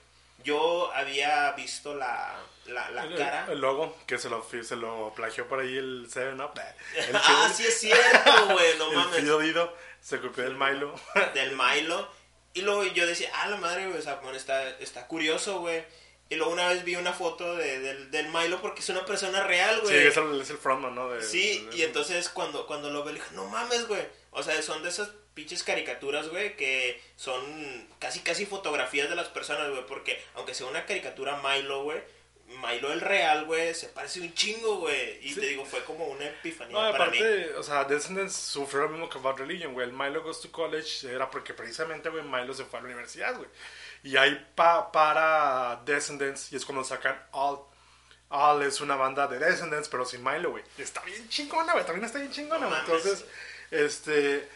Yo 0.44 0.92
había 0.94 1.52
visto 1.52 1.94
la, 1.94 2.36
la, 2.66 2.90
la 2.90 3.04
El, 3.04 3.16
cara. 3.16 3.48
el 3.52 3.60
logo, 3.60 3.96
que 4.08 4.18
se 4.18 4.30
lo, 4.30 4.44
se 4.44 4.76
lo 4.76 5.14
plagió 5.16 5.48
por 5.48 5.60
ahí 5.60 5.78
el 5.78 6.10
7-Up. 6.10 6.60
El, 6.96 7.16
ah, 7.16 7.52
sí 7.54 7.64
es 7.64 7.80
cierto, 7.80 8.48
güey, 8.50 8.78
no 8.78 8.90
el 8.92 8.98
mames. 8.98 9.20
Fido 9.20 9.40
Dido 9.40 9.78
se 10.02 10.20
copió 10.20 10.44
del 10.44 10.56
Milo. 10.56 10.96
Del 11.36 11.56
Milo. 11.56 12.10
Y 12.54 12.62
luego 12.64 12.84
yo 12.84 13.06
decía, 13.06 13.30
ah, 13.36 13.48
la 13.48 13.58
madre, 13.58 13.88
güey, 13.88 14.00
o 14.00 14.02
sea, 14.02 14.16
bueno, 14.16 14.36
está, 14.36 14.70
está 14.80 15.08
curioso, 15.08 15.60
güey. 15.60 15.86
Y 16.32 16.36
luego 16.38 16.52
una 16.54 16.70
vez 16.70 16.84
vi 16.86 16.96
una 16.96 17.12
foto 17.14 17.56
de, 17.58 17.80
del, 17.80 18.10
del 18.10 18.30
Milo 18.30 18.62
porque 18.62 18.80
es 18.80 18.90
una 18.90 19.06
persona 19.06 19.44
real, 19.44 19.76
sí, 19.76 19.82
güey. 19.84 20.08
es 20.08 20.16
el, 20.18 20.42
es 20.42 20.50
el 20.50 20.58
frontman, 20.58 20.96
¿no? 20.96 21.10
De- 21.10 21.22
Sí, 21.22 21.68
de- 21.70 21.78
y 21.78 21.82
entonces 21.84 22.30
cuando, 22.30 22.66
cuando 22.66 22.90
lo 22.90 23.04
ve, 23.04 23.12
le 23.14 23.20
dije, 23.20 23.36
no 23.36 23.46
mames, 23.48 23.88
güey. 23.88 24.02
O 24.32 24.42
sea, 24.42 24.60
son 24.64 24.82
de 24.82 24.90
esas 24.90 25.10
pinches 25.34 25.62
caricaturas, 25.64 26.30
güey, 26.30 26.56
que 26.56 27.02
son 27.18 27.88
casi, 28.00 28.22
casi 28.22 28.46
fotografías 28.46 29.10
de 29.10 29.16
las 29.16 29.28
personas, 29.28 29.70
güey. 29.72 29.86
Porque 29.86 30.22
aunque 30.36 30.54
sea 30.54 30.68
una 30.68 30.86
caricatura 30.86 31.42
Milo, 31.44 31.84
güey, 31.84 32.02
Milo 32.48 32.92
el 32.94 33.02
real, 33.02 33.44
güey, 33.46 33.74
se 33.76 33.88
parece 33.88 34.22
un 34.22 34.34
chingo, 34.34 34.78
güey. 34.80 35.20
Y 35.26 35.34
Sí. 35.34 35.40
te 35.42 35.48
digo, 35.48 35.66
fue 35.66 35.84
como 35.84 36.06
una 36.06 36.26
epifanía 36.28 36.74
No, 36.74 36.92
para 36.92 37.08
mí. 37.12 37.18
aparte, 37.18 37.54
o 37.56 37.64
sea, 37.64 37.84
Descendants 37.86 38.36
sufrió 38.36 38.84
lo 38.84 38.90
mismo 38.90 39.10
que 39.10 39.20
Bad 39.20 39.36
Religion, 39.38 39.74
güey. 39.74 39.86
El 39.88 39.94
Milo 39.94 40.22
Goes 40.24 40.40
to 40.42 40.50
College 40.52 41.10
era 41.14 41.30
porque 41.30 41.54
precisamente, 41.54 42.08
güey, 42.10 42.24
Milo 42.24 42.54
se 42.54 42.64
fue 42.66 42.80
a 42.80 42.82
la 42.84 42.88
universidad, 42.88 43.36
güey. 43.36 43.50
Y 44.04 44.18
ahí 44.18 44.48
pa- 44.56 44.92
para 44.92 45.82
Descendants, 45.86 46.52
y 46.52 46.56
es 46.56 46.66
cuando 46.66 46.84
sacan 46.84 47.22
All. 47.32 47.60
All 48.30 48.62
es 48.64 48.80
una 48.82 48.96
banda 48.96 49.28
de 49.28 49.38
Descendants, 49.40 49.90
pero 49.90 50.06
sin 50.06 50.24
Milo, 50.24 50.52
güey. 50.52 50.64
Está 50.78 51.02
bien 51.02 51.28
chingona, 51.30 51.74
güey. 51.74 51.86
También 51.86 52.06
está 52.06 52.18
bien 52.20 52.32
chingona, 52.32 52.66
güey. 52.68 52.80
Entonces, 52.80 53.26
este. 53.70 54.48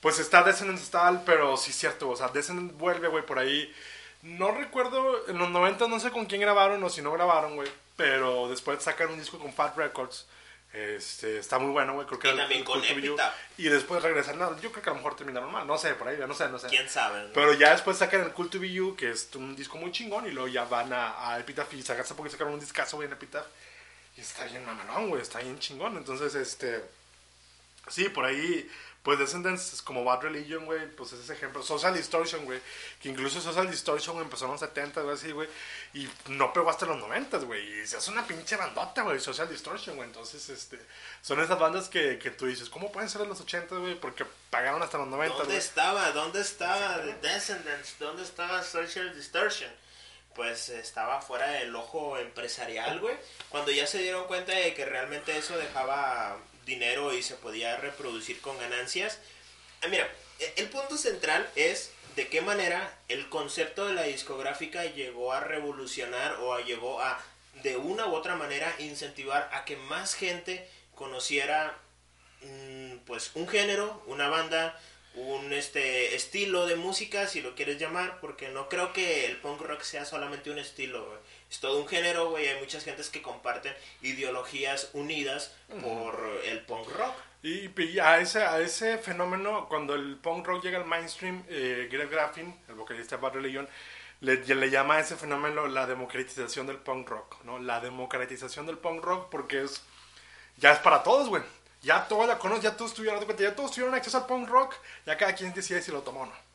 Pues 0.00 0.18
está 0.20 0.42
Descendants 0.44 0.90
tal, 0.90 1.22
pero 1.24 1.56
sí 1.56 1.70
es 1.70 1.76
cierto, 1.76 2.08
o 2.10 2.16
sea, 2.16 2.28
Descendants 2.28 2.76
vuelve, 2.78 3.08
güey, 3.08 3.26
por 3.26 3.38
ahí. 3.38 3.74
No 4.22 4.50
recuerdo, 4.52 5.28
en 5.28 5.38
los 5.38 5.50
90 5.50 5.86
no 5.88 5.98
sé 6.00 6.10
con 6.10 6.26
quién 6.26 6.40
grabaron 6.40 6.82
o 6.84 6.88
si 6.88 7.02
no 7.02 7.12
grabaron, 7.12 7.56
güey. 7.56 7.68
Pero 7.96 8.48
después 8.48 8.82
sacan 8.82 9.10
un 9.10 9.18
disco 9.18 9.38
con 9.38 9.52
Fat 9.52 9.76
Records. 9.76 10.26
Este, 10.72 11.38
está 11.38 11.58
muy 11.58 11.70
bueno, 11.70 11.94
güey. 11.94 12.06
Creo 12.06 12.18
que 12.20 12.28
Y 12.28 12.36
también 12.36 12.60
el 12.60 12.64
con. 12.66 12.84
Epitaph. 12.84 13.34
Y 13.56 13.64
después 13.64 14.02
regresan. 14.02 14.38
no, 14.38 14.60
yo 14.60 14.70
creo 14.70 14.82
que 14.82 14.90
a 14.90 14.92
lo 14.92 14.98
mejor 14.98 15.16
terminaron 15.16 15.50
mal. 15.50 15.66
No 15.66 15.78
sé, 15.78 15.94
por 15.94 16.08
ahí, 16.08 16.18
no 16.18 16.34
sé, 16.34 16.48
no 16.48 16.58
sé. 16.58 16.68
¿Quién 16.68 16.88
sabe? 16.88 17.24
no? 17.24 17.32
Pero 17.32 17.54
ya 17.54 17.70
después 17.72 17.96
sacan 17.96 18.20
el 18.20 18.32
Cult 18.32 18.52
to 18.52 18.60
Be 18.60 18.70
You, 18.70 18.94
que 18.94 19.10
es 19.10 19.28
un 19.34 19.56
disco 19.56 19.78
muy 19.78 19.92
chingón. 19.92 20.26
Y 20.26 20.30
luego 20.30 20.48
ya 20.48 20.64
van 20.64 20.92
a, 20.92 21.32
a 21.32 21.38
Epitaph 21.40 21.72
y 21.72 21.82
sacan, 21.82 22.04
poco 22.16 22.28
sacaron 22.28 22.54
un 22.54 22.60
discazo, 22.60 22.96
güey, 22.96 23.06
en 23.06 23.14
Epitaph. 23.14 23.46
Y 24.16 24.20
está 24.20 24.44
bien 24.44 24.64
mamalón, 24.66 25.08
güey. 25.08 25.22
Está 25.22 25.40
bien 25.40 25.58
chingón. 25.58 25.96
Entonces, 25.96 26.34
este. 26.34 26.84
Sí, 27.88 28.10
por 28.10 28.26
ahí. 28.26 28.70
Pues 29.02 29.18
Descendants, 29.18 29.72
es 29.72 29.80
como 29.80 30.04
Bad 30.04 30.22
Religion, 30.22 30.66
güey, 30.66 30.86
pues 30.94 31.12
es 31.12 31.20
ese 31.20 31.32
ejemplo. 31.32 31.62
Social 31.62 31.94
Distortion, 31.94 32.44
güey. 32.44 32.60
Que 33.00 33.08
incluso 33.08 33.40
Social 33.40 33.70
Distortion 33.70 34.18
empezó 34.18 34.46
en 34.46 34.50
los 34.50 34.60
70, 34.60 35.00
güey, 35.02 35.14
así, 35.14 35.30
güey. 35.30 35.48
Y 35.94 36.08
no 36.26 36.52
pegó 36.52 36.68
hasta 36.68 36.84
los 36.84 36.98
90, 36.98 37.38
güey. 37.38 37.80
Y 37.80 37.86
se 37.86 37.96
hace 37.96 38.10
una 38.10 38.26
pinche 38.26 38.56
bandota, 38.56 39.02
güey, 39.02 39.20
Social 39.20 39.48
Distortion, 39.48 39.96
güey. 39.96 40.08
Entonces, 40.08 40.48
este. 40.48 40.78
Son 41.22 41.40
esas 41.40 41.58
bandas 41.58 41.88
que, 41.88 42.18
que 42.18 42.30
tú 42.30 42.46
dices, 42.46 42.68
¿cómo 42.68 42.92
pueden 42.92 43.08
ser 43.08 43.22
de 43.22 43.28
los 43.28 43.40
80, 43.40 43.76
güey? 43.76 43.94
Porque 43.98 44.26
pagaron 44.50 44.82
hasta 44.82 44.98
los 44.98 45.08
90, 45.08 45.38
¿Dónde 45.38 45.56
estaba? 45.56 46.10
¿Dónde 46.10 46.40
estaba 46.40 47.00
The 47.02 47.14
Descendants? 47.26 47.98
¿Dónde 47.98 48.24
estaba 48.24 48.62
Social 48.62 49.14
Distortion? 49.14 49.70
Pues 50.34 50.68
estaba 50.68 51.20
fuera 51.20 51.48
del 51.52 51.74
ojo 51.74 52.18
empresarial, 52.18 53.00
güey. 53.00 53.16
Cuando 53.48 53.70
ya 53.70 53.86
se 53.86 53.98
dieron 53.98 54.26
cuenta 54.26 54.52
de 54.52 54.74
que 54.74 54.84
realmente 54.84 55.36
eso 55.36 55.56
dejaba 55.56 56.38
dinero 56.68 57.12
y 57.12 57.22
se 57.24 57.34
podía 57.34 57.76
reproducir 57.78 58.40
con 58.40 58.56
ganancias. 58.58 59.18
Ah, 59.82 59.88
mira, 59.88 60.08
e- 60.38 60.52
el 60.58 60.68
punto 60.68 60.96
central 60.96 61.48
es 61.56 61.90
de 62.14 62.28
qué 62.28 62.40
manera 62.40 62.96
el 63.08 63.28
concepto 63.28 63.86
de 63.86 63.94
la 63.94 64.02
discográfica 64.04 64.84
llegó 64.84 65.32
a 65.32 65.40
revolucionar 65.40 66.34
o 66.40 66.58
llegó 66.60 67.00
a, 67.00 67.20
de 67.62 67.76
una 67.76 68.06
u 68.06 68.14
otra 68.14 68.36
manera, 68.36 68.72
incentivar 68.78 69.50
a 69.52 69.64
que 69.64 69.76
más 69.76 70.14
gente 70.14 70.68
conociera 70.94 71.76
mm, 72.42 72.98
pues 73.06 73.30
un 73.34 73.48
género, 73.48 74.02
una 74.06 74.28
banda, 74.28 74.80
un 75.14 75.52
este 75.52 76.14
estilo 76.14 76.66
de 76.66 76.76
música, 76.76 77.26
si 77.26 77.40
lo 77.40 77.54
quieres 77.54 77.78
llamar, 77.78 78.20
porque 78.20 78.48
no 78.48 78.68
creo 78.68 78.92
que 78.92 79.26
el 79.26 79.36
punk 79.38 79.60
rock 79.62 79.82
sea 79.82 80.04
solamente 80.04 80.50
un 80.50 80.58
estilo. 80.58 81.20
Es 81.50 81.60
todo 81.60 81.80
un 81.80 81.88
género, 81.88 82.30
güey. 82.30 82.46
Hay 82.46 82.60
muchas 82.60 82.84
gentes 82.84 83.08
que 83.10 83.22
comparten 83.22 83.74
ideologías 84.02 84.90
unidas 84.92 85.54
por 85.82 86.40
el 86.44 86.60
punk 86.60 86.88
rock. 86.90 87.14
Y, 87.42 87.70
y 87.82 87.98
a, 88.00 88.18
ese, 88.18 88.42
a 88.42 88.60
ese 88.60 88.98
fenómeno, 88.98 89.66
cuando 89.68 89.94
el 89.94 90.16
punk 90.16 90.46
rock 90.46 90.64
llega 90.64 90.78
al 90.78 90.84
mainstream, 90.84 91.44
eh, 91.48 91.88
Greg 91.90 92.10
Graffin, 92.10 92.54
el 92.68 92.74
vocalista 92.74 93.16
de 93.16 93.22
Bad 93.22 93.34
Religion, 93.34 93.68
le, 94.20 94.36
le 94.44 94.70
llama 94.70 94.96
a 94.96 95.00
ese 95.00 95.16
fenómeno 95.16 95.68
la 95.68 95.86
democratización 95.86 96.66
del 96.66 96.78
punk 96.78 97.08
rock, 97.08 97.44
¿no? 97.44 97.58
La 97.58 97.80
democratización 97.80 98.66
del 98.66 98.78
punk 98.78 99.02
rock 99.02 99.28
porque 99.30 99.62
es 99.62 99.82
ya 100.58 100.72
es 100.72 100.78
para 100.80 101.02
todos, 101.02 101.28
güey. 101.28 101.42
Ya 101.82 102.08
todos 102.08 102.26
la 102.26 102.38
conocen, 102.38 102.62
ya 102.64 102.76
todos 102.76 102.92
tuvieron, 102.92 103.24
ya 103.36 103.54
todos 103.54 103.70
tuvieron 103.70 103.94
acceso 103.94 104.18
al 104.18 104.26
punk 104.26 104.48
rock, 104.48 104.74
ya 105.06 105.16
cada 105.16 105.34
quien 105.34 105.54
decide 105.54 105.80
si 105.80 105.92
lo 105.92 106.02
tomó 106.02 106.22
o 106.22 106.26
no. 106.26 106.47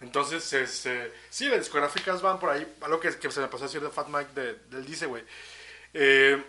Entonces, 0.00 0.52
este, 0.52 1.12
sí, 1.30 1.48
las 1.48 1.60
discográficas 1.60 2.20
van 2.20 2.38
por 2.38 2.50
ahí. 2.50 2.66
Algo 2.82 3.00
que, 3.00 3.16
que 3.18 3.30
se 3.30 3.40
me 3.40 3.48
pasó 3.48 3.64
a 3.64 3.66
decir 3.68 3.80
de 3.80 3.90
Fat 3.90 4.08
Mike 4.08 4.30
de, 4.34 4.54
del 4.70 4.84
dice, 4.84 5.06
güey. 5.06 5.24
Eh, 5.94 6.42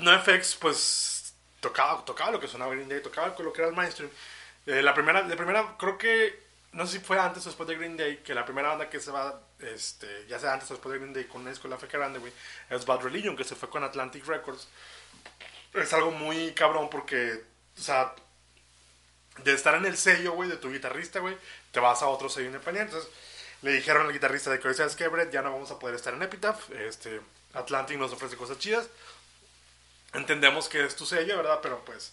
NoFX, 0.00 0.56
pues, 0.56 1.34
tocaba, 1.60 2.04
tocaba 2.04 2.30
lo 2.32 2.40
que 2.40 2.48
sonaba 2.48 2.74
Green 2.74 2.88
Day, 2.88 3.02
tocaba 3.02 3.34
lo 3.38 3.52
que 3.52 3.60
era 3.60 3.70
el 3.70 3.76
mainstream. 3.76 4.10
Eh, 4.66 4.82
la 4.82 4.94
primera, 4.94 5.22
la 5.22 5.36
primera, 5.36 5.76
creo 5.78 5.98
que, 5.98 6.42
no 6.72 6.86
sé 6.86 6.98
si 6.98 7.04
fue 7.04 7.18
antes 7.18 7.44
o 7.44 7.50
después 7.50 7.68
de 7.68 7.76
Green 7.76 7.96
Day, 7.96 8.18
que 8.18 8.34
la 8.34 8.46
primera 8.46 8.70
banda 8.70 8.88
que 8.88 9.00
se 9.00 9.10
va, 9.10 9.42
este, 9.60 10.26
ya 10.26 10.38
sea 10.38 10.54
antes 10.54 10.70
o 10.70 10.74
después 10.74 10.94
de 10.94 10.98
Green 10.98 11.12
Day, 11.12 11.24
con 11.24 11.42
una 11.42 11.50
discográfica 11.50 11.98
grande, 11.98 12.18
güey, 12.18 12.32
es 12.70 12.86
Bad 12.86 13.02
Religion, 13.02 13.36
que 13.36 13.44
se 13.44 13.54
fue 13.54 13.68
con 13.68 13.84
Atlantic 13.84 14.26
Records. 14.26 14.66
Es 15.74 15.92
algo 15.92 16.10
muy 16.10 16.52
cabrón 16.52 16.88
porque, 16.88 17.42
o 17.76 17.80
sea, 17.80 18.14
de 19.42 19.52
estar 19.52 19.74
en 19.74 19.84
el 19.86 19.96
sello, 19.96 20.32
güey, 20.32 20.48
de 20.48 20.56
tu 20.56 20.70
guitarrista, 20.70 21.20
güey, 21.20 21.36
te 21.72 21.80
vas 21.80 22.02
a 22.02 22.06
otro 22.06 22.28
sello 22.28 22.46
independiente. 22.46 22.92
Entonces, 22.92 23.10
le 23.62 23.72
dijeron 23.72 24.06
al 24.06 24.12
guitarrista 24.12 24.50
de 24.50 24.60
que, 24.60 24.72
¿sabes 24.74 24.94
qué, 24.94 25.08
Brett? 25.08 25.32
Ya 25.32 25.42
no 25.42 25.52
vamos 25.52 25.70
a 25.70 25.78
poder 25.78 25.96
estar 25.96 26.14
en 26.14 26.22
Epitaph. 26.22 26.70
Este, 26.72 27.20
Atlantic 27.54 27.98
nos 27.98 28.12
ofrece 28.12 28.36
cosas 28.36 28.58
chidas. 28.58 28.88
Entendemos 30.12 30.68
que 30.68 30.84
es 30.84 30.94
tu 30.94 31.06
sello, 31.06 31.36
¿verdad? 31.36 31.58
Pero 31.62 31.84
pues 31.84 32.12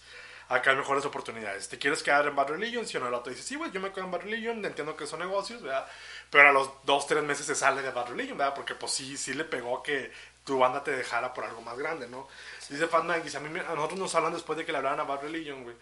acá 0.50 0.72
hay 0.72 0.78
mejores 0.78 1.06
oportunidades. 1.06 1.70
¿Te 1.70 1.78
quieres 1.78 2.04
quedar 2.04 2.26
en 2.28 2.36
Bad 2.36 2.50
Religion? 2.50 2.86
Si 2.88 2.98
o 2.98 3.00
no, 3.00 3.08
el 3.08 3.14
otro 3.14 3.32
dice, 3.32 3.44
sí, 3.44 3.56
güey, 3.56 3.72
yo 3.72 3.80
me 3.80 3.92
quedo 3.92 4.06
en 4.06 4.12
Bad 4.12 4.22
Religion, 4.22 4.64
entiendo 4.66 4.96
que 4.96 5.06
son 5.08 5.20
negocios, 5.20 5.62
¿verdad? 5.62 5.88
Pero 6.30 6.50
a 6.50 6.52
los 6.52 6.70
dos, 6.84 7.06
tres 7.06 7.24
meses 7.24 7.46
se 7.46 7.56
sale 7.56 7.82
de 7.82 7.92
Bad 7.92 8.10
Religion, 8.10 8.38
¿verdad? 8.38 8.56
Porque 8.56 8.76
pues 8.76 8.92
sí, 8.92 9.18
sí 9.18 9.34
le 9.34 9.46
pegó 9.46 9.84
que 9.84 10.12
tu 10.44 10.58
banda 10.58 10.84
te 10.84 10.92
dejara 10.92 11.34
por 11.34 11.44
algo 11.44 11.62
más 11.62 11.78
grande, 11.78 12.08
¿no? 12.08 12.28
Dice 12.70 12.88
Fat 12.88 13.06
dice, 13.24 13.38
a, 13.38 13.40
mí, 13.42 13.60
a 13.60 13.76
nosotros 13.76 14.00
nos 14.00 14.16
hablan 14.16 14.34
después 14.34 14.58
de 14.58 14.66
que 14.66 14.72
le 14.72 14.80
hablaran 14.80 15.00
a 15.00 15.04
Bad 15.04 15.22
Religion, 15.22 15.64
güey. 15.64 15.76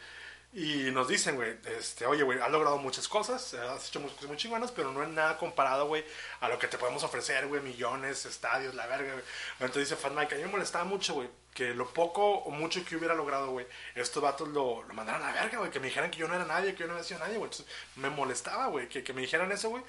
Y 0.52 0.90
nos 0.92 1.08
dicen, 1.08 1.36
güey, 1.36 1.58
este, 1.78 2.08
oye, 2.08 2.24
güey, 2.24 2.40
has 2.40 2.50
logrado 2.50 2.78
muchas 2.80 3.08
cosas, 3.08 3.54
has 3.54 3.88
hecho 3.88 4.00
muchas 4.00 4.16
cosas 4.16 4.30
muy 4.30 4.38
chingonas, 4.38 4.72
pero 4.72 4.92
no 4.92 5.04
es 5.04 5.10
nada 5.10 5.38
comparado, 5.38 5.86
güey, 5.88 6.04
a 6.40 6.50
lo 6.50 6.58
que 6.58 6.68
te 6.68 6.80
podemos 6.80 7.04
ofrecer, 7.04 7.46
güey, 7.48 7.62
millones, 7.62 8.26
estadios, 8.26 8.74
la 8.74 8.88
verga, 8.88 9.14
güey. 9.14 9.24
Entonces 9.60 9.90
dice 9.90 9.96
Fat 9.96 10.12
Mike, 10.14 10.34
a 10.34 10.38
mí 10.40 10.46
me 10.46 10.50
molestaba 10.52 10.86
mucho, 10.86 11.14
güey, 11.14 11.30
que 11.54 11.76
lo 11.76 11.94
poco 11.94 12.40
o 12.40 12.50
mucho 12.50 12.84
que 12.84 12.96
hubiera 12.96 13.14
logrado, 13.14 13.52
güey, 13.52 13.68
estos 13.94 14.24
vatos 14.24 14.48
lo, 14.48 14.82
lo 14.82 14.94
mandaran 14.96 15.22
a 15.22 15.28
la 15.28 15.34
verga, 15.34 15.60
güey, 15.60 15.70
que 15.70 15.80
me 15.80 15.86
dijeran 15.88 16.10
que 16.10 16.18
yo 16.18 16.28
no 16.28 16.34
era 16.34 16.46
nadie, 16.46 16.74
que 16.74 16.80
yo 16.80 16.88
no 16.88 16.94
había 16.94 17.04
sido 17.06 17.20
nadie, 17.20 17.38
güey. 17.38 17.52
Entonces 17.52 17.68
me 17.96 18.10
molestaba, 18.10 18.68
güey, 18.68 18.90
que, 18.90 19.04
que 19.04 19.14
me 19.14 19.22
dijeran 19.22 19.52
eso, 19.52 19.70
güey. 19.70 19.84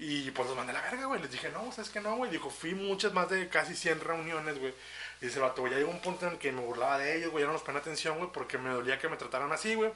Y 0.00 0.30
pues 0.30 0.48
los 0.48 0.56
mandé 0.56 0.72
a 0.72 0.76
la 0.76 0.82
verga, 0.82 1.04
güey. 1.06 1.20
Les 1.20 1.30
dije, 1.30 1.50
no, 1.50 1.70
¿sabes 1.72 1.90
que 1.90 2.00
no, 2.00 2.16
güey? 2.16 2.30
Dijo, 2.30 2.48
fui 2.48 2.74
muchas 2.74 3.12
más 3.12 3.28
de 3.28 3.48
casi 3.50 3.76
100 3.76 4.00
reuniones, 4.00 4.58
güey. 4.58 4.74
Dice, 5.20 5.38
vato, 5.38 5.60
güey, 5.60 5.72
ya 5.72 5.78
llegó 5.78 5.90
un 5.90 6.00
punto 6.00 6.26
en 6.26 6.32
el 6.32 6.38
que 6.38 6.50
me 6.50 6.62
burlaba 6.62 6.98
de 6.98 7.16
ellos, 7.16 7.30
güey, 7.30 7.42
ya 7.42 7.46
no 7.46 7.52
nos 7.52 7.62
ponían 7.62 7.82
atención, 7.82 8.16
güey, 8.18 8.30
porque 8.32 8.56
me 8.56 8.70
dolía 8.70 8.98
que 8.98 9.08
me 9.08 9.16
trataran 9.16 9.52
así, 9.52 9.74
güey. 9.74 9.92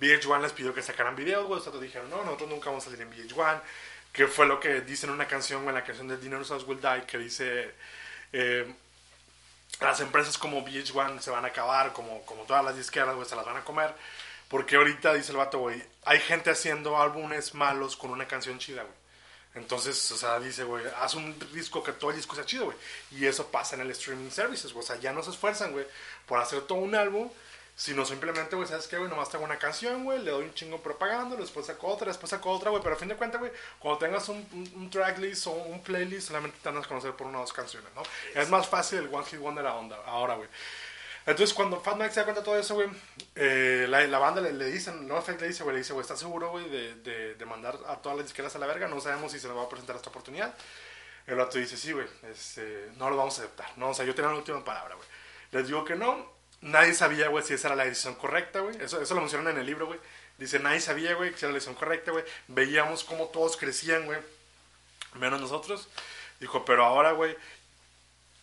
VH1 0.00 0.40
les 0.40 0.52
pidió 0.52 0.74
que 0.74 0.82
sacaran 0.82 1.16
videos, 1.16 1.46
güey. 1.46 1.60
Los 1.64 1.80
dijeron, 1.80 2.08
no, 2.10 2.24
nosotros 2.24 2.48
nunca 2.48 2.70
vamos 2.70 2.86
a 2.86 2.90
salir 2.90 3.02
en 3.02 3.12
VH1. 3.12 3.60
Que 4.12 4.26
fue 4.26 4.46
lo 4.46 4.58
que 4.58 4.80
dicen 4.80 5.10
en 5.10 5.16
una 5.16 5.28
canción, 5.28 5.62
güey, 5.62 5.70
en 5.70 5.80
la 5.80 5.84
canción 5.84 6.08
de 6.08 6.16
Dinosaurs 6.16 6.64
Will 6.64 6.80
Die, 6.80 7.04
que 7.06 7.18
dice, 7.18 7.74
eh, 8.32 8.72
las 9.80 10.00
empresas 10.00 10.38
como 10.38 10.64
VH1 10.64 11.20
se 11.20 11.30
van 11.30 11.44
a 11.44 11.48
acabar, 11.48 11.92
como, 11.92 12.22
como 12.24 12.44
todas 12.44 12.64
las 12.64 12.76
disqueras, 12.76 13.14
güey, 13.14 13.28
se 13.28 13.36
las 13.36 13.44
van 13.44 13.58
a 13.58 13.64
comer. 13.64 13.94
Porque 14.48 14.76
ahorita, 14.76 15.14
dice 15.14 15.32
el 15.32 15.38
vato, 15.38 15.58
güey, 15.58 15.82
hay 16.04 16.20
gente 16.20 16.50
haciendo 16.50 17.00
álbumes 17.00 17.54
malos 17.54 17.96
con 17.96 18.10
una 18.10 18.26
canción 18.26 18.58
chida, 18.58 18.82
güey. 18.82 18.97
Entonces, 19.58 20.10
o 20.12 20.16
sea, 20.16 20.40
dice, 20.40 20.64
güey, 20.64 20.84
haz 21.00 21.14
un 21.14 21.36
disco 21.52 21.82
que 21.82 21.92
todo 21.92 22.10
el 22.10 22.16
disco 22.16 22.34
sea 22.34 22.46
chido, 22.46 22.66
güey. 22.66 22.76
Y 23.12 23.26
eso 23.26 23.46
pasa 23.48 23.76
en 23.76 23.82
el 23.82 23.90
streaming 23.90 24.30
services, 24.30 24.72
güey. 24.72 24.84
O 24.84 24.86
sea, 24.86 24.96
ya 24.96 25.12
no 25.12 25.22
se 25.22 25.30
esfuerzan, 25.30 25.72
güey, 25.72 25.86
por 26.26 26.38
hacer 26.38 26.62
todo 26.62 26.78
un 26.78 26.94
álbum 26.94 27.30
Sino 27.78 28.04
simplemente, 28.04 28.56
güey, 28.56 28.66
¿sabes 28.66 28.88
qué, 28.88 28.98
güey? 28.98 29.08
Nomás 29.08 29.30
tengo 29.30 29.44
una 29.44 29.56
canción, 29.56 30.02
güey, 30.02 30.18
le 30.20 30.32
doy 30.32 30.46
un 30.46 30.52
chingo 30.52 30.82
propaganda, 30.82 31.36
después 31.36 31.64
saco 31.64 31.86
otra, 31.86 32.08
después 32.08 32.28
saco 32.28 32.50
otra, 32.50 32.70
güey. 32.70 32.82
Pero 32.82 32.96
a 32.96 32.98
fin 32.98 33.06
de 33.06 33.14
cuentas, 33.14 33.40
güey, 33.40 33.52
cuando 33.78 34.00
tengas 34.00 34.28
un, 34.28 34.44
un, 34.74 34.90
tracklist 34.90 35.46
o 35.46 35.52
un 35.52 35.80
playlist, 35.80 36.26
solamente 36.26 36.58
te 36.60 36.68
van 36.68 36.82
a 36.82 36.88
conocer 36.88 37.12
por 37.12 37.28
una 37.28 37.38
o 37.38 37.42
dos 37.42 37.52
canciones, 37.52 37.88
¿no? 37.94 38.02
Es 38.34 38.50
más 38.50 38.66
fácil 38.66 38.98
el 38.98 39.14
One 39.14 39.24
Hit 39.26 39.38
Wonder 39.38 39.64
ahora, 39.64 40.34
güey. 40.34 40.48
Entonces, 41.28 41.52
cuando 41.52 41.78
Fat 41.78 41.98
Mike 41.98 42.10
se 42.10 42.20
da 42.20 42.24
cuenta 42.24 42.40
de 42.40 42.44
todo 42.46 42.58
eso, 42.58 42.74
güey, 42.74 42.88
eh, 43.34 43.84
la, 43.86 44.06
la, 44.06 44.18
banda 44.18 44.40
le, 44.40 44.50
le 44.50 44.64
dicen, 44.70 45.06
no 45.06 45.22
le 45.22 45.46
dice, 45.46 45.62
güey, 45.62 45.74
le 45.74 45.80
dice, 45.80 45.92
güey, 45.92 46.00
¿estás 46.00 46.18
seguro, 46.18 46.50
güey, 46.50 46.70
de, 46.70 46.94
de, 46.94 47.34
de, 47.34 47.44
mandar 47.44 47.78
a 47.86 47.96
todas 47.96 48.16
las 48.16 48.26
disqueras 48.26 48.56
a 48.56 48.58
la 48.58 48.66
verga? 48.66 48.88
No 48.88 48.98
sabemos 48.98 49.30
si 49.30 49.38
se 49.38 49.46
nos 49.46 49.58
va 49.58 49.64
a 49.64 49.68
presentar 49.68 49.94
esta 49.94 50.08
oportunidad. 50.08 50.54
El 51.26 51.38
otro 51.38 51.60
dice, 51.60 51.76
sí, 51.76 51.92
güey, 51.92 52.06
este, 52.32 52.88
no 52.96 53.10
lo 53.10 53.18
vamos 53.18 53.38
a 53.38 53.42
aceptar. 53.42 53.76
No, 53.76 53.90
o 53.90 53.94
sea, 53.94 54.06
yo 54.06 54.14
tengo 54.14 54.30
la 54.30 54.36
última 54.36 54.64
palabra, 54.64 54.94
güey. 54.94 55.06
Les 55.52 55.66
digo 55.66 55.84
que 55.84 55.96
no, 55.96 56.32
nadie 56.62 56.94
sabía, 56.94 57.28
güey, 57.28 57.44
si 57.44 57.52
esa 57.52 57.68
era 57.68 57.76
la 57.76 57.84
decisión 57.84 58.14
correcta, 58.14 58.60
güey. 58.60 58.80
Eso, 58.80 58.98
eso 58.98 59.14
lo 59.14 59.20
mencionan 59.20 59.52
en 59.52 59.60
el 59.60 59.66
libro, 59.66 59.84
güey. 59.84 60.00
Dice, 60.38 60.58
nadie 60.60 60.80
sabía, 60.80 61.12
güey, 61.12 61.32
que 61.32 61.40
era 61.40 61.48
la 61.48 61.54
decisión 61.56 61.74
correcta, 61.74 62.10
güey. 62.10 62.24
Veíamos 62.46 63.04
cómo 63.04 63.26
todos 63.26 63.58
crecían, 63.58 64.06
güey. 64.06 64.18
Menos 65.12 65.42
nosotros. 65.42 65.90
Dijo, 66.40 66.64
pero 66.64 66.86
ahora, 66.86 67.12
güey, 67.12 67.36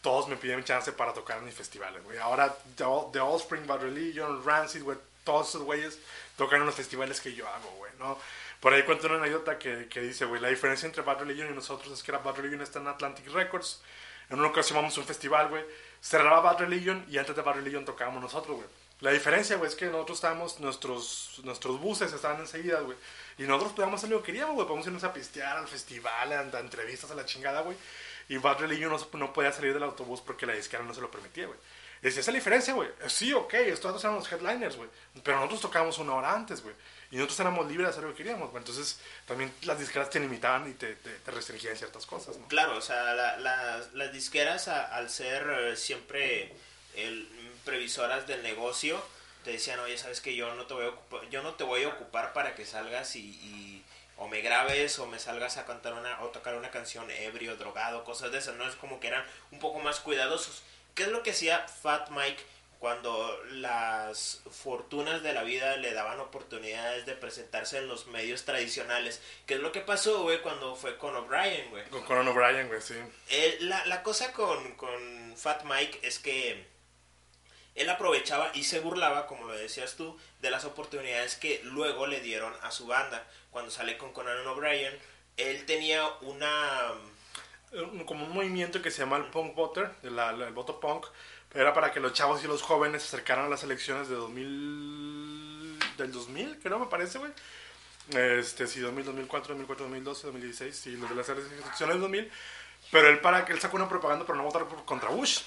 todos 0.06 0.28
me 0.28 0.36
piden 0.38 0.64
chance 0.64 0.92
para 0.92 1.14
tocar 1.14 1.40
en 1.40 1.46
mis 1.46 1.56
festivales, 1.56 2.04
güey. 2.04 2.20
Ahora, 2.20 2.56
The 2.76 3.20
Offspring, 3.20 3.66
Bad 3.66 3.82
Religion, 3.82 4.46
Rancid, 4.46 4.84
güey, 4.84 5.00
todos 5.24 5.50
esos 5.50 5.64
güeyes 5.64 5.98
tocan 6.38 6.60
en 6.60 6.68
los 6.68 6.76
festivales 6.76 7.20
que 7.20 7.34
yo 7.34 7.48
hago, 7.48 7.72
güey, 7.80 7.92
¿no? 7.98 8.16
Por 8.60 8.72
ahí 8.72 8.84
cuento 8.84 9.08
una 9.08 9.18
anécdota 9.18 9.58
que, 9.58 9.88
que 9.88 10.02
dice, 10.02 10.26
güey, 10.26 10.40
la 10.40 10.50
diferencia 10.50 10.86
entre 10.86 11.02
Bad 11.02 11.22
Religion 11.22 11.50
y 11.50 11.56
nosotros 11.56 11.92
es 11.92 12.04
que 12.04 12.12
era 12.12 12.20
Bad 12.20 12.36
Religion 12.36 12.62
está 12.62 12.78
en 12.78 12.88
Atlantic 12.88 13.28
Records. 13.34 13.82
En 14.30 14.38
una 14.38 14.50
ocasión 14.50 14.78
vamos 14.78 14.96
a 14.96 15.02
un 15.02 15.08
festival, 15.08 15.50
güey 15.50 15.66
cerraba 16.06 16.40
Bad 16.40 16.60
Religion 16.60 17.04
y 17.10 17.18
antes 17.18 17.36
de 17.36 17.42
Bad 17.42 17.56
Religion 17.56 17.84
tocábamos 17.84 18.22
nosotros, 18.22 18.58
güey. 18.58 18.68
La 19.02 19.12
diferencia, 19.12 19.58
güey, 19.58 19.70
es 19.70 19.76
que 19.76 19.88
nosotros 19.88 20.20
estábamos, 20.20 20.60
nuestros, 20.60 21.42
nuestros 21.44 21.82
buses 21.82 22.14
estaban 22.14 22.40
enseguida, 22.40 22.80
güey. 22.80 22.96
Y 23.40 23.44
nosotros 23.44 23.74
podíamos 23.74 24.00
hacer 24.00 24.12
lo 24.12 24.20
que 24.20 24.28
queríamos, 24.28 24.56
güey. 24.56 24.68
Podíamos 24.68 24.88
irnos 24.88 25.04
a 25.04 25.12
pistear 25.12 25.58
al 25.58 25.68
festival, 25.68 26.32
a, 26.32 26.60
entrevistas 26.60 27.10
a 27.12 27.16
la 27.16 27.26
chingada, 27.26 27.62
güey. 27.62 27.76
Y 28.30 28.38
Bad 28.38 28.60
Religion 28.60 28.96
no, 29.14 29.34
podía 29.34 29.52
salir 29.52 29.74
del 29.74 29.84
autobús 29.84 30.22
porque 30.22 30.46
la 30.46 30.54
disquera 30.54 30.84
no 30.84 30.94
se 30.94 31.02
lo 31.02 31.12
permitía, 31.12 31.48
güey. 31.48 31.60
Esa 32.02 32.20
es 32.20 32.28
la 32.28 32.34
diferencia, 32.34 32.74
güey. 32.74 32.90
Sí, 33.08 33.34
ok, 33.34 33.54
estos 33.54 34.04
eran 34.04 34.16
los 34.16 34.32
headliners, 34.32 34.76
güey. 34.76 34.90
Pero 35.24 35.38
nosotros 35.38 35.62
tocábamos 35.62 35.98
una 35.98 36.14
hora 36.14 36.34
antes, 36.34 36.62
güey. 36.62 36.76
Y 37.12 37.16
nosotros 37.16 37.40
éramos 37.40 37.68
libres 37.68 37.88
de 37.88 37.92
hacer 37.92 38.04
lo 38.04 38.10
que 38.12 38.18
queríamos, 38.18 38.52
güey. 38.52 38.62
Entonces, 38.62 39.00
también 39.26 39.52
las 39.64 39.80
disqueras 39.80 40.10
te 40.10 40.20
limitaban 40.20 40.70
y 40.70 40.74
te, 40.74 40.98
restringían 41.28 41.76
ciertas 41.76 42.06
cosas, 42.06 42.38
¿no? 42.38 42.48
Claro, 42.48 42.78
o 42.78 42.82
sea, 42.82 43.14
las 43.14 44.14
disqueras, 44.14 44.68
al 44.68 45.10
ser 45.10 45.48
eh, 45.50 45.76
siempre 45.76 46.54
el, 46.96 47.28
previsoras 47.66 48.28
del 48.28 48.44
negocio 48.44 49.04
te 49.44 49.52
decían, 49.52 49.80
oye, 49.80 49.98
sabes 49.98 50.22
que 50.22 50.36
yo 50.36 50.56
no 50.56 50.66
te 50.66 50.74
voy 50.74 50.86
a 50.86 50.90
ocupar, 50.90 51.30
yo 51.30 51.44
no 51.44 51.54
te 51.56 51.64
voy 51.64 51.84
a 51.84 51.90
ocupar 51.90 52.34
para 52.34 52.56
que 52.56 52.66
salgas 52.66 53.16
y, 53.16 53.84
o 54.18 54.28
me 54.28 54.42
grabes 54.42 54.98
o 55.00 55.08
me 55.08 55.20
salgas 55.20 55.58
a 55.58 55.66
cantar 55.66 55.94
una 55.94 56.22
o 56.22 56.28
tocar 56.30 56.56
una 56.56 56.72
canción 56.72 57.10
ebrio, 57.12 57.56
drogado, 57.58 58.04
cosas 58.04 58.32
de 58.32 58.38
esas, 58.38 58.56
no 58.56 58.68
es 58.68 58.76
como 58.76 59.00
que 59.00 59.08
eran 59.08 59.26
un 59.52 59.60
poco 59.60 59.80
más 59.80 60.00
cuidadosos. 60.00 60.64
¿Qué 60.94 61.04
es 61.04 61.10
lo 61.10 61.24
que 61.24 61.32
hacía 61.32 61.68
Fat 61.68 62.10
Mike 62.10 62.42
cuando 62.80 63.38
las 63.52 64.42
fortunas 64.50 65.24
de 65.24 65.34
la 65.34 65.44
vida 65.44 65.76
le 65.78 65.94
daban 65.94 66.20
oportunidades 66.20 67.06
de 67.06 67.16
presentarse 67.16 67.78
en 67.80 67.88
los 67.88 68.08
medios 68.08 68.46
tradicionales? 68.46 69.22
¿Qué 69.46 69.56
es 69.56 69.60
lo 69.60 69.72
que 69.72 69.82
pasó, 69.82 70.24
güey, 70.24 70.42
cuando 70.42 70.76
fue 70.76 70.98
con 70.98 71.16
O'Brien, 71.16 71.70
güey? 71.70 71.84
Con 71.90 72.04
Conan 72.04 72.28
O'Brien, 72.28 72.68
güey, 72.68 72.82
sí. 72.82 72.96
Eh, 73.30 73.58
la, 73.62 73.86
la 73.88 74.04
cosa 74.04 74.32
con, 74.32 74.76
con 74.76 75.36
Fat 75.36 75.64
Mike 75.64 76.00
es 76.04 76.20
que 76.20 76.75
él 77.76 77.90
aprovechaba 77.90 78.52
y 78.54 78.64
se 78.64 78.80
burlaba, 78.80 79.28
como 79.28 79.48
lo 79.48 79.54
decías 79.54 79.96
tú, 79.96 80.18
de 80.42 80.50
las 80.50 80.66
oportunidades 80.66 81.36
que 81.36 81.62
luego 81.66 82.08
le 82.08 82.22
dieron 82.22 82.54
a 82.62 82.72
su 82.72 82.88
banda. 82.88 83.28
Cuando 83.52 83.70
sale 83.70 83.98
con 83.98 84.14
Conan 84.14 84.48
O'Brien, 84.48 84.98
él 85.38 85.66
tenía 85.66 86.08
una... 86.22 86.94
Como 88.06 88.26
un 88.26 88.34
movimiento 88.34 88.82
que 88.82 88.92
se 88.92 89.00
llama 89.00 89.18
el 89.18 89.26
punk 89.26 89.54
voter, 89.54 89.92
el, 90.04 90.18
el 90.18 90.54
voto 90.54 90.80
punk, 90.80 91.08
era 91.54 91.74
para 91.74 91.92
que 91.92 92.00
los 92.00 92.14
chavos 92.14 92.42
y 92.44 92.48
los 92.48 92.62
jóvenes 92.62 93.02
se 93.02 93.10
acercaran 93.10 93.46
a 93.46 93.50
las 93.50 93.64
elecciones 93.64 94.08
de 94.08 94.16
2000, 94.16 95.80
del 95.98 96.12
2000, 96.12 96.60
creo 96.60 96.80
me 96.80 96.86
parece, 96.86 97.18
güey. 97.18 97.32
Este, 98.10 98.68
sí, 98.68 98.80
2000, 98.80 99.06
2004, 99.06 99.56
2004, 99.56 99.86
2012, 99.86 100.28
2016, 100.28 100.76
sí, 100.76 100.92
los 100.96 101.10
de 101.10 101.16
las 101.16 101.28
elecciones 101.28 101.96
del 101.96 102.02
2000. 102.02 102.32
Pero 102.92 103.10
él 103.10 103.20
para 103.20 103.46
que 103.46 103.54
él 103.54 103.60
sacó 103.60 103.78
una 103.78 103.90
propaganda 103.90 104.26
para 104.26 104.38
no 104.38 104.44
votar 104.44 104.66
contra 104.86 105.10
Bush. 105.10 105.42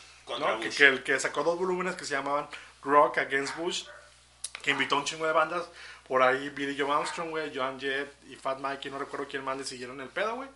Que, 0.76 0.86
el 0.86 1.02
que 1.02 1.18
sacó 1.18 1.42
dos 1.42 1.58
volúmenes 1.58 1.96
que 1.96 2.04
se 2.04 2.14
llamaban 2.14 2.48
Rock 2.82 3.18
Against 3.18 3.56
Bush, 3.56 3.84
que 4.62 4.70
invitó 4.70 4.96
a 4.96 4.98
un 4.98 5.04
chingo 5.04 5.26
de 5.26 5.32
bandas. 5.32 5.68
Por 6.06 6.22
ahí 6.22 6.48
Billy 6.50 6.78
Joe 6.78 6.90
Armstrong, 6.90 7.30
güey, 7.30 7.54
Joan 7.54 7.78
Jett 7.78 8.10
y 8.30 8.36
Fat 8.36 8.58
Mike, 8.60 8.90
no 8.90 8.98
recuerdo 8.98 9.28
quién 9.28 9.44
más 9.44 9.58
le 9.58 9.64
siguieron 9.64 10.00
el 10.00 10.08
pedo, 10.08 10.36
güey. 10.36 10.48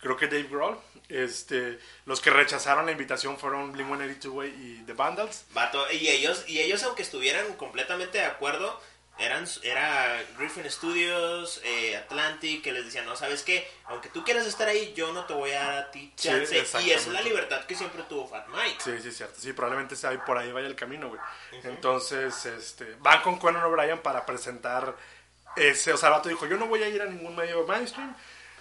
Creo 0.00 0.16
que 0.16 0.26
Dave 0.26 0.48
Grohl. 0.48 0.78
Este, 1.08 1.78
los 2.04 2.20
que 2.20 2.30
rechazaron 2.30 2.86
la 2.86 2.92
invitación 2.92 3.38
fueron 3.38 3.72
Blink-182, 3.72 4.28
güey, 4.28 4.50
y 4.50 4.82
The 4.86 4.92
Vandals. 4.92 5.44
y 5.92 6.08
ellos, 6.08 6.44
y 6.46 6.60
ellos, 6.60 6.82
aunque 6.84 7.02
estuvieran 7.02 7.54
completamente 7.54 8.18
de 8.18 8.24
acuerdo, 8.24 8.80
eran, 9.18 9.46
era 9.62 10.22
Griffin 10.38 10.70
Studios, 10.70 11.60
eh, 11.64 11.96
Atlantic, 11.96 12.62
que 12.62 12.72
les 12.72 12.84
decían, 12.84 13.04
no, 13.06 13.16
¿sabes 13.16 13.42
qué? 13.42 13.68
Aunque 13.86 14.08
tú 14.10 14.22
quieras 14.24 14.46
estar 14.46 14.68
ahí, 14.68 14.92
yo 14.94 15.12
no 15.12 15.24
te 15.24 15.34
voy 15.34 15.50
a 15.52 15.60
dar 15.60 15.78
a 15.78 15.90
ti 15.90 16.12
chance. 16.16 16.56
y 16.82 16.90
es 16.92 17.06
la 17.08 17.20
libertad 17.22 17.64
que 17.64 17.74
siempre 17.74 18.02
tuvo 18.08 18.28
Fat 18.28 18.46
Mike. 18.48 18.76
Sí, 18.78 18.92
sí, 19.02 19.10
cierto. 19.10 19.40
Sí, 19.40 19.52
probablemente 19.52 19.96
sea 19.96 20.12
por 20.24 20.38
ahí 20.38 20.52
vaya 20.52 20.66
el 20.68 20.76
camino, 20.76 21.08
güey. 21.08 21.20
Entonces, 21.64 22.46
este, 22.46 22.94
van 23.00 23.20
con 23.22 23.38
Conan 23.38 23.62
O'Brien 23.64 23.98
para 24.00 24.24
presentar 24.24 24.94
ese, 25.56 25.92
o 25.92 25.96
sea, 25.96 26.10
el 26.10 26.14
vato 26.14 26.28
dijo, 26.28 26.46
yo 26.46 26.56
no 26.56 26.66
voy 26.66 26.82
a 26.82 26.88
ir 26.88 27.02
a 27.02 27.06
ningún 27.06 27.34
medio 27.34 27.66
mainstream, 27.66 28.14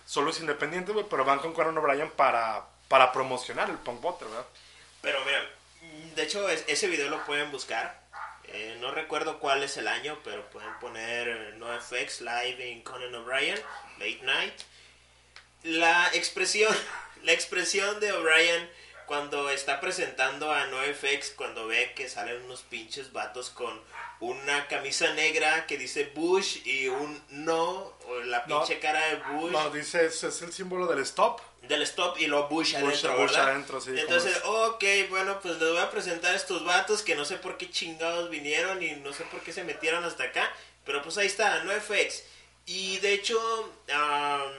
solo 0.05 0.31
es 0.31 0.39
independiente, 0.39 0.91
güey, 0.91 1.05
pero 1.09 1.23
van 1.23 1.39
con 1.39 1.53
Conan 1.53 1.77
O'Brien 1.77 2.09
para, 2.11 2.65
para 2.87 3.11
promocionar 3.11 3.69
el 3.69 3.77
Punk 3.77 4.01
Butter, 4.01 4.27
¿verdad? 4.27 4.45
Pero 5.01 5.19
mira, 5.25 5.47
de 6.15 6.23
hecho 6.23 6.49
es- 6.49 6.63
ese 6.67 6.87
video 6.87 7.09
lo 7.09 7.23
pueden 7.25 7.51
buscar. 7.51 8.06
Eh, 8.49 8.77
no 8.79 8.91
recuerdo 8.91 9.39
cuál 9.39 9.63
es 9.63 9.77
el 9.77 9.87
año, 9.87 10.17
pero 10.23 10.49
pueden 10.49 10.73
poner 10.79 11.55
NoFX 11.57 12.21
Live 12.21 12.69
in 12.69 12.81
Conan 12.81 13.13
O'Brien, 13.15 13.59
Late 13.99 14.19
Night. 14.23 14.53
La 15.63 16.09
expresión, 16.13 16.75
la 17.23 17.33
expresión 17.33 17.99
de 17.99 18.11
O'Brien 18.13 18.69
cuando 19.05 19.49
está 19.49 19.79
presentando 19.79 20.51
a 20.51 20.65
NoFX, 20.67 21.31
cuando 21.31 21.67
ve 21.67 21.93
que 21.95 22.09
salen 22.09 22.41
unos 22.43 22.61
pinches 22.63 23.13
vatos 23.13 23.49
con 23.49 23.81
una 24.19 24.67
camisa 24.67 25.13
negra 25.13 25.65
que 25.65 25.77
dice 25.77 26.11
Bush 26.15 26.65
y 26.65 26.87
un 26.87 27.21
no, 27.29 27.93
o 28.07 28.19
la 28.25 28.43
No. 28.47 28.59
pinche 28.59 28.79
cara 28.79 28.99
de 29.07 29.15
Bush 29.33 29.51
No, 29.51 29.69
dice, 29.69 30.05
es 30.07 30.23
el 30.41 30.51
símbolo 30.51 30.87
del 30.87 30.99
stop. 30.99 31.39
Del 31.67 31.81
stop 31.83 32.17
y 32.19 32.27
lo 32.27 32.47
Bush 32.47 32.75
adentro, 32.75 33.11
Bush 33.17 33.31
¿verdad? 33.31 33.49
adentro, 33.51 33.81
sí, 33.81 33.91
Entonces, 33.97 34.39
ok, 34.45 34.83
bueno, 35.09 35.39
pues 35.41 35.57
les 35.59 35.69
voy 35.69 35.79
a 35.79 35.89
presentar 35.91 36.33
a 36.33 36.35
estos 36.35 36.63
vatos 36.65 37.01
que 37.01 37.15
no 37.15 37.25
sé 37.25 37.37
por 37.37 37.57
qué 37.57 37.69
chingados 37.69 38.29
vinieron 38.29 38.81
y 38.81 38.91
no 38.97 39.11
sé 39.13 39.23
por 39.25 39.41
qué 39.41 39.51
se 39.53 39.63
metieron 39.63 40.03
hasta 40.03 40.23
acá, 40.25 40.51
pero 40.85 41.01
pues 41.01 41.17
ahí 41.17 41.27
está, 41.27 41.63
no 41.63 41.71
FX. 41.71 42.23
Y 42.65 42.97
de 42.99 43.13
hecho, 43.13 43.39
um, 43.89 44.51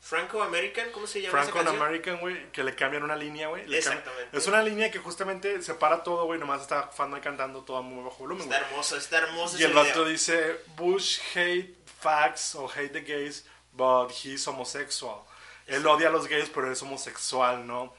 Franco 0.00 0.42
American, 0.42 0.90
¿cómo 0.92 1.06
se 1.06 1.22
llama 1.22 1.42
Franco 1.42 1.60
esa? 1.60 1.70
American, 1.70 2.18
güey, 2.20 2.50
que 2.52 2.62
le 2.62 2.74
cambian 2.74 3.02
una 3.02 3.16
línea, 3.16 3.48
güey. 3.48 3.62
cambian- 3.62 3.78
Exactamente. 3.78 4.36
Es 4.36 4.46
una 4.46 4.62
línea 4.62 4.90
que 4.90 4.98
justamente 4.98 5.62
separa 5.62 6.02
todo, 6.02 6.24
güey, 6.26 6.38
nomás 6.38 6.60
está 6.60 6.88
Fatman 6.88 7.20
cantando 7.22 7.62
todo 7.62 7.78
a 7.78 7.82
muy 7.82 8.04
bajo 8.04 8.18
volumen, 8.18 8.44
Está 8.44 8.58
güey. 8.58 8.68
hermoso, 8.70 8.96
está 8.98 9.18
hermoso 9.18 9.58
Y 9.58 9.62
el 9.62 9.72
vato 9.72 10.04
dice, 10.04 10.60
Bush 10.76 11.18
hate 11.34 11.74
facts 12.00 12.54
o 12.54 12.68
hate 12.68 12.92
the 12.92 13.00
gays, 13.00 13.46
but 13.72 14.10
he's 14.10 14.46
homosexual. 14.46 15.22
Él 15.66 15.86
odia 15.86 16.08
a 16.08 16.10
los 16.10 16.26
gays, 16.28 16.50
pero 16.50 16.70
es 16.70 16.82
homosexual, 16.82 17.66
¿no? 17.66 17.94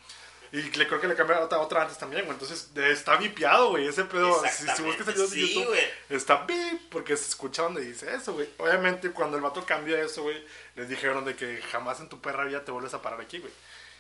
Y 0.52 0.62
le 0.62 0.88
creo 0.88 1.02
que 1.02 1.08
le 1.08 1.16
cambia 1.16 1.40
otra, 1.42 1.60
otra 1.60 1.82
antes 1.82 1.98
también, 1.98 2.24
güey. 2.26 2.34
Entonces, 2.40 2.70
está 2.78 3.18
vipiado, 3.18 3.72
güey. 3.72 3.88
Ese 3.88 4.06
pedo, 4.06 4.42
si, 4.48 4.68
si 4.70 4.82
buscas 4.84 5.08
el 5.08 5.14
video 5.16 5.28
de 5.28 5.36
sí, 5.36 5.54
YouTube, 5.54 5.68
güey. 5.70 5.84
está 6.10 6.46
bip, 6.46 6.82
porque 6.92 7.18
se 7.18 7.28
escucha 7.30 7.64
donde 7.64 7.82
dice 7.82 8.14
eso, 8.14 8.34
güey. 8.34 8.48
Obviamente, 8.58 9.12
cuando 9.12 9.36
el 9.36 9.44
vato 9.44 9.66
cambia 9.66 10.00
eso, 10.00 10.22
güey, 10.24 10.46
les 10.76 10.88
dijeron 10.88 11.26
de 11.26 11.36
que 11.36 11.62
jamás 11.72 12.00
en 12.00 12.08
tu 12.08 12.22
perra 12.22 12.46
vida 12.46 12.64
te 12.64 12.72
vuelves 12.72 12.94
a 12.94 13.02
parar 13.02 13.20
aquí, 13.20 13.40
güey. 13.40 13.52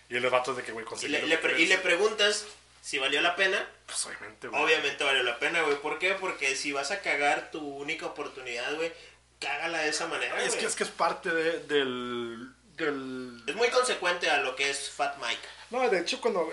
Y 0.09 0.19
los 0.19 0.31
vatos 0.31 0.55
de 0.55 0.63
que, 0.63 0.71
güey, 0.71 0.85
Y 1.01 1.07
le, 1.07 1.23
le 1.25 1.37
pre- 1.39 1.59
y 1.59 1.65
le 1.65 1.77
preguntas 1.79 2.45
si 2.81 2.99
valió 2.99 3.19
la 3.21 3.35
pena. 3.35 3.67
Pues 3.87 4.05
obviamente, 4.05 4.47
güey. 4.47 4.63
Obviamente 4.63 5.03
valió 5.03 5.23
la 5.23 5.39
pena, 5.39 5.61
güey. 5.63 5.75
¿Por 5.81 5.97
qué? 5.99 6.13
Porque 6.13 6.55
si 6.55 6.71
vas 6.71 6.91
a 6.91 7.01
cagar 7.01 7.49
tu 7.51 7.59
única 7.59 8.05
oportunidad, 8.05 8.73
güey, 8.75 8.93
cágala 9.41 9.79
de 9.79 9.89
esa 9.89 10.05
manera, 10.07 10.39
Es 10.41 10.49
güey. 10.49 10.59
que, 10.61 10.65
es 10.67 10.75
que 10.75 10.83
es 10.83 10.89
parte 10.91 11.31
de- 11.31 11.59
del, 11.63 12.53
del 12.77 13.43
Es 13.47 13.55
muy 13.55 13.69
consecuente 13.69 14.29
a 14.29 14.41
lo 14.41 14.55
que 14.55 14.69
es 14.69 14.89
Fat 14.89 15.17
Mike. 15.17 15.41
No, 15.71 15.89
de 15.89 15.99
hecho, 15.99 16.21
cuando. 16.21 16.49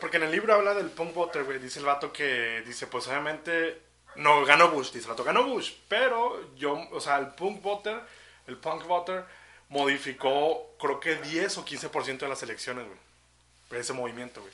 Porque 0.00 0.18
en 0.18 0.24
el 0.24 0.30
libro 0.30 0.54
habla 0.54 0.74
del 0.74 0.90
punk 0.90 1.14
butter, 1.14 1.44
güey. 1.44 1.58
Dice 1.58 1.78
el 1.78 1.86
vato 1.86 2.12
que. 2.12 2.62
Dice, 2.66 2.86
pues 2.86 3.06
obviamente. 3.08 3.80
No, 4.16 4.44
ganó 4.44 4.70
Bush. 4.70 4.92
Dice 4.92 5.06
el 5.06 5.10
vato, 5.10 5.24
ganó 5.24 5.44
Bush. 5.44 5.72
Pero 5.88 6.54
yo. 6.54 6.88
O 6.92 7.00
sea, 7.00 7.18
el 7.18 7.28
punk 7.28 7.62
butter. 7.62 8.00
El 8.46 8.56
punk 8.56 8.86
butter 8.86 9.24
modificó, 9.72 10.74
creo 10.78 11.00
que 11.00 11.16
10 11.16 11.58
o 11.58 11.64
15% 11.64 12.18
de 12.18 12.28
las 12.28 12.42
elecciones, 12.42 12.86
güey. 12.86 13.80
Ese 13.80 13.94
movimiento, 13.94 14.42
güey. 14.42 14.52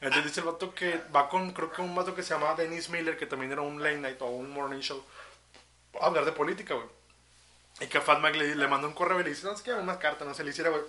Entonces 0.00 0.24
dice 0.24 0.40
el 0.40 0.46
vato 0.46 0.74
que 0.74 1.00
va 1.14 1.28
con, 1.28 1.52
creo 1.52 1.70
que 1.70 1.82
un 1.82 1.94
vato 1.94 2.14
que 2.14 2.22
se 2.22 2.32
llamaba 2.34 2.54
Dennis 2.54 2.88
Miller, 2.88 3.16
que 3.16 3.26
también 3.26 3.52
era 3.52 3.60
un 3.60 3.82
late 3.82 3.98
night 3.98 4.20
o 4.22 4.26
un 4.26 4.50
morning 4.50 4.80
show, 4.80 5.04
a 6.00 6.06
hablar 6.06 6.24
de 6.24 6.32
política, 6.32 6.74
güey. 6.74 6.86
Y 7.80 7.86
que 7.86 7.98
a 7.98 8.00
Fat 8.00 8.20
Mike 8.20 8.38
le, 8.38 8.54
le 8.54 8.68
mandó 8.68 8.86
un 8.86 8.94
correo 8.94 9.20
y 9.20 9.24
le 9.24 9.30
dice, 9.30 9.46
no, 9.46 9.52
es 9.52 9.62
que 9.62 9.72
una 9.72 9.98
carta, 9.98 10.24
no 10.24 10.32
se 10.34 10.44
le 10.44 10.50
hiciera, 10.50 10.70
güey. 10.70 10.82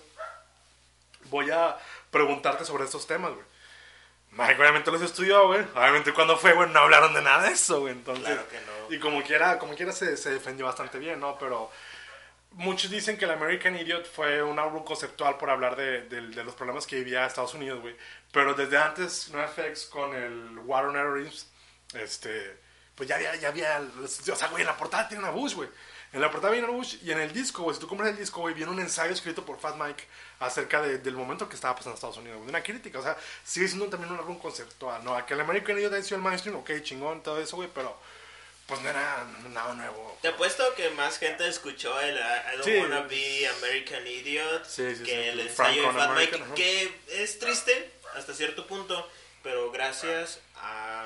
Voy 1.29 1.49
a 1.51 1.77
preguntarte 2.11 2.65
sobre 2.65 2.85
estos 2.85 3.07
temas, 3.07 3.31
güey. 3.33 3.45
Mike 4.31 4.59
obviamente 4.61 4.91
los 4.91 5.01
estudió, 5.01 5.47
güey. 5.47 5.61
Obviamente 5.75 6.13
cuando 6.13 6.37
fue, 6.37 6.53
güey, 6.53 6.69
no 6.69 6.79
hablaron 6.79 7.13
de 7.13 7.21
nada 7.21 7.43
de 7.43 7.53
eso, 7.53 7.79
güey. 7.81 7.93
Entonces, 7.93 8.25
Claro 8.25 8.47
que 8.49 8.57
no. 8.59 8.95
Y 8.95 8.99
como 8.99 9.23
quiera, 9.23 9.57
como 9.57 9.75
quiera 9.75 9.91
se, 9.91 10.15
se 10.17 10.29
defendió 10.31 10.65
bastante 10.65 10.99
bien, 10.99 11.19
¿no? 11.19 11.37
Pero 11.39 11.71
muchos 12.51 12.91
dicen 12.91 13.17
que 13.17 13.25
el 13.25 13.31
American 13.31 13.75
Idiot 13.75 14.05
fue 14.11 14.43
un 14.43 14.59
álbum 14.59 14.83
conceptual 14.83 15.37
por 15.37 15.49
hablar 15.49 15.75
de, 15.75 16.01
de- 16.03 16.27
de 16.27 16.43
los 16.43 16.53
problemas 16.53 16.85
que 16.85 16.97
vivía 16.97 17.25
Estados 17.25 17.53
Unidos, 17.55 17.81
güey. 17.81 17.95
Pero 18.31 18.53
desde 18.53 18.77
antes, 18.77 19.29
NoFX 19.29 19.85
con 19.85 20.13
el 20.13 20.59
War 20.59 20.85
on 20.85 20.93
Terrorism, 20.93 21.47
este, 21.93 22.57
pues 22.93 23.07
ya 23.09 23.15
había, 23.15 23.35
ya 23.37 23.47
había, 23.47 23.81
o 24.03 24.07
sea, 24.35 24.47
güey, 24.49 24.61
en 24.61 24.67
la 24.67 24.77
portada 24.77 25.07
tiene 25.07 25.23
una 25.23 25.31
Bush, 25.31 25.53
güey. 25.55 25.69
En 26.13 26.21
la 26.21 26.31
portada 26.31 26.53
viene 26.53 26.67
Bush 26.67 26.95
y 27.03 27.11
en 27.11 27.19
el 27.19 27.33
disco, 27.33 27.63
güey, 27.63 27.75
si 27.75 27.81
tú 27.81 27.87
compras 27.87 28.09
el 28.09 28.17
disco, 28.17 28.39
güey, 28.39 28.53
viene 28.53 28.71
un 28.71 28.79
ensayo 28.79 29.11
escrito 29.13 29.45
por 29.45 29.59
Fat 29.59 29.75
Mike 29.75 30.05
acerca 30.39 30.81
de- 30.81 30.99
del 30.99 31.13
momento 31.15 31.49
que 31.49 31.55
estaba 31.55 31.75
pasando 31.75 31.91
en 31.91 31.95
Estados 31.95 32.17
Unidos, 32.17 32.37
güey. 32.37 32.49
Una 32.49 32.63
crítica, 32.63 32.99
o 32.99 33.03
sea, 33.03 33.17
sigue 33.43 33.67
siendo 33.67 33.87
también 33.89 34.13
un 34.13 34.19
álbum 34.19 34.39
conceptual, 34.39 35.03
¿no? 35.03 35.13
A 35.15 35.25
que 35.25 35.33
el 35.33 35.41
American 35.41 35.77
Idiot 35.77 35.93
haya 35.93 36.03
sido 36.03 36.17
el 36.17 36.23
mainstream, 36.23 36.55
ok, 36.57 36.71
chingón, 36.83 37.21
todo 37.21 37.41
eso, 37.41 37.57
güey, 37.57 37.69
pero 37.73 37.97
pues 38.67 38.81
no 38.81 38.89
era 38.89 39.25
nada 39.49 39.73
nuevo. 39.75 40.17
Te 40.21 40.29
apuesto 40.29 40.63
que 40.75 40.89
más 40.91 41.19
gente 41.19 41.47
escuchó 41.47 41.99
el 41.99 42.15
uh, 42.15 42.19
I 42.19 42.57
Don't 42.57 42.63
Sí. 42.63 42.77
Wanna 42.79 43.01
Be 43.01 43.47
American 43.59 44.07
Idiot 44.07 44.65
Sí, 44.65 44.95
sí, 44.95 45.03
que 45.03 45.29
el 45.29 45.39
ensayo 45.41 45.81
de 45.83 45.87
on 45.89 45.95
Fat 45.95 46.11
Mike, 46.17 46.43
que 46.55 46.97
es 47.09 47.37
triste 47.39 47.91
hasta 48.15 48.33
cierto 48.33 48.65
punto, 48.65 49.07
pero 49.43 49.69
gracias 49.71 50.39
a, 50.55 51.05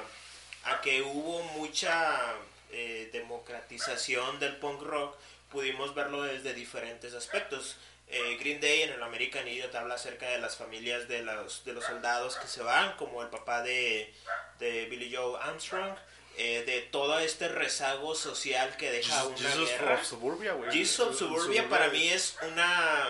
a 0.66 0.82
que 0.82 1.02
hubo 1.02 1.41
mucha 1.58 2.34
eh, 2.72 3.09
democratización 3.13 4.39
del 4.39 4.55
punk 4.57 4.82
rock, 4.84 5.17
pudimos 5.51 5.93
verlo 5.95 6.24
desde 6.24 6.53
diferentes 6.53 7.13
aspectos. 7.13 7.78
Eh, 8.07 8.38
Green 8.39 8.59
Day 8.59 8.82
en 8.84 8.91
el 8.93 9.03
American 9.03 9.47
Idiot 9.47 9.74
habla 9.76 9.95
acerca 9.95 10.28
de 10.30 10.39
las 10.39 10.55
familias 10.57 11.07
de 11.07 11.22
los, 11.22 11.63
de 11.65 11.74
los 11.74 11.86
soldados 11.86 12.38
que 12.38 12.47
se 12.47 12.61
van, 12.63 12.95
como 12.97 13.22
el 13.22 13.30
papá 13.30 13.61
de, 13.61 14.11
de 14.59 14.86
Billy 14.88 15.15
Joe 15.15 15.39
Armstrong, 15.39 15.93
eh, 16.38 16.63
de 16.65 16.82
todo 16.82 17.20
este 17.20 17.49
rezago 17.49 18.15
social 18.15 18.76
que 18.78 18.89
deja 18.91 19.26
una 19.26 19.38
Jesus 19.38 19.70
guerra. 19.70 19.93
of 19.95 20.03
Suburbia, 20.05 20.53
güey. 20.53 20.72
Jesus 20.72 20.99
of 20.99 21.17
Suburbia 21.20 21.70
para 21.70 21.89
mí 21.89 22.07
es 22.07 22.36
una 22.51 23.09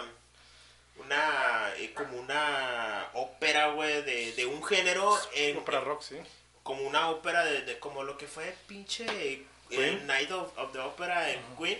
una 0.98 1.74
eh, 1.78 1.94
como 1.94 2.18
una 2.20 3.08
ópera 3.14 3.68
güey 3.70 4.02
de, 4.04 4.34
de 4.34 4.46
un 4.46 4.64
género 4.64 5.18
en, 5.34 5.58
Opera 5.58 5.80
rock, 5.80 6.02
sí. 6.02 6.18
como 6.64 6.84
una 6.84 7.10
ópera 7.10 7.46
de, 7.46 7.62
de- 7.62 7.80
como 7.80 8.04
lo 8.04 8.18
que 8.18 8.28
fue 8.28 8.54
pinche 8.68 9.46
eh, 9.72 9.76
Queen. 9.76 10.08
Night 10.08 10.32
of, 10.32 10.58
of 10.58 10.72
the 10.72 10.80
Opera 10.80 11.32
en 11.32 11.42
Queen 11.58 11.80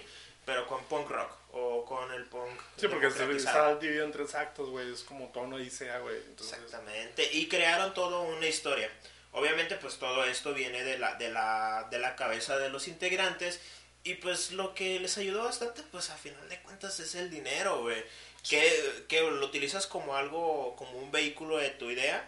pero 0.50 0.66
con 0.66 0.84
punk 0.86 1.10
rock 1.10 1.32
o 1.52 1.86
con 1.86 2.12
el 2.12 2.26
punk 2.26 2.60
Sí, 2.76 2.88
porque 2.88 3.08
está 3.08 3.76
dividido 3.76 4.04
en 4.04 4.12
tres 4.12 4.34
actos, 4.34 4.70
güey. 4.70 4.92
Es 4.92 5.04
como 5.04 5.28
toda 5.28 5.46
una 5.46 5.58
odisea, 5.58 6.00
güey. 6.00 6.16
Entonces, 6.16 6.58
Exactamente, 6.58 7.30
y 7.34 7.48
crearon 7.48 7.94
toda 7.94 8.22
una 8.22 8.48
historia. 8.48 8.90
Obviamente, 9.32 9.76
pues 9.76 9.98
todo 9.98 10.24
esto 10.26 10.56
viene 10.56 10.84
de 10.84 10.98
la, 10.98 11.14
de 11.16 11.30
la, 11.30 11.88
de 11.92 12.00
la 12.00 12.16
cabeza 12.16 12.58
de 12.58 12.70
los 12.70 12.88
integrantes. 12.88 13.62
Y 14.04 14.16
pues 14.16 14.52
lo 14.52 14.74
que 14.74 15.00
les 15.00 15.20
ayudó 15.20 15.44
bastante, 15.44 15.84
pues 15.92 16.10
a 16.10 16.18
final 16.18 16.50
de 16.50 16.60
cuentas 16.62 17.00
es 17.00 17.14
el 17.14 17.30
dinero, 17.30 17.82
güey. 17.82 18.04
Que, 18.50 19.06
que 19.08 19.22
lo 19.22 19.46
utilizas 19.46 19.86
como 19.86 20.16
algo, 20.16 20.76
como 20.78 20.98
un 20.98 21.12
vehículo 21.12 21.58
de 21.58 21.70
tu 21.70 21.92
idea. 21.92 22.28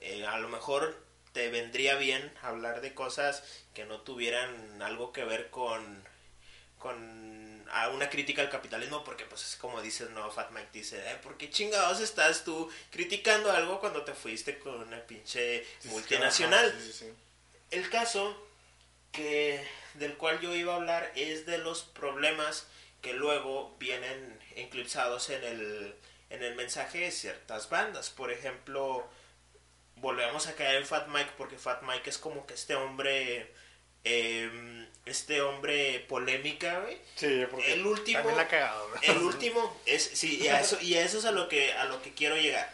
Eh, 0.00 0.26
a 0.26 0.38
lo 0.38 0.48
mejor 0.48 1.05
te 1.36 1.50
vendría 1.50 1.96
bien 1.96 2.32
hablar 2.40 2.80
de 2.80 2.94
cosas 2.94 3.42
que 3.74 3.84
no 3.84 4.00
tuvieran 4.00 4.80
algo 4.80 5.12
que 5.12 5.22
ver 5.22 5.50
con, 5.50 6.02
con 6.78 7.62
a 7.70 7.90
una 7.90 8.08
crítica 8.08 8.40
al 8.40 8.48
capitalismo, 8.48 9.04
porque 9.04 9.26
pues 9.26 9.44
es 9.44 9.56
como 9.56 9.82
dices, 9.82 10.08
no, 10.08 10.30
Fat 10.30 10.50
Mike 10.52 10.70
dice, 10.72 10.96
eh, 10.96 11.16
¿por 11.22 11.36
qué 11.36 11.50
chingados 11.50 12.00
estás 12.00 12.42
tú 12.42 12.70
criticando 12.90 13.52
algo 13.52 13.80
cuando 13.80 14.02
te 14.02 14.14
fuiste 14.14 14.58
con 14.58 14.76
una 14.76 14.98
pinche 15.02 15.62
sí, 15.78 15.88
multinacional? 15.88 16.74
sí, 16.80 16.90
sí. 16.90 17.12
El 17.70 17.90
caso 17.90 18.34
que 19.12 19.62
del 19.92 20.16
cual 20.16 20.40
yo 20.40 20.54
iba 20.54 20.72
a 20.72 20.76
hablar 20.76 21.12
es 21.16 21.44
de 21.44 21.58
los 21.58 21.82
problemas 21.82 22.66
que 23.02 23.12
luego 23.12 23.76
vienen 23.78 24.40
eclipsados 24.54 25.28
en 25.28 25.44
el, 25.44 25.94
en 26.30 26.42
el 26.42 26.54
mensaje 26.54 27.00
de 27.00 27.10
ciertas 27.10 27.68
bandas. 27.68 28.08
Por 28.08 28.32
ejemplo, 28.32 29.06
volvemos 30.06 30.46
a 30.46 30.54
caer 30.54 30.76
en 30.76 30.86
Fat 30.86 31.08
Mike 31.08 31.32
porque 31.36 31.58
Fat 31.58 31.82
Mike 31.82 32.08
es 32.10 32.18
como 32.18 32.46
que 32.46 32.54
este 32.54 32.76
hombre, 32.76 33.52
eh, 34.04 34.86
este 35.04 35.40
hombre 35.42 35.98
polémica, 36.08 36.78
güey. 36.80 36.96
Sí, 37.16 37.44
porque 37.50 37.72
El 37.72 37.84
último- 37.86 38.18
también 38.18 38.36
la 38.36 38.42
ha 38.44 38.48
cagado, 38.48 38.88
güey. 38.88 39.00
El 39.10 39.18
último 39.18 39.80
es 39.84 40.02
sí 40.04 40.38
y 40.42 40.46
a 40.48 40.60
eso 40.60 40.78
y 40.80 40.94
a 40.94 41.02
eso 41.04 41.18
es 41.18 41.24
a 41.24 41.32
lo 41.32 41.48
que 41.48 41.72
a 41.72 41.84
lo 41.86 42.00
que 42.02 42.14
quiero 42.14 42.36
llegar. 42.36 42.70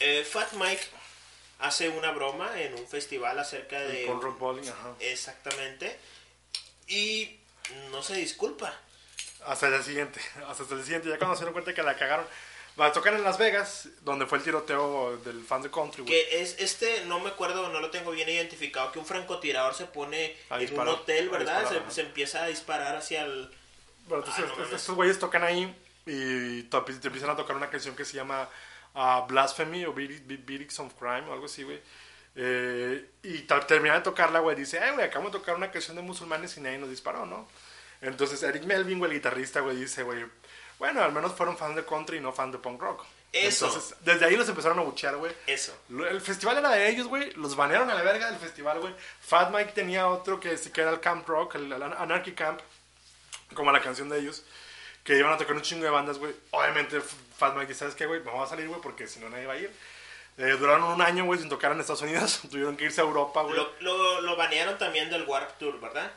Eh, 0.00 0.24
Fat 0.30 0.52
Mike 0.52 0.84
hace 1.58 1.88
una 1.88 2.10
broma 2.10 2.60
en 2.60 2.74
un 2.74 2.86
festival 2.86 3.38
acerca 3.38 3.80
de 3.80 4.04
Con 4.04 4.20
rock 4.20 4.38
bowling, 4.38 4.68
ajá. 4.68 4.94
exactamente 5.00 5.98
y 6.86 7.38
no 7.90 8.02
se 8.02 8.14
disculpa. 8.16 8.78
Hasta 9.46 9.68
el 9.68 9.82
siguiente. 9.82 10.20
Hasta 10.46 10.74
el 10.74 10.82
siguiente, 10.84 11.08
ya 11.08 11.16
cuando 11.18 11.34
se 11.34 11.40
dieron 11.40 11.54
cuenta 11.54 11.72
que 11.72 11.82
la 11.82 11.96
cagaron. 11.96 12.26
Va 12.78 12.86
a 12.86 12.92
tocar 12.92 13.14
en 13.14 13.22
Las 13.24 13.38
Vegas, 13.38 13.88
donde 14.02 14.26
fue 14.26 14.36
el 14.38 14.44
tiroteo 14.44 15.16
del 15.24 15.42
fan 15.44 15.62
de 15.62 15.70
country. 15.70 16.04
Que 16.04 16.42
es 16.42 16.56
este, 16.58 17.04
no 17.06 17.20
me 17.20 17.30
acuerdo, 17.30 17.70
no 17.70 17.80
lo 17.80 17.90
tengo 17.90 18.10
bien 18.10 18.28
identificado, 18.28 18.92
que 18.92 18.98
un 18.98 19.06
francotirador 19.06 19.74
se 19.74 19.86
pone 19.86 20.36
A 20.50 20.56
en 20.56 20.60
disparar, 20.60 20.88
un 20.94 21.00
hotel, 21.00 21.28
¿verdad? 21.30 21.60
disparar, 21.60 21.88
se, 21.90 21.94
se 21.94 22.00
empieza 22.02 22.42
a 22.42 22.46
disparar 22.48 22.96
hacia 22.96 23.24
el... 23.24 23.50
Bueno, 24.08 24.24
entonces, 24.24 24.44
Ah, 24.52 24.54
no 24.70 24.76
estos 24.76 24.94
güeyes 24.94 25.18
tocan 25.18 25.42
ahí 25.42 25.74
y 26.04 26.64
to- 26.64 26.84
te 26.84 26.92
empiezan 27.06 27.30
a 27.30 27.36
tocar 27.36 27.56
una 27.56 27.70
canción 27.70 27.96
que 27.96 28.04
se 28.04 28.14
llama 28.14 28.48
ah, 28.94 29.24
Blasphemy 29.26 29.86
o 29.86 29.94
Beat- 29.94 30.26
Beat- 30.26 30.44
Beatings 30.44 30.78
of 30.80 30.92
Crime 30.98 31.22
o 31.28 31.32
algo 31.32 31.46
así, 31.46 31.62
güey. 31.62 31.80
Eh, 32.36 33.06
y 33.22 33.38
ta- 33.40 33.66
termina 33.66 33.94
de 33.94 34.00
tocarla, 34.02 34.40
güey, 34.40 34.54
dice, 34.54 34.78
ay, 34.78 34.92
güey, 34.92 35.06
acabamos 35.06 35.32
de 35.32 35.38
tocar 35.38 35.54
una 35.56 35.70
canción 35.70 35.96
de 35.96 36.02
musulmanes 36.02 36.54
y 36.58 36.60
nadie 36.60 36.76
nos 36.76 36.90
disparó, 36.90 37.24
¿no? 37.24 37.48
Entonces 38.02 38.42
Eric 38.42 38.64
Melvin, 38.64 38.98
güey, 38.98 39.10
el 39.10 39.16
guitarrista, 39.16 39.60
güey, 39.60 39.76
dice, 39.76 40.02
güey, 40.02 40.22
bueno, 40.78 41.02
al 41.02 41.12
menos 41.12 41.32
fueron 41.32 41.56
fans 41.56 41.76
de 41.76 41.84
country 41.84 42.18
y 42.18 42.20
no 42.20 42.32
fans 42.32 42.52
de 42.52 42.58
punk 42.58 42.80
rock. 42.80 43.04
Eso. 43.32 43.66
Entonces, 43.66 43.96
desde 44.00 44.24
ahí 44.24 44.36
los 44.36 44.48
empezaron 44.48 44.78
a 44.78 44.82
buchear, 44.82 45.16
güey. 45.16 45.32
Eso. 45.46 45.76
El 45.90 46.20
festival 46.20 46.58
era 46.58 46.70
de 46.70 46.88
ellos, 46.88 47.06
güey. 47.06 47.32
Los 47.32 47.56
banearon 47.56 47.90
a 47.90 47.94
la 47.94 48.02
verga 48.02 48.30
del 48.30 48.38
festival, 48.40 48.80
güey. 48.80 48.94
Fat 49.20 49.50
Mike 49.50 49.72
tenía 49.72 50.08
otro 50.08 50.40
que 50.40 50.56
sí 50.56 50.70
que 50.70 50.80
era 50.82 50.90
el 50.90 51.00
Camp 51.00 51.26
Rock, 51.28 51.56
el, 51.56 51.70
el 51.70 51.82
Anarchy 51.82 52.32
Camp, 52.32 52.60
como 53.54 53.72
la 53.72 53.82
canción 53.82 54.08
de 54.08 54.18
ellos, 54.20 54.44
que 55.04 55.18
iban 55.18 55.32
a 55.32 55.36
tocar 55.36 55.54
un 55.54 55.62
chingo 55.62 55.84
de 55.84 55.90
bandas, 55.90 56.18
güey. 56.18 56.34
Obviamente, 56.50 57.00
Fat 57.00 57.54
Mike, 57.56 57.74
¿sabes 57.74 57.94
qué, 57.94 58.06
güey? 58.06 58.20
Vamos 58.20 58.46
a 58.46 58.50
salir, 58.50 58.68
güey, 58.68 58.80
porque 58.80 59.06
si 59.06 59.20
no 59.20 59.28
nadie 59.28 59.46
va 59.46 59.54
a 59.54 59.58
ir. 59.58 59.70
Eh, 60.38 60.56
duraron 60.58 60.84
un 60.84 61.00
año, 61.00 61.24
güey, 61.24 61.38
sin 61.38 61.48
tocar 61.48 61.72
en 61.72 61.80
Estados 61.80 62.02
Unidos. 62.02 62.40
Tuvieron 62.50 62.76
que 62.76 62.84
irse 62.84 63.00
a 63.00 63.04
Europa, 63.04 63.42
güey. 63.42 63.56
Lo, 63.56 63.70
lo, 63.80 64.20
lo 64.20 64.36
banearon 64.36 64.78
también 64.78 65.10
del 65.10 65.24
Warp 65.24 65.58
Tour, 65.58 65.80
¿verdad? 65.80 66.10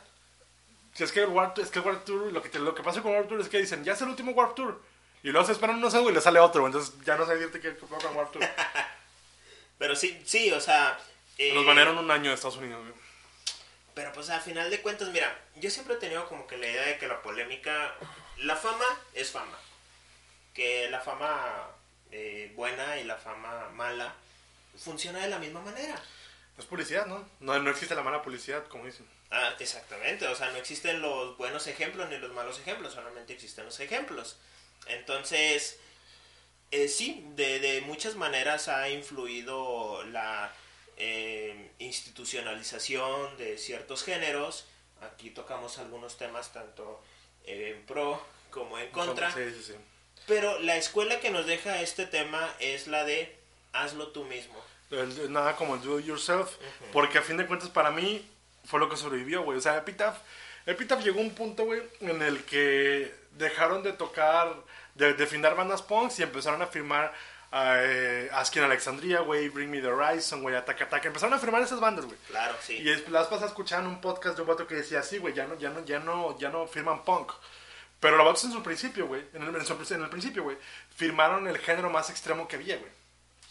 Si 0.94 1.04
es 1.04 1.12
que 1.12 1.20
el 1.20 1.28
Warp, 1.28 1.58
es 1.58 1.70
que 1.70 1.78
el 1.78 1.84
Warp 1.84 2.04
Tour, 2.04 2.32
lo 2.32 2.42
que, 2.42 2.48
te- 2.48 2.58
lo 2.58 2.74
que 2.74 2.82
pasa 2.82 3.00
con 3.02 3.12
Warp 3.12 3.28
Tour 3.28 3.40
es 3.40 3.48
que 3.48 3.58
dicen, 3.58 3.84
ya 3.84 3.92
es 3.92 4.00
el 4.02 4.08
último 4.08 4.32
Warp 4.32 4.54
Tour. 4.54 4.80
Y 5.22 5.28
luego 5.30 5.46
se 5.46 5.52
esperan 5.52 5.76
unos 5.76 5.94
güey, 5.94 6.08
y 6.08 6.12
le 6.12 6.20
sale 6.20 6.40
otro. 6.40 6.66
Entonces 6.66 6.94
ya 7.04 7.16
no 7.16 7.26
sé 7.26 7.34
decirte 7.36 7.60
qué 7.60 7.70
pasa 7.72 8.08
con 8.08 8.16
Warp 8.16 8.32
Tour. 8.32 8.42
Pero 9.78 9.94
sí, 9.96 10.20
sí, 10.26 10.50
o 10.52 10.60
sea... 10.60 10.98
eh, 11.38 11.52
Los 11.54 11.64
banearon 11.66 11.98
un 11.98 12.10
año 12.10 12.28
de 12.30 12.34
Estados 12.34 12.56
Unidos, 12.58 12.80
güey. 12.82 12.94
Pero 13.94 14.12
pues 14.12 14.30
al 14.30 14.40
final 14.40 14.70
de 14.70 14.80
cuentas, 14.82 15.08
mira, 15.08 15.36
yo 15.56 15.70
siempre 15.70 15.94
he 15.94 15.98
tenido 15.98 16.26
como 16.28 16.46
que 16.46 16.56
la 16.56 16.66
idea 16.66 16.86
de 16.86 16.98
que 16.98 17.06
la 17.08 17.22
polémica, 17.22 17.94
la 18.38 18.56
fama 18.56 18.84
es 19.14 19.30
fama. 19.30 19.58
Que 20.54 20.88
la 20.90 21.00
fama 21.00 21.68
eh, 22.10 22.52
buena 22.56 22.98
y 22.98 23.04
la 23.04 23.16
fama 23.16 23.68
mala 23.74 24.14
funciona 24.76 25.18
de 25.20 25.28
la 25.28 25.38
misma 25.38 25.60
manera. 25.60 26.00
Es 26.58 26.64
publicidad, 26.66 27.06
¿no? 27.06 27.26
¿no? 27.40 27.58
No 27.58 27.70
existe 27.70 27.94
la 27.94 28.02
mala 28.02 28.22
publicidad, 28.22 28.66
como 28.68 28.84
dicen. 28.86 29.06
Ah, 29.30 29.54
exactamente, 29.60 30.26
o 30.26 30.34
sea, 30.34 30.50
no 30.50 30.58
existen 30.58 31.00
los 31.00 31.36
buenos 31.36 31.66
ejemplos 31.68 32.08
ni 32.10 32.18
los 32.18 32.32
malos 32.32 32.58
ejemplos, 32.58 32.94
solamente 32.94 33.32
existen 33.32 33.64
los 33.64 33.78
ejemplos. 33.78 34.36
Entonces, 34.86 35.78
eh, 36.72 36.88
sí, 36.88 37.24
de, 37.36 37.60
de 37.60 37.80
muchas 37.82 38.16
maneras 38.16 38.66
ha 38.68 38.88
influido 38.88 40.02
la 40.06 40.52
eh, 40.96 41.70
institucionalización 41.78 43.36
de 43.36 43.58
ciertos 43.58 44.02
géneros. 44.04 44.66
Aquí 45.02 45.30
tocamos 45.30 45.78
algunos 45.78 46.16
temas 46.18 46.52
tanto 46.52 47.02
en 47.44 47.84
pro 47.86 48.22
como 48.50 48.78
en 48.78 48.90
contra. 48.90 49.32
Sí, 49.32 49.50
sí, 49.54 49.62
sí. 49.62 49.74
Pero 50.26 50.58
la 50.60 50.76
escuela 50.76 51.20
que 51.20 51.30
nos 51.30 51.46
deja 51.46 51.80
este 51.80 52.06
tema 52.06 52.54
es 52.58 52.86
la 52.86 53.04
de 53.04 53.36
hazlo 53.72 54.08
tú 54.08 54.24
mismo. 54.24 54.60
El- 54.90 55.32
nada 55.32 55.56
como 55.56 55.76
el 55.76 55.82
do 55.82 56.00
it 56.00 56.06
yourself. 56.06 56.56
Porque 56.92 57.18
a 57.18 57.22
fin 57.22 57.36
de 57.36 57.46
cuentas, 57.46 57.70
para 57.70 57.90
mí, 57.90 58.28
fue 58.64 58.80
lo 58.80 58.88
que 58.88 58.96
sobrevivió, 58.96 59.42
güey. 59.42 59.58
O 59.58 59.60
sea, 59.60 59.76
Epitaph, 59.78 60.18
Epitaph 60.66 61.02
llegó 61.02 61.20
a 61.20 61.22
un 61.22 61.34
punto, 61.34 61.64
güey, 61.64 61.82
en 62.00 62.22
el 62.22 62.44
que 62.44 63.14
dejaron 63.32 63.82
de 63.82 63.92
tocar, 63.92 64.54
de, 64.94 65.14
de 65.14 65.26
firmar 65.26 65.54
bandas 65.56 65.82
punks 65.82 66.18
y 66.18 66.22
empezaron 66.22 66.60
a 66.62 66.66
firmar 66.66 67.12
eh, 67.52 68.28
Asking 68.32 68.62
Alexandria, 68.62 69.20
güey, 69.20 69.48
Bring 69.48 69.70
Me 69.70 69.80
the 69.80 69.88
Horizon, 69.88 70.42
güey, 70.42 70.54
Attack 70.54 70.82
Attack. 70.82 71.06
Empezaron 71.06 71.34
a 71.34 71.38
firmar 71.38 71.62
esas 71.62 71.80
bandas, 71.80 72.04
güey. 72.04 72.16
Claro, 72.28 72.54
sí. 72.60 72.76
Y 72.78 72.88
es- 72.90 73.08
las 73.08 73.26
pasas 73.26 73.48
escuchaban 73.48 73.86
un 73.86 74.00
podcast 74.00 74.36
de 74.36 74.42
un 74.42 74.48
vato 74.48 74.66
que 74.66 74.76
decía 74.76 75.00
así, 75.00 75.18
güey, 75.18 75.34
ya 75.34 75.46
no, 75.46 75.56
ya 75.58 75.70
no, 75.70 75.84
ya 75.84 75.98
no, 75.98 76.38
ya 76.38 76.48
no 76.50 76.66
firman 76.66 77.04
punk. 77.04 77.32
Pero 77.98 78.16
los 78.16 78.24
vatos 78.24 78.44
en 78.44 78.52
su 78.52 78.62
principio, 78.62 79.06
güey, 79.08 79.24
en 79.34 79.42
el, 79.42 79.54
en 79.54 79.66
su- 79.66 79.94
en 79.94 80.02
el 80.02 80.08
principio, 80.10 80.42
güey, 80.44 80.56
firmaron 80.94 81.46
el 81.48 81.58
género 81.58 81.90
más 81.90 82.08
extremo 82.10 82.46
que 82.48 82.56
había, 82.56 82.76
güey. 82.76 82.90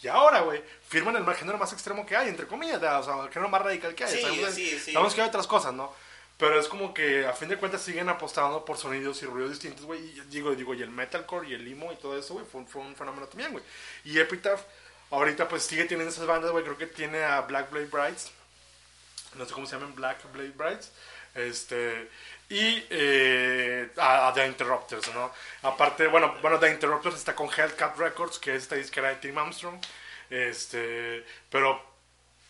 Y 0.02 0.08
ahora, 0.08 0.40
güey, 0.40 0.62
firman 0.88 1.16
el 1.16 1.34
género 1.34 1.58
más 1.58 1.72
extremo 1.72 2.06
que 2.06 2.16
hay, 2.16 2.28
entre 2.28 2.46
comillas, 2.46 2.76
o 2.82 3.02
sea, 3.04 3.22
el 3.24 3.28
género 3.30 3.48
más 3.50 3.60
radical 3.62 3.94
que 3.94 4.04
hay. 4.04 4.12
Sí, 4.16 4.22
sabemos, 4.22 4.54
sí, 4.54 4.78
sí. 4.78 4.92
sabemos 4.92 5.14
que 5.14 5.20
hay 5.22 5.28
otras 5.28 5.46
cosas, 5.46 5.74
¿no? 5.74 5.94
Pero 6.38 6.58
es 6.58 6.68
como 6.68 6.94
que 6.94 7.26
a 7.26 7.34
fin 7.34 7.50
de 7.50 7.58
cuentas 7.58 7.82
siguen 7.82 8.08
apostando 8.08 8.64
por 8.64 8.78
sonidos 8.78 9.22
y 9.22 9.26
ruidos 9.26 9.50
distintos, 9.50 9.84
güey. 9.84 10.00
Y 10.02 10.20
digo, 10.30 10.54
digo, 10.54 10.72
y 10.72 10.80
el 10.82 10.88
metalcore 10.90 11.48
y 11.50 11.52
el 11.54 11.68
emo 11.70 11.92
y 11.92 11.96
todo 11.96 12.18
eso, 12.18 12.32
güey, 12.32 12.46
fue, 12.46 12.62
un- 12.62 12.66
fue 12.66 12.80
un 12.80 12.96
fenómeno 12.96 13.26
también, 13.26 13.52
güey. 13.52 13.62
Y 14.04 14.18
Epitaph, 14.18 14.62
ahorita 15.10 15.46
pues 15.48 15.64
sigue 15.64 15.84
teniendo 15.84 16.10
esas 16.10 16.26
bandas, 16.26 16.50
güey. 16.50 16.64
Creo 16.64 16.78
que 16.78 16.86
tiene 16.86 17.22
a 17.22 17.42
Black 17.42 17.70
Blade 17.70 17.88
Brides, 17.92 18.30
no 19.34 19.44
sé 19.44 19.52
cómo 19.52 19.66
se 19.66 19.74
llaman, 19.76 19.94
Black 19.94 20.18
Blade 20.32 20.52
Brides. 20.56 20.90
Este, 21.34 22.10
y 22.50 22.84
eh, 22.90 23.90
a, 23.96 24.32
The 24.34 24.44
Interrupters, 24.44 25.14
¿no? 25.14 25.32
Aparte, 25.62 26.08
bueno, 26.08 26.34
bueno, 26.42 26.58
The 26.58 26.70
Interrupters 26.70 27.14
está 27.14 27.34
con 27.34 27.48
Hellcat 27.48 27.96
Records, 27.96 28.40
que 28.40 28.56
es 28.56 28.64
esta 28.64 28.74
disquera 28.74 29.08
de 29.08 29.16
Tim 29.16 29.38
Armstrong. 29.38 29.80
Este, 30.28 31.24
pero 31.48 31.90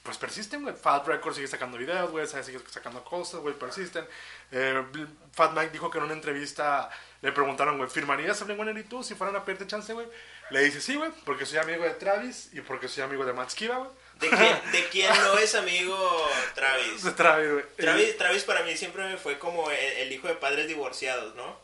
pues 0.03 0.17
persisten, 0.17 0.63
güey. 0.63 0.75
Fat 0.75 1.07
Records 1.07 1.37
sigue 1.37 1.49
sacando 1.49 1.77
videos, 1.77 2.11
güey, 2.11 2.27
sigue 2.27 2.61
sacando 2.71 3.05
cosas, 3.05 3.41
güey, 3.41 3.55
persisten. 3.55 4.07
Eh, 4.51 4.83
Fat 5.33 5.53
Mike 5.53 5.71
dijo 5.71 5.91
que 5.91 5.99
en 5.99 6.05
una 6.05 6.15
entrevista 6.15 6.89
le 7.21 7.33
preguntaron, 7.33 7.77
güey, 7.77 7.91
¿firmarías 7.91 8.41
a 8.41 8.47
Blink-182 8.47 9.03
si 9.03 9.15
fueran 9.15 9.37
a 9.37 9.45
pedirte 9.45 9.67
chance, 9.67 9.93
güey? 9.93 10.09
Le 10.51 10.61
dice, 10.65 10.81
sí, 10.81 10.97
güey, 10.97 11.11
porque 11.27 11.45
soy 11.45 11.59
amigo 11.59 11.85
de 11.85 11.91
Travis 11.91 12.49
y 12.55 12.63
porque 12.63 12.89
soy 12.89 13.03
amigo 13.03 13.27
de 13.27 13.35
Matt 13.35 13.51
Skiba, 13.51 13.77
güey. 13.77 13.91
¿De 14.21 14.29
quién, 14.29 14.73
¿De 14.73 14.89
quién 14.89 15.11
no 15.23 15.39
es 15.39 15.55
amigo 15.55 16.31
Travis? 16.55 17.03
De 17.03 17.12
Travis, 17.12 17.51
güey. 17.53 17.64
Travis, 17.77 18.16
Travis 18.18 18.45
para 18.45 18.62
mí 18.62 18.77
siempre 18.77 19.05
me 19.05 19.16
fue 19.16 19.39
como 19.39 19.71
el, 19.71 19.79
el 19.79 20.12
hijo 20.12 20.29
de 20.29 20.35
padres 20.35 20.68
divorciados, 20.68 21.35
¿no? 21.35 21.59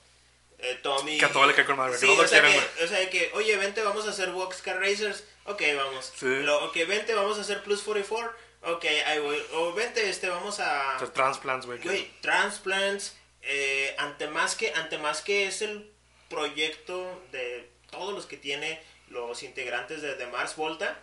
Eh, 0.58 0.78
Tommy. 0.82 1.18
Que 1.18 1.26
a 1.26 1.32
todo 1.32 1.46
le 1.46 1.54
cae 1.54 1.66
con 1.66 1.76
madre, 1.76 1.92
que 1.92 1.98
Sí, 1.98 2.06
no 2.06 2.22
o, 2.22 2.26
sea 2.26 2.42
que, 2.42 2.84
o 2.84 2.86
sea 2.86 3.10
que, 3.10 3.30
oye, 3.34 3.56
vente, 3.56 3.82
vamos 3.82 4.06
a 4.06 4.10
hacer 4.10 4.30
Boxcar 4.30 4.80
Racers. 4.80 5.24
Ok, 5.44 5.62
vamos. 5.76 6.12
Sí. 6.16 6.26
Lo, 6.26 6.64
ok, 6.64 6.76
vente, 6.88 7.14
vamos 7.14 7.38
a 7.38 7.42
hacer 7.42 7.62
Plus 7.62 7.82
44. 7.82 8.32
Ok, 8.62 8.84
ahí 9.06 9.18
voy. 9.20 9.42
O 9.52 9.72
vente, 9.74 10.08
este, 10.08 10.28
vamos 10.28 10.58
a. 10.60 10.96
Transplants, 11.12 11.66
Güey, 11.66 12.10
Transplants. 12.20 13.16
Eh, 13.42 13.94
ante 13.98 14.26
más 14.26 14.56
que 14.56 14.72
ante 14.72 14.98
más 14.98 15.22
que 15.22 15.46
es 15.46 15.62
el 15.62 15.88
proyecto 16.28 17.22
de 17.30 17.70
todos 17.90 18.12
los 18.12 18.26
que 18.26 18.36
tiene 18.36 18.82
los 19.08 19.44
integrantes 19.44 20.02
de, 20.02 20.16
de 20.16 20.26
Mars 20.26 20.56
Volta. 20.56 20.98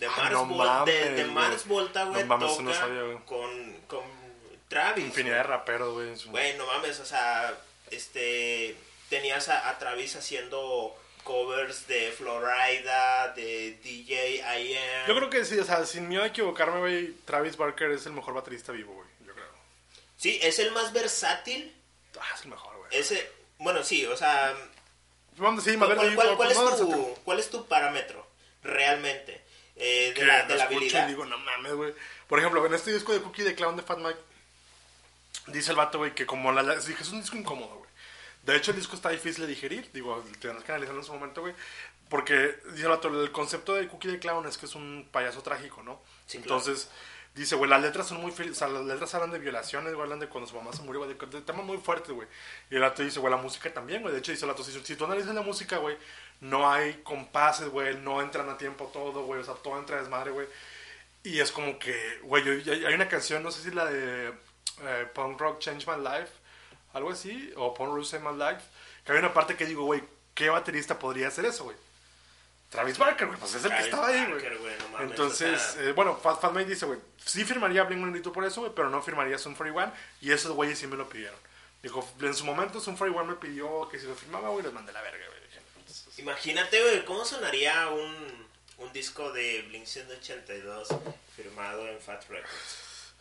De 0.00 0.06
Ah, 0.06 0.12
Mars, 0.16 0.32
no 0.32 0.46
Vol- 0.46 0.84
de, 0.86 0.92
mames, 0.94 1.16
de 1.16 1.22
güey. 1.22 1.34
Mars 1.34 1.66
Volta, 1.68 2.04
güey, 2.04 2.22
No 2.22 2.26
mames, 2.26 2.50
toca 2.50 2.62
no 2.62 2.74
sabía, 2.74 3.02
güey. 3.02 3.18
con, 3.26 3.74
con 3.86 4.02
Travis. 4.68 5.04
Infinidad 5.04 5.36
de 5.36 5.42
raperos, 5.44 5.94
güey. 5.94 6.14
Güey, 6.30 6.56
no 6.56 6.66
mames, 6.66 6.98
o 7.00 7.04
sea, 7.04 7.54
este, 7.90 8.76
tenías 9.08 9.48
a, 9.48 9.68
a 9.68 9.78
Travis 9.78 10.16
haciendo 10.16 10.96
covers 11.24 11.86
de 11.86 12.10
Florida, 12.12 13.28
de 13.34 13.78
DJ 13.82 14.38
IAM. 14.38 15.06
Yo 15.06 15.14
creo 15.16 15.28
que 15.30 15.44
sí, 15.44 15.58
o 15.58 15.64
sea, 15.64 15.84
sin 15.84 16.08
miedo 16.08 16.22
a 16.22 16.26
equivocarme, 16.28 16.78
güey, 16.80 17.12
Travis 17.26 17.56
Barker 17.56 17.90
es 17.90 18.06
el 18.06 18.12
mejor 18.12 18.34
baterista 18.34 18.72
vivo, 18.72 18.94
güey. 18.94 19.08
Yo 19.26 19.34
creo. 19.34 19.44
Sí, 20.16 20.38
es 20.42 20.58
el 20.60 20.72
más 20.72 20.92
versátil. 20.92 21.74
Ah, 22.18 22.26
es 22.34 22.42
el 22.42 22.48
mejor, 22.50 22.76
güey. 22.78 22.88
Ese, 22.92 23.30
bueno, 23.58 23.82
sí, 23.84 24.06
o 24.06 24.16
sea, 24.16 24.54
Vamos 25.36 25.62
a 25.62 25.64
decir, 25.64 25.78
más 25.78 25.88
¿cuál, 25.94 26.14
cuál- 26.14 26.36
cuál 26.36 26.50
es 26.50 26.76
tu. 26.78 27.14
¿cuál 27.24 27.38
es 27.38 27.50
tu 27.50 27.66
parámetro 27.66 28.26
realmente 28.62 29.40
eh, 29.80 30.12
de 30.14 30.24
la, 30.24 30.44
de 30.44 30.56
la 30.56 30.64
habilidad? 30.64 31.06
y 31.06 31.12
digo, 31.12 31.24
no 31.24 31.38
mames, 31.38 31.72
güey. 31.72 31.94
Por 32.28 32.38
ejemplo, 32.38 32.64
en 32.64 32.74
este 32.74 32.92
disco 32.92 33.12
de 33.12 33.20
Cookie 33.20 33.42
de 33.42 33.54
Clown 33.54 33.76
de 33.76 33.82
Fat 33.82 33.98
Mike, 33.98 34.20
dice 35.48 35.70
el 35.70 35.76
vato, 35.76 35.98
güey, 35.98 36.14
que 36.14 36.26
como 36.26 36.52
la, 36.52 36.76
dije, 36.76 37.02
es 37.02 37.10
un 37.10 37.20
disco 37.20 37.36
incómodo, 37.36 37.76
güey. 37.76 37.90
De 38.44 38.56
hecho, 38.56 38.70
el 38.70 38.76
disco 38.76 38.96
está 38.96 39.10
difícil 39.10 39.42
de 39.42 39.48
digerir, 39.48 39.90
digo, 39.92 40.24
tendrás 40.40 40.64
que 40.64 40.72
analizarlo 40.72 41.00
en 41.00 41.06
su 41.06 41.12
momento, 41.12 41.40
güey. 41.42 41.54
Porque, 42.08 42.56
dice 42.72 42.82
el 42.82 42.88
vato, 42.88 43.08
el 43.22 43.30
concepto 43.30 43.74
de 43.74 43.86
Cookie 43.86 44.08
de 44.08 44.18
Clown 44.18 44.46
es 44.46 44.58
que 44.58 44.66
es 44.66 44.74
un 44.74 45.08
payaso 45.12 45.42
trágico, 45.42 45.82
¿no? 45.82 46.00
Sí, 46.26 46.38
claro. 46.38 46.58
Entonces, 46.58 46.90
dice, 47.34 47.54
güey, 47.54 47.70
las 47.70 47.80
letras 47.80 48.08
son 48.08 48.20
muy, 48.20 48.32
o 48.32 48.54
sea, 48.54 48.68
las 48.68 48.84
letras 48.84 49.14
hablan 49.14 49.30
de 49.30 49.38
violaciones, 49.38 49.94
güey, 49.94 50.02
hablan 50.02 50.18
de 50.18 50.28
cuando 50.28 50.48
su 50.48 50.56
mamá 50.56 50.72
se 50.72 50.82
murió, 50.82 51.04
güey, 51.04 51.14
de, 51.14 51.26
de 51.26 51.42
temas 51.42 51.64
muy 51.64 51.78
fuertes, 51.78 52.10
güey. 52.10 52.26
Y 52.70 52.74
el 52.74 52.80
vato 52.80 53.02
dice, 53.02 53.20
güey, 53.20 53.32
la 53.32 53.40
música 53.40 53.72
también, 53.72 54.02
güey. 54.02 54.12
De 54.12 54.18
hecho, 54.20 54.32
dice 54.32 54.44
el 54.44 54.50
vato, 54.50 54.64
si, 54.64 54.72
si 54.80 54.96
tú 54.96 55.04
analizas 55.04 55.34
la 55.34 55.42
música, 55.42 55.76
güey, 55.76 55.96
no 56.40 56.70
hay 56.70 56.94
compases, 57.02 57.68
güey, 57.68 57.96
no 57.98 58.22
entran 58.22 58.48
a 58.48 58.56
tiempo 58.58 58.90
todo, 58.92 59.24
güey, 59.24 59.40
o 59.40 59.44
sea, 59.44 59.54
todo 59.54 59.78
entra 59.78 59.96
a 59.96 60.00
desmadre, 60.00 60.30
güey. 60.30 60.46
Y 61.22 61.40
es 61.40 61.52
como 61.52 61.78
que, 61.78 62.18
güey, 62.22 62.68
hay 62.68 62.94
una 62.94 63.08
canción, 63.08 63.42
no 63.42 63.50
sé 63.50 63.62
si 63.62 63.70
la 63.70 63.84
de 63.84 64.28
eh, 64.82 65.06
Punk 65.14 65.38
Rock 65.38 65.58
Change 65.58 65.86
My 65.86 66.02
Life, 66.02 66.32
algo 66.94 67.10
así, 67.10 67.52
o 67.56 67.74
Punk 67.74 67.94
Rock 67.94 68.04
Save 68.04 68.30
My 68.30 68.38
Life, 68.38 68.62
que 69.04 69.12
hay 69.12 69.18
una 69.18 69.34
parte 69.34 69.54
que 69.56 69.66
digo, 69.66 69.84
güey, 69.84 70.02
¿qué 70.34 70.48
baterista 70.48 70.98
podría 70.98 71.28
hacer 71.28 71.44
eso, 71.44 71.64
güey? 71.64 71.76
Travis 72.70 72.98
Barker, 72.98 73.26
güey, 73.26 73.38
pues 73.38 73.54
es 73.54 73.64
el 73.64 73.70
que 73.70 73.76
Travis 73.76 73.86
estaba 73.86 74.06
ahí, 74.08 74.26
güey. 74.26 74.42
No 74.92 75.00
Entonces, 75.00 75.60
o 75.60 75.72
sea- 75.74 75.82
eh, 75.82 75.92
bueno, 75.92 76.16
Fat, 76.16 76.40
Fat 76.40 76.52
Mike 76.52 76.70
dice, 76.70 76.86
güey, 76.86 77.00
sí 77.24 77.44
firmaría 77.44 77.86
Blink-182 77.88 78.32
por 78.32 78.44
eso, 78.44 78.60
güey, 78.60 78.72
pero 78.74 78.88
no 78.88 79.02
firmaría 79.02 79.38
Sun 79.38 79.54
41, 79.56 79.92
y 80.20 80.30
esos 80.30 80.52
güeyes 80.52 80.78
sí 80.78 80.86
me 80.86 80.96
lo 80.96 81.08
pidieron. 81.08 81.38
Dijo, 81.82 82.08
en 82.20 82.34
su 82.34 82.44
momento 82.44 82.80
Sun 82.80 82.96
41 82.96 83.24
me 83.24 83.34
pidió 83.36 83.88
que 83.88 83.98
si 83.98 84.06
lo 84.06 84.14
firmaba, 84.14 84.50
güey, 84.50 84.62
les 84.64 84.72
mandé 84.72 84.92
la 84.92 85.02
verga, 85.02 85.26
güey. 85.26 85.39
Imagínate, 86.20 86.80
güey, 86.82 87.04
cómo 87.04 87.24
sonaría 87.24 87.88
un, 87.88 88.46
un 88.78 88.92
disco 88.92 89.32
de 89.32 89.62
Blink 89.68 89.86
182 89.86 90.88
firmado 91.36 91.86
en 91.88 92.00
Fat 92.00 92.28
Records. 92.28 93.12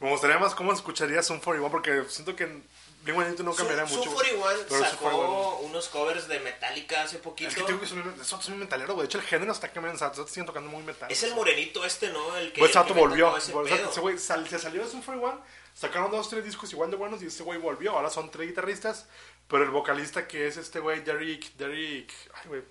Me 0.00 0.08
gustaría 0.10 0.38
más 0.38 0.54
cómo 0.54 0.72
escucharía 0.72 1.22
Sun 1.22 1.38
41 1.38 1.70
porque 1.70 2.04
siento 2.08 2.34
que 2.34 2.46
Blink-182 3.04 3.38
no 3.44 3.54
cambiaría 3.54 3.86
Sun, 3.86 3.98
mucho. 3.98 4.10
Güey. 4.10 4.30
41 4.36 4.64
Pero 4.68 4.80
Sun 4.80 4.90
sacó 4.90 5.04
41 5.10 5.56
unos 5.68 5.88
covers 5.88 6.26
de 6.28 6.40
Metallica 6.40 7.02
hace 7.02 7.18
poquito. 7.18 7.50
Es 7.50 7.54
que 7.54 7.62
tengo 7.62 7.80
que 7.80 7.86
son, 7.86 8.42
son 8.42 8.58
metalero, 8.58 8.94
güey. 8.94 9.06
De 9.06 9.10
hecho, 9.10 9.18
el 9.18 9.24
género 9.24 9.52
está 9.52 9.68
cambiando. 9.70 10.04
O 10.04 10.14
sea, 10.14 10.26
siguen 10.26 10.46
tocando 10.46 10.68
muy 10.70 10.82
metal. 10.82 11.10
Es 11.10 11.22
el 11.22 11.34
morenito 11.34 11.84
este, 11.84 12.08
¿no? 12.10 12.36
El 12.36 12.52
que, 12.52 12.58
Pues 12.60 12.72
Sato 12.72 12.94
volvió. 12.94 13.36
ese 13.36 13.52
ese 13.90 14.00
güey 14.00 14.18
sal- 14.18 14.48
se 14.48 14.58
salió 14.58 14.82
de 14.84 14.90
Sun 14.90 15.02
41. 15.02 15.40
Sacaron 15.74 16.10
dos, 16.10 16.28
tres 16.28 16.44
discos 16.44 16.70
igual 16.72 16.90
de 16.90 16.96
buenos 16.96 17.22
y 17.22 17.26
ese 17.26 17.42
güey 17.44 17.58
volvió. 17.58 17.92
Ahora 17.92 18.10
son 18.10 18.30
tres 18.30 18.48
guitarristas. 18.48 19.06
Pero 19.52 19.62
el 19.64 19.70
vocalista 19.70 20.26
que 20.26 20.48
es 20.48 20.56
este 20.56 20.80
güey, 20.80 21.00
Derek. 21.00 21.52
Derek. 21.54 22.12
Ay, 22.34 22.42
güey. 22.48 22.62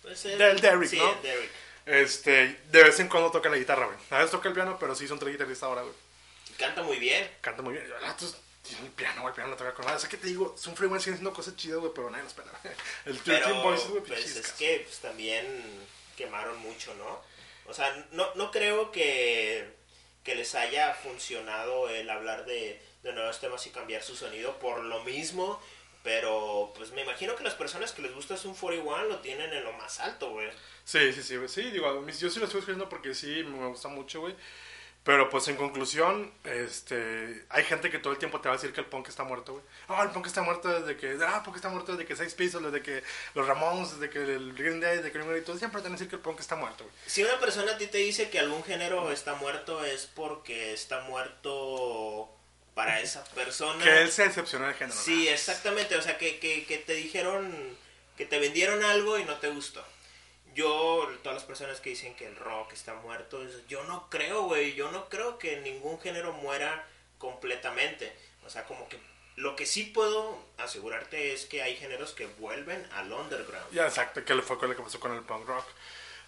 Pues 0.00 0.24
el- 0.24 0.38
Del 0.38 0.60
Derrick, 0.60 0.88
sí, 0.90 0.96
¿no? 0.96 1.12
el 1.12 1.22
Derrick. 1.22 1.50
Este, 1.84 2.60
de 2.70 2.82
vez 2.84 2.98
en 3.00 3.08
cuando 3.08 3.30
toca 3.30 3.50
la 3.50 3.56
guitarra, 3.58 3.84
güey. 3.86 3.98
A 4.10 4.18
veces 4.18 4.30
toca 4.30 4.48
el 4.48 4.54
piano, 4.54 4.78
pero 4.80 4.94
sí 4.94 5.06
son 5.06 5.18
tres 5.18 5.32
guitarristas 5.32 5.64
ahora, 5.68 5.82
güey. 5.82 5.94
Y 6.48 6.52
Canta 6.54 6.82
muy 6.82 6.98
bien. 6.98 7.28
Canta 7.40 7.60
muy 7.62 7.74
bien. 7.74 7.84
El 7.84 7.92
vato 7.92 8.24
es- 8.24 8.36
tiene 8.62 8.86
el 8.86 8.92
piano, 8.92 9.22
güey. 9.22 9.32
El 9.32 9.34
piano 9.34 9.50
lo 9.50 9.56
toca 9.56 9.74
con 9.74 9.84
madre. 9.84 9.96
O 9.98 10.00
sea, 10.00 10.08
que 10.08 10.16
te 10.16 10.28
digo, 10.28 10.54
41 10.54 11.00
siguen 11.00 11.14
haciendo 11.14 11.32
cosas 11.34 11.56
chidas, 11.56 11.78
güey, 11.80 11.92
pero 11.94 12.08
nadie 12.10 12.24
los 12.24 12.32
pela. 12.34 12.52
El 13.04 13.18
Team 13.20 13.62
Voices, 13.62 13.88
güey, 13.88 14.02
pues 14.02 14.36
es 14.36 14.52
que 14.52 14.80
pues, 14.86 14.98
también 15.00 15.44
quemaron 16.16 16.56
mucho, 16.60 16.94
¿no? 16.94 17.20
O 17.66 17.74
sea, 17.74 18.06
no, 18.12 18.32
no 18.36 18.50
creo 18.52 18.90
que, 18.92 19.68
que 20.22 20.34
les 20.36 20.54
haya 20.54 20.94
funcionado 20.94 21.88
el 21.88 22.08
hablar 22.10 22.44
de, 22.44 22.80
de 23.02 23.12
nuevos 23.12 23.40
temas 23.40 23.66
y 23.66 23.70
cambiar 23.70 24.02
su 24.04 24.14
sonido 24.14 24.58
por 24.60 24.82
lo 24.84 25.02
mismo. 25.04 25.60
Pero 26.02 26.72
pues 26.76 26.90
me 26.92 27.02
imagino 27.02 27.36
que 27.36 27.44
las 27.44 27.54
personas 27.54 27.92
que 27.92 28.02
les 28.02 28.14
gusta 28.14 28.36
Sun 28.36 28.54
41 28.54 29.04
lo 29.04 29.20
tienen 29.20 29.52
en 29.52 29.64
lo 29.64 29.72
más 29.74 30.00
alto, 30.00 30.30
güey. 30.30 30.48
Sí, 30.84 31.12
sí, 31.12 31.22
sí, 31.22 31.36
güey. 31.36 31.48
Sí, 31.48 31.70
digo, 31.70 32.04
yo 32.06 32.30
sí 32.30 32.38
lo 32.40 32.46
estoy 32.46 32.60
escuchando 32.60 32.88
porque 32.88 33.14
sí, 33.14 33.44
me 33.44 33.68
gusta 33.68 33.88
mucho, 33.88 34.20
güey. 34.20 34.34
Pero 35.04 35.28
pues 35.28 35.48
en 35.48 35.56
conclusión, 35.56 36.32
este, 36.44 37.44
hay 37.48 37.64
gente 37.64 37.90
que 37.90 37.98
todo 37.98 38.12
el 38.12 38.20
tiempo 38.20 38.40
te 38.40 38.48
va 38.48 38.54
a 38.54 38.56
decir 38.56 38.72
que 38.72 38.80
el 38.80 38.86
punk 38.86 39.08
está 39.08 39.24
muerto, 39.24 39.54
güey. 39.54 39.64
Ah, 39.88 40.02
el 40.04 40.10
punk 40.10 40.26
está 40.26 40.42
muerto 40.42 40.68
desde 40.68 40.96
que, 40.96 41.18
ah, 41.24 41.38
el 41.38 41.42
punk 41.42 41.56
está 41.56 41.70
muerto 41.70 41.92
desde 41.92 42.06
que 42.06 42.14
Sex 42.14 42.34
Pistols, 42.34 42.66
desde 42.66 42.82
que 42.82 43.02
los 43.34 43.44
Ramones, 43.44 43.98
desde 43.98 44.10
que 44.10 44.20
el 44.20 44.54
Green 44.54 44.78
Day, 44.78 44.98
desde 44.98 45.10
que 45.10 45.18
el 45.18 45.38
y 45.38 45.40
todo, 45.42 45.58
siempre 45.58 45.80
te 45.80 45.88
van 45.88 45.94
a 45.94 45.96
decir 45.96 46.08
que 46.08 46.16
el 46.16 46.22
punk 46.22 46.38
está 46.38 46.54
muerto, 46.54 46.84
güey. 46.84 46.94
Si 47.06 47.24
una 47.24 47.38
persona 47.40 47.72
a 47.72 47.78
ti 47.78 47.88
te 47.88 47.98
dice 47.98 48.30
que 48.30 48.38
algún 48.38 48.62
género 48.62 49.10
está 49.10 49.34
muerto 49.34 49.84
es 49.84 50.06
porque 50.06 50.72
está 50.72 51.00
muerto 51.00 52.30
para 52.74 53.00
esa 53.00 53.24
persona. 53.24 53.82
Que 53.82 54.02
él 54.02 54.10
se 54.10 54.24
decepcionó 54.24 54.66
del 54.66 54.74
género. 54.74 54.98
Sí, 54.98 55.28
exactamente. 55.28 55.96
O 55.96 56.02
sea, 56.02 56.18
que, 56.18 56.38
que, 56.38 56.64
que 56.64 56.78
te 56.78 56.94
dijeron, 56.94 57.76
que 58.16 58.26
te 58.26 58.38
vendieron 58.38 58.82
algo 58.84 59.18
y 59.18 59.24
no 59.24 59.36
te 59.38 59.50
gustó. 59.50 59.84
Yo, 60.54 61.08
todas 61.22 61.36
las 61.36 61.44
personas 61.44 61.80
que 61.80 61.90
dicen 61.90 62.14
que 62.14 62.26
el 62.26 62.36
rock 62.36 62.72
está 62.72 62.94
muerto, 62.94 63.42
yo 63.68 63.84
no 63.84 64.08
creo, 64.10 64.44
güey. 64.44 64.74
Yo 64.74 64.90
no 64.90 65.08
creo 65.08 65.38
que 65.38 65.60
ningún 65.60 66.00
género 66.00 66.32
muera 66.32 66.86
completamente. 67.18 68.12
O 68.44 68.50
sea, 68.50 68.64
como 68.64 68.88
que 68.88 68.98
lo 69.36 69.56
que 69.56 69.64
sí 69.64 69.84
puedo 69.84 70.38
asegurarte 70.58 71.32
es 71.32 71.46
que 71.46 71.62
hay 71.62 71.76
géneros 71.76 72.12
que 72.12 72.26
vuelven 72.26 72.86
al 72.92 73.12
underground. 73.12 73.72
Ya, 73.72 73.86
exacto, 73.86 74.24
que 74.24 74.34
fue 74.42 74.58
con 74.58 74.68
lo 74.68 74.76
que 74.76 74.82
pasó 74.82 75.00
con 75.00 75.14
el 75.14 75.22
punk 75.22 75.46
rock. 75.46 75.66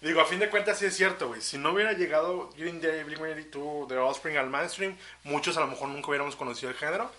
Digo, 0.05 0.21
a 0.21 0.25
fin 0.25 0.37
de 0.37 0.51
cuentas 0.51 0.77
sí 0.77 0.85
es 0.85 0.95
cierto, 0.95 1.29
güey. 1.29 1.41
Si 1.41 1.57
no 1.57 1.71
hubiera 1.71 1.93
llegado 1.93 2.51
Green 2.55 2.79
Day, 2.79 3.03
Blink-182, 3.05 3.87
The 3.87 3.97
Offspring 3.97 4.37
al 4.37 4.51
mainstream, 4.51 4.95
muchos 5.23 5.57
a 5.57 5.61
lo 5.61 5.67
mejor 5.67 5.89
nunca 5.89 6.09
hubiéramos 6.09 6.35
conocido 6.35 6.69
el 6.69 6.77
género. 6.77 7.09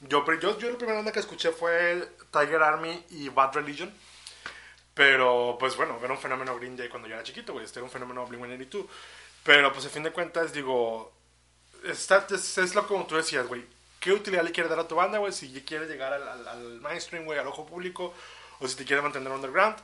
Yo, 0.00 0.24
yo, 0.40 0.58
yo 0.58 0.68
la 0.68 0.76
primera 0.76 0.96
banda 0.96 1.12
que 1.12 1.20
escuché 1.20 1.52
fue 1.52 2.04
Tiger 2.32 2.60
Army 2.60 3.00
y 3.10 3.28
Bad 3.28 3.54
Religion. 3.54 3.94
Pero, 4.92 5.56
pues 5.60 5.76
bueno, 5.76 5.96
era 6.02 6.12
un 6.12 6.18
fenómeno 6.18 6.56
Green 6.56 6.76
Day 6.76 6.88
cuando 6.88 7.06
yo 7.06 7.14
era 7.14 7.22
chiquito, 7.22 7.52
güey. 7.52 7.64
Este 7.64 7.78
era 7.78 7.84
un 7.84 7.92
fenómeno 7.92 8.26
Blink-182. 8.26 8.88
Pero, 9.44 9.72
pues 9.72 9.86
a 9.86 9.90
fin 9.90 10.02
de 10.02 10.10
cuentas, 10.10 10.52
digo, 10.52 11.12
está, 11.84 12.26
es, 12.28 12.58
es 12.58 12.74
lo 12.74 12.88
como 12.88 13.06
tú 13.06 13.14
decías, 13.14 13.46
güey. 13.46 13.64
¿Qué 14.00 14.10
utilidad 14.10 14.42
le 14.42 14.50
quieres 14.50 14.68
dar 14.68 14.80
a 14.80 14.88
tu 14.88 14.96
banda, 14.96 15.18
güey? 15.18 15.32
Si 15.32 15.48
quieres 15.60 15.88
llegar 15.88 16.12
al, 16.12 16.26
al, 16.26 16.48
al 16.48 16.80
mainstream, 16.80 17.24
güey, 17.24 17.38
al 17.38 17.46
ojo 17.46 17.64
público, 17.64 18.12
o 18.58 18.66
si 18.66 18.74
te 18.74 18.84
quieres 18.84 19.04
mantener 19.04 19.30
underground. 19.30 19.76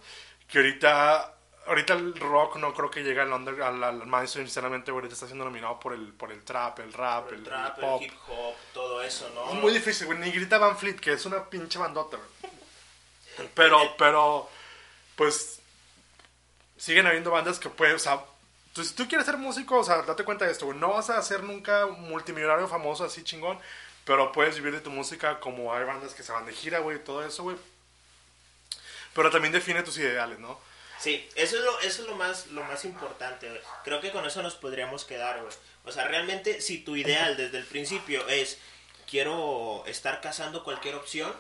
Que 0.49 0.59
ahorita, 0.59 1.38
ahorita 1.69 1.93
el 1.93 2.19
rock 2.19 2.57
no 2.57 2.73
creo 2.75 2.91
que 2.91 3.03
llegue 3.03 3.21
al, 3.21 3.33
under, 3.33 3.61
al, 3.63 3.83
al 3.85 4.07
mainstream, 4.07 4.47
sinceramente, 4.47 4.91
güey. 4.91 5.03
Ahorita 5.03 5.15
está 5.15 5.27
siendo 5.27 5.45
nominado 5.45 5.79
por 5.79 5.93
el, 5.93 6.13
por 6.13 6.33
el 6.33 6.43
trap, 6.43 6.81
el 6.81 6.93
rap, 6.93 7.29
El 7.29 7.39
el, 7.39 7.45
trap, 7.45 7.79
el 7.79 7.85
pop. 7.85 8.03
el 8.03 8.07
hip 8.09 8.15
hop, 8.29 8.55
todo 8.73 9.03
eso, 9.03 9.31
¿no? 9.35 9.51
Es 9.53 9.55
muy 9.55 9.73
difícil, 9.73 10.07
güey. 10.07 10.19
Ni 10.19 10.31
grita 10.31 10.59
Van 10.59 10.77
Fleet, 10.77 10.97
que 10.99 11.13
es 11.13 11.25
una 11.27 11.45
pinche 11.45 11.79
bandota, 11.79 12.17
güey. 12.17 12.53
Pero, 13.55 13.79
pero, 13.97 14.49
pues, 15.15 15.61
siguen 16.77 17.07
habiendo 17.07 17.31
bandas 17.31 17.61
que 17.61 17.69
pueden, 17.69 17.95
o 17.95 17.99
sea, 18.01 18.21
tú, 18.73 18.83
si 18.83 18.95
tú 18.95 19.07
quieres 19.07 19.27
ser 19.27 19.37
músico, 19.37 19.79
o 19.79 19.85
sea, 19.85 20.03
date 20.03 20.25
cuenta 20.25 20.45
de 20.45 20.51
esto, 20.51 20.67
güey. 20.67 20.77
No 20.77 20.89
vas 20.89 21.09
a 21.11 21.23
ser 21.23 21.45
nunca 21.45 21.87
multimillonario 21.87 22.67
famoso 22.67 23.05
así 23.05 23.23
chingón, 23.23 23.57
pero 24.05 24.33
puedes 24.33 24.57
vivir 24.57 24.73
de 24.73 24.81
tu 24.81 24.91
música 24.91 25.39
como 25.39 25.73
hay 25.73 25.85
bandas 25.85 26.15
que 26.15 26.25
se 26.25 26.33
van 26.33 26.47
de 26.47 26.53
gira, 26.53 26.81
güey, 26.81 26.99
todo 27.05 27.25
eso, 27.25 27.45
güey. 27.45 27.57
Pero 29.15 29.31
también 29.31 29.53
define 29.53 29.85
tus 29.85 29.99
ideales, 29.99 30.41
¿no? 30.41 30.59
Sí, 31.01 31.29
eso 31.37 31.57
es 31.57 31.65
lo, 31.65 31.81
eso 31.81 32.03
es 32.03 32.09
lo 32.09 32.17
más, 32.17 32.47
lo 32.49 32.65
más 32.65 32.85
importante, 32.85 33.49
güey. 33.49 33.61
Creo 33.85 34.01
que 34.01 34.11
con 34.11 34.27
eso 34.27 34.43
nos 34.43 34.55
podríamos 34.55 35.05
quedar, 35.05 35.41
güey. 35.41 35.53
O 35.85 35.93
sea, 35.93 36.09
realmente, 36.09 36.61
si 36.61 36.79
tu 36.79 36.97
ideal 36.97 37.37
desde 37.37 37.59
el 37.59 37.65
principio 37.65 38.27
es 38.29 38.59
quiero 39.09 39.85
estar 39.87 40.21
cazando 40.21 40.65
cualquier 40.65 40.97
opción, 40.97 41.33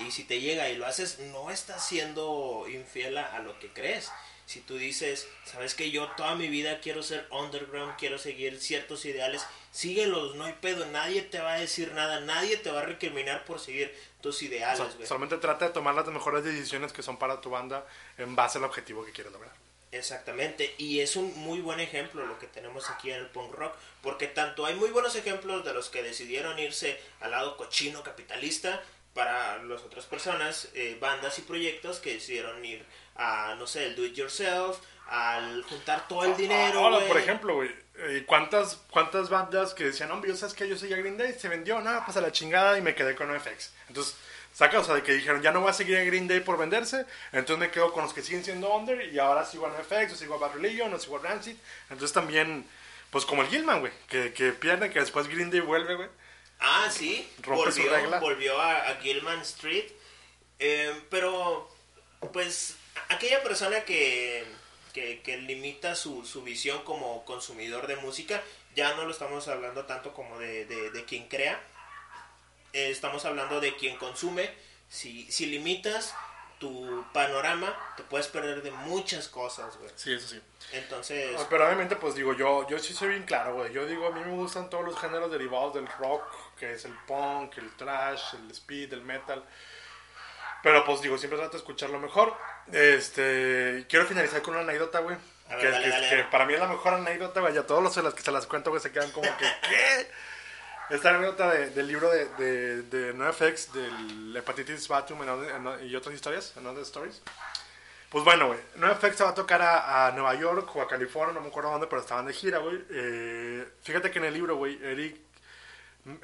y 0.00 0.10
si 0.10 0.24
te 0.24 0.40
llega 0.40 0.68
y 0.70 0.76
lo 0.76 0.86
haces, 0.86 1.20
no 1.20 1.50
estás 1.50 1.86
siendo 1.86 2.66
infiel 2.68 3.16
a, 3.16 3.36
a 3.36 3.38
lo 3.38 3.58
que 3.60 3.68
crees. 3.68 4.10
Si 4.44 4.60
tú 4.60 4.76
dices, 4.76 5.28
sabes 5.44 5.74
que 5.74 5.90
yo 5.90 6.08
toda 6.16 6.34
mi 6.34 6.48
vida 6.48 6.80
quiero 6.80 7.02
ser 7.02 7.26
underground, 7.30 7.96
quiero 7.96 8.18
seguir 8.18 8.60
ciertos 8.60 9.04
ideales, 9.04 9.46
síguelos, 9.70 10.34
no 10.34 10.44
hay 10.44 10.54
pedo, 10.54 10.84
nadie 10.86 11.22
te 11.22 11.38
va 11.38 11.54
a 11.54 11.60
decir 11.60 11.92
nada, 11.92 12.20
nadie 12.20 12.56
te 12.56 12.70
va 12.70 12.80
a 12.80 12.84
recriminar 12.84 13.44
por 13.44 13.60
seguir 13.60 13.94
tus 14.22 14.40
O 14.40 14.44
ideales, 14.46 14.78
sea, 14.78 15.06
solamente 15.06 15.36
trata 15.36 15.66
de 15.66 15.72
tomar 15.72 15.94
las 15.94 16.06
mejores 16.06 16.44
decisiones 16.44 16.92
que 16.92 17.02
son 17.02 17.18
para 17.18 17.40
tu 17.40 17.50
banda 17.50 17.84
en 18.16 18.34
base 18.34 18.58
al 18.58 18.64
objetivo 18.64 19.04
que 19.04 19.12
quieres 19.12 19.32
lograr. 19.32 19.52
Exactamente, 19.90 20.74
y 20.78 21.00
es 21.00 21.16
un 21.16 21.38
muy 21.38 21.60
buen 21.60 21.78
ejemplo 21.78 22.24
lo 22.24 22.38
que 22.38 22.46
tenemos 22.46 22.88
aquí 22.88 23.10
en 23.10 23.18
el 23.18 23.26
punk 23.26 23.52
rock, 23.52 23.74
porque 24.00 24.26
tanto 24.26 24.64
hay 24.64 24.74
muy 24.74 24.88
buenos 24.88 25.14
ejemplos 25.16 25.66
de 25.66 25.74
los 25.74 25.90
que 25.90 26.02
decidieron 26.02 26.58
irse 26.58 26.98
al 27.20 27.32
lado 27.32 27.58
cochino 27.58 28.02
capitalista 28.02 28.82
para 29.12 29.62
las 29.62 29.82
otras 29.82 30.06
personas, 30.06 30.70
eh, 30.72 30.96
bandas 30.98 31.38
y 31.38 31.42
proyectos 31.42 31.98
que 31.98 32.14
decidieron 32.14 32.64
ir 32.64 32.82
a, 33.16 33.54
no 33.58 33.66
sé, 33.66 33.84
el 33.84 33.94
do 33.94 34.06
it 34.06 34.14
yourself, 34.14 34.78
al 35.08 35.62
juntar 35.64 36.08
todo 36.08 36.24
el 36.24 36.36
dinero. 36.38 36.78
Ahora, 36.78 36.96
güey. 36.96 37.08
por 37.08 37.18
ejemplo, 37.18 37.54
güey, 37.56 37.70
eh, 37.98 38.24
¿cuántas, 38.26 38.76
¿cuántas 38.90 39.28
bandas 39.28 39.74
que 39.74 39.84
decían, 39.84 40.10
hombre, 40.10 40.30
yo 40.30 40.36
sabes 40.36 40.54
que 40.54 40.68
yo 40.68 40.76
soy 40.76 40.92
a 40.92 40.96
Green 40.96 41.16
Day, 41.18 41.34
se 41.38 41.48
vendió, 41.48 41.80
nada, 41.80 42.04
pasa 42.06 42.20
la 42.20 42.32
chingada 42.32 42.78
y 42.78 42.82
me 42.82 42.94
quedé 42.94 43.14
con 43.14 43.28
NoFX. 43.28 43.72
Entonces, 43.88 44.16
saca, 44.52 44.80
o 44.80 44.84
sea, 44.84 44.94
de 44.94 45.02
que 45.02 45.12
dijeron, 45.12 45.42
ya 45.42 45.52
no 45.52 45.60
voy 45.60 45.70
a 45.70 45.74
seguir 45.74 45.96
a 45.98 46.04
Green 46.04 46.28
Day 46.28 46.40
por 46.40 46.58
venderse, 46.58 47.06
entonces 47.32 47.58
me 47.58 47.70
quedo 47.70 47.92
con 47.92 48.02
los 48.04 48.12
que 48.12 48.22
siguen 48.22 48.44
siendo 48.44 48.74
under 48.74 49.12
y 49.12 49.18
ahora 49.18 49.44
sigo 49.44 49.66
a 49.66 49.70
NoFX, 49.70 50.12
o 50.12 50.16
sigo 50.16 50.34
a 50.34 50.38
Bad 50.38 50.54
Religion, 50.54 50.92
o 50.92 50.98
sigo 50.98 51.16
a 51.18 51.22
Rancid. 51.22 51.56
Entonces 51.90 52.12
también, 52.12 52.66
pues 53.10 53.24
como 53.24 53.42
el 53.42 53.48
Gilman, 53.48 53.80
güey, 53.80 53.92
que, 54.08 54.32
que 54.32 54.52
pierde, 54.52 54.90
que 54.90 55.00
después 55.00 55.28
Green 55.28 55.50
Day 55.50 55.60
vuelve, 55.60 55.94
güey. 55.94 56.08
Ah, 56.60 56.88
sí, 56.90 57.28
Rompe 57.42 57.72
su 57.72 57.80
volvió, 57.82 57.96
regla. 57.96 58.20
volvió 58.20 58.60
a, 58.60 58.88
a 58.88 58.96
Gilman 59.00 59.40
Street. 59.40 59.86
Eh, 60.58 60.94
pero, 61.10 61.68
pues, 62.32 62.76
aquella 63.08 63.42
persona 63.42 63.80
que, 63.80 64.44
que, 64.92 65.22
que 65.22 65.36
limita 65.38 65.94
su, 65.94 66.24
su 66.24 66.42
visión 66.42 66.82
como 66.84 67.24
consumidor 67.24 67.86
de 67.86 67.96
música, 67.96 68.42
ya 68.74 68.94
no 68.94 69.04
lo 69.04 69.10
estamos 69.10 69.48
hablando 69.48 69.86
tanto 69.86 70.12
como 70.14 70.38
de, 70.38 70.64
de, 70.66 70.90
de 70.90 71.04
quien 71.04 71.28
crea, 71.28 71.60
Eh, 72.72 72.90
estamos 72.90 73.24
hablando 73.24 73.60
de 73.60 73.76
quien 73.76 73.96
consume. 73.96 74.50
Si, 74.88 75.30
si 75.30 75.46
limitas 75.46 76.14
tu 76.58 77.04
panorama, 77.12 77.76
te 77.96 78.02
puedes 78.04 78.28
perder 78.28 78.62
de 78.62 78.70
muchas 78.70 79.28
cosas, 79.28 79.76
güey. 79.78 79.90
Sí, 79.96 80.12
eso 80.14 80.28
sí. 80.28 80.40
Entonces, 80.72 81.36
Ah, 81.38 81.46
Pero 81.50 81.66
obviamente, 81.66 81.96
pues 81.96 82.14
digo, 82.14 82.34
yo, 82.34 82.66
yo 82.68 82.78
sí 82.78 82.94
soy 82.94 83.08
bien 83.10 83.24
claro, 83.24 83.54
güey. 83.54 83.72
Yo 83.72 83.84
digo, 83.86 84.06
a 84.06 84.10
mí 84.12 84.20
me 84.20 84.30
gustan 84.32 84.70
todos 84.70 84.84
los 84.84 84.98
géneros 84.98 85.30
derivados 85.30 85.74
del 85.74 85.86
rock, 85.98 86.22
que 86.56 86.72
es 86.74 86.84
el 86.84 86.94
punk, 87.06 87.58
el 87.58 87.74
trash, 87.76 88.34
el 88.34 88.50
speed, 88.52 88.92
el 88.92 89.02
metal. 89.02 89.44
Pero 90.62 90.84
pues 90.84 91.00
digo, 91.02 91.18
siempre 91.18 91.38
trato 91.38 91.52
de 91.52 91.58
escuchar 91.58 91.90
lo 91.90 91.98
mejor. 91.98 92.36
Este, 92.70 93.86
quiero 93.88 94.06
finalizar 94.06 94.42
con 94.42 94.54
una 94.54 94.62
anécdota, 94.62 95.00
güey. 95.00 95.16
Ver, 95.48 95.58
Que, 95.60 95.68
dale, 95.68 95.84
que- 95.84 95.90
dale, 95.90 96.08
que 96.08 96.16
dale. 96.16 96.28
para 96.30 96.46
mí 96.46 96.54
es 96.54 96.60
la 96.60 96.68
mejor 96.68 96.94
anécdota, 96.94 97.40
güey. 97.40 97.54
Y 97.54 97.58
a 97.58 97.66
todos 97.66 97.82
los 97.82 97.96
las 98.04 98.14
que 98.14 98.22
se 98.22 98.32
las 98.32 98.46
cuento, 98.46 98.70
güey, 98.70 98.82
se 98.82 98.92
quedan 98.92 99.10
como 99.10 99.28
que, 99.36 99.44
¿qué? 99.68 100.10
Esta 100.90 101.10
anécdota 101.10 101.50
de- 101.50 101.70
del 101.70 101.86
libro 101.88 102.10
de, 102.10 102.26
de, 102.36 102.82
de 102.82 103.14
NoFX, 103.14 103.72
del 103.72 104.36
hepatitis 104.36 104.88
Batum 104.88 105.20
y 105.84 105.94
otras 105.96 106.14
historias, 106.14 106.54
en 106.56 106.66
other 106.66 106.82
stories. 106.82 107.20
Pues 108.10 108.24
bueno, 108.24 108.48
güey, 108.48 108.58
NoFX 108.76 109.16
se 109.16 109.24
va 109.24 109.30
a 109.30 109.34
tocar 109.34 109.62
a, 109.62 110.06
a 110.06 110.12
Nueva 110.12 110.34
York 110.34 110.74
o 110.76 110.82
a 110.82 110.88
California, 110.88 111.32
no 111.32 111.40
me 111.40 111.48
acuerdo 111.48 111.70
dónde, 111.70 111.86
pero 111.86 112.02
estaban 112.02 112.26
de 112.26 112.34
gira, 112.34 112.58
güey. 112.58 112.84
Eh, 112.90 113.66
fíjate 113.82 114.10
que 114.10 114.18
en 114.18 114.26
el 114.26 114.34
libro, 114.34 114.56
güey, 114.56 114.78
Eric 114.84 115.16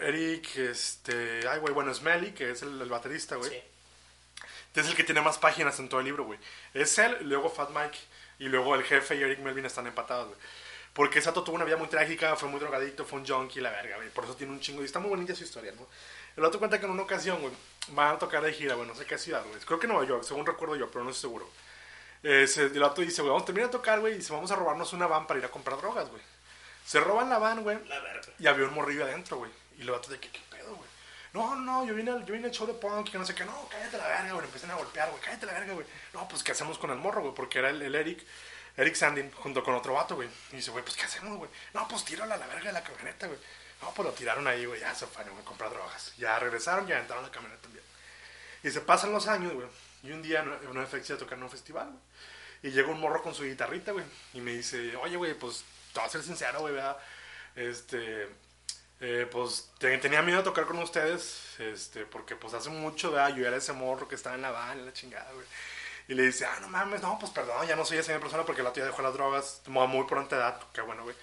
Eric, 0.00 0.56
este, 0.56 1.48
ay, 1.48 1.60
güey, 1.60 1.72
bueno, 1.72 1.94
Smelly, 1.94 2.32
que 2.32 2.50
es 2.50 2.62
el, 2.62 2.80
el 2.82 2.88
baterista, 2.88 3.36
güey. 3.36 3.48
Sí. 3.50 3.62
Es 4.80 4.86
el 4.88 4.94
que 4.94 5.04
tiene 5.04 5.20
más 5.20 5.38
páginas 5.38 5.78
en 5.78 5.88
todo 5.88 6.00
el 6.00 6.06
libro, 6.06 6.24
güey. 6.24 6.38
Es 6.74 6.98
él, 6.98 7.16
luego 7.22 7.48
Fat 7.50 7.70
Mike, 7.70 7.98
y 8.38 8.44
luego 8.44 8.74
el 8.74 8.84
jefe 8.84 9.16
y 9.16 9.22
Eric 9.22 9.40
Melvin 9.40 9.64
están 9.66 9.86
empatados, 9.86 10.28
güey. 10.28 10.38
Porque 10.92 11.20
Sato 11.20 11.44
tuvo 11.44 11.56
una 11.56 11.64
vida 11.64 11.76
muy 11.76 11.88
trágica, 11.88 12.34
fue 12.36 12.48
muy 12.48 12.58
drogadicto, 12.58 13.04
fue 13.04 13.20
un 13.20 13.26
junkie, 13.26 13.60
la 13.60 13.70
verga, 13.70 13.96
güey. 13.96 14.08
Por 14.10 14.24
eso 14.24 14.34
tiene 14.34 14.52
un 14.52 14.60
chingo. 14.60 14.82
Y 14.82 14.84
está 14.86 14.98
muy 14.98 15.10
bonita 15.10 15.34
su 15.34 15.44
historia, 15.44 15.72
¿no? 15.72 15.86
El 16.36 16.44
otro 16.44 16.58
cuenta 16.58 16.78
que 16.78 16.86
en 16.86 16.92
una 16.92 17.02
ocasión, 17.02 17.40
güey, 17.40 17.52
van 17.90 18.16
a 18.16 18.18
tocar 18.18 18.42
de 18.42 18.52
gira, 18.52 18.74
güey, 18.74 18.86
no 18.88 18.94
sé 18.94 19.04
qué 19.06 19.18
ciudad, 19.18 19.44
güey. 19.46 19.60
Creo 19.60 19.78
que 19.78 19.86
Nueva 19.86 20.04
York, 20.04 20.24
según 20.24 20.44
recuerdo 20.46 20.76
yo, 20.76 20.90
pero 20.90 21.04
no 21.04 21.10
estoy 21.10 21.22
seguro. 21.30 21.48
Eh, 22.22 22.46
se- 22.48 22.66
el 22.66 22.82
otro 22.82 23.04
dice, 23.04 23.22
güey, 23.22 23.30
vamos 23.30 23.42
a 23.44 23.46
terminar 23.46 23.68
de 23.70 23.72
tocar, 23.78 24.00
güey, 24.00 24.14
y 24.14 24.16
dice, 24.18 24.32
vamos 24.32 24.50
a 24.50 24.56
robarnos 24.56 24.92
una 24.92 25.06
van 25.06 25.26
para 25.26 25.38
ir 25.38 25.46
a 25.46 25.50
comprar 25.50 25.78
drogas, 25.78 26.08
güey. 26.10 26.22
Se 26.84 26.98
roban 27.00 27.28
la 27.30 27.38
van, 27.38 27.62
güey, 27.62 27.78
y 28.38 28.46
había 28.46 28.66
un 28.66 28.74
morrillo 28.74 29.04
adentro, 29.04 29.36
güey. 29.36 29.50
Y 29.78 29.82
el 29.82 29.90
vato 29.90 30.08
de 30.10 30.18
que, 30.18 30.28
¿qué? 30.30 30.40
No, 31.32 31.54
no, 31.56 31.84
yo 31.84 31.94
vine, 31.94 32.10
al, 32.10 32.24
yo 32.24 32.32
vine 32.32 32.46
al 32.46 32.52
show 32.52 32.66
de 32.66 32.74
punk, 32.74 33.10
que 33.10 33.18
no 33.18 33.24
sé 33.24 33.34
qué. 33.34 33.44
No, 33.44 33.68
cállate 33.68 33.98
la 33.98 34.08
verga, 34.08 34.32
güey. 34.32 34.44
Empiezan 34.44 34.70
a 34.70 34.74
golpear, 34.76 35.10
güey. 35.10 35.22
Cállate 35.22 35.46
la 35.46 35.52
verga, 35.52 35.74
güey. 35.74 35.86
No, 36.14 36.26
pues, 36.28 36.42
¿qué 36.42 36.52
hacemos 36.52 36.78
con 36.78 36.90
el 36.90 36.96
morro, 36.96 37.20
güey? 37.20 37.34
Porque 37.34 37.58
era 37.58 37.70
el, 37.70 37.82
el 37.82 37.94
Eric, 37.94 38.24
Eric 38.76 38.94
Sandin, 38.94 39.30
junto 39.32 39.62
con 39.62 39.74
otro 39.74 39.94
vato, 39.94 40.14
güey. 40.14 40.28
Y 40.52 40.56
dice, 40.56 40.70
güey, 40.70 40.82
pues, 40.84 40.96
¿qué 40.96 41.04
hacemos, 41.04 41.36
güey? 41.36 41.50
No, 41.74 41.86
pues, 41.86 42.04
tíralo 42.04 42.34
a 42.34 42.36
la 42.36 42.46
verga 42.46 42.66
de 42.66 42.72
la 42.72 42.82
camioneta, 42.82 43.26
güey. 43.26 43.38
No, 43.82 43.92
pues, 43.92 44.08
lo 44.08 44.14
tiraron 44.14 44.46
ahí, 44.46 44.64
güey. 44.64 44.80
Ya 44.80 44.94
se 44.94 45.06
fueron, 45.06 45.34
güey, 45.34 45.44
comprar 45.44 45.70
drogas. 45.70 46.14
Ya 46.16 46.38
regresaron 46.38 46.88
y 46.88 46.92
aventaron 46.92 47.22
la 47.22 47.30
camioneta 47.30 47.62
también. 47.62 47.84
Y 48.62 48.70
se 48.70 48.80
pasan 48.80 49.12
los 49.12 49.28
años, 49.28 49.52
güey. 49.52 49.66
Y 50.02 50.12
un 50.12 50.22
día, 50.22 50.40
en 50.40 50.68
una 50.68 50.82
efectiva 50.82 51.16
a 51.16 51.18
tocar 51.18 51.36
en 51.36 51.44
un 51.44 51.50
festival, 51.50 51.88
güey. 51.88 52.02
Y 52.62 52.70
llega 52.70 52.88
un 52.88 53.00
morro 53.00 53.22
con 53.22 53.34
su 53.34 53.44
guitarrita, 53.44 53.92
güey. 53.92 54.04
Y 54.34 54.40
me 54.40 54.52
dice, 54.52 54.96
oye, 54.96 55.16
güey, 55.16 55.34
pues, 55.34 55.64
te 55.92 56.00
voy 56.00 56.08
a 56.08 56.10
ser 56.10 56.22
sincero, 56.22 56.60
güey, 56.60 56.74
¿verdad? 56.74 56.96
Este, 57.54 58.28
eh, 59.00 59.28
pues, 59.30 59.70
te- 59.78 59.98
tenía 59.98 60.22
miedo 60.22 60.38
de 60.38 60.44
tocar 60.44 60.66
con 60.66 60.78
ustedes, 60.78 61.54
este, 61.58 62.04
porque, 62.06 62.36
pues, 62.36 62.54
hace 62.54 62.70
mucho, 62.70 63.12
¿verdad? 63.12 63.34
Yo 63.36 63.46
era 63.46 63.56
ese 63.56 63.72
morro 63.72 64.08
que 64.08 64.14
estaba 64.16 64.34
en 64.36 64.42
la 64.42 64.50
van, 64.50 64.78
en 64.80 64.86
la 64.86 64.92
chingada, 64.92 65.30
güey. 65.32 65.46
Y 66.08 66.14
le 66.14 66.22
dice, 66.24 66.46
ah, 66.46 66.58
no 66.60 66.68
mames, 66.68 67.02
no, 67.02 67.18
pues, 67.18 67.30
perdón, 67.32 67.66
ya 67.66 67.76
no 67.76 67.84
soy 67.84 67.98
esa 67.98 68.12
misma 68.12 68.22
persona 68.22 68.44
porque 68.44 68.62
la 68.62 68.72
tía 68.72 68.84
dejó 68.84 69.02
las 69.02 69.12
drogas 69.14 69.60
a 69.66 69.70
muy 69.70 70.06
pronta 70.06 70.36
edad, 70.36 70.60
qué 70.72 70.80
bueno, 70.80 71.02
güey. 71.04 71.14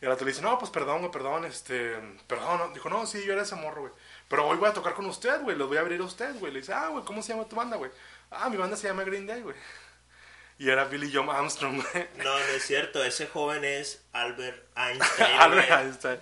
Y 0.00 0.06
el 0.06 0.12
otro 0.12 0.24
le 0.24 0.30
dice, 0.32 0.40
no, 0.42 0.58
pues, 0.58 0.70
perdón, 0.70 1.00
güey, 1.00 1.10
perdón, 1.10 1.44
este, 1.44 1.94
perdón. 2.26 2.58
no. 2.58 2.68
Dijo, 2.70 2.88
no, 2.88 3.04
sí, 3.06 3.22
yo 3.24 3.34
era 3.34 3.42
ese 3.42 3.56
morro, 3.56 3.82
güey. 3.82 3.92
Pero 4.28 4.46
hoy 4.46 4.56
voy 4.56 4.70
a 4.70 4.72
tocar 4.72 4.94
con 4.94 5.04
usted, 5.06 5.42
güey, 5.42 5.56
los 5.56 5.68
voy 5.68 5.76
a 5.76 5.80
abrir 5.80 6.00
a 6.00 6.04
usted, 6.04 6.34
güey. 6.38 6.52
Le 6.52 6.60
dice, 6.60 6.72
ah, 6.72 6.88
güey, 6.88 7.04
¿cómo 7.04 7.22
se 7.22 7.34
llama 7.34 7.46
tu 7.48 7.56
banda, 7.56 7.76
güey? 7.76 7.90
Ah, 8.30 8.48
mi 8.48 8.56
banda 8.56 8.76
se 8.76 8.86
llama 8.88 9.02
Green 9.04 9.26
Day, 9.26 9.42
güey. 9.42 9.56
Y 10.58 10.70
era 10.70 10.84
Billy 10.84 11.12
Joe 11.12 11.28
Armstrong, 11.30 11.82
güey. 11.92 12.08
No, 12.18 12.24
no 12.38 12.38
es 12.38 12.62
cierto. 12.64 13.02
Ese 13.04 13.26
joven 13.26 13.64
es 13.64 14.02
Albert 14.12 14.64
Einstein. 14.76 15.40
Albert. 15.40 15.70
Einstein. 15.70 16.20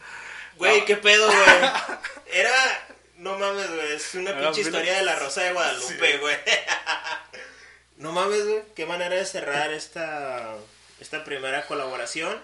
Güey, 0.59 0.81
No. 0.81 0.87
qué 0.87 0.97
pedo, 0.97 1.27
güey. 1.27 1.39
Era. 2.33 2.87
No 3.17 3.39
mames, 3.39 3.69
güey. 3.69 3.93
Es 3.93 4.15
una 4.15 4.31
Era 4.31 4.41
pinche 4.43 4.61
historia 4.63 4.97
de 4.99 5.03
la 5.05 5.17
Rosa 5.17 5.43
de 5.43 5.53
Guadalupe, 5.53 6.13
Sí. 6.13 6.19
güey. 6.19 6.37
No 7.97 8.13
mames, 8.13 8.45
güey. 8.47 8.63
Qué 8.77 8.87
manera 8.87 9.17
de 9.17 9.25
cerrar 9.25 9.73
esta. 9.73 10.55
Esta 11.01 11.25
primera 11.25 11.67
colaboración. 11.67 12.41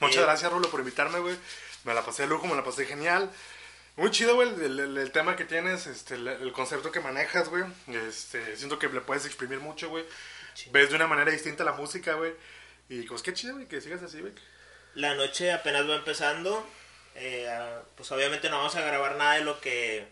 Muchas 0.00 0.18
Eh, 0.18 0.22
gracias, 0.22 0.52
Rulo, 0.52 0.70
por 0.70 0.80
invitarme, 0.80 1.18
güey. 1.20 1.36
Me 1.84 1.94
la 1.94 2.04
pasé 2.04 2.22
de 2.22 2.28
lujo, 2.28 2.46
me 2.46 2.54
la 2.56 2.64
pasé 2.64 2.86
genial. 2.86 3.30
Muy 3.96 4.10
chido, 4.12 4.34
güey, 4.36 4.48
el, 4.48 4.78
el- 4.78 4.96
el 4.98 5.10
tema 5.12 5.34
que 5.34 5.44
tienes, 5.44 5.86
este, 5.88 6.14
el, 6.14 6.28
el 6.28 6.52
concepto 6.52 6.92
que 6.92 7.00
manejas, 7.00 7.48
güey. 7.48 7.64
Este, 8.08 8.56
siento 8.56 8.78
que 8.78 8.88
le 8.88 9.00
puedes 9.00 9.24
exprimir 9.26 9.58
mucho, 9.58 9.88
güey. 9.88 10.04
Ves 10.70 10.90
de 10.90 10.96
una 10.96 11.06
manera 11.08 11.30
distinta 11.32 11.64
la 11.64 11.72
música, 11.72 12.14
güey. 12.14 12.32
Y 12.88 13.02
pues 13.02 13.22
qué 13.22 13.32
chido, 13.34 13.54
güey, 13.54 13.66
que 13.66 13.80
sigas 13.80 14.02
así, 14.02 14.20
güey. 14.20 14.32
La 14.94 15.14
noche 15.14 15.52
apenas 15.52 15.88
va 15.88 15.96
empezando. 15.96 16.64
Eh, 17.18 17.48
pues 17.96 18.10
obviamente 18.12 18.48
no 18.50 18.58
vamos 18.58 18.76
a 18.76 18.80
grabar 18.82 19.16
nada 19.16 19.34
de 19.34 19.42
lo 19.44 19.60
que. 19.60 20.06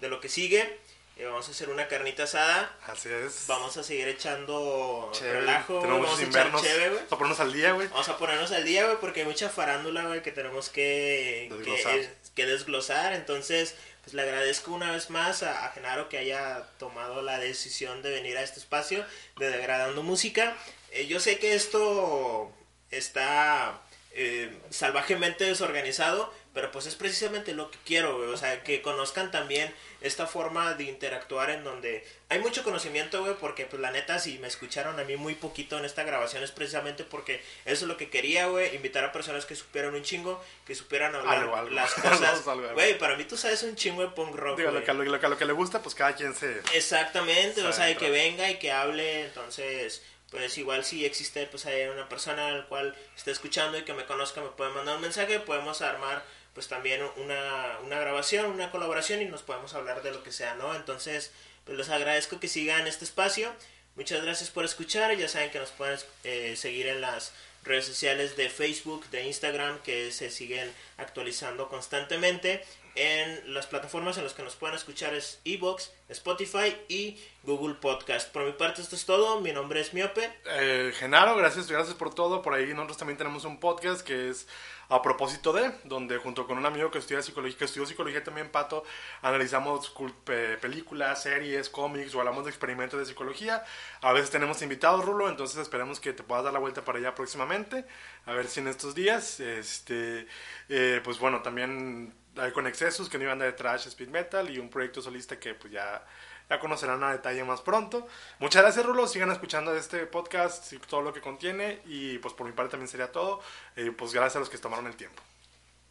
De 0.00 0.08
lo 0.08 0.20
que 0.20 0.28
sigue. 0.28 0.78
Eh, 1.18 1.24
vamos 1.24 1.48
a 1.48 1.50
hacer 1.52 1.70
una 1.70 1.88
carnita 1.88 2.24
asada. 2.24 2.76
Así 2.86 3.08
es. 3.08 3.44
Vamos 3.46 3.74
a 3.78 3.82
seguir 3.82 4.06
echando 4.08 5.10
Chévere. 5.14 5.40
relajo. 5.40 5.80
Tenemos 5.80 6.02
Vamos 6.02 6.18
a 6.18 6.22
invernos. 6.22 6.62
Vamos 6.62 7.12
a 7.12 7.16
ponernos 7.16 7.40
al 7.40 7.52
día, 7.54 7.72
güey. 7.72 7.88
Vamos 7.88 8.08
a 8.10 8.18
ponernos 8.18 8.52
al 8.52 8.64
día, 8.64 8.84
güey, 8.84 8.96
porque 9.00 9.20
hay 9.20 9.26
mucha 9.26 9.48
farándula, 9.48 10.02
güey, 10.06 10.22
que 10.22 10.32
tenemos 10.32 10.68
que 10.68 11.48
Desglosar. 11.50 11.92
que, 12.00 12.08
que 12.34 12.46
desglosar. 12.46 13.12
Entonces, 13.14 13.74
pues 14.02 14.12
le 14.12 14.22
agradezco 14.22 14.72
una 14.72 14.92
vez 14.92 15.08
más 15.08 15.42
a, 15.42 15.64
a 15.64 15.70
Genaro 15.72 16.10
que 16.10 16.18
haya 16.18 16.64
tomado 16.78 17.22
la 17.22 17.38
decisión 17.38 18.02
de 18.02 18.10
venir 18.10 18.36
a 18.36 18.42
este 18.42 18.60
espacio 18.60 19.02
de 19.38 19.48
Degradando 19.48 20.02
Música. 20.02 20.54
Eh, 20.90 21.06
yo 21.06 21.18
sé 21.18 21.38
que 21.38 21.54
esto 21.54 22.52
está 22.90 23.80
eh, 24.12 24.54
salvajemente 24.70 25.44
desorganizado, 25.44 26.32
pero 26.56 26.72
pues 26.72 26.86
es 26.86 26.94
precisamente 26.94 27.52
lo 27.52 27.70
que 27.70 27.76
quiero, 27.84 28.16
güey. 28.16 28.30
O 28.30 28.36
sea, 28.38 28.62
que 28.64 28.80
conozcan 28.80 29.30
también 29.30 29.70
esta 30.00 30.26
forma 30.26 30.72
de 30.72 30.84
interactuar 30.84 31.50
en 31.50 31.64
donde 31.64 32.02
hay 32.30 32.38
mucho 32.38 32.64
conocimiento, 32.64 33.22
güey, 33.22 33.34
porque 33.38 33.66
pues 33.66 33.82
la 33.82 33.90
neta, 33.90 34.18
si 34.18 34.38
me 34.38 34.48
escucharon 34.48 34.98
a 34.98 35.04
mí 35.04 35.16
muy 35.16 35.34
poquito 35.34 35.76
en 35.76 35.84
esta 35.84 36.02
grabación 36.02 36.42
es 36.42 36.52
precisamente 36.52 37.04
porque 37.04 37.42
eso 37.66 37.84
es 37.84 37.88
lo 37.88 37.98
que 37.98 38.08
quería, 38.08 38.46
güey, 38.46 38.74
invitar 38.74 39.04
a 39.04 39.12
personas 39.12 39.44
que 39.44 39.54
supieran 39.54 39.94
un 39.94 40.02
chingo, 40.02 40.42
que 40.66 40.74
supieran 40.74 41.14
hablar 41.14 41.40
Algo, 41.40 41.56
algo. 41.56 41.70
las 41.74 41.92
cosas. 41.94 42.42
Güey, 42.72 42.96
para 42.98 43.16
mí 43.16 43.24
tú 43.24 43.36
sabes 43.36 43.62
un 43.62 43.76
chingo 43.76 44.00
de 44.00 44.08
punk 44.08 44.34
rock, 44.34 44.56
Digo, 44.56 44.70
lo 44.70 44.82
que, 44.82 44.94
lo, 44.94 45.20
que- 45.20 45.28
lo 45.28 45.36
que 45.36 45.44
le 45.44 45.52
gusta, 45.52 45.82
pues 45.82 45.94
cada 45.94 46.14
quien 46.14 46.34
se... 46.34 46.62
Exactamente, 46.72 47.62
o 47.62 47.72
sea, 47.72 47.94
que 47.98 48.08
venga 48.08 48.48
y 48.50 48.58
que 48.58 48.72
hable, 48.72 49.24
entonces, 49.26 50.02
pues 50.30 50.56
igual 50.58 50.84
si 50.84 51.04
existe, 51.04 51.46
pues 51.46 51.66
hay 51.66 51.82
una 51.88 52.08
persona 52.08 52.48
al 52.48 52.66
cual 52.66 52.96
esté 53.14 53.30
escuchando 53.30 53.76
y 53.78 53.82
que 53.82 53.92
me 53.92 54.06
conozca, 54.06 54.40
me 54.40 54.48
puede 54.48 54.70
mandar 54.72 54.96
un 54.96 55.02
mensaje, 55.02 55.38
podemos 55.40 55.82
armar, 55.82 56.24
pues 56.56 56.68
también 56.68 57.02
una, 57.18 57.78
una 57.84 58.00
grabación, 58.00 58.46
una 58.46 58.70
colaboración 58.70 59.20
y 59.20 59.26
nos 59.26 59.42
podemos 59.42 59.74
hablar 59.74 60.02
de 60.02 60.10
lo 60.10 60.22
que 60.22 60.32
sea, 60.32 60.54
¿no? 60.54 60.74
Entonces, 60.74 61.30
pues 61.66 61.76
les 61.76 61.90
agradezco 61.90 62.40
que 62.40 62.48
sigan 62.48 62.86
este 62.86 63.04
espacio, 63.04 63.52
muchas 63.94 64.22
gracias 64.22 64.48
por 64.48 64.64
escuchar, 64.64 65.14
ya 65.18 65.28
saben 65.28 65.50
que 65.50 65.58
nos 65.58 65.70
pueden 65.72 65.98
eh, 66.24 66.56
seguir 66.56 66.86
en 66.86 67.02
las 67.02 67.34
redes 67.62 67.84
sociales 67.84 68.38
de 68.38 68.48
Facebook, 68.48 69.04
de 69.10 69.26
Instagram, 69.26 69.80
que 69.82 70.10
se 70.12 70.30
siguen 70.30 70.72
actualizando 70.96 71.68
constantemente. 71.68 72.64
En 72.94 73.52
las 73.52 73.66
plataformas 73.66 74.16
en 74.16 74.24
las 74.24 74.32
que 74.32 74.42
nos 74.42 74.56
pueden 74.56 74.74
escuchar 74.74 75.12
es 75.12 75.38
Evox, 75.44 75.92
Spotify 76.08 76.74
y 76.88 77.20
Google 77.42 77.74
Podcast. 77.74 78.32
Por 78.32 78.46
mi 78.46 78.52
parte 78.52 78.80
esto 78.80 78.96
es 78.96 79.04
todo. 79.04 79.42
Mi 79.42 79.52
nombre 79.52 79.82
es 79.82 79.92
Miope. 79.92 80.32
Eh, 80.46 80.94
Genaro, 80.98 81.36
gracias, 81.36 81.70
gracias 81.70 81.94
por 81.94 82.14
todo. 82.14 82.40
Por 82.40 82.54
ahí 82.54 82.72
nosotros 82.72 82.96
también 82.96 83.18
tenemos 83.18 83.44
un 83.44 83.60
podcast 83.60 84.00
que 84.00 84.30
es 84.30 84.46
a 84.88 85.02
propósito 85.02 85.52
de, 85.52 85.72
donde 85.84 86.18
junto 86.18 86.46
con 86.46 86.58
un 86.58 86.66
amigo 86.66 86.90
que 86.90 86.98
estudia 86.98 87.22
psicología, 87.22 87.58
que 87.58 87.64
estudió 87.64 87.86
psicología 87.86 88.22
también, 88.24 88.50
Pato, 88.50 88.84
analizamos 89.22 89.92
cul- 89.94 90.14
pe- 90.24 90.56
películas, 90.58 91.22
series, 91.22 91.68
cómics 91.68 92.14
o 92.14 92.20
hablamos 92.20 92.44
de 92.44 92.50
experimentos 92.50 92.98
de 92.98 93.06
psicología. 93.06 93.64
A 94.02 94.12
veces 94.12 94.30
tenemos 94.30 94.62
invitados, 94.62 95.04
Rulo, 95.04 95.28
entonces 95.28 95.58
esperemos 95.58 96.00
que 96.00 96.12
te 96.12 96.22
puedas 96.22 96.44
dar 96.44 96.52
la 96.52 96.58
vuelta 96.60 96.84
para 96.84 96.98
allá 96.98 97.14
próximamente. 97.14 97.84
A 98.26 98.32
ver 98.32 98.46
si 98.48 98.60
en 98.60 98.68
estos 98.68 98.94
días, 98.94 99.40
este, 99.40 100.26
eh, 100.68 101.00
pues 101.04 101.18
bueno, 101.18 101.42
también 101.42 102.14
hay 102.36 102.52
con 102.52 102.66
Excesos, 102.66 103.08
que 103.08 103.18
mi 103.18 103.24
banda 103.26 103.44
de 103.44 103.52
trash 103.52 103.86
speed 103.88 104.08
metal 104.08 104.50
y 104.50 104.58
un 104.58 104.68
proyecto 104.68 105.00
solista 105.02 105.38
que 105.38 105.54
pues 105.54 105.72
ya 105.72 106.04
ya 106.48 106.60
conocerán 106.60 107.02
a 107.02 107.12
detalle 107.12 107.42
más 107.44 107.60
pronto. 107.60 108.06
Muchas 108.38 108.62
gracias, 108.62 108.84
Rulo. 108.86 109.06
Sigan 109.06 109.30
escuchando 109.30 109.74
este 109.76 110.06
podcast 110.06 110.72
y 110.72 110.78
todo 110.78 111.02
lo 111.02 111.12
que 111.12 111.20
contiene. 111.20 111.80
Y 111.86 112.18
pues 112.18 112.34
por 112.34 112.46
mi 112.46 112.52
parte 112.52 112.72
también 112.72 112.88
sería 112.88 113.10
todo. 113.12 113.40
Eh, 113.76 113.92
pues 113.96 114.12
gracias 114.12 114.36
a 114.36 114.40
los 114.40 114.48
que 114.48 114.58
tomaron 114.58 114.86
el 114.86 114.96
tiempo. 114.96 115.22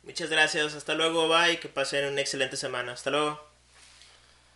Muchas 0.03 0.29
gracias. 0.29 0.73
Hasta 0.75 0.93
luego. 0.93 1.27
Bye. 1.27 1.59
Que 1.59 1.67
pasen 1.67 2.11
una 2.11 2.21
excelente 2.21 2.57
semana. 2.57 2.93
Hasta 2.93 3.09
luego. 3.09 3.54